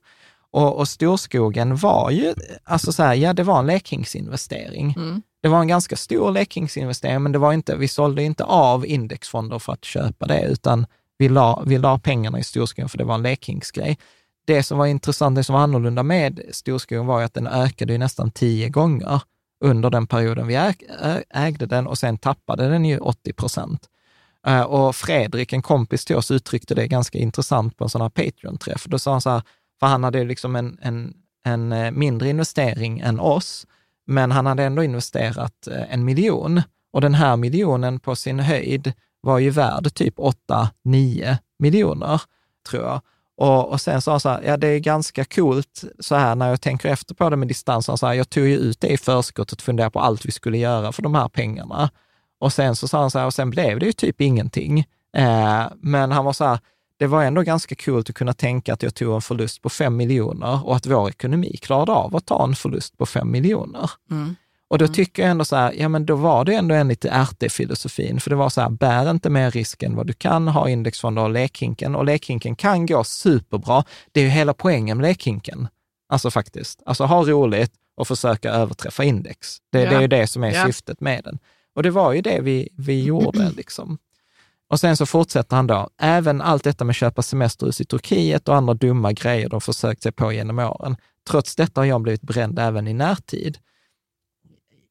Och, 0.53 0.77
och 0.77 0.87
storskogen 0.87 1.75
var 1.75 2.11
ju, 2.11 2.33
alltså 2.63 2.91
så 2.91 3.03
här, 3.03 3.13
ja 3.13 3.33
det 3.33 3.43
var 3.43 3.59
en 3.59 3.65
lekhingsinvestering. 3.65 4.93
Mm. 4.97 5.21
Det 5.41 5.47
var 5.49 5.59
en 5.59 5.67
ganska 5.67 5.95
stor 5.95 6.31
lekhingsinvestering, 6.31 7.23
men 7.23 7.31
det 7.31 7.37
var 7.37 7.53
inte, 7.53 7.75
vi 7.75 7.87
sålde 7.87 8.23
inte 8.23 8.43
av 8.43 8.85
indexfonder 8.85 9.59
för 9.59 9.73
att 9.73 9.85
köpa 9.85 10.25
det, 10.25 10.41
utan 10.41 10.85
vi 11.17 11.29
la, 11.29 11.63
vi 11.65 11.77
la 11.77 11.99
pengarna 11.99 12.39
i 12.39 12.43
storskogen 12.43 12.89
för 12.89 12.97
det 12.97 13.03
var 13.03 13.15
en 13.15 13.21
lekhingsgrej. 13.23 13.97
Det 14.45 14.63
som 14.63 14.77
var 14.77 14.85
intressant, 14.85 15.35
det 15.35 15.43
som 15.43 15.53
var 15.53 15.61
annorlunda 15.61 16.03
med 16.03 16.41
storskogen 16.51 17.05
var 17.05 17.19
ju 17.19 17.25
att 17.25 17.33
den 17.33 17.47
ökade 17.47 17.93
ju 17.93 17.99
nästan 17.99 18.31
tio 18.31 18.69
gånger 18.69 19.21
under 19.63 19.89
den 19.89 20.07
perioden 20.07 20.47
vi 20.47 20.73
ägde 21.29 21.65
den 21.65 21.87
och 21.87 21.97
sen 21.97 22.17
tappade 22.17 22.69
den 22.69 22.85
ju 22.85 22.97
80 22.97 23.33
procent. 23.33 23.89
Eh, 24.47 24.61
Och 24.61 24.95
Fredrik, 24.95 25.53
en 25.53 25.61
kompis 25.61 26.05
till 26.05 26.15
oss, 26.15 26.31
uttryckte 26.31 26.75
det 26.75 26.87
ganska 26.87 27.17
intressant 27.17 27.77
på 27.77 27.83
en 27.83 27.89
sån 27.89 28.01
här 28.01 28.09
Patreon-träff. 28.09 28.85
Då 28.85 28.99
sa 28.99 29.11
han 29.11 29.21
så 29.21 29.29
här, 29.29 29.41
för 29.83 29.87
han 29.87 30.03
hade 30.03 30.19
ju 30.19 30.25
liksom 30.25 30.55
en, 30.55 30.77
en, 30.81 31.13
en 31.45 31.71
eh, 31.71 31.91
mindre 31.91 32.29
investering 32.29 32.99
än 32.99 33.19
oss, 33.19 33.67
men 34.07 34.31
han 34.31 34.45
hade 34.45 34.63
ändå 34.63 34.83
investerat 34.83 35.67
eh, 35.67 35.93
en 35.93 36.05
miljon. 36.05 36.61
Och 36.93 37.01
den 37.01 37.13
här 37.13 37.37
miljonen 37.37 37.99
på 37.99 38.15
sin 38.15 38.39
höjd 38.39 38.93
var 39.21 39.39
ju 39.39 39.49
värd 39.49 39.93
typ 39.93 40.17
8-9 40.17 41.37
miljoner, 41.59 42.21
tror 42.69 42.83
jag. 42.83 43.01
Och, 43.37 43.69
och 43.69 43.81
sen 43.81 44.01
sa 44.01 44.11
han 44.11 44.19
så 44.19 44.29
här, 44.29 44.41
ja 44.45 44.57
det 44.57 44.67
är 44.67 44.79
ganska 44.79 45.25
coolt 45.25 45.83
så 45.99 46.15
här 46.15 46.35
när 46.35 46.49
jag 46.49 46.61
tänker 46.61 46.89
efter 46.89 47.15
på 47.15 47.29
det 47.29 47.35
med 47.35 47.47
distans, 47.47 47.85
så 47.85 48.07
här, 48.07 48.13
jag 48.13 48.29
tog 48.29 48.47
ju 48.47 48.57
ut 48.57 48.81
det 48.81 48.87
i 48.87 48.97
förskott 48.97 49.51
och 49.51 49.61
funderade 49.61 49.91
på 49.91 49.99
allt 49.99 50.25
vi 50.25 50.31
skulle 50.31 50.57
göra 50.57 50.91
för 50.91 51.01
de 51.01 51.15
här 51.15 51.29
pengarna. 51.29 51.89
Och 52.39 52.53
sen 52.53 52.75
så 52.75 52.87
sa 52.87 52.99
han 52.99 53.11
så 53.11 53.19
här, 53.19 53.25
och 53.25 53.33
sen 53.33 53.49
blev 53.49 53.79
det 53.79 53.85
ju 53.85 53.93
typ 53.93 54.21
ingenting. 54.21 54.79
Eh, 55.17 55.63
men 55.77 56.11
han 56.11 56.25
var 56.25 56.33
så 56.33 56.45
här, 56.45 56.59
det 57.03 57.07
var 57.07 57.23
ändå 57.23 57.41
ganska 57.41 57.75
coolt 57.75 58.09
att 58.09 58.15
kunna 58.15 58.33
tänka 58.33 58.73
att 58.73 58.83
jag 58.83 58.95
tog 58.95 59.15
en 59.15 59.21
förlust 59.21 59.61
på 59.61 59.69
fem 59.69 59.97
miljoner 59.97 60.67
och 60.67 60.75
att 60.75 60.85
vår 60.85 61.09
ekonomi 61.09 61.57
klarade 61.61 61.91
av 61.91 62.15
att 62.15 62.25
ta 62.25 62.43
en 62.43 62.55
förlust 62.55 62.97
på 62.97 63.05
fem 63.05 63.31
miljoner. 63.31 63.91
Mm. 64.11 64.35
Och 64.67 64.77
då 64.77 64.87
tycker 64.87 65.21
jag 65.23 65.31
ändå 65.31 65.45
så 65.45 65.55
här, 65.55 65.73
ja 65.77 65.89
men 65.89 66.05
då 66.05 66.15
var 66.15 66.45
det 66.45 66.53
ändå 66.55 66.75
en 66.75 66.87
lite 66.87 67.09
RT-filosofin, 67.09 68.19
för 68.19 68.29
det 68.29 68.35
var 68.35 68.49
så 68.49 68.61
här, 68.61 68.69
bär 68.69 69.11
inte 69.11 69.29
mer 69.29 69.51
risk 69.51 69.83
än 69.83 69.95
vad 69.95 70.07
du 70.07 70.13
kan, 70.13 70.47
ha 70.47 70.69
indexfonder 70.69 71.21
och 71.23 71.29
lekhinken. 71.29 71.95
Och 71.95 72.05
lekhinken 72.05 72.55
kan 72.55 72.85
gå 72.85 73.03
superbra. 73.03 73.83
Det 74.11 74.19
är 74.19 74.23
ju 74.23 74.29
hela 74.29 74.53
poängen 74.53 74.97
med 74.97 75.07
lekhinken. 75.07 75.67
Alltså 76.09 76.31
faktiskt. 76.31 76.81
Alltså 76.85 77.03
ha 77.05 77.23
roligt 77.23 77.71
och 77.97 78.07
försöka 78.07 78.51
överträffa 78.51 79.03
index. 79.03 79.57
Det, 79.71 79.81
Ja. 79.81 79.89
det 79.89 79.95
är 79.95 80.01
ju 80.01 80.07
det 80.07 80.27
som 80.27 80.43
är 80.43 80.51
Ja. 80.53 80.65
syftet 80.65 81.01
med 81.01 81.23
den. 81.23 81.39
Och 81.75 81.83
det 81.83 81.89
var 81.91 82.13
ju 82.13 82.21
det 82.21 82.39
vi, 82.41 82.69
vi 82.77 83.03
gjorde 83.03 83.49
liksom. 83.57 83.97
Och 84.73 84.79
sen 84.79 84.97
så 84.97 85.05
fortsätter 85.05 85.55
han 85.55 85.67
då, 85.67 85.89
även 86.01 86.41
allt 86.41 86.63
detta 86.63 86.83
med 86.85 86.95
köpa 86.95 87.21
semesterhus 87.21 87.81
i 87.81 87.85
Turkiet 87.85 88.49
och 88.49 88.55
andra 88.55 88.73
dumma 88.73 89.11
grejer 89.13 89.49
de 89.49 89.61
försökt 89.61 90.03
sig 90.03 90.11
på 90.11 90.31
genom 90.33 90.59
åren. 90.59 90.95
Trots 91.29 91.55
detta 91.55 91.81
har 91.81 91.85
jag 91.85 92.01
blivit 92.01 92.21
bränd 92.21 92.59
även 92.59 92.87
i 92.87 92.93
närtid. 92.93 93.57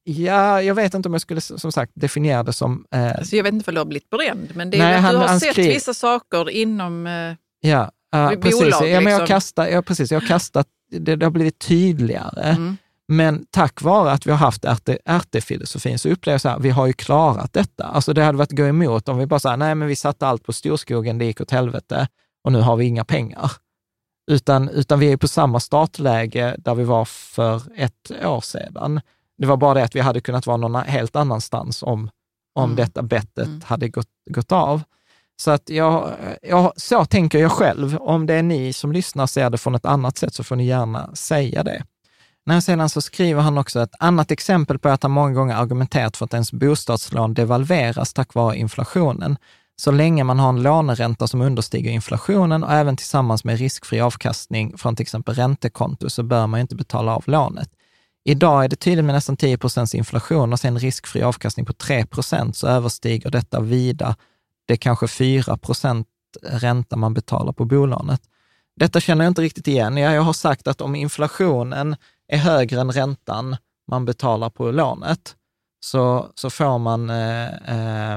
Ja, 0.04 0.62
jag 0.62 0.74
vet 0.74 0.94
inte 0.94 1.08
om 1.08 1.14
jag 1.14 1.20
skulle 1.20 1.40
som 1.40 1.72
sagt 1.72 1.92
definiera 1.94 2.42
det 2.42 2.52
som... 2.52 2.84
Eh, 2.94 3.10
Alltså, 3.18 3.36
jag 3.36 3.42
vet 3.44 3.52
inte 3.54 3.70
om 3.70 3.74
du 3.74 3.80
har 3.80 3.84
blivit 3.86 4.10
bränd, 4.10 4.48
men 4.54 4.70
det 4.70 4.76
är 4.76 4.82
Nej, 4.82 4.94
att 4.94 5.00
han- 5.02 5.14
du 5.14 5.20
har 5.20 5.38
sett 5.38 5.52
skrev- 5.52 5.68
vissa 5.74 5.94
saker 5.94 6.50
inom... 6.50 7.06
Eh, 7.06 7.34
ja, 7.70 7.90
ja, 8.12 8.28
Vid 8.30 8.42
precis. 8.42 8.60
bolag, 8.60 8.88
ja, 8.88 9.00
men 9.00 9.12
jag, 9.12 9.20
liksom. 9.20 9.26
kastar, 9.26 9.66
ja, 9.68 9.82
precis. 9.82 10.10
Jag 10.12 10.20
har 10.20 10.26
kastat, 10.28 10.66
det, 10.90 11.16
det 11.16 11.26
har 11.26 11.30
blivit 11.30 11.58
tydligare. 11.58 12.42
mm. 12.50 12.76
Men 13.08 13.46
tack 13.50 13.82
vare 13.82 14.12
att 14.12 14.26
vi 14.26 14.30
har 14.30 14.38
haft 14.38 14.64
RT-filosofin 15.04 15.98
så 15.98 16.08
upplever 16.08 16.34
jag 16.34 16.40
så 16.40 16.48
här, 16.48 16.58
vi 16.58 16.70
har 16.70 16.86
ju 16.86 16.92
klarat 16.92 17.52
detta. 17.52 17.84
Alltså 17.84 18.12
det 18.12 18.24
hade 18.24 18.38
varit 18.38 18.52
att 18.52 18.58
gå 18.58 18.66
emot 18.66 19.08
om 19.08 19.18
vi 19.18 19.26
bara 19.26 19.40
sa, 19.40 19.56
nej 19.56 19.74
men 19.74 19.88
vi 19.88 19.96
satte 19.96 20.26
allt 20.26 20.44
på 20.44 20.52
storskogen, 20.52 21.18
det 21.18 21.24
gick 21.24 21.40
åt 21.40 21.50
helvete 21.50 22.08
och 22.44 22.52
nu 22.52 22.60
har 22.60 22.76
vi 22.76 22.84
inga 22.84 23.04
pengar. 23.04 23.52
Utan, 24.30 24.68
utan 24.68 24.98
vi 24.98 25.12
är 25.12 25.16
på 25.16 25.28
samma 25.28 25.60
startläge 25.60 26.56
där 26.58 26.74
vi 26.74 26.84
var 26.84 27.04
för 27.04 27.62
ett 27.76 28.10
år 28.24 28.40
sedan. 28.40 29.00
Det 29.38 29.46
var 29.46 29.56
bara 29.56 29.74
det 29.74 29.84
att 29.84 29.96
vi 29.96 30.00
hade 30.00 30.20
kunnat 30.20 30.46
vara 30.46 30.56
någon 30.56 30.74
helt 30.74 31.16
annanstans 31.16 31.82
om, 31.82 32.10
om 32.54 32.64
mm. 32.64 32.76
detta 32.76 33.02
bettet 33.02 33.46
mm. 33.46 33.62
hade 33.64 33.88
gått, 33.88 34.08
gått 34.30 34.52
av. 34.52 34.82
Så 35.42 35.50
att 35.50 35.70
jag, 35.70 36.12
jag, 36.42 36.72
så 36.76 37.04
tänker 37.04 37.38
jag 37.38 37.52
själv. 37.52 37.96
Om 37.96 38.26
det 38.26 38.34
är 38.34 38.42
ni 38.42 38.72
som 38.72 38.92
lyssnar 38.92 39.26
ser 39.26 39.50
det 39.50 39.58
från 39.58 39.74
ett 39.74 39.84
annat 39.84 40.18
sätt 40.18 40.34
så 40.34 40.44
får 40.44 40.56
ni 40.56 40.66
gärna 40.66 41.14
säga 41.14 41.62
det. 41.62 41.84
När 42.46 42.60
sedan 42.60 42.88
så 42.88 43.00
skriver 43.00 43.42
han 43.42 43.58
också 43.58 43.80
ett 43.80 43.94
annat 43.98 44.30
exempel 44.30 44.78
på 44.78 44.88
att 44.88 45.02
han 45.02 45.12
många 45.12 45.32
gånger 45.32 45.54
argumenterat 45.54 46.16
för 46.16 46.24
att 46.24 46.34
ens 46.34 46.52
bostadslån 46.52 47.34
devalveras 47.34 48.12
tack 48.12 48.34
vare 48.34 48.56
inflationen. 48.56 49.36
Så 49.76 49.90
länge 49.90 50.24
man 50.24 50.38
har 50.38 50.48
en 50.48 50.62
låneränta 50.62 51.26
som 51.26 51.40
understiger 51.40 51.90
inflationen 51.90 52.64
och 52.64 52.72
även 52.72 52.96
tillsammans 52.96 53.44
med 53.44 53.58
riskfri 53.58 54.00
avkastning 54.00 54.78
från 54.78 54.96
till 54.96 55.02
exempel 55.02 55.34
räntekonto 55.34 56.10
så 56.10 56.22
bör 56.22 56.46
man 56.46 56.60
inte 56.60 56.76
betala 56.76 57.16
av 57.16 57.24
lånet. 57.26 57.68
Idag 58.24 58.64
är 58.64 58.68
det 58.68 58.76
tydligt 58.76 59.04
med 59.04 59.14
nästan 59.14 59.36
10 59.36 59.58
procents 59.58 59.94
inflation 59.94 60.52
och 60.52 60.60
sen 60.60 60.78
riskfri 60.78 61.22
avkastning 61.22 61.66
på 61.66 61.72
3 61.72 62.06
procent 62.06 62.56
så 62.56 62.66
överstiger 62.66 63.30
detta 63.30 63.60
vida 63.60 64.16
det 64.66 64.76
kanske 64.76 65.08
4 65.08 65.56
procent 65.56 66.06
ränta 66.42 66.96
man 66.96 67.14
betalar 67.14 67.52
på 67.52 67.64
bolånet. 67.64 68.20
Detta 68.76 69.00
känner 69.00 69.24
jag 69.24 69.30
inte 69.30 69.42
riktigt 69.42 69.68
igen. 69.68 69.96
Jag 69.96 70.22
har 70.22 70.32
sagt 70.32 70.66
att 70.68 70.80
om 70.80 70.94
inflationen 70.94 71.96
är 72.32 72.38
högre 72.38 72.80
än 72.80 72.92
räntan 72.92 73.56
man 73.90 74.04
betalar 74.04 74.50
på 74.50 74.70
lånet, 74.70 75.36
så, 75.84 76.32
så 76.34 76.50
får 76.50 76.78
man 76.78 77.10
eh, 77.10 77.48
eh, 77.68 78.16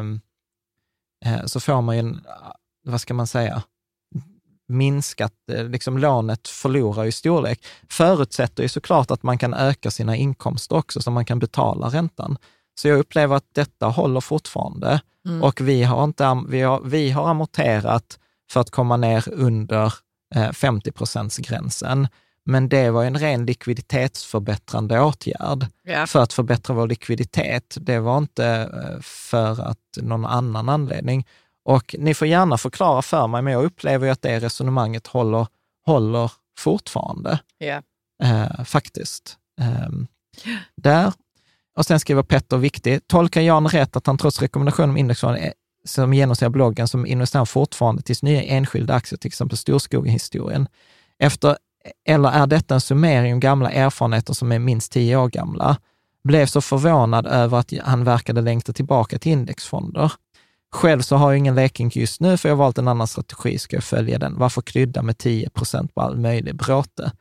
eh 1.26 1.46
så 1.46 1.60
får 1.60 1.82
man 1.82 1.96
ju, 1.96 2.00
en, 2.00 2.22
vad 2.84 3.02
ska 3.02 3.14
man 3.14 3.28
säga, 3.28 3.64
minskat, 4.68 5.34
eh, 5.52 5.64
liksom 5.64 5.98
lånet 5.98 6.48
förlorar 6.48 7.06
i 7.06 7.12
storlek, 7.12 7.66
förutsätter 7.90 8.64
ju 8.64 8.70
såklart 8.70 9.12
att 9.12 9.24
man 9.24 9.38
kan 9.38 9.54
öka 9.54 9.92
sina 9.92 10.16
inkomster 10.16 10.76
också, 10.76 11.02
så 11.02 11.12
man 11.12 11.26
kan 11.26 11.40
betala 11.40 11.88
räntan. 11.88 12.38
Så 12.82 12.88
jag 12.88 13.00
upplever 13.00 13.36
att 13.36 13.50
detta 13.54 13.88
håller 13.88 14.22
fortfarande 14.22 15.02
mm. 15.26 15.44
och 15.44 15.62
vi 15.62 15.84
har, 15.84 16.04
inte, 16.04 16.44
vi, 16.48 16.62
har, 16.62 16.82
vi 16.82 17.12
har 17.12 17.30
amorterat 17.30 18.20
för 18.52 18.60
att 18.60 18.72
komma 18.72 18.98
ner 18.98 19.30
under 19.34 19.94
eh, 20.36 20.52
50 20.52 21.42
gränsen. 21.42 22.08
Men 22.46 22.70
det 22.70 22.92
var 22.92 23.04
en 23.04 23.18
ren 23.18 23.46
likviditetsförbättrande 23.46 25.00
åtgärd 25.00 25.68
yeah. 25.88 26.06
för 26.06 26.24
att 26.24 26.34
förbättra 26.34 26.76
vår 26.76 26.88
likviditet. 26.88 27.78
Det 27.82 28.00
var 28.00 28.18
inte 28.18 28.46
eh, 28.74 29.02
för 29.02 29.62
att 29.62 29.78
någon 29.98 30.26
annan 30.26 30.70
anledning. 30.70 31.28
Och 31.66 31.96
ni 32.00 32.14
får 32.14 32.28
gärna 32.28 32.58
förklara 32.58 33.02
för 33.02 33.28
mig, 33.28 33.42
men 33.42 33.54
jag 33.54 33.64
upplever 33.64 34.06
ju 34.06 34.12
att 34.12 34.22
det 34.22 34.40
resonemanget 34.40 35.08
håller, 35.08 35.48
håller 35.86 36.32
fortfarande. 36.58 37.40
Yeah. 37.60 37.84
Eh, 38.24 38.64
faktiskt. 38.64 39.38
Eh, 39.62 39.90
där. 40.76 41.14
Och 41.78 41.86
sen 41.86 42.00
skriver 42.00 42.24
Petter 42.24 42.58
viktigt, 42.58 43.08
tolkar 43.08 43.42
Jan 43.42 43.68
rätt 43.68 43.96
att 43.96 44.08
han 44.08 44.18
trots 44.18 44.42
rekommendation 44.42 44.90
om 44.90 44.98
indexfond 44.98 45.38
som 45.86 46.14
genomser 46.14 46.50
bloggen 46.50 46.88
som 46.88 47.06
investerar 47.06 47.46
fortfarande 47.46 48.02
tills 48.02 48.24
nya 48.24 48.44
enskilda 48.44 48.94
aktier, 48.94 49.18
till 49.18 49.28
exempel 49.28 49.58
Storskogen-historien. 49.58 50.68
Efter, 51.20 51.58
eller 52.06 52.30
är 52.30 52.48
detta 52.48 52.74
en 52.74 52.82
summering 52.82 53.34
av 53.34 53.40
gamla 53.40 53.72
erfarenheter 53.72 54.34
som 54.34 54.52
är 54.52 54.60
minst 54.60 54.92
tio 54.92 55.18
år 55.18 55.28
gamla? 55.28 55.78
Blev 56.24 56.46
så 56.46 56.62
förvånad 56.62 57.28
över 57.28 57.58
att 57.58 57.74
han 57.84 58.04
verkade 58.04 58.42
längta 58.42 58.74
tillbaka 58.74 59.20
till 59.20 59.32
indexfonder. 59.32 60.12
Själv 60.72 61.02
så 61.02 61.16
har 61.16 61.32
jag 61.32 61.38
ingen 61.38 61.56
lekink 61.56 61.96
just 61.96 62.22
nu, 62.22 62.38
för 62.38 62.50
jag 62.50 62.56
har 62.56 62.64
valt 62.64 62.78
en 62.78 62.88
annan 62.88 63.08
strategi. 63.08 63.58
Ska 63.60 63.76
jag 63.76 63.84
följa 63.84 64.20
den? 64.20 64.38
Varför 64.38 64.62
krydda 64.62 65.02
med 65.02 65.18
10 65.18 65.50
procent 65.50 65.96
på 65.96 66.02
all 66.02 66.18
möjlig 66.18 66.56
bråte? 66.56 67.12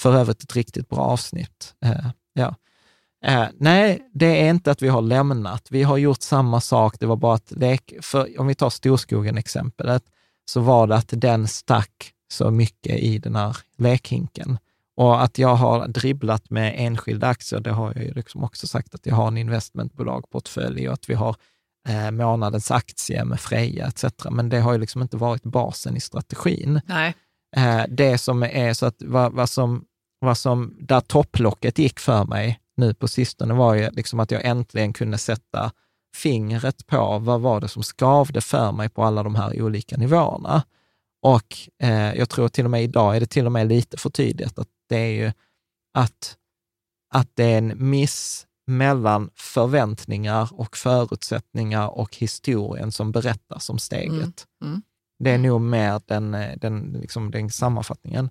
För 0.00 0.14
övrigt 0.14 0.42
ett 0.42 0.56
riktigt 0.56 0.88
bra 0.88 0.98
avsnitt. 0.98 1.74
Eh, 1.84 2.10
ja. 2.32 2.54
Eh, 3.24 3.46
nej, 3.58 4.10
det 4.14 4.42
är 4.42 4.50
inte 4.50 4.70
att 4.70 4.82
vi 4.82 4.88
har 4.88 5.02
lämnat. 5.02 5.66
Vi 5.70 5.82
har 5.82 5.96
gjort 5.96 6.22
samma 6.22 6.60
sak. 6.60 6.96
Det 7.00 7.06
var 7.06 7.16
bara 7.16 7.34
att 7.34 7.50
lek... 7.50 7.94
För 8.00 8.40
om 8.40 8.46
vi 8.46 8.54
tar 8.54 8.70
Storskogen-exemplet, 8.70 10.02
så 10.44 10.60
var 10.60 10.86
det 10.86 10.96
att 10.96 11.08
den 11.12 11.48
stack 11.48 12.12
så 12.32 12.50
mycket 12.50 12.98
i 12.98 13.18
den 13.18 13.36
här 13.36 13.56
lekhinken. 13.76 14.58
Och 14.96 15.22
att 15.22 15.38
jag 15.38 15.54
har 15.54 15.88
dribblat 15.88 16.50
med 16.50 16.74
enskilda 16.76 17.26
aktier, 17.26 17.60
det 17.60 17.70
har 17.70 17.92
jag 17.94 18.04
ju 18.04 18.12
liksom 18.12 18.44
också 18.44 18.66
sagt 18.66 18.94
att 18.94 19.06
jag 19.06 19.14
har 19.14 19.28
en 19.28 19.36
investmentbolagportfölj 19.36 20.88
och 20.88 20.94
att 20.94 21.10
vi 21.10 21.14
har 21.14 21.36
eh, 21.88 22.10
månadens 22.10 22.70
aktie 22.70 23.24
med 23.24 23.40
Freja 23.40 23.86
etc. 23.86 24.04
Men 24.30 24.48
det 24.48 24.60
har 24.60 24.72
ju 24.72 24.78
liksom 24.78 25.02
inte 25.02 25.16
varit 25.16 25.42
basen 25.42 25.96
i 25.96 26.00
strategin. 26.00 26.80
Nej. 26.86 27.14
Eh, 27.56 27.82
det 27.88 28.18
som 28.18 28.42
är 28.42 28.74
så 28.74 28.86
att 28.86 29.02
vad, 29.02 29.32
vad, 29.32 29.48
som, 29.48 29.84
vad 30.18 30.38
som, 30.38 30.76
där 30.80 31.00
topplocket 31.00 31.78
gick 31.78 32.00
för 32.00 32.24
mig 32.24 32.60
nu 32.76 32.94
på 32.94 33.08
sistone 33.08 33.54
var 33.54 33.74
ju 33.74 33.90
liksom 33.90 34.20
att 34.20 34.30
jag 34.30 34.44
äntligen 34.44 34.92
kunde 34.92 35.18
sätta 35.18 35.72
fingret 36.16 36.86
på 36.86 37.18
vad 37.18 37.40
var 37.40 37.60
det 37.60 37.68
som 37.68 37.82
skavde 37.82 38.40
för 38.40 38.72
mig 38.72 38.88
på 38.88 39.04
alla 39.04 39.22
de 39.22 39.34
här 39.34 39.62
olika 39.62 39.96
nivåerna. 39.96 40.62
Och 41.22 41.56
eh, 41.82 42.14
jag 42.14 42.28
tror 42.28 42.48
till 42.48 42.64
och 42.64 42.70
med 42.70 42.82
idag 42.82 43.16
är 43.16 43.20
det 43.20 43.26
till 43.26 43.46
och 43.46 43.52
med 43.52 43.68
lite 43.68 43.96
för 43.96 44.10
tydligt 44.10 44.58
att 44.58 44.68
det 44.88 44.96
är 44.96 45.24
ju 45.24 45.32
att, 45.94 46.36
att 47.14 47.28
det 47.34 47.44
är 47.44 47.58
en 47.58 47.90
miss 47.90 48.46
mellan 48.66 49.30
förväntningar 49.34 50.48
och 50.52 50.76
förutsättningar 50.76 51.88
och 51.88 52.16
historien 52.16 52.92
som 52.92 53.12
berättas 53.12 53.70
om 53.70 53.78
steget. 53.78 54.46
Mm. 54.62 54.72
Mm. 54.72 54.82
Det 55.18 55.30
är 55.30 55.38
nog 55.38 55.60
mer 55.60 56.00
den, 56.06 56.36
den, 56.56 56.98
liksom 57.00 57.30
den 57.30 57.50
sammanfattningen. 57.50 58.30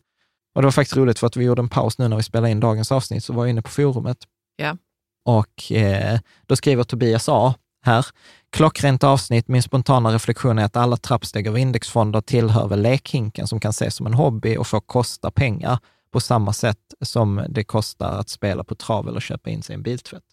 Och 0.55 0.61
det 0.61 0.65
var 0.65 0.71
faktiskt 0.71 0.97
roligt 0.97 1.19
för 1.19 1.27
att 1.27 1.37
vi 1.37 1.43
gjorde 1.43 1.61
en 1.61 1.69
paus 1.69 1.97
nu 1.97 2.07
när 2.07 2.17
vi 2.17 2.23
spelade 2.23 2.51
in 2.51 2.59
dagens 2.59 2.91
avsnitt, 2.91 3.23
så 3.23 3.33
var 3.33 3.45
jag 3.45 3.49
inne 3.49 3.61
på 3.61 3.69
forumet. 3.69 4.17
Ja. 4.55 4.77
Och 5.25 5.71
eh, 5.71 6.19
då 6.45 6.55
skriver 6.55 6.83
Tobias 6.83 7.29
A 7.29 7.55
här, 7.89 8.05
klockrent 8.49 9.03
avsnitt, 9.03 9.47
min 9.47 9.63
spontana 9.63 10.13
reflektion 10.13 10.59
är 10.59 10.65
att 10.65 10.75
alla 10.75 10.97
trappsteg 10.97 11.47
av 11.47 11.57
indexfonder 11.57 12.21
tillhör 12.21 12.67
väl 12.67 12.81
lekhinken 12.81 13.47
som 13.47 13.59
kan 13.59 13.69
ses 13.69 13.95
som 13.95 14.07
en 14.07 14.13
hobby 14.13 14.57
och 14.57 14.67
får 14.67 14.79
kosta 14.79 15.31
pengar 15.31 15.79
på 16.11 16.19
samma 16.19 16.53
sätt 16.53 16.77
som 17.01 17.45
det 17.49 17.63
kostar 17.63 18.19
att 18.19 18.29
spela 18.29 18.63
på 18.63 18.75
trav 18.75 19.07
eller 19.07 19.19
köpa 19.19 19.49
in 19.49 19.63
sig 19.63 19.75
en 19.75 19.81
biltvätt. 19.83 20.23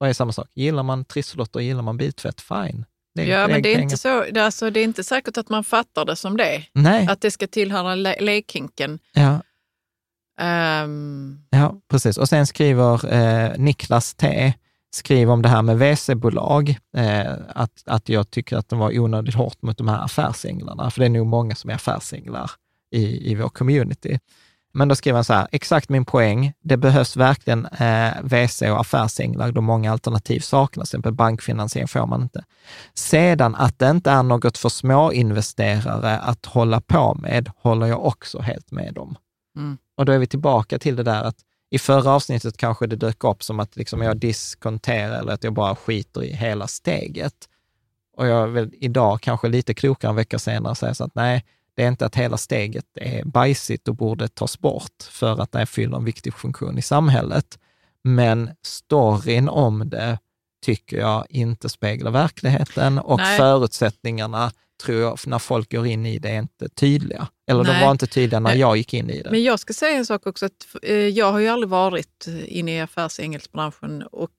Och 0.00 0.06
det 0.06 0.10
är 0.10 0.14
samma 0.14 0.32
sak. 0.32 0.48
Gillar 0.54 0.82
man 0.82 1.04
trisslotter, 1.04 1.60
gillar 1.60 1.82
man 1.82 1.96
biltvätt, 1.96 2.40
fine. 2.40 2.84
Det 3.14 3.24
ja, 3.24 3.48
men 3.48 3.62
det 3.62 3.74
är, 3.74 3.78
inte 3.78 3.96
så, 3.96 4.24
det 4.30 4.40
är, 4.40 4.44
alltså, 4.44 4.70
det 4.70 4.80
är 4.80 4.84
inte 4.84 5.04
säkert 5.04 5.36
att 5.36 5.48
man 5.48 5.64
fattar 5.64 6.04
det 6.04 6.16
som 6.16 6.36
det. 6.36 6.64
Nej. 6.72 7.06
Att 7.06 7.20
det 7.20 7.30
ska 7.30 7.46
tillhöra 7.46 7.94
le 7.94 8.20
lekhinken. 8.20 8.98
Ja. 9.12 9.40
Um... 10.82 11.46
ja, 11.50 11.74
precis. 11.90 12.18
Och 12.18 12.28
sen 12.28 12.46
skriver 12.46 13.12
eh, 13.14 13.58
Niklas 13.58 14.14
T, 14.14 14.52
skriver 14.90 15.32
om 15.32 15.42
det 15.42 15.48
här 15.48 15.62
med 15.62 15.78
WC-bolag, 15.78 16.78
eh, 16.96 17.32
att, 17.48 17.82
att 17.86 18.08
jag 18.08 18.30
tycker 18.30 18.56
att 18.56 18.68
de 18.68 18.78
var 18.78 18.98
onödigt 18.98 19.34
hårt 19.34 19.62
mot 19.62 19.78
de 19.78 19.88
här 19.88 20.04
affärsänglarna, 20.04 20.90
för 20.90 21.00
det 21.00 21.06
är 21.06 21.10
nog 21.10 21.26
många 21.26 21.54
som 21.54 21.70
är 21.70 21.74
affärsänglar 21.74 22.50
i, 22.90 23.32
i 23.32 23.34
vår 23.34 23.48
community. 23.48 24.18
Men 24.72 24.88
då 24.88 24.94
skriver 24.94 25.16
han 25.16 25.24
så 25.24 25.32
här, 25.32 25.48
exakt 25.52 25.88
min 25.88 26.04
poäng, 26.04 26.52
det 26.60 26.76
behövs 26.76 27.16
verkligen 27.16 27.66
eh, 27.66 28.12
WC 28.22 28.62
och 28.62 28.80
affärsänglar 28.80 29.52
då 29.52 29.60
många 29.60 29.92
alternativ 29.92 30.40
saknas, 30.40 30.90
till 30.90 30.98
exempel 30.98 31.12
bankfinansiering 31.12 31.88
får 31.88 32.06
man 32.06 32.22
inte. 32.22 32.44
Sedan 32.94 33.54
att 33.54 33.78
det 33.78 33.90
inte 33.90 34.10
är 34.10 34.22
något 34.22 34.58
för 34.58 34.68
småinvesterare 34.68 36.18
att 36.18 36.46
hålla 36.46 36.80
på 36.80 37.14
med, 37.14 37.50
håller 37.56 37.86
jag 37.86 38.06
också 38.06 38.40
helt 38.40 38.70
med 38.70 38.98
om. 38.98 39.16
Mm. 39.56 39.78
Och 39.96 40.04
då 40.04 40.12
är 40.12 40.18
vi 40.18 40.26
tillbaka 40.26 40.78
till 40.78 40.96
det 40.96 41.02
där 41.02 41.22
att 41.22 41.36
i 41.70 41.78
förra 41.78 42.10
avsnittet 42.10 42.56
kanske 42.56 42.86
det 42.86 42.96
dök 42.96 43.24
upp 43.24 43.42
som 43.42 43.60
att 43.60 43.76
liksom 43.76 44.02
jag 44.02 44.16
diskonterar 44.16 45.18
eller 45.18 45.32
att 45.32 45.44
jag 45.44 45.52
bara 45.52 45.76
skiter 45.76 46.24
i 46.24 46.32
hela 46.32 46.66
steget. 46.66 47.34
Och 48.16 48.26
jag 48.26 48.48
väl 48.48 48.70
idag 48.72 49.20
kanske 49.20 49.48
lite 49.48 49.74
klokare 49.74 50.10
en 50.10 50.16
vecka 50.16 50.38
senare 50.38 50.74
säger 50.74 50.94
så 50.94 51.04
att 51.04 51.14
nej, 51.14 51.44
det 51.74 51.82
är 51.84 51.88
inte 51.88 52.06
att 52.06 52.16
hela 52.16 52.36
steget 52.36 52.86
är 52.94 53.24
bajsigt 53.24 53.88
och 53.88 53.94
borde 53.94 54.28
tas 54.28 54.58
bort 54.58 55.02
för 55.10 55.40
att 55.40 55.52
det 55.52 55.66
fyller 55.66 55.96
en 55.96 56.04
viktig 56.04 56.34
funktion 56.34 56.78
i 56.78 56.82
samhället. 56.82 57.58
Men 58.04 58.50
storyn 58.62 59.48
om 59.48 59.90
det 59.90 60.18
tycker 60.64 60.98
jag 60.98 61.26
inte 61.28 61.68
speglar 61.68 62.10
verkligheten 62.10 62.98
och 62.98 63.18
Nej. 63.18 63.38
förutsättningarna 63.38 64.52
tror 64.80 65.00
jag, 65.00 65.18
när 65.26 65.38
folk 65.38 65.72
går 65.72 65.86
in 65.86 66.06
i 66.06 66.18
det, 66.18 66.28
är 66.28 66.38
inte 66.38 66.68
tydliga. 66.68 67.28
Eller 67.46 67.64
Nej. 67.64 67.72
de 67.72 67.84
var 67.84 67.90
inte 67.90 68.06
tydliga 68.06 68.40
när 68.40 68.54
jag 68.54 68.76
gick 68.76 68.94
in 68.94 69.10
i 69.10 69.22
det. 69.22 69.30
Men 69.30 69.42
jag 69.42 69.60
ska 69.60 69.72
säga 69.72 69.96
en 69.96 70.06
sak 70.06 70.26
också, 70.26 70.46
att 70.46 70.66
eh, 70.82 70.94
jag 70.94 71.32
har 71.32 71.38
ju 71.38 71.48
aldrig 71.48 71.68
varit 71.68 72.26
inne 72.46 72.76
i 72.76 72.80
affärsängelsbranschen 72.80 74.02
och 74.02 74.32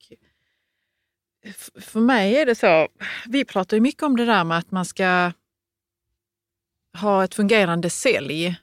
för 1.79 1.99
mig 1.99 2.35
är 2.35 2.45
det 2.45 2.55
så, 2.55 2.87
vi 3.25 3.45
pratar 3.45 3.77
ju 3.77 3.81
mycket 3.81 4.03
om 4.03 4.17
det 4.17 4.25
där 4.25 4.43
med 4.43 4.57
att 4.57 4.71
man 4.71 4.85
ska 4.85 5.31
ha 6.97 7.23
ett 7.23 7.35
fungerande 7.35 7.89
sälj. 7.89 8.55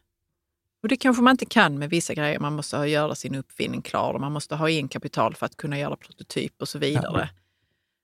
Och 0.82 0.88
det 0.88 0.96
kanske 0.96 1.22
man 1.22 1.30
inte 1.30 1.46
kan 1.46 1.78
med 1.78 1.90
vissa 1.90 2.14
grejer. 2.14 2.38
Man 2.38 2.52
måste 2.52 2.76
ha, 2.76 2.86
göra 2.86 3.14
sin 3.14 3.34
uppfinning 3.34 3.82
klar 3.82 4.14
och 4.14 4.20
man 4.20 4.32
måste 4.32 4.54
ha 4.54 4.70
in 4.70 4.88
kapital 4.88 5.34
för 5.34 5.46
att 5.46 5.56
kunna 5.56 5.78
göra 5.78 5.96
prototyp 5.96 6.62
och 6.62 6.68
så 6.68 6.78
vidare. 6.78 7.30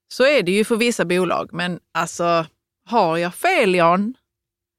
Så 0.08 0.26
är 0.26 0.42
det 0.42 0.52
ju 0.52 0.64
för 0.64 0.76
vissa 0.76 1.04
bolag. 1.04 1.52
Men 1.52 1.80
alltså, 1.92 2.46
har 2.86 3.16
jag 3.16 3.34
fel 3.34 3.74
Jan? 3.74 4.14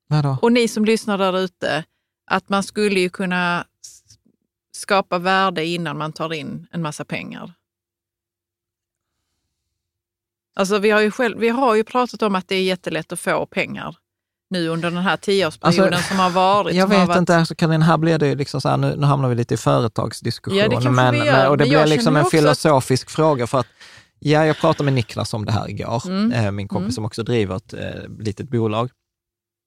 Vadå? 0.08 0.38
Och 0.42 0.52
ni 0.52 0.68
som 0.68 0.86
lyssnar 0.86 1.18
där 1.18 1.40
ute, 1.40 1.84
att 2.32 2.50
man 2.50 2.64
skulle 2.64 3.00
ju 3.00 3.10
kunna 3.10 3.66
skapa 4.76 5.18
värde 5.20 5.66
innan 5.66 5.98
man 5.98 6.14
tar 6.14 6.34
in 6.34 6.68
en 6.72 6.82
massa 6.82 7.06
pengar. 7.06 7.54
Alltså 10.56 10.78
vi 10.78 10.90
har 10.90 11.02
ju, 11.02 11.12
själv, 11.12 11.38
vi 11.40 11.50
har 11.50 11.76
ju 11.76 11.84
pratat 11.84 12.22
om 12.22 12.36
att 12.36 12.48
det 12.48 12.56
är 12.56 12.64
jättelätt 12.64 13.12
att 13.12 13.20
få 13.20 13.46
pengar 13.46 13.96
nu 14.50 14.68
under 14.68 14.92
den 14.92 15.04
här 15.04 15.18
tioårsperioden 15.18 15.94
Alltså, 15.94 16.08
som 16.10 16.20
har 16.20 16.30
varit. 16.30 16.76
Jag 16.76 16.88
vet 16.88 17.08
varit, 17.08 17.18
inte, 17.18 17.38
alltså, 17.38 17.56
Karin, 17.56 17.82
här 17.82 17.98
blir 17.98 18.18
det 18.18 18.36
liksom 18.36 18.62
så 18.62 18.70
här, 18.70 18.78
nu, 18.78 18.96
nu 18.96 19.06
hamnar 19.06 19.30
vi 19.30 19.36
lite 19.36 19.54
i 19.54 19.58
företagsdiskussion, 19.58 20.58
Ja, 20.58 20.68
det 20.68 20.92
men, 20.92 21.12
vi 21.14 21.18
gör, 21.18 21.26
men, 21.34 21.48
och 21.48 21.58
det 21.58 21.64
men 21.64 21.70
blir 21.70 21.86
liksom 21.86 22.16
en 22.16 22.22
också 22.22 22.38
att- 22.38 22.42
filosofisk 22.42 23.10
fråga 23.10 23.48
för 23.48 23.60
att 23.60 23.68
Ja, 24.20 24.46
jag 24.46 24.58
pratade 24.58 24.84
med 24.86 24.94
Niklas 24.94 25.34
om 25.34 25.46
det 25.46 25.52
här 25.52 25.70
igår, 25.70 26.04
Mm. 26.08 26.32
eh, 26.32 26.52
min 26.52 26.68
kompis 26.68 26.84
Mm. 26.84 26.92
som 26.92 27.06
också 27.06 27.24
driver 27.24 27.56
ett 27.56 27.74
eh, 27.74 28.10
litet 28.20 28.50
bolag. 28.50 28.90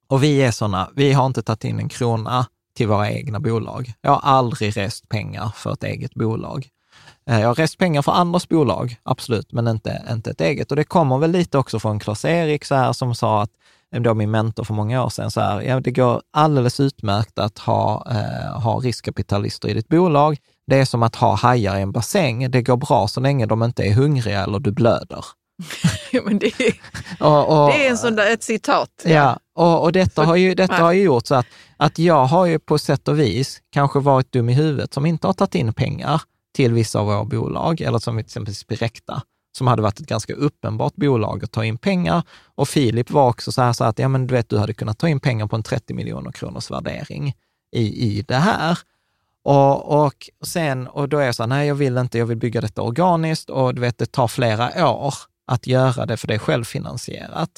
Och 0.08 0.22
vi 0.22 0.42
är 0.42 0.50
sådana, 0.50 0.90
vi 0.96 1.12
har 1.12 1.26
inte 1.26 1.42
tagit 1.42 1.64
in 1.64 1.78
en 1.78 1.88
krona 1.88 2.46
till 2.76 2.88
våra 2.88 3.10
egna 3.10 3.40
bolag. 3.40 3.92
Jag 4.00 4.10
har 4.10 4.20
aldrig 4.30 4.76
rest 4.76 5.08
pengar 5.08 5.48
för 5.54 5.72
ett 5.72 5.84
eget 5.84 6.14
bolag. 6.14 6.68
Eh, 7.30 7.40
Jag 7.40 7.48
har 7.48 7.54
rest 7.54 7.78
pengar 7.78 8.02
för 8.02 8.12
andras 8.12 8.48
bolag, 8.48 8.96
absolut, 9.02 9.52
men 9.52 9.68
inte, 9.68 10.02
inte 10.10 10.30
ett 10.30 10.40
eget. 10.40 10.70
Och 10.70 10.76
det 10.76 10.84
kommer 10.84 11.18
väl 11.18 11.30
lite 11.30 11.58
också 11.58 11.78
från 11.80 11.98
Klas-Erik 12.00 12.64
så 12.64 12.74
här, 12.74 12.92
som 12.92 13.14
sa 13.14 13.42
att, 13.42 13.50
då 14.00 14.14
min 14.14 14.30
mentor 14.30 14.64
för 14.64 14.74
många 14.74 15.04
år 15.04 15.08
sedan, 15.10 15.30
så 15.30 15.40
här, 15.40 15.62
ja, 15.62 15.80
det 15.80 15.90
går 15.90 16.22
alldeles 16.30 16.80
utmärkt 16.80 17.38
att 17.38 17.58
ha, 17.58 18.06
eh, 18.10 18.60
ha 18.60 18.78
riskkapitalister 18.78 19.68
i 19.68 19.74
ditt 19.74 19.88
bolag. 19.88 20.36
Det 20.68 20.76
är 20.76 20.84
som 20.84 21.02
att 21.02 21.16
ha 21.16 21.34
hajar 21.34 21.78
i 21.78 21.82
en 21.82 21.92
bassäng. 21.92 22.50
Det 22.50 22.62
går 22.62 22.76
bra 22.76 23.08
så 23.08 23.20
länge 23.20 23.46
de 23.46 23.62
inte 23.62 23.82
är 23.82 23.92
hungriga 23.92 24.42
eller 24.42 24.58
du 24.58 24.72
blöder. 24.72 25.24
Ja, 26.12 26.22
men 26.24 26.38
det, 26.38 26.46
är, 26.60 26.74
Och, 27.20 27.64
och, 27.64 27.70
det 27.70 27.86
är 27.86 27.90
en 27.90 27.98
sån 27.98 28.16
där, 28.16 28.32
ett 28.32 28.42
citat. 28.42 29.02
Ja, 29.04 29.38
och, 29.54 29.82
och 29.82 29.92
detta, 29.92 30.24
har 30.24 30.36
ju, 30.36 30.54
detta 30.54 30.74
har 30.74 30.92
ju 30.92 31.02
gjort 31.02 31.26
så 31.26 31.34
att, 31.34 31.46
att 31.76 31.98
jag 31.98 32.24
har 32.24 32.46
ju 32.46 32.58
på 32.58 32.78
sätt 32.78 33.08
och 33.08 33.18
vis 33.18 33.60
kanske 33.72 33.98
varit 33.98 34.32
dum 34.32 34.48
i 34.48 34.54
huvudet 34.54 34.94
som 34.94 35.06
inte 35.06 35.26
har 35.26 35.34
tagit 35.34 35.54
in 35.54 35.72
pengar 35.72 36.22
till 36.54 36.72
vissa 36.72 36.98
av 37.00 37.06
våra 37.06 37.24
bolag, 37.24 37.80
eller 37.80 37.98
som 37.98 38.18
exempelvis 38.18 38.58
Spirecta, 38.58 39.22
som 39.58 39.66
hade 39.66 39.82
varit 39.82 40.00
ett 40.00 40.06
ganska 40.06 40.34
uppenbart 40.34 40.94
bolag 40.94 41.44
att 41.44 41.52
ta 41.52 41.64
in 41.64 41.78
pengar. 41.78 42.22
Och 42.54 42.68
Filip 42.68 43.10
var 43.10 43.28
också 43.28 43.52
så 43.52 43.62
här, 43.62 43.72
så 43.72 43.84
att 43.84 43.98
ja, 43.98 44.08
men 44.08 44.26
du 44.26 44.34
vet, 44.34 44.48
du 44.48 44.58
hade 44.58 44.74
kunnat 44.74 44.98
ta 44.98 45.08
in 45.08 45.20
pengar 45.20 45.46
på 45.46 45.56
en 45.56 45.62
30 45.62 45.94
miljoner 45.94 46.32
kronors 46.32 46.70
värdering 46.70 47.34
i, 47.76 48.18
i 48.18 48.22
det 48.22 48.36
här. 48.36 48.78
Och, 49.48 50.02
och 50.02 50.14
sen, 50.44 50.86
och 50.86 51.08
då 51.08 51.18
är 51.18 51.26
jag 51.26 51.34
så 51.34 51.42
här, 51.42 51.48
nej 51.48 51.68
jag 51.68 51.74
vill 51.74 51.98
inte, 51.98 52.18
jag 52.18 52.26
vill 52.26 52.36
bygga 52.36 52.60
detta 52.60 52.82
organiskt 52.82 53.50
och 53.50 53.74
du 53.74 53.80
vet, 53.80 53.98
det 53.98 54.06
tar 54.06 54.28
flera 54.28 54.88
år 54.90 55.14
att 55.46 55.66
göra 55.66 56.06
det, 56.06 56.16
för 56.16 56.28
det 56.28 56.34
är 56.34 56.38
självfinansierat. 56.38 57.50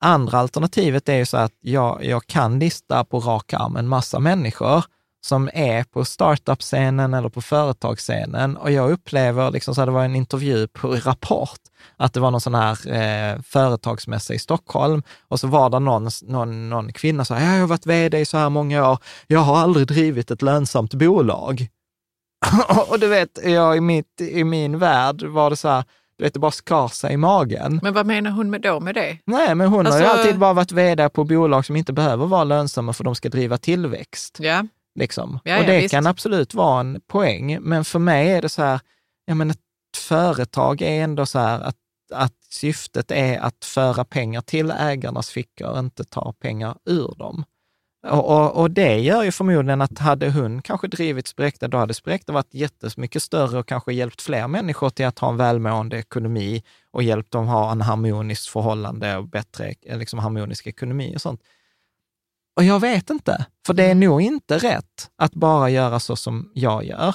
Andra 0.00 0.38
alternativet 0.38 1.08
är 1.08 1.14
ju 1.16 1.26
så 1.26 1.36
att 1.36 1.52
jag, 1.60 2.04
jag 2.04 2.26
kan 2.26 2.58
lista 2.58 3.04
på 3.04 3.20
rak 3.20 3.52
arm 3.52 3.76
en 3.76 3.88
massa 3.88 4.18
människor 4.18 4.84
som 5.20 5.50
är 5.54 5.84
på 5.84 6.04
startup-scenen 6.04 7.14
eller 7.14 7.28
på 7.28 7.40
företagsscenen 7.40 8.56
och 8.56 8.70
jag 8.70 8.90
upplever, 8.90 9.50
liksom 9.50 9.74
så 9.74 9.80
här, 9.80 9.86
det 9.86 9.92
var 9.92 10.04
en 10.04 10.16
intervju 10.16 10.68
på 10.68 10.88
Rapport, 10.88 11.60
att 11.96 12.12
det 12.12 12.20
var 12.20 12.30
någon 12.30 12.40
sån 12.40 12.54
här 12.54 12.88
eh, 12.92 13.42
företagsmässa 13.42 14.34
i 14.34 14.38
Stockholm 14.38 15.02
och 15.28 15.40
så 15.40 15.46
var 15.46 15.70
det 15.70 15.78
någon, 15.78 16.08
någon, 16.22 16.68
någon 16.68 16.92
kvinna 16.92 17.24
som 17.24 17.36
sa, 17.36 17.42
jag 17.42 17.60
har 17.60 17.66
varit 17.66 17.86
vd 17.86 18.20
i 18.20 18.24
så 18.24 18.38
här 18.38 18.50
många 18.50 18.90
år, 18.90 18.98
jag 19.26 19.40
har 19.40 19.58
aldrig 19.58 19.86
drivit 19.86 20.30
ett 20.30 20.42
lönsamt 20.42 20.94
bolag. 20.94 21.68
och 22.88 22.98
du 23.00 23.06
vet, 23.06 23.38
jag 23.44 23.76
i, 23.76 23.80
mitt, 23.80 24.20
i 24.20 24.44
min 24.44 24.78
värld 24.78 25.22
var 25.22 25.50
det 25.50 25.56
så 25.56 25.68
här, 25.68 25.84
du 26.18 26.24
vet, 26.24 26.34
det 26.34 26.40
bara 26.40 26.50
skar 26.50 26.88
sig 26.88 27.12
i 27.12 27.16
magen. 27.16 27.80
Men 27.82 27.94
vad 27.94 28.06
menar 28.06 28.30
hon 28.30 28.50
med 28.50 28.60
då 28.60 28.80
med 28.80 28.94
det? 28.94 29.18
Nej, 29.24 29.54
men 29.54 29.68
hon 29.68 29.86
har 29.86 29.98
ju 29.98 30.04
Alltså- 30.04 30.18
alltid 30.18 30.38
bara 30.38 30.52
varit 30.52 30.72
vd 30.72 31.08
på 31.08 31.24
bolag 31.24 31.66
som 31.66 31.76
inte 31.76 31.92
behöver 31.92 32.26
vara 32.26 32.44
lönsamma 32.44 32.92
för 32.92 33.04
de 33.04 33.14
ska 33.14 33.28
driva 33.28 33.58
tillväxt. 33.58 34.36
Ja, 34.40 34.66
Liksom. 35.00 35.38
Ja, 35.44 35.56
och 35.56 35.62
ja, 35.62 35.66
det 35.66 35.78
visst. 35.78 35.94
kan 35.94 36.06
absolut 36.06 36.54
vara 36.54 36.80
en 36.80 37.00
poäng, 37.06 37.58
men 37.60 37.84
för 37.84 37.98
mig 37.98 38.32
är 38.32 38.42
det 38.42 38.48
så 38.48 38.62
här, 38.62 38.80
ja 39.26 39.34
men 39.34 39.50
ett 39.50 39.58
företag 39.96 40.82
är 40.82 41.04
ändå 41.04 41.26
så 41.26 41.38
här 41.38 41.60
att, 41.60 41.76
att 42.12 42.36
syftet 42.50 43.10
är 43.10 43.38
att 43.38 43.64
föra 43.64 44.04
pengar 44.04 44.40
till 44.40 44.70
ägarnas 44.70 45.30
fickor, 45.30 45.78
inte 45.78 46.04
ta 46.04 46.32
pengar 46.32 46.76
ur 46.84 47.14
dem. 47.18 47.44
Och, 48.08 48.30
och, 48.30 48.56
och 48.56 48.70
det 48.70 48.98
gör 48.98 49.22
ju 49.22 49.32
förmodligen 49.32 49.80
att 49.80 49.98
hade 49.98 50.30
hon 50.30 50.62
kanske 50.62 50.88
drivit 50.88 51.26
Spräkta, 51.26 51.68
då 51.68 51.78
hade 51.78 51.94
Spräkta 51.94 52.32
varit 52.32 52.54
jättemycket 52.54 53.22
större 53.22 53.58
och 53.58 53.68
kanske 53.68 53.92
hjälpt 53.92 54.22
fler 54.22 54.48
människor 54.48 54.90
till 54.90 55.06
att 55.06 55.18
ha 55.18 55.28
en 55.28 55.36
välmående 55.36 55.98
ekonomi 55.98 56.62
och 56.90 57.02
hjälpt 57.02 57.30
dem 57.30 57.46
ha 57.46 57.72
en 57.72 57.80
harmoniskt 57.80 58.48
förhållande 58.48 59.16
och 59.16 59.28
bättre 59.28 59.74
liksom, 59.84 60.18
harmonisk 60.18 60.66
ekonomi 60.66 61.16
och 61.16 61.20
sånt. 61.20 61.40
Och 62.56 62.64
jag 62.64 62.80
vet 62.80 63.10
inte, 63.10 63.46
för 63.66 63.74
det 63.74 63.84
är 63.84 63.94
nog 63.94 64.22
inte 64.22 64.58
rätt 64.58 65.10
att 65.18 65.34
bara 65.34 65.70
göra 65.70 66.00
så 66.00 66.16
som 66.16 66.50
jag 66.54 66.84
gör, 66.84 67.14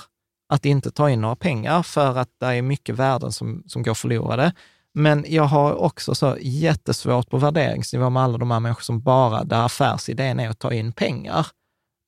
att 0.53 0.65
inte 0.65 0.91
ta 0.91 1.09
in 1.09 1.21
några 1.21 1.35
pengar 1.35 1.83
för 1.83 2.17
att 2.17 2.29
det 2.39 2.45
är 2.45 2.61
mycket 2.61 2.95
värden 2.95 3.31
som, 3.31 3.63
som 3.67 3.83
går 3.83 3.93
förlorade. 3.93 4.53
Men 4.93 5.25
jag 5.27 5.43
har 5.43 5.73
också 5.73 6.15
så 6.15 6.37
jättesvårt 6.41 7.29
på 7.29 7.37
värderingsnivå 7.37 8.09
med 8.09 8.23
alla 8.23 8.37
de 8.37 8.51
här 8.51 8.59
människor 8.59 8.81
som 8.81 9.01
bara, 9.01 9.43
där 9.43 9.65
affärsidén 9.65 10.39
är 10.39 10.49
att 10.49 10.59
ta 10.59 10.73
in 10.73 10.91
pengar 10.91 11.47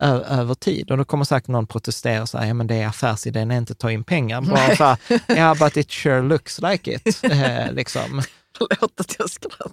över 0.04 0.54
tid. 0.54 0.92
Och 0.92 0.98
då 0.98 1.06
kommer 1.06 1.26
säkert 1.26 1.48
någon 1.48 1.68
protestera 1.68 2.22
och 2.22 2.30
säga, 2.30 2.48
ja 2.48 2.54
men 2.54 2.68
det 2.68 2.76
är 2.76 2.88
affärsidén 2.88 3.52
är 3.52 3.58
inte 3.58 3.72
att 3.72 3.80
ta 3.80 3.92
in 3.92 4.04
pengar. 4.04 4.42
Bara 4.42 4.76
så 4.76 4.84
här, 4.84 4.98
ja 5.28 5.56
but 5.56 5.78
it 5.78 5.92
sure 5.92 6.22
looks 6.22 6.62
like 6.62 6.94
it. 6.94 7.24
Eh, 7.24 7.74
liksom. 7.74 8.22
Förlåt 8.58 9.00
att 9.00 9.16
jag 9.20 9.30
skrattar. 9.30 9.72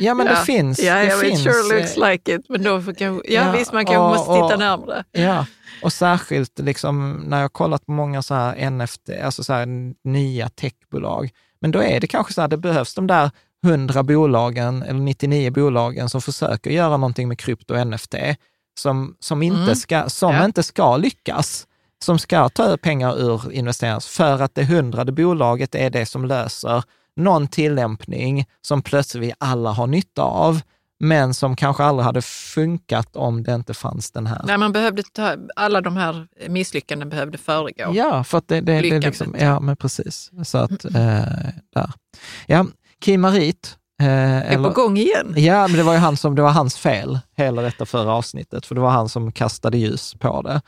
Ja 0.00 0.14
men 0.14 0.26
det 0.26 0.36
finns. 0.36 0.78
Ja, 0.78 0.94
det 0.94 1.04
jag 1.04 1.16
vet, 1.18 1.28
finns, 1.28 1.42
sure 1.42 1.76
looks 1.78 1.96
eh, 1.96 2.10
like 2.10 2.34
it. 2.34 2.48
Men 2.48 2.62
då 2.62 2.82
får 2.82 2.92
kanske, 2.94 3.32
ja, 3.32 3.44
Ja, 3.46 3.52
visst, 3.58 3.72
man 3.72 3.86
kanske 3.86 3.98
och- 3.98 4.08
måste 4.10 4.32
titta 4.32 4.54
och- 4.54 4.58
närmare. 4.58 5.04
Ja, 5.12 5.46
och 5.82 5.92
särskilt 5.92 6.58
liksom 6.58 7.12
när 7.26 7.36
jag 7.36 7.44
har 7.44 7.48
kollat 7.48 7.86
på 7.86 7.92
många 7.92 8.22
så 8.22 8.34
här 8.34 8.70
NFT, 8.70 9.10
alltså 9.24 9.44
så 9.44 9.52
här 9.52 9.66
nya 10.04 10.48
techbolag, 10.48 11.30
men 11.60 11.70
då 11.70 11.82
är 11.82 12.00
det 12.00 12.06
kanske 12.06 12.32
så 12.32 12.40
här, 12.40 12.48
det 12.48 12.56
behövs 12.56 12.94
de 12.94 13.06
där 13.06 13.30
100 13.66 14.02
bolagen 14.02 14.82
eller 14.82 15.00
99 15.00 15.50
bolagen 15.50 16.08
som 16.08 16.20
försöker 16.22 16.70
göra 16.70 16.96
någonting 16.96 17.28
med 17.28 17.38
krypto 17.38 17.74
och 17.74 17.86
NFT, 17.86 18.14
som, 18.80 19.16
som, 19.20 19.42
inte, 19.42 19.60
Mm. 19.62 19.74
ska, 19.76 20.08
som 20.08 20.34
Ja. 20.34 20.44
inte 20.44 20.62
ska 20.62 20.96
lyckas, 20.96 21.66
som 22.04 22.18
ska 22.18 22.48
ta 22.48 22.76
pengar 22.76 23.20
ur 23.20 23.52
investerings 23.52 24.06
för 24.08 24.42
att 24.42 24.54
det 24.54 24.64
hundrade 24.64 25.12
bolaget 25.12 25.74
är 25.74 25.90
det 25.90 26.06
som 26.06 26.24
löser 26.24 26.82
någon 27.18 27.48
tillämpning 27.48 28.46
som 28.62 28.82
plötsligt 28.82 29.22
vi 29.22 29.32
alla 29.38 29.70
har 29.70 29.86
nytta 29.86 30.22
av, 30.22 30.60
men 31.00 31.34
som 31.34 31.56
kanske 31.56 31.84
aldrig 31.84 32.04
hade 32.04 32.22
funkat 32.22 33.16
om 33.16 33.42
det 33.42 33.54
inte 33.54 33.74
fanns 33.74 34.10
den 34.10 34.26
här 34.26 34.42
Nej, 34.44 34.58
man 34.58 34.72
behövde 34.72 35.02
ta, 35.02 35.36
alla 35.56 35.80
de 35.80 35.96
här 35.96 36.28
misslyckanden 36.48 37.08
behövde 37.08 37.38
föregå. 37.38 37.90
Ja, 37.94 38.24
för 38.24 38.38
att 38.38 38.48
det, 38.48 38.60
det, 38.60 38.80
det 38.80 39.00
liksom, 39.00 39.36
ja 39.38 39.60
men 39.60 39.76
precis. 39.76 40.30
Så 40.44 40.58
att, 40.58 40.84
eh, 40.84 40.90
där. 41.74 41.92
Ja, 42.46 42.66
Kimarit. 43.04 43.74
Eh, 44.00 44.52
är 44.52 44.62
på 44.62 44.70
gång 44.70 44.98
igen. 44.98 45.34
Ja, 45.36 45.68
men 45.68 45.76
det 45.76 45.82
var 45.82 45.92
ju 45.92 45.98
han 45.98 46.16
som, 46.16 46.34
det 46.34 46.42
var 46.42 46.50
hans 46.50 46.78
fel, 46.78 47.18
hela 47.36 47.62
detta 47.62 47.86
förra 47.86 48.12
avsnittet, 48.12 48.66
för 48.66 48.74
det 48.74 48.80
var 48.80 48.90
han 48.90 49.08
som 49.08 49.32
kastade 49.32 49.78
ljus 49.78 50.14
på 50.14 50.42
det. 50.42 50.60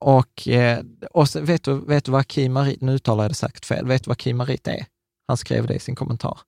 Och, 0.00 0.48
eh, 0.48 0.78
och 1.10 1.28
så, 1.28 1.40
vet, 1.40 1.64
du, 1.64 1.74
vet 1.74 2.04
du 2.04 2.10
vad 2.10 2.30
Kimarit, 2.30 2.80
nu 2.80 2.92
uttalar 2.92 3.24
jag 3.24 3.30
det 3.30 3.34
säkert 3.34 3.64
fel, 3.64 3.86
vet 3.86 4.04
du 4.04 4.08
vad 4.08 4.20
Kimarit 4.20 4.68
är? 4.68 4.86
Han 5.28 5.36
skrev 5.36 5.66
det 5.66 5.74
i 5.74 5.78
sin 5.78 5.94
kommentar. 5.94 6.38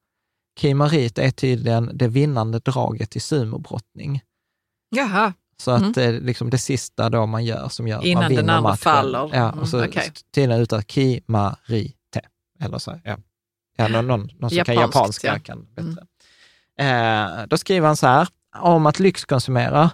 Kimarit 0.60 1.18
är 1.18 1.30
tydligen 1.30 1.90
det 1.94 2.09
vinnande 2.09 2.59
draget 2.59 3.16
i 3.16 3.20
sumobrottning. 3.20 4.22
Jaha, 4.90 5.32
Så 5.56 5.70
att 5.70 5.96
eh, 5.96 6.12
liksom 6.12 6.51
det 6.51 6.59
sista 6.59 7.10
då 7.10 7.26
man 7.26 7.44
gör 7.44 7.68
som 7.68 7.88
gör 7.88 7.98
att 7.98 8.05
Mm. 8.05 8.10
Innan 8.10 8.22
man 8.22 8.30
den 8.30 8.36
vinner 8.38 8.52
andra 8.55 8.70
matchen. 8.70 8.76
faller. 8.82 9.30
Ja, 9.32 9.48
Mm, 9.48 9.59
och 9.59 9.68
så 9.68 9.84
okej. 9.84 10.12
tydligen 10.34 10.62
utan 10.62 10.82
Kimarite. 10.82 12.20
Eller 12.60 12.78
så, 12.78 13.01
ja. 13.05 13.16
ja 13.76 13.88
någon, 13.88 14.06
någon, 14.06 14.28
någon 14.38 14.51
som 14.51 14.64
kan 14.64 14.74
Japanskt, 14.74 15.24
japanska 15.24 15.26
ja. 15.26 15.38
kan 15.38 15.66
bättre. 15.74 16.06
Eh, 16.78 17.46
då 17.48 17.56
skriver 17.59 17.86
han 17.86 17.96
så 17.96 18.06
här, 18.06 18.28
om 18.59 18.86
att 18.86 18.98
lyxkonsumera. 18.98 19.90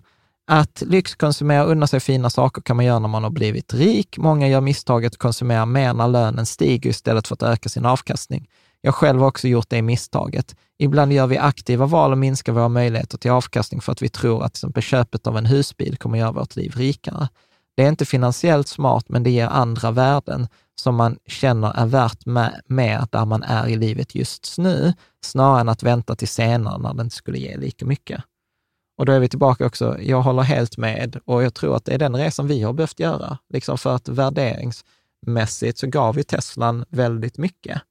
Att 0.47 0.82
lyxkonsumera 0.86 1.65
och 1.65 1.70
unna 1.70 1.86
sig 1.86 2.01
fina 2.01 2.31
saker 2.31 2.62
kan 2.62 2.77
man 2.77 2.85
göra 2.85 2.98
när 2.98 3.09
man 3.09 3.23
har 3.23 3.31
blivit 3.31 3.74
rik. 3.74 4.19
Många 4.19 4.48
gör 4.48 4.61
misstaget 4.61 5.12
att 5.12 5.19
konsumera 5.19 5.66
mer 5.66 5.94
när 5.94 6.09
lönen 6.09 6.47
stiger 6.47 6.90
istället 6.90 7.28
för 7.28 7.35
att 7.35 7.43
öka 7.43 7.69
sin 7.69 7.86
avkastning. 7.86 8.48
Jag 8.82 8.94
själv 8.94 9.20
har 9.20 9.28
också 9.28 9.48
gjort 9.48 9.70
det 9.70 9.82
misstaget. 9.82 10.57
Ibland 10.78 11.12
gör 11.12 11.27
vi 11.27 11.39
aktiva 11.39 11.86
val 11.86 12.12
och 12.12 12.19
minskar 12.19 12.52
våra 12.52 12.69
möjligheter 12.69 13.19
till 13.19 13.31
avkastning 13.31 13.81
för 13.81 13.93
att 13.93 14.02
vi 14.02 14.09
tror 14.09 14.44
att 14.44 14.55
till 14.55 14.59
exempel 14.59 14.82
köpet 14.82 15.27
av 15.27 15.36
en 15.36 15.47
husbil 15.47 15.97
kommer 15.97 16.19
göra 16.19 16.32
vårt 16.32 16.57
liv 16.57 16.73
rikare. 16.77 17.28
Det 17.77 17.85
är 17.85 17.89
inte 17.89 18.07
finansiellt 18.07 18.69
smart, 18.69 19.05
men 19.09 19.23
det 19.23 19.31
ger 19.31 19.47
andra 19.47 19.90
värden 19.90 20.48
som 20.81 20.94
man 20.94 21.19
känner 21.27 21.73
är 21.77 21.86
värt 21.86 22.27
med, 22.27 22.61
med 22.66 23.09
där 23.12 23.24
man 23.24 23.43
är 23.43 23.69
i 23.69 23.77
livet 23.77 24.15
just 24.15 24.59
nu, 24.59 24.93
snarare 25.24 25.61
än 25.61 25.69
att 25.69 25.82
vänta 25.82 26.16
till 26.16 26.28
senare 26.28 26.78
när 26.78 26.94
det 26.94 27.02
inte 27.02 27.16
skulle 27.16 27.39
ge 27.39 27.57
lika 27.57 27.86
mycket. 27.86 28.24
Och 28.98 29.07
då 29.07 29.12
är 29.12 29.20
vi 29.20 29.28
tillbaka 29.28 29.66
också, 29.66 29.97
jag 30.01 30.23
håller 30.23 30.43
helt 30.43 30.77
med 30.77 31.20
och 31.24 31.43
jag 31.43 31.55
tror 31.55 31.77
att 31.77 31.85
det 31.85 31.94
är 31.94 31.98
den 31.98 32.16
resan 32.16 32.47
vi 32.47 32.62
har 32.62 32.73
behövt 32.73 33.01
göra. 33.01 33.39
Liksom 33.52 33.78
för 33.78 33.94
att 33.94 34.09
värderingsmässigt 34.09 35.78
så 35.78 35.86
gav 35.86 36.16
ju 36.16 36.23
Teslan 36.23 36.85
väldigt 36.89 37.39
mycket, 37.39 37.82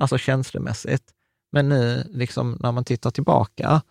alltså 0.00 0.18
känslomässigt. 0.18 1.14
Men 1.52 1.68
nu, 1.68 2.04
liksom, 2.10 2.58
när 2.60 2.72
man 2.72 2.84
tittar 2.84 3.10
tillbaka, 3.10 3.82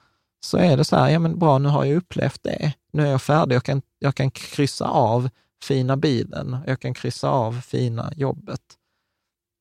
så 0.46 0.58
är 0.58 0.78
det 0.78 0.84
så 0.86 0.96
här, 0.96 1.10
ja 1.10 1.20
men 1.20 1.40
bra, 1.40 1.58
nu 1.58 1.70
har 1.70 1.86
jag 1.86 1.98
upplevt 1.98 2.44
det. 2.44 2.74
Nu 2.92 3.08
är 3.08 3.12
jag 3.12 3.22
färdig, 3.22 3.56
jag 3.56 3.64
kan, 3.64 3.82
jag 4.00 4.16
kan 4.16 4.32
kryssa 4.32 4.88
av 4.88 5.30
fina 5.64 5.98
bilen, 5.98 6.58
jag 6.68 6.80
kan 6.80 6.94
kryssa 6.94 7.30
av 7.30 7.62
fina 7.62 8.14
jobbet. 8.16 8.62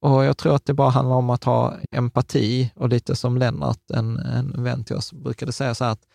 Och 0.00 0.24
jag 0.24 0.36
tror 0.36 0.54
att 0.54 0.64
det 0.64 0.74
bara 0.74 0.90
handlar 0.90 1.16
om 1.16 1.30
att 1.30 1.44
ha 1.44 1.76
empati 1.90 2.72
och 2.76 2.88
lite 2.88 3.16
som 3.16 3.38
Lennart, 3.38 3.90
en, 3.90 4.18
en 4.18 4.64
vän 4.64 4.84
till 4.84 4.96
oss, 4.96 5.12
brukade 5.12 5.52
säga 5.52 5.74
så 5.74 5.84
här 5.84 5.92
att, 5.92 6.06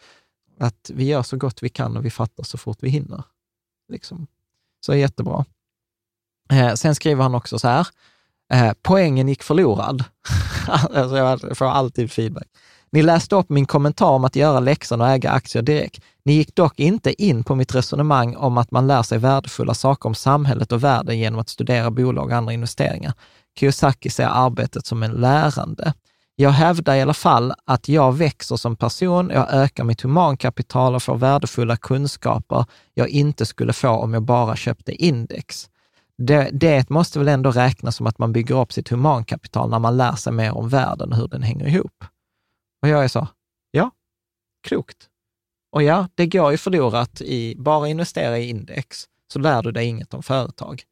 att 0.60 0.92
vi 0.94 1.04
gör 1.04 1.24
så 1.24 1.38
gott 1.38 1.64
vi 1.64 1.70
kan 1.70 1.98
och 1.98 2.06
vi 2.06 2.10
fattar 2.10 2.44
så 2.44 2.58
fort 2.58 2.78
vi 2.82 2.90
hinner. 2.90 3.24
Liksom. 3.92 4.28
Så 4.86 4.96
jättebra. 4.96 5.46
Eh, 6.52 6.74
sen 6.74 6.96
skriver 6.96 7.24
han 7.24 7.36
också 7.36 7.60
så 7.60 7.68
här, 7.68 7.88
eh, 8.54 8.72
poängen 8.82 9.28
gick 9.28 9.44
förlorad. 9.44 10.04
alltså 10.68 11.18
jag 11.18 11.58
får 11.58 11.66
alltid 11.66 12.12
feedback. 12.12 12.48
Ni 12.92 13.02
läste 13.02 13.36
upp 13.36 13.50
min 13.50 13.66
kommentar 13.66 14.10
om 14.10 14.26
att 14.26 14.36
göra 14.36 14.60
läxan 14.60 15.02
och 15.02 15.10
äga 15.10 15.32
aktier 15.32 15.64
direkt. 15.64 16.04
Ni 16.26 16.34
gick 16.34 16.56
dock 16.56 16.80
inte 16.80 17.24
in 17.24 17.44
på 17.44 17.56
mitt 17.56 17.76
resonemang 17.76 18.36
om 18.36 18.58
att 18.58 18.72
man 18.72 18.88
lär 18.88 19.04
sig 19.04 19.18
värdefulla 19.18 19.74
saker 19.74 20.10
om 20.10 20.16
samhället 20.16 20.72
och 20.72 20.84
världen 20.84 21.20
genom 21.20 21.40
att 21.40 21.50
studera 21.50 21.92
bolag 21.92 22.26
och 22.26 22.32
andra 22.32 22.54
investeringar. 22.54 23.14
Kiyosaki 23.60 24.10
ser 24.10 24.28
arbetet 24.28 24.86
som 24.86 25.04
en 25.04 25.12
lärande. 25.12 25.94
Jag 26.36 26.50
hävdar 26.50 26.96
i 26.96 27.02
alla 27.02 27.14
fall 27.14 27.54
att 27.66 27.90
jag 27.90 28.14
växer 28.14 28.56
som 28.56 28.76
person, 28.76 29.32
jag 29.34 29.54
ökar 29.54 29.84
mitt 29.84 30.02
humankapital 30.02 30.96
och 30.96 31.04
får 31.04 31.16
värdefulla 31.16 31.78
kunskaper 31.78 32.66
jag 32.94 33.10
inte 33.10 33.46
skulle 33.46 33.74
få 33.74 33.90
om 33.90 34.14
jag 34.14 34.24
bara 34.24 34.56
köpte 34.56 34.92
index. 34.92 35.70
Det, 36.18 36.50
det 36.54 36.90
måste 36.90 37.20
väl 37.20 37.28
ändå 37.28 37.52
räknas 37.52 37.96
som 37.96 38.08
att 38.08 38.20
man 38.20 38.34
bygger 38.34 38.62
upp 38.62 38.74
sitt 38.74 38.90
humankapital 38.90 39.70
när 39.70 39.80
man 39.80 39.98
lär 39.98 40.16
sig 40.16 40.34
mer 40.34 40.58
om 40.58 40.70
världen 40.70 41.12
och 41.12 41.18
hur 41.18 41.28
den 41.28 41.44
hänger 41.44 41.68
ihop. 41.68 42.06
Och 42.82 42.88
jag 42.88 43.04
är 43.04 43.08
så, 43.08 43.28
ja, 43.72 43.92
klokt. 44.68 45.10
Och 45.72 45.84
ja, 45.84 46.08
det 46.16 46.28
går 46.28 46.52
ju 46.52 46.58
förlorat 46.58 47.22
i, 47.22 47.56
bara 47.58 47.88
investera 47.88 48.38
i 48.38 48.50
index, 48.50 49.06
så 49.34 49.40
lär 49.40 49.62
du 49.62 49.72
dig 49.72 49.86
inget 49.86 50.14
om 50.14 50.24
företag. 50.24 50.84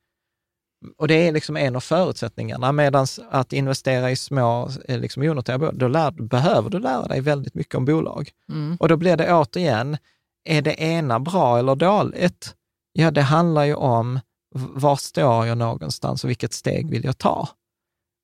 Och 0.97 1.07
det 1.07 1.27
är 1.27 1.31
liksom 1.31 1.57
en 1.57 1.75
av 1.75 1.79
förutsättningarna, 1.79 2.71
medan 2.71 3.07
att 3.29 3.53
investera 3.53 4.11
i 4.11 4.15
små 4.15 4.69
eh, 4.87 4.99
liksom 4.99 5.23
onoterade 5.23 5.59
bolag, 5.59 5.77
då 5.77 5.87
lär, 5.87 6.11
behöver 6.11 6.69
du 6.69 6.79
lära 6.79 7.07
dig 7.07 7.21
väldigt 7.21 7.55
mycket 7.55 7.75
om 7.75 7.85
bolag. 7.85 8.29
Mm. 8.49 8.77
Och 8.79 8.87
då 8.87 8.97
blir 8.97 9.17
det 9.17 9.33
återigen, 9.33 9.97
är 10.43 10.61
det 10.61 10.81
ena 10.81 11.19
bra 11.19 11.59
eller 11.59 11.75
dåligt? 11.75 12.55
Ja, 12.93 13.11
det 13.11 13.21
handlar 13.21 13.63
ju 13.63 13.75
om 13.75 14.19
var 14.55 14.95
står 14.95 15.47
jag 15.47 15.57
någonstans 15.57 16.23
och 16.23 16.29
vilket 16.29 16.53
steg 16.53 16.89
vill 16.89 17.03
jag 17.03 17.17
ta? 17.17 17.49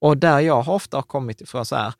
Och 0.01 0.17
där 0.17 0.39
jag 0.39 0.61
har 0.61 0.73
ofta 0.73 0.97
har 0.97 1.01
kommit 1.01 1.41
ifrån 1.41 1.65
så 1.65 1.75
här, 1.75 1.93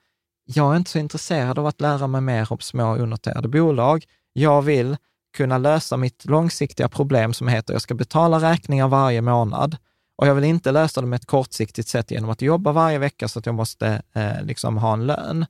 jag 0.46 0.74
är 0.74 0.78
inte 0.78 0.92
så 0.92 1.00
intresserad 1.00 1.60
av 1.60 1.66
att 1.66 1.82
lära 1.82 2.08
mig 2.08 2.22
mer 2.22 2.52
om 2.52 2.60
små 2.60 2.92
onoterade 2.92 3.48
bolag. 3.48 4.06
Jag 4.34 4.62
vill 4.62 4.98
kunna 5.38 5.58
lösa 5.58 5.98
mitt 5.98 6.26
långsiktiga 6.26 6.90
problem 6.90 7.34
som 7.34 7.48
heter 7.48 7.74
jag 7.74 7.82
ska 7.82 7.94
betala 7.94 8.52
räkningar 8.52 8.88
varje 8.88 9.22
månad 9.22 9.78
och 10.18 10.28
jag 10.28 10.36
vill 10.36 10.44
inte 10.44 10.72
lösa 10.72 11.02
det 11.02 11.08
med 11.08 11.18
ett 11.18 11.26
kortsiktigt 11.26 11.88
sätt 11.88 12.12
genom 12.12 12.30
att 12.30 12.42
jobba 12.42 12.72
varje 12.72 12.98
vecka 12.98 13.28
så 13.28 13.40
att 13.40 13.46
jag 13.46 13.56
måste 13.56 14.02
eh, 14.14 14.44
liksom 14.44 14.78
ha 14.78 14.94
en 14.94 15.06
lön, 15.06 15.46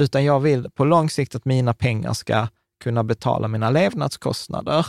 utan 0.00 0.24
jag 0.24 0.40
vill 0.40 0.70
på 0.70 0.84
lång 0.84 1.10
sikt 1.10 1.34
att 1.34 1.44
mina 1.44 1.74
pengar 1.74 2.12
ska 2.12 2.48
kunna 2.84 3.04
betala 3.04 3.48
mina 3.48 3.70
levnadskostnader. 3.70 4.86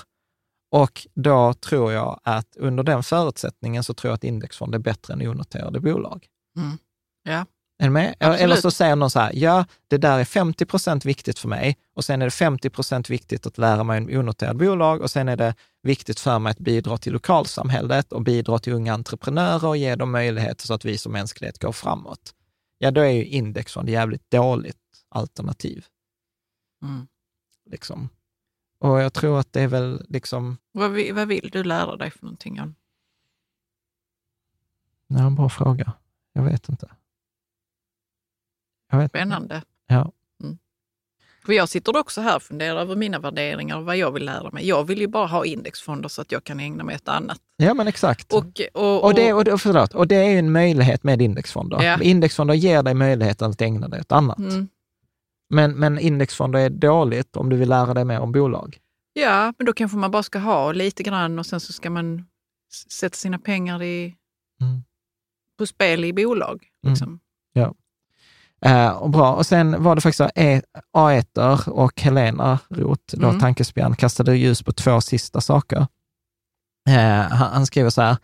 Och 0.72 1.08
då 1.14 1.54
tror 1.54 1.92
jag 1.92 2.20
att 2.24 2.56
under 2.56 2.84
den 2.84 3.04
förutsättningen 3.04 3.84
så 3.84 3.94
tror 3.94 4.10
jag 4.10 4.16
att 4.16 4.24
indexfond 4.24 4.76
är 4.76 4.80
bättre 4.80 5.14
än 5.14 5.28
onoterade 5.28 5.80
bolag. 5.80 6.28
Mm. 6.58 6.78
Ja. 7.24 7.46
Är 7.82 7.90
med? 7.90 8.16
Absolut. 8.20 8.42
Eller 8.42 8.56
så 8.56 8.72
säger 8.72 8.96
någon 8.96 9.10
så 9.10 9.20
här, 9.20 9.32
ja, 9.34 9.66
det 9.88 9.98
där 9.98 10.20
är 10.20 10.26
50 10.26 10.66
procent 10.66 11.06
viktigt 11.06 11.40
för 11.40 11.48
mig 11.48 11.78
och 11.96 12.06
sen 12.06 12.22
är 12.22 12.26
det 12.26 12.32
50 12.32 12.70
procent 12.70 13.10
viktigt 13.10 13.48
att 13.48 13.58
lära 13.58 13.84
mig 13.84 13.98
om 13.98 14.20
onoterade 14.20 14.66
bolag 14.66 15.02
och 15.02 15.12
sen 15.12 15.30
är 15.30 15.38
det 15.38 15.56
viktigt 15.84 16.20
för 16.20 16.40
mig 16.40 16.52
att 16.52 16.60
bidra 16.60 16.98
till 16.98 17.14
lokalsamhället 17.14 18.14
och 18.14 18.22
bidra 18.22 18.60
till 18.60 18.74
unga 18.74 18.94
entreprenörer 18.94 19.68
och 19.68 19.78
ge 19.78 19.96
dem 19.96 20.12
möjligheter 20.12 20.68
så 20.68 20.74
att 20.74 20.86
vi 20.86 20.98
som 20.98 21.12
mänsklighet 21.12 21.60
går 21.60 21.72
framåt. 21.72 22.34
Ja, 22.78 22.92
då 22.92 23.02
är 23.02 23.10
ju 23.10 23.26
indexfond 23.26 23.90
jävligt 23.90 24.32
dåligt 24.32 24.78
alternativ. 25.10 25.86
Mm. 26.84 27.08
Liksom. 27.70 28.10
Och 28.80 29.00
jag 29.02 29.14
tror 29.14 29.40
att 29.40 29.54
det 29.54 29.62
är 29.62 29.68
väl 29.68 30.06
liksom, 30.10 30.58
Vad, 30.72 30.92
vi- 30.92 31.12
vad 31.12 31.28
vill 31.28 31.50
du 31.52 31.64
lära 31.64 31.96
dig 31.96 32.12
för 32.12 32.24
någonting? 32.26 32.56
Jan? 32.56 32.76
ja, 35.08 35.20
en 35.28 35.36
bra 35.36 35.50
fråga. 35.50 35.94
Jag 36.34 36.44
vet 36.44 36.70
inte. 36.70 36.90
Jag 38.92 38.98
vet 38.98 39.04
inte. 39.04 39.10
Spännande. 39.18 39.64
Ja. 39.88 40.12
För 41.46 41.54
jag 41.54 41.70
sitter 41.70 41.98
också 41.98 42.22
här 42.22 42.36
och 42.36 42.44
funderar 42.44 42.80
över 42.82 42.96
mina 42.96 43.20
värderingar 43.20 43.78
och 43.78 43.86
vad 43.86 43.98
jag 43.98 44.12
vill 44.12 44.26
lära 44.26 44.52
mig. 44.52 44.68
Jag 44.68 44.84
vill 44.84 45.00
ju 45.00 45.08
bara 45.08 45.28
ha 45.28 45.46
indexfonder 45.46 46.10
så 46.10 46.22
att 46.22 46.32
jag 46.32 46.44
kan 46.44 46.60
ägna 46.60 46.84
mig 46.84 46.96
åt 46.96 47.08
annat. 47.08 47.42
ja, 47.58 47.74
men 47.74 47.88
exakt. 47.88 48.34
Och, 48.34 48.62
och, 48.74 49.04
Och 49.04 49.14
det, 49.14 49.34
och, 49.34 49.44
det, 49.44 49.58
förlåt, 49.58 49.96
och 49.96 50.08
det 50.08 50.16
är 50.16 50.30
ju 50.30 50.40
en 50.40 50.52
möjlighet 50.52 51.04
med 51.04 51.22
indexfonder. 51.22 51.82
Ja. 51.84 52.02
Indexfonder 52.02 52.54
ger 52.54 52.84
dig 52.84 52.94
möjligheten 52.94 53.50
att 53.52 53.62
ägna 53.62 53.88
dig 53.88 54.00
åt 54.00 54.12
annat. 54.12 54.38
Mm. 54.38 54.68
Men, 55.50 55.72
men 55.72 56.00
indexfonder 56.00 56.60
är 56.60 56.70
dåligt 56.70 57.36
om 57.36 57.50
du 57.50 57.58
vill 57.58 57.70
lära 57.70 57.94
dig 57.94 58.06
mer 58.06 58.20
om 58.20 58.32
bolag. 58.32 58.78
Ja, 59.14 59.54
men 59.58 59.66
då 59.66 59.74
kanske 59.74 59.98
man 59.98 60.12
bara 60.12 60.24
ska 60.24 60.40
ha 60.40 60.72
lite 60.72 61.04
grann 61.04 61.40
och 61.40 61.46
sen 61.46 61.60
så 61.60 61.74
ska 61.74 61.90
man 61.90 62.26
sätta 62.92 63.16
sina 63.16 63.40
pengar 63.40 63.84
i, 63.84 64.16
Mm. 64.62 64.84
på 65.58 65.66
spel 65.66 66.06
i 66.06 66.14
bolag. 66.14 66.68
Liksom. 66.88 67.20
Eh, 68.62 68.90
och 68.90 69.10
bra. 69.10 69.34
Och 69.34 69.46
sen 69.46 69.84
var 69.84 69.96
det 69.96 70.02
faktiskt 70.02 70.32
e, 70.36 70.62
Aeter 70.94 71.70
och 71.70 72.02
Helena 72.02 72.60
Roth, 72.70 73.16
då 73.18 73.28
Mm. 73.28 73.40
Tankespjärn, 73.40 73.96
kastade 73.96 74.38
ljus 74.38 74.64
på 74.64 74.72
två 74.72 75.02
sista 75.02 75.42
saker. 75.42 75.88
Eh, 76.90 77.22
han, 77.22 77.54
han 77.54 77.66
skriver 77.66 77.90
så 77.90 78.02
här, 78.02 78.18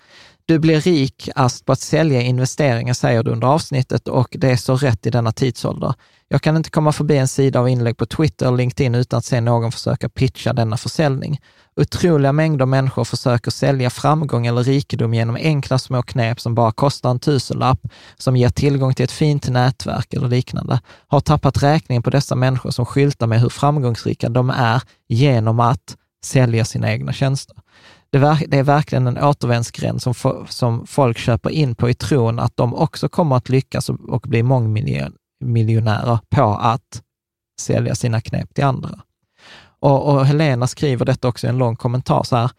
du 0.45 0.59
blir 0.59 0.81
rikast 0.81 1.65
på 1.65 1.71
att 1.71 1.79
sälja 1.79 2.21
investeringar, 2.21 2.93
säger 2.93 3.23
du 3.23 3.31
under 3.31 3.47
avsnittet 3.47 4.07
och 4.07 4.27
det 4.31 4.51
är 4.51 4.57
så 4.57 4.75
rätt 4.75 5.05
i 5.05 5.09
denna 5.09 5.31
tidsålder. 5.31 5.93
Jag 6.27 6.41
kan 6.41 6.57
inte 6.57 6.69
komma 6.69 6.91
förbi 6.91 7.17
en 7.17 7.27
sida 7.27 7.59
av 7.59 7.69
inlägg 7.69 7.97
på 7.97 8.05
Twitter 8.05 8.47
och 8.47 8.57
LinkedIn 8.57 8.95
utan 8.95 9.17
att 9.17 9.25
se 9.25 9.41
någon 9.41 9.71
försöka 9.71 10.09
pitcha 10.09 10.53
denna 10.53 10.77
försäljning. 10.77 11.39
Otroliga 11.75 12.31
mängder 12.31 12.65
människor 12.65 13.03
försöker 13.03 13.51
sälja 13.51 13.89
framgång 13.89 14.47
eller 14.47 14.63
rikedom 14.63 15.13
genom 15.13 15.35
enkla 15.35 15.77
små 15.79 16.01
knep 16.01 16.39
som 16.39 16.55
bara 16.55 16.71
kostar 16.71 17.11
en 17.11 17.19
tusenlapp, 17.19 17.79
som 18.17 18.37
ger 18.37 18.49
tillgång 18.49 18.93
till 18.93 19.03
ett 19.03 19.11
fint 19.11 19.49
nätverk 19.49 20.13
eller 20.13 20.27
liknande. 20.27 20.79
Har 21.07 21.19
tappat 21.19 21.63
räkningen 21.63 22.03
på 22.03 22.09
dessa 22.09 22.35
människor 22.35 22.71
som 22.71 22.85
skyltar 22.85 23.27
med 23.27 23.41
hur 23.41 23.49
framgångsrika 23.49 24.29
de 24.29 24.49
är 24.49 24.81
genom 25.07 25.59
att 25.59 25.95
sälja 26.25 26.65
sina 26.65 26.91
egna 26.91 27.13
tjänster. 27.13 27.55
Det, 28.11 28.17
ver- 28.17 28.45
det 28.47 28.57
är 28.57 28.63
verkligen 28.63 29.07
en 29.07 29.23
återvändsgränd 29.23 30.01
som, 30.01 30.13
fo- 30.13 30.45
som 30.45 30.87
folk 30.87 31.17
köper 31.17 31.49
in 31.49 31.75
på 31.75 31.89
i 31.89 31.93
tron 31.93 32.39
att 32.39 32.57
de 32.57 32.75
också 32.75 33.09
kommer 33.09 33.35
att 33.35 33.49
lyckas 33.49 33.89
och, 33.89 34.21
bli 34.21 34.43
bli 34.43 34.43
miljonärer 35.45 36.19
på 36.29 36.43
att 36.43 37.01
sälja 37.61 37.95
sina 37.95 38.21
knep 38.21 38.53
till 38.53 38.63
andra. 38.63 39.01
Och, 39.79 40.13
och 40.13 40.25
Helena 40.25 40.67
skriver 40.67 41.05
detta 41.05 41.27
också 41.27 41.47
i 41.47 41.49
en 41.49 41.57
lång 41.57 41.75
kommentar 41.75 42.23
så 42.23 42.35
här, 42.35 42.51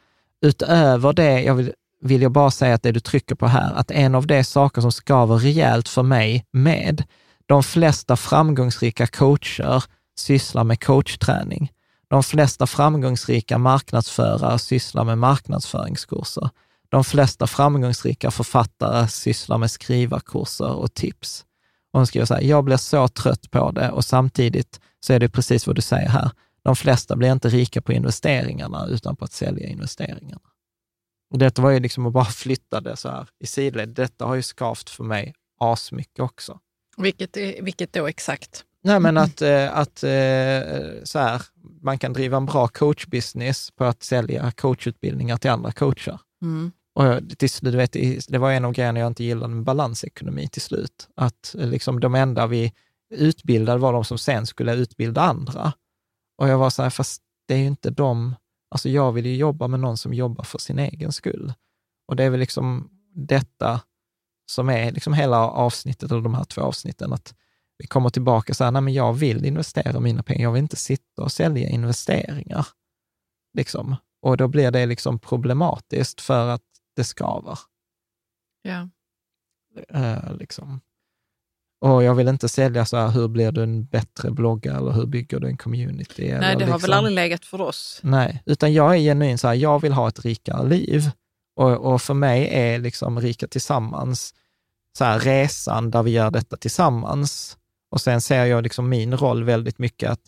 utöver 0.42 1.12
det, 1.12 1.42
jag 1.42 1.54
vill, 1.54 1.72
vill 2.02 2.22
jag 2.22 2.32
bara 2.32 2.50
säga 2.50 2.74
att 2.74 2.82
det 2.82 2.92
du 2.92 3.00
trycker 3.00 3.34
på 3.34 3.46
här, 3.46 3.72
att 3.74 3.90
en 3.90 4.14
av 4.14 4.26
de 4.26 4.44
saker 4.44 4.80
som 4.80 4.92
skaver 4.92 5.36
rejält 5.36 5.88
för 5.88 6.02
mig 6.02 6.44
med, 6.52 7.04
de 7.46 7.62
flesta 7.62 8.16
framgångsrika 8.16 9.06
coacher 9.06 9.84
sysslar 10.18 10.64
med 10.64 10.84
coachträning. 10.84 11.72
De 12.08 12.22
flesta 12.22 12.66
framgångsrika 12.66 13.58
marknadsförare 13.58 14.58
sysslar 14.58 15.04
med 15.04 15.18
marknadsföringskurser. 15.18 16.50
De 16.88 17.04
flesta 17.04 17.46
framgångsrika 17.46 18.30
författare 18.30 19.08
sysslar 19.08 19.58
med 19.58 19.70
skrivarkurser 19.70 20.72
och 20.72 20.94
tips. 20.94 21.44
Och 21.92 22.00
hon 22.00 22.06
skriver 22.06 22.26
så 22.26 22.34
här, 22.34 22.42
jag 22.42 22.64
blir 22.64 22.76
så 22.76 23.08
trött 23.08 23.50
på 23.50 23.70
det 23.70 23.90
och 23.90 24.04
samtidigt 24.04 24.80
så 25.00 25.12
är 25.12 25.20
det 25.20 25.28
precis 25.28 25.66
vad 25.66 25.76
du 25.76 25.82
säger 25.82 26.08
här. 26.08 26.30
De 26.62 26.76
flesta 26.76 27.16
blir 27.16 27.32
inte 27.32 27.48
rika 27.48 27.82
på 27.82 27.92
investeringarna 27.92 28.86
utan 28.86 29.16
på 29.16 29.24
att 29.24 29.32
sälja 29.32 29.68
investeringarna. 29.68 30.40
Och 31.30 31.38
detta 31.38 31.62
var 31.62 31.70
ju 31.70 31.80
liksom 31.80 32.06
att 32.06 32.12
bara 32.12 32.24
flytta 32.24 32.80
det 32.80 32.96
så 32.96 33.08
här 33.08 33.28
i 33.40 33.46
sidled. 33.46 33.88
Detta 33.88 34.26
har 34.26 34.34
ju 34.34 34.42
skavt 34.42 34.90
för 34.90 35.04
mig 35.04 35.34
asmycket 35.60 36.20
också. 36.20 36.58
Vilket, 36.96 37.36
vilket 37.36 37.92
då 37.92 38.06
exakt? 38.06 38.64
Nej, 38.82 39.00
men 39.00 39.16
att, 39.16 39.42
eh, 39.42 39.78
att 39.78 40.02
eh, 40.02 40.60
så 41.04 41.18
här, 41.18 41.42
man 41.82 41.98
kan 41.98 42.12
driva 42.12 42.36
en 42.36 42.46
bra 42.46 42.68
coachbusiness 42.68 43.70
på 43.70 43.84
att 43.84 44.02
sälja 44.02 44.50
coachutbildningar 44.50 45.36
till 45.36 45.50
andra 45.50 45.72
coacher. 45.72 46.18
Mm. 46.42 46.72
Och 46.96 47.38
till 47.38 47.50
slut, 47.50 47.72
du 47.72 47.78
vet, 47.78 47.92
det 48.28 48.38
var 48.38 48.52
en 48.52 48.64
av 48.64 48.72
grejerna 48.72 49.00
jag 49.00 49.06
inte 49.06 49.24
gillade 49.24 49.54
med 49.54 49.64
balansekonomi 49.64 50.48
till 50.48 50.62
slut. 50.62 51.08
Att 51.16 51.54
eh, 51.58 51.66
liksom 51.66 52.00
de 52.00 52.14
enda 52.14 52.46
vi 52.46 52.72
utbildade 53.14 53.78
var 53.78 53.92
de 53.92 54.04
som 54.04 54.18
sen 54.18 54.46
skulle 54.46 54.74
utbilda 54.74 55.20
andra. 55.20 55.72
Och 56.38 56.48
jag 56.48 56.58
var 56.58 56.70
så 56.70 56.82
här, 56.82 56.90
fast 56.90 57.22
det 57.48 57.54
är 57.54 57.58
ju 57.58 57.66
inte 57.66 57.90
de, 57.90 58.34
alltså 58.70 58.88
jag 58.88 59.12
vill 59.12 59.26
ju 59.26 59.36
jobba 59.36 59.68
med 59.68 59.80
någon 59.80 59.96
som 59.96 60.14
jobbar 60.14 60.44
för 60.44 60.58
sin 60.58 60.78
egen 60.78 61.12
skull. 61.12 61.52
Och 62.08 62.16
det 62.16 62.24
är 62.24 62.30
väl 62.30 62.40
liksom 62.40 62.90
detta 63.14 63.80
som 64.50 64.68
är 64.68 64.92
liksom 64.92 65.12
hela 65.12 65.50
avsnittet, 65.50 66.10
eller 66.10 66.22
de 66.22 66.34
här 66.34 66.44
två 66.44 66.62
avsnitten, 66.62 67.12
att 67.12 67.34
vi 67.78 67.86
kommer 67.86 68.10
tillbaka 68.10 68.54
så 68.54 68.64
här, 68.64 68.70
nej 68.70 68.82
men 68.82 68.94
jag 68.94 69.12
vill 69.12 69.44
investera 69.44 70.00
mina 70.00 70.22
pengar, 70.22 70.42
jag 70.42 70.52
vill 70.52 70.62
inte 70.62 70.76
sitta 70.76 71.22
och 71.22 71.32
sälja 71.32 71.68
investeringar. 71.68 72.66
Liksom. 73.54 73.96
Och 74.22 74.36
då 74.36 74.48
blir 74.48 74.70
det 74.70 74.86
liksom 74.86 75.18
problematiskt 75.18 76.20
för 76.20 76.48
att 76.48 76.62
det 76.96 77.04
skaver. 77.04 77.58
Ja. 78.62 78.88
Eh, 79.88 80.36
liksom. 80.36 80.80
Och 81.80 82.02
jag 82.02 82.14
vill 82.14 82.28
inte 82.28 82.48
sälja 82.48 82.84
så 82.84 82.96
här, 82.96 83.08
hur 83.08 83.28
blir 83.28 83.52
du 83.52 83.62
en 83.62 83.84
bättre 83.84 84.30
bloggare 84.30 84.76
eller 84.76 84.92
hur 84.92 85.06
bygger 85.06 85.40
du 85.40 85.46
en 85.46 85.56
community? 85.56 86.28
Nej, 86.28 86.38
det 86.40 86.46
har 86.46 86.56
liksom. 86.56 86.78
väl 86.78 86.92
aldrig 86.92 87.14
legat 87.14 87.44
för 87.44 87.60
oss. 87.60 88.00
Nej, 88.02 88.42
utan 88.46 88.72
jag 88.72 88.94
är 88.94 88.98
genuin 88.98 89.38
så 89.38 89.48
här, 89.48 89.54
jag 89.54 89.82
vill 89.82 89.92
ha 89.92 90.08
ett 90.08 90.24
rikare 90.24 90.68
liv. 90.68 91.10
Och, 91.56 91.94
och 91.94 92.02
för 92.02 92.14
mig 92.14 92.48
är 92.50 92.78
liksom 92.78 93.20
Rika 93.20 93.46
Tillsammans 93.46 94.34
så 94.98 95.04
här, 95.04 95.20
resan 95.20 95.90
där 95.90 96.02
vi 96.02 96.10
gör 96.10 96.30
detta 96.30 96.56
tillsammans. 96.56 97.58
Och 97.90 98.00
sen 98.00 98.20
ser 98.20 98.44
jag 98.44 98.62
liksom 98.62 98.88
min 98.88 99.16
roll 99.16 99.44
väldigt 99.44 99.78
mycket 99.78 100.10
att 100.10 100.20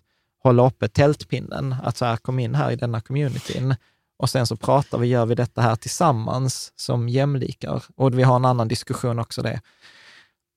hålla 0.42 0.66
uppe 0.66 0.88
tältpinnen, 0.88 1.74
att 1.82 1.96
så 1.96 2.04
här, 2.04 2.16
kom 2.16 2.38
in 2.38 2.54
här 2.54 2.70
i 2.70 2.76
denna 2.76 3.00
communityn. 3.00 3.74
Och 4.18 4.30
sen 4.30 4.46
så 4.46 4.56
pratar 4.56 4.98
vi, 4.98 5.06
gör 5.06 5.26
vi 5.26 5.34
detta 5.34 5.60
här 5.60 5.76
tillsammans 5.76 6.72
som 6.76 7.08
jämlikar. 7.08 7.84
Och 7.96 8.18
vi 8.18 8.22
har 8.22 8.36
en 8.36 8.44
annan 8.44 8.68
diskussion 8.68 9.18
också 9.18 9.42
det 9.42 9.60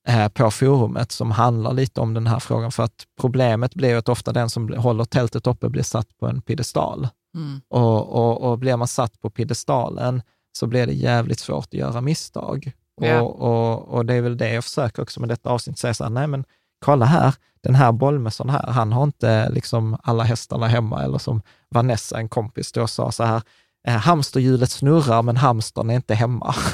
eh, 0.08 0.28
på 0.28 0.52
forumet 0.52 1.12
som 1.12 1.32
handlar 1.32 1.74
lite 1.74 2.02
om 2.02 2.14
den 2.14 2.28
här 2.28 2.40
frågan. 2.40 2.72
För 2.72 2.84
att 2.84 3.06
problemet 3.20 3.76
blir 3.76 3.96
att 3.96 4.10
ofta 4.10 4.32
den 4.32 4.50
som 4.50 4.74
håller 4.78 5.06
tältet 5.06 5.48
uppe 5.48 5.70
blir 5.70 5.84
satt 5.84 6.18
på 6.18 6.28
en 6.28 6.42
piedestal. 6.42 7.08
Mm. 7.36 7.62
Och, 7.70 8.10
och, 8.10 8.52
och 8.52 8.60
blir 8.60 8.78
man 8.78 8.88
satt 8.88 9.22
på 9.22 9.30
piedestalen 9.30 10.22
så 10.58 10.68
blir 10.68 10.88
det 10.88 10.94
jävligt 10.94 11.40
svårt 11.40 11.66
att 11.66 11.74
göra 11.74 12.02
misstag. 12.02 12.72
Ja. 13.02 13.22
Och, 13.22 13.42
och, 13.42 13.88
och 13.88 14.06
det 14.06 14.14
är 14.14 14.22
väl 14.22 14.38
det 14.38 14.54
jag 14.54 14.64
försöker 14.64 15.02
också 15.02 15.20
med 15.20 15.30
detta 15.30 15.50
avsnitt 15.50 15.80
säga 15.80 15.94
så 15.94 16.04
här, 16.04 16.12
nej 16.12 16.28
men 16.28 16.46
kolla 16.82 17.06
här, 17.06 17.34
den 17.64 17.76
här 17.76 17.92
bollmössan 17.92 18.50
här, 18.50 18.68
han 18.68 18.92
har 18.92 19.04
inte 19.04 19.50
liksom 19.50 19.98
alla 20.04 20.24
hästarna 20.24 20.68
hemma, 20.68 21.04
eller 21.04 21.18
som 21.18 21.42
Vanessa, 21.70 22.18
en 22.18 22.30
kompis, 22.30 22.72
då 22.72 22.88
sa 22.88 23.12
så 23.12 23.24
här, 23.24 23.42
eh, 23.88 23.98
hamsterhjulet 23.98 24.72
snurrar 24.72 25.22
men 25.22 25.38
hamstern 25.38 25.90
är 25.90 25.96
inte 25.96 26.16
hemma. 26.16 26.56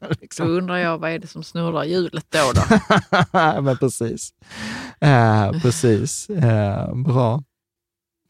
Då 0.00 0.08
liksom. 0.20 0.50
undrar 0.50 0.76
jag, 0.76 0.98
vad 0.98 1.10
är 1.10 1.18
det 1.18 1.26
som 1.26 1.42
snurrar 1.42 1.84
hjulet 1.84 2.26
då? 2.28 2.52
då? 2.54 2.62
men 3.62 3.76
precis. 3.76 4.34
Eh, 5.00 5.50
precis. 5.62 6.30
Eh, 6.30 6.94
bra. 6.94 7.42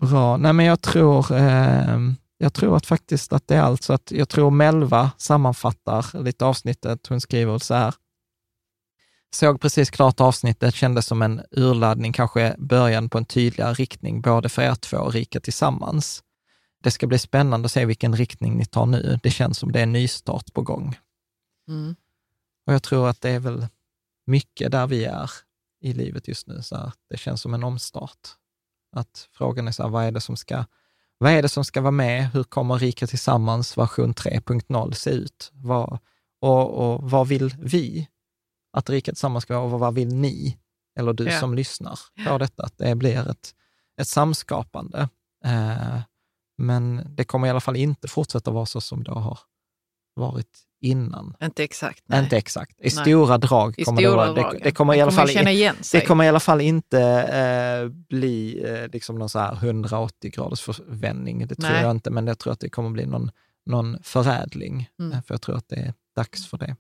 Bra. 0.01 0.37
Nej, 0.37 0.53
men 0.53 0.67
jag 0.67 0.81
tror, 0.81 1.33
eh, 1.33 1.99
jag 2.39 2.55
tror 2.55 2.77
att 2.77 2.87
faktiskt 2.87 3.33
att 3.33 3.49
det 3.49 3.55
är 3.55 3.63
allt. 3.63 3.83
Så 3.83 3.93
att 3.93 4.11
jag 4.11 4.29
tror 4.29 4.51
Melva 4.51 5.11
sammanfattar 5.17 6.23
lite 6.23 6.45
avsnittet. 6.45 7.07
Hon 7.07 7.21
skriver 7.21 7.59
så 7.59 7.75
här. 7.75 7.95
Såg 9.37 9.61
precis 9.61 9.91
klart 9.91 10.21
avsnittet, 10.21 10.75
kändes 10.75 11.07
som 11.07 11.23
en 11.23 11.43
urladdning, 11.51 12.13
kanske 12.13 12.57
början 12.59 13.09
på 13.09 13.19
en 13.19 13.25
tydligare 13.25 13.75
riktning, 13.75 14.21
både 14.21 14.49
för 14.49 14.63
er 14.63 14.75
två 14.75 14.97
och 14.97 15.13
Rika 15.13 15.41
Tillsammans. 15.41 16.23
Det 16.83 16.91
ska 16.91 17.07
bli 17.07 17.19
spännande 17.19 17.67
att 17.67 17.73
se 17.73 17.85
vilken 17.85 18.17
riktning 18.17 18.57
ni 18.57 18.65
tar 18.65 18.87
nu. 18.87 19.19
Det 19.23 19.31
känns 19.31 19.59
som 19.59 19.73
det 19.73 19.79
är 19.79 19.83
en 19.83 19.93
nystart 19.93 20.53
på 20.53 20.63
gång. 20.63 20.99
Mm. 21.69 21.97
Och 22.67 22.75
jag 22.75 22.83
tror 22.83 23.09
att 23.09 23.21
det 23.21 23.31
är 23.31 23.39
väl 23.39 23.67
mycket 24.27 24.73
där 24.73 24.87
vi 24.87 25.05
är 25.05 25.31
i 25.81 25.93
livet 25.93 26.29
just 26.29 26.47
nu. 26.47 26.63
Så 26.63 26.93
det 27.11 27.17
känns 27.17 27.43
som 27.43 27.55
en 27.55 27.65
omstart. 27.65 28.29
Att 28.93 29.29
frågan 29.33 29.69
är 29.69 29.73
så 29.73 29.83
här, 29.83 29.91
vad 29.91 30.05
är 30.05 30.13
det 30.13 30.21
som 30.21 30.37
ska, 30.37 30.65
vad 31.19 31.33
är 31.33 31.43
det 31.43 31.49
som 31.49 31.65
ska 31.65 31.81
vara 31.81 31.91
med? 31.91 32.31
Hur 32.31 32.45
kommer 32.45 32.79
Rika 32.79 33.07
Tillsammans 33.07 33.79
version 33.79 34.15
3.0 34.15 34.93
se 34.93 35.11
ut? 35.11 35.51
Vad, 35.55 35.99
och, 36.41 36.71
och 36.71 37.11
vad 37.11 37.29
vill 37.29 37.55
vi 37.59 38.09
att 38.77 38.91
Rika 38.91 39.11
Tillsammans 39.13 39.43
ska 39.43 39.61
vara 39.61 39.79
vad 39.79 39.95
vill 39.95 40.15
ni, 40.15 40.59
eller 40.99 41.13
du 41.13 41.25
Ja. 41.25 41.41
som 41.41 41.55
lyssnar 41.55 41.99
på 42.27 42.39
detta? 42.39 42.63
Att 42.63 42.79
det 42.79 42.95
blir 42.95 43.31
ett, 43.31 43.55
ett 44.01 44.09
samskapande. 44.09 45.09
Eh, 45.45 46.01
men 46.59 47.07
det 47.17 47.25
kommer 47.25 47.47
i 47.47 47.51
alla 47.51 47.61
fall 47.61 47.77
inte 47.77 48.09
fortsätta 48.09 48.51
vara 48.51 48.67
så 48.67 48.81
som 48.81 49.05
det 49.05 49.11
har 49.13 49.39
varit 50.15 50.59
innan. 50.81 51.37
Inte 51.43 51.65
exakt. 51.65 52.03
Nej. 52.07 52.25
Inte 52.25 52.37
exakt. 52.37 52.73
I 52.79 52.83
Nej. 52.83 52.91
stora 52.91 53.39
drag 53.39 53.75
I 53.79 53.85
kommer 53.85 54.01
stora 54.03 54.27
det 54.27 54.33
vara. 54.43 54.53
Det, 54.53 54.59
det 54.63 54.73
kommer 54.73 54.95
i 54.95 55.01
alla 55.01 55.13
fall 55.13 55.27
det 55.93 56.07
kommer 56.07 56.25
i 56.25 56.29
alla 56.29 56.41
fall 56.41 56.61
inte 56.61 57.01
eh, 57.03 57.89
bli 57.89 58.65
eh, 58.65 58.89
liksom 58.93 59.19
någon 59.19 59.29
så 59.29 59.39
här 59.39 59.55
180 59.55 60.31
graders 60.31 60.61
förvändning. 60.61 61.47
Det 61.47 61.55
tror 61.55 61.71
Nej. 61.71 61.83
jag 61.83 61.91
inte, 61.91 62.11
men 62.11 62.27
jag 62.27 62.39
tror 62.39 62.53
att 62.53 62.61
det 62.61 62.71
kommer 62.71 62.91
bli 62.91 63.07
någon, 63.07 63.31
någon 63.67 64.03
förädling. 64.03 64.89
Mm. 65.01 65.13
Eh, 65.13 65.23
För 65.23 65.35
jag 65.35 65.43
tror 65.43 65.57
att 65.57 65.69
det 65.69 65.77
är 65.77 65.95
dags 66.17 66.47
för 66.47 66.59
det. 66.59 66.77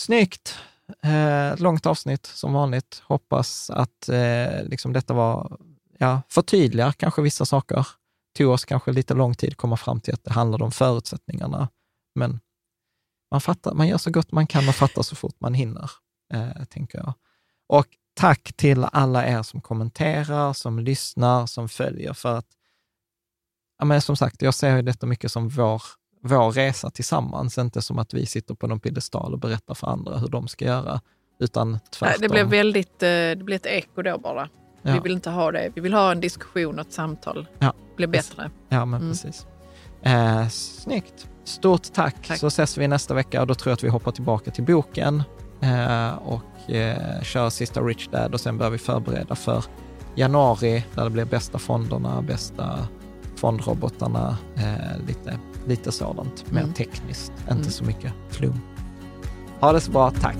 Snyggt! 0.00 0.58
Eh, 1.02 1.52
ett 1.52 1.60
långt 1.60 1.86
avsnitt 1.86 2.26
som 2.26 2.52
vanligt. 2.52 3.02
Hoppas 3.04 3.70
att 3.70 4.08
eh, 4.08 4.64
liksom 4.64 4.92
detta 4.92 5.14
var, 5.14 5.58
ja, 5.98 6.22
förtydligar 6.28 6.92
kanske 6.92 7.22
vissa 7.22 7.44
saker. 7.46 7.86
Tog 8.38 8.50
oss 8.50 8.64
kanske 8.64 8.92
lite 8.92 9.14
lång 9.14 9.34
tid 9.34 9.50
att 9.50 9.56
komma 9.56 9.76
fram 9.76 10.00
till 10.00 10.14
att 10.14 10.24
det 10.24 10.32
handlade 10.32 10.64
om 10.64 10.72
förutsättningarna. 10.72 11.68
Men 12.14 12.40
man, 13.30 13.40
fattar, 13.40 13.74
man 13.74 13.88
gör 13.88 13.98
så 13.98 14.10
gott 14.10 14.32
man 14.32 14.46
kan 14.46 14.68
och 14.68 14.74
fattar 14.74 15.02
så 15.02 15.16
fort 15.16 15.40
man 15.40 15.54
hinner, 15.54 15.90
eh, 16.32 16.64
tänker 16.64 16.98
jag. 16.98 17.12
Och 17.68 17.86
tack 18.14 18.52
till 18.56 18.84
alla 18.84 19.26
er 19.26 19.42
som 19.42 19.60
kommenterar, 19.60 20.52
som 20.52 20.78
lyssnar, 20.78 21.46
som 21.46 21.68
följer, 21.68 22.12
för 22.12 22.34
att, 22.38 22.46
ja, 23.78 23.84
men 23.84 24.00
som 24.00 24.16
sagt, 24.16 24.42
jag 24.42 24.54
ser 24.54 24.76
ju 24.76 24.82
detta 24.82 25.06
mycket 25.06 25.32
som 25.32 25.48
vår, 25.48 25.82
vår 26.26 26.50
resa 26.52 26.90
tillsammans, 26.90 27.58
inte 27.58 27.82
som 27.82 27.98
att 27.98 28.14
vi 28.14 28.26
sitter 28.26 28.54
på 28.54 28.66
någon 28.66 28.80
piedestal 28.80 29.32
och 29.32 29.38
berättar 29.38 29.74
för 29.74 29.86
andra 29.86 30.18
hur 30.18 30.28
de 30.28 30.48
ska 30.48 30.64
göra, 30.64 31.00
utan 31.40 31.78
tvärtom. 31.90 32.08
Nej, 32.08 32.16
det 32.20 32.28
blev 32.28 32.46
väldigt, 32.46 33.02
eh, 33.02 33.08
det 33.08 33.44
blev 33.44 33.56
ett 33.56 33.66
eko 33.66 34.02
då 34.02 34.18
bara. 34.18 34.48
Vi 34.82 34.90
Ja. 34.90 35.00
vill 35.00 35.12
inte 35.12 35.30
ha 35.30 35.52
det. 35.52 35.70
Vi 35.74 35.80
vill 35.80 35.92
ha 35.94 36.12
en 36.12 36.20
diskussion 36.20 36.74
och 36.78 36.86
ett 36.86 36.92
samtal. 36.92 37.46
Ja. 37.58 37.72
Blir 37.96 38.06
bättre. 38.06 38.50
Ja, 38.68 38.84
men 38.84 39.00
Mm. 39.00 39.12
precis. 39.12 39.46
Eh, 40.02 40.48
snyggt. 40.48 41.28
Stort 41.44 41.92
tack. 41.92 42.26
Tack. 42.28 42.38
Så 42.38 42.46
ses 42.46 42.78
vi 42.78 42.88
nästa 42.88 43.14
vecka 43.14 43.40
och 43.40 43.46
då 43.46 43.54
tror 43.54 43.70
jag 43.70 43.74
att 43.74 43.84
vi 43.84 43.88
hoppar 43.88 44.12
tillbaka 44.12 44.50
till 44.50 44.64
boken 44.64 45.22
eh, 45.60 46.08
och 46.14 46.70
eh, 46.70 47.22
kör 47.22 47.50
sista 47.50 47.80
Rich 47.80 48.08
Dad 48.08 48.34
och 48.34 48.40
sen 48.40 48.58
börjar 48.58 48.70
vi 48.70 48.78
förbereda 48.78 49.34
för 49.34 49.64
januari 50.14 50.84
där 50.94 51.04
det 51.04 51.10
blir 51.10 51.24
bästa 51.24 51.58
fonderna, 51.58 52.22
bästa 52.22 52.88
fondrobotarna, 53.36 54.36
eh, 54.56 55.06
lite, 55.06 55.38
lite 55.66 55.92
sådant 55.92 56.52
mer 56.52 56.62
Mm. 56.62 56.72
tekniskt, 56.74 57.32
inte 57.38 57.52
Mm. 57.52 57.70
så 57.70 57.84
mycket 57.84 58.12
flum. 58.30 58.60
Ha 59.60 59.72
det 59.72 59.80
så 59.80 59.90
bra, 59.90 60.10
tack. 60.10 60.36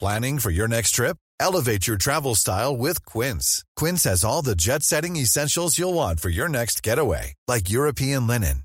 Planning 0.00 0.38
for 0.40 0.50
your 0.50 0.66
next 0.68 0.92
trip? 0.92 1.16
Elevate 1.38 1.86
your 1.86 1.96
travel 1.96 2.34
style 2.34 2.76
with 2.76 3.04
Quince. 3.06 3.64
Quince 3.76 4.04
has 4.04 4.24
all 4.24 4.42
the 4.42 4.56
jet 4.56 4.82
setting 4.82 5.16
essentials 5.16 5.78
you'll 5.78 5.94
want 5.94 6.18
for 6.20 6.28
your 6.28 6.48
next 6.48 6.82
getaway, 6.82 7.34
like 7.46 7.70
European 7.70 8.26
linen, 8.26 8.64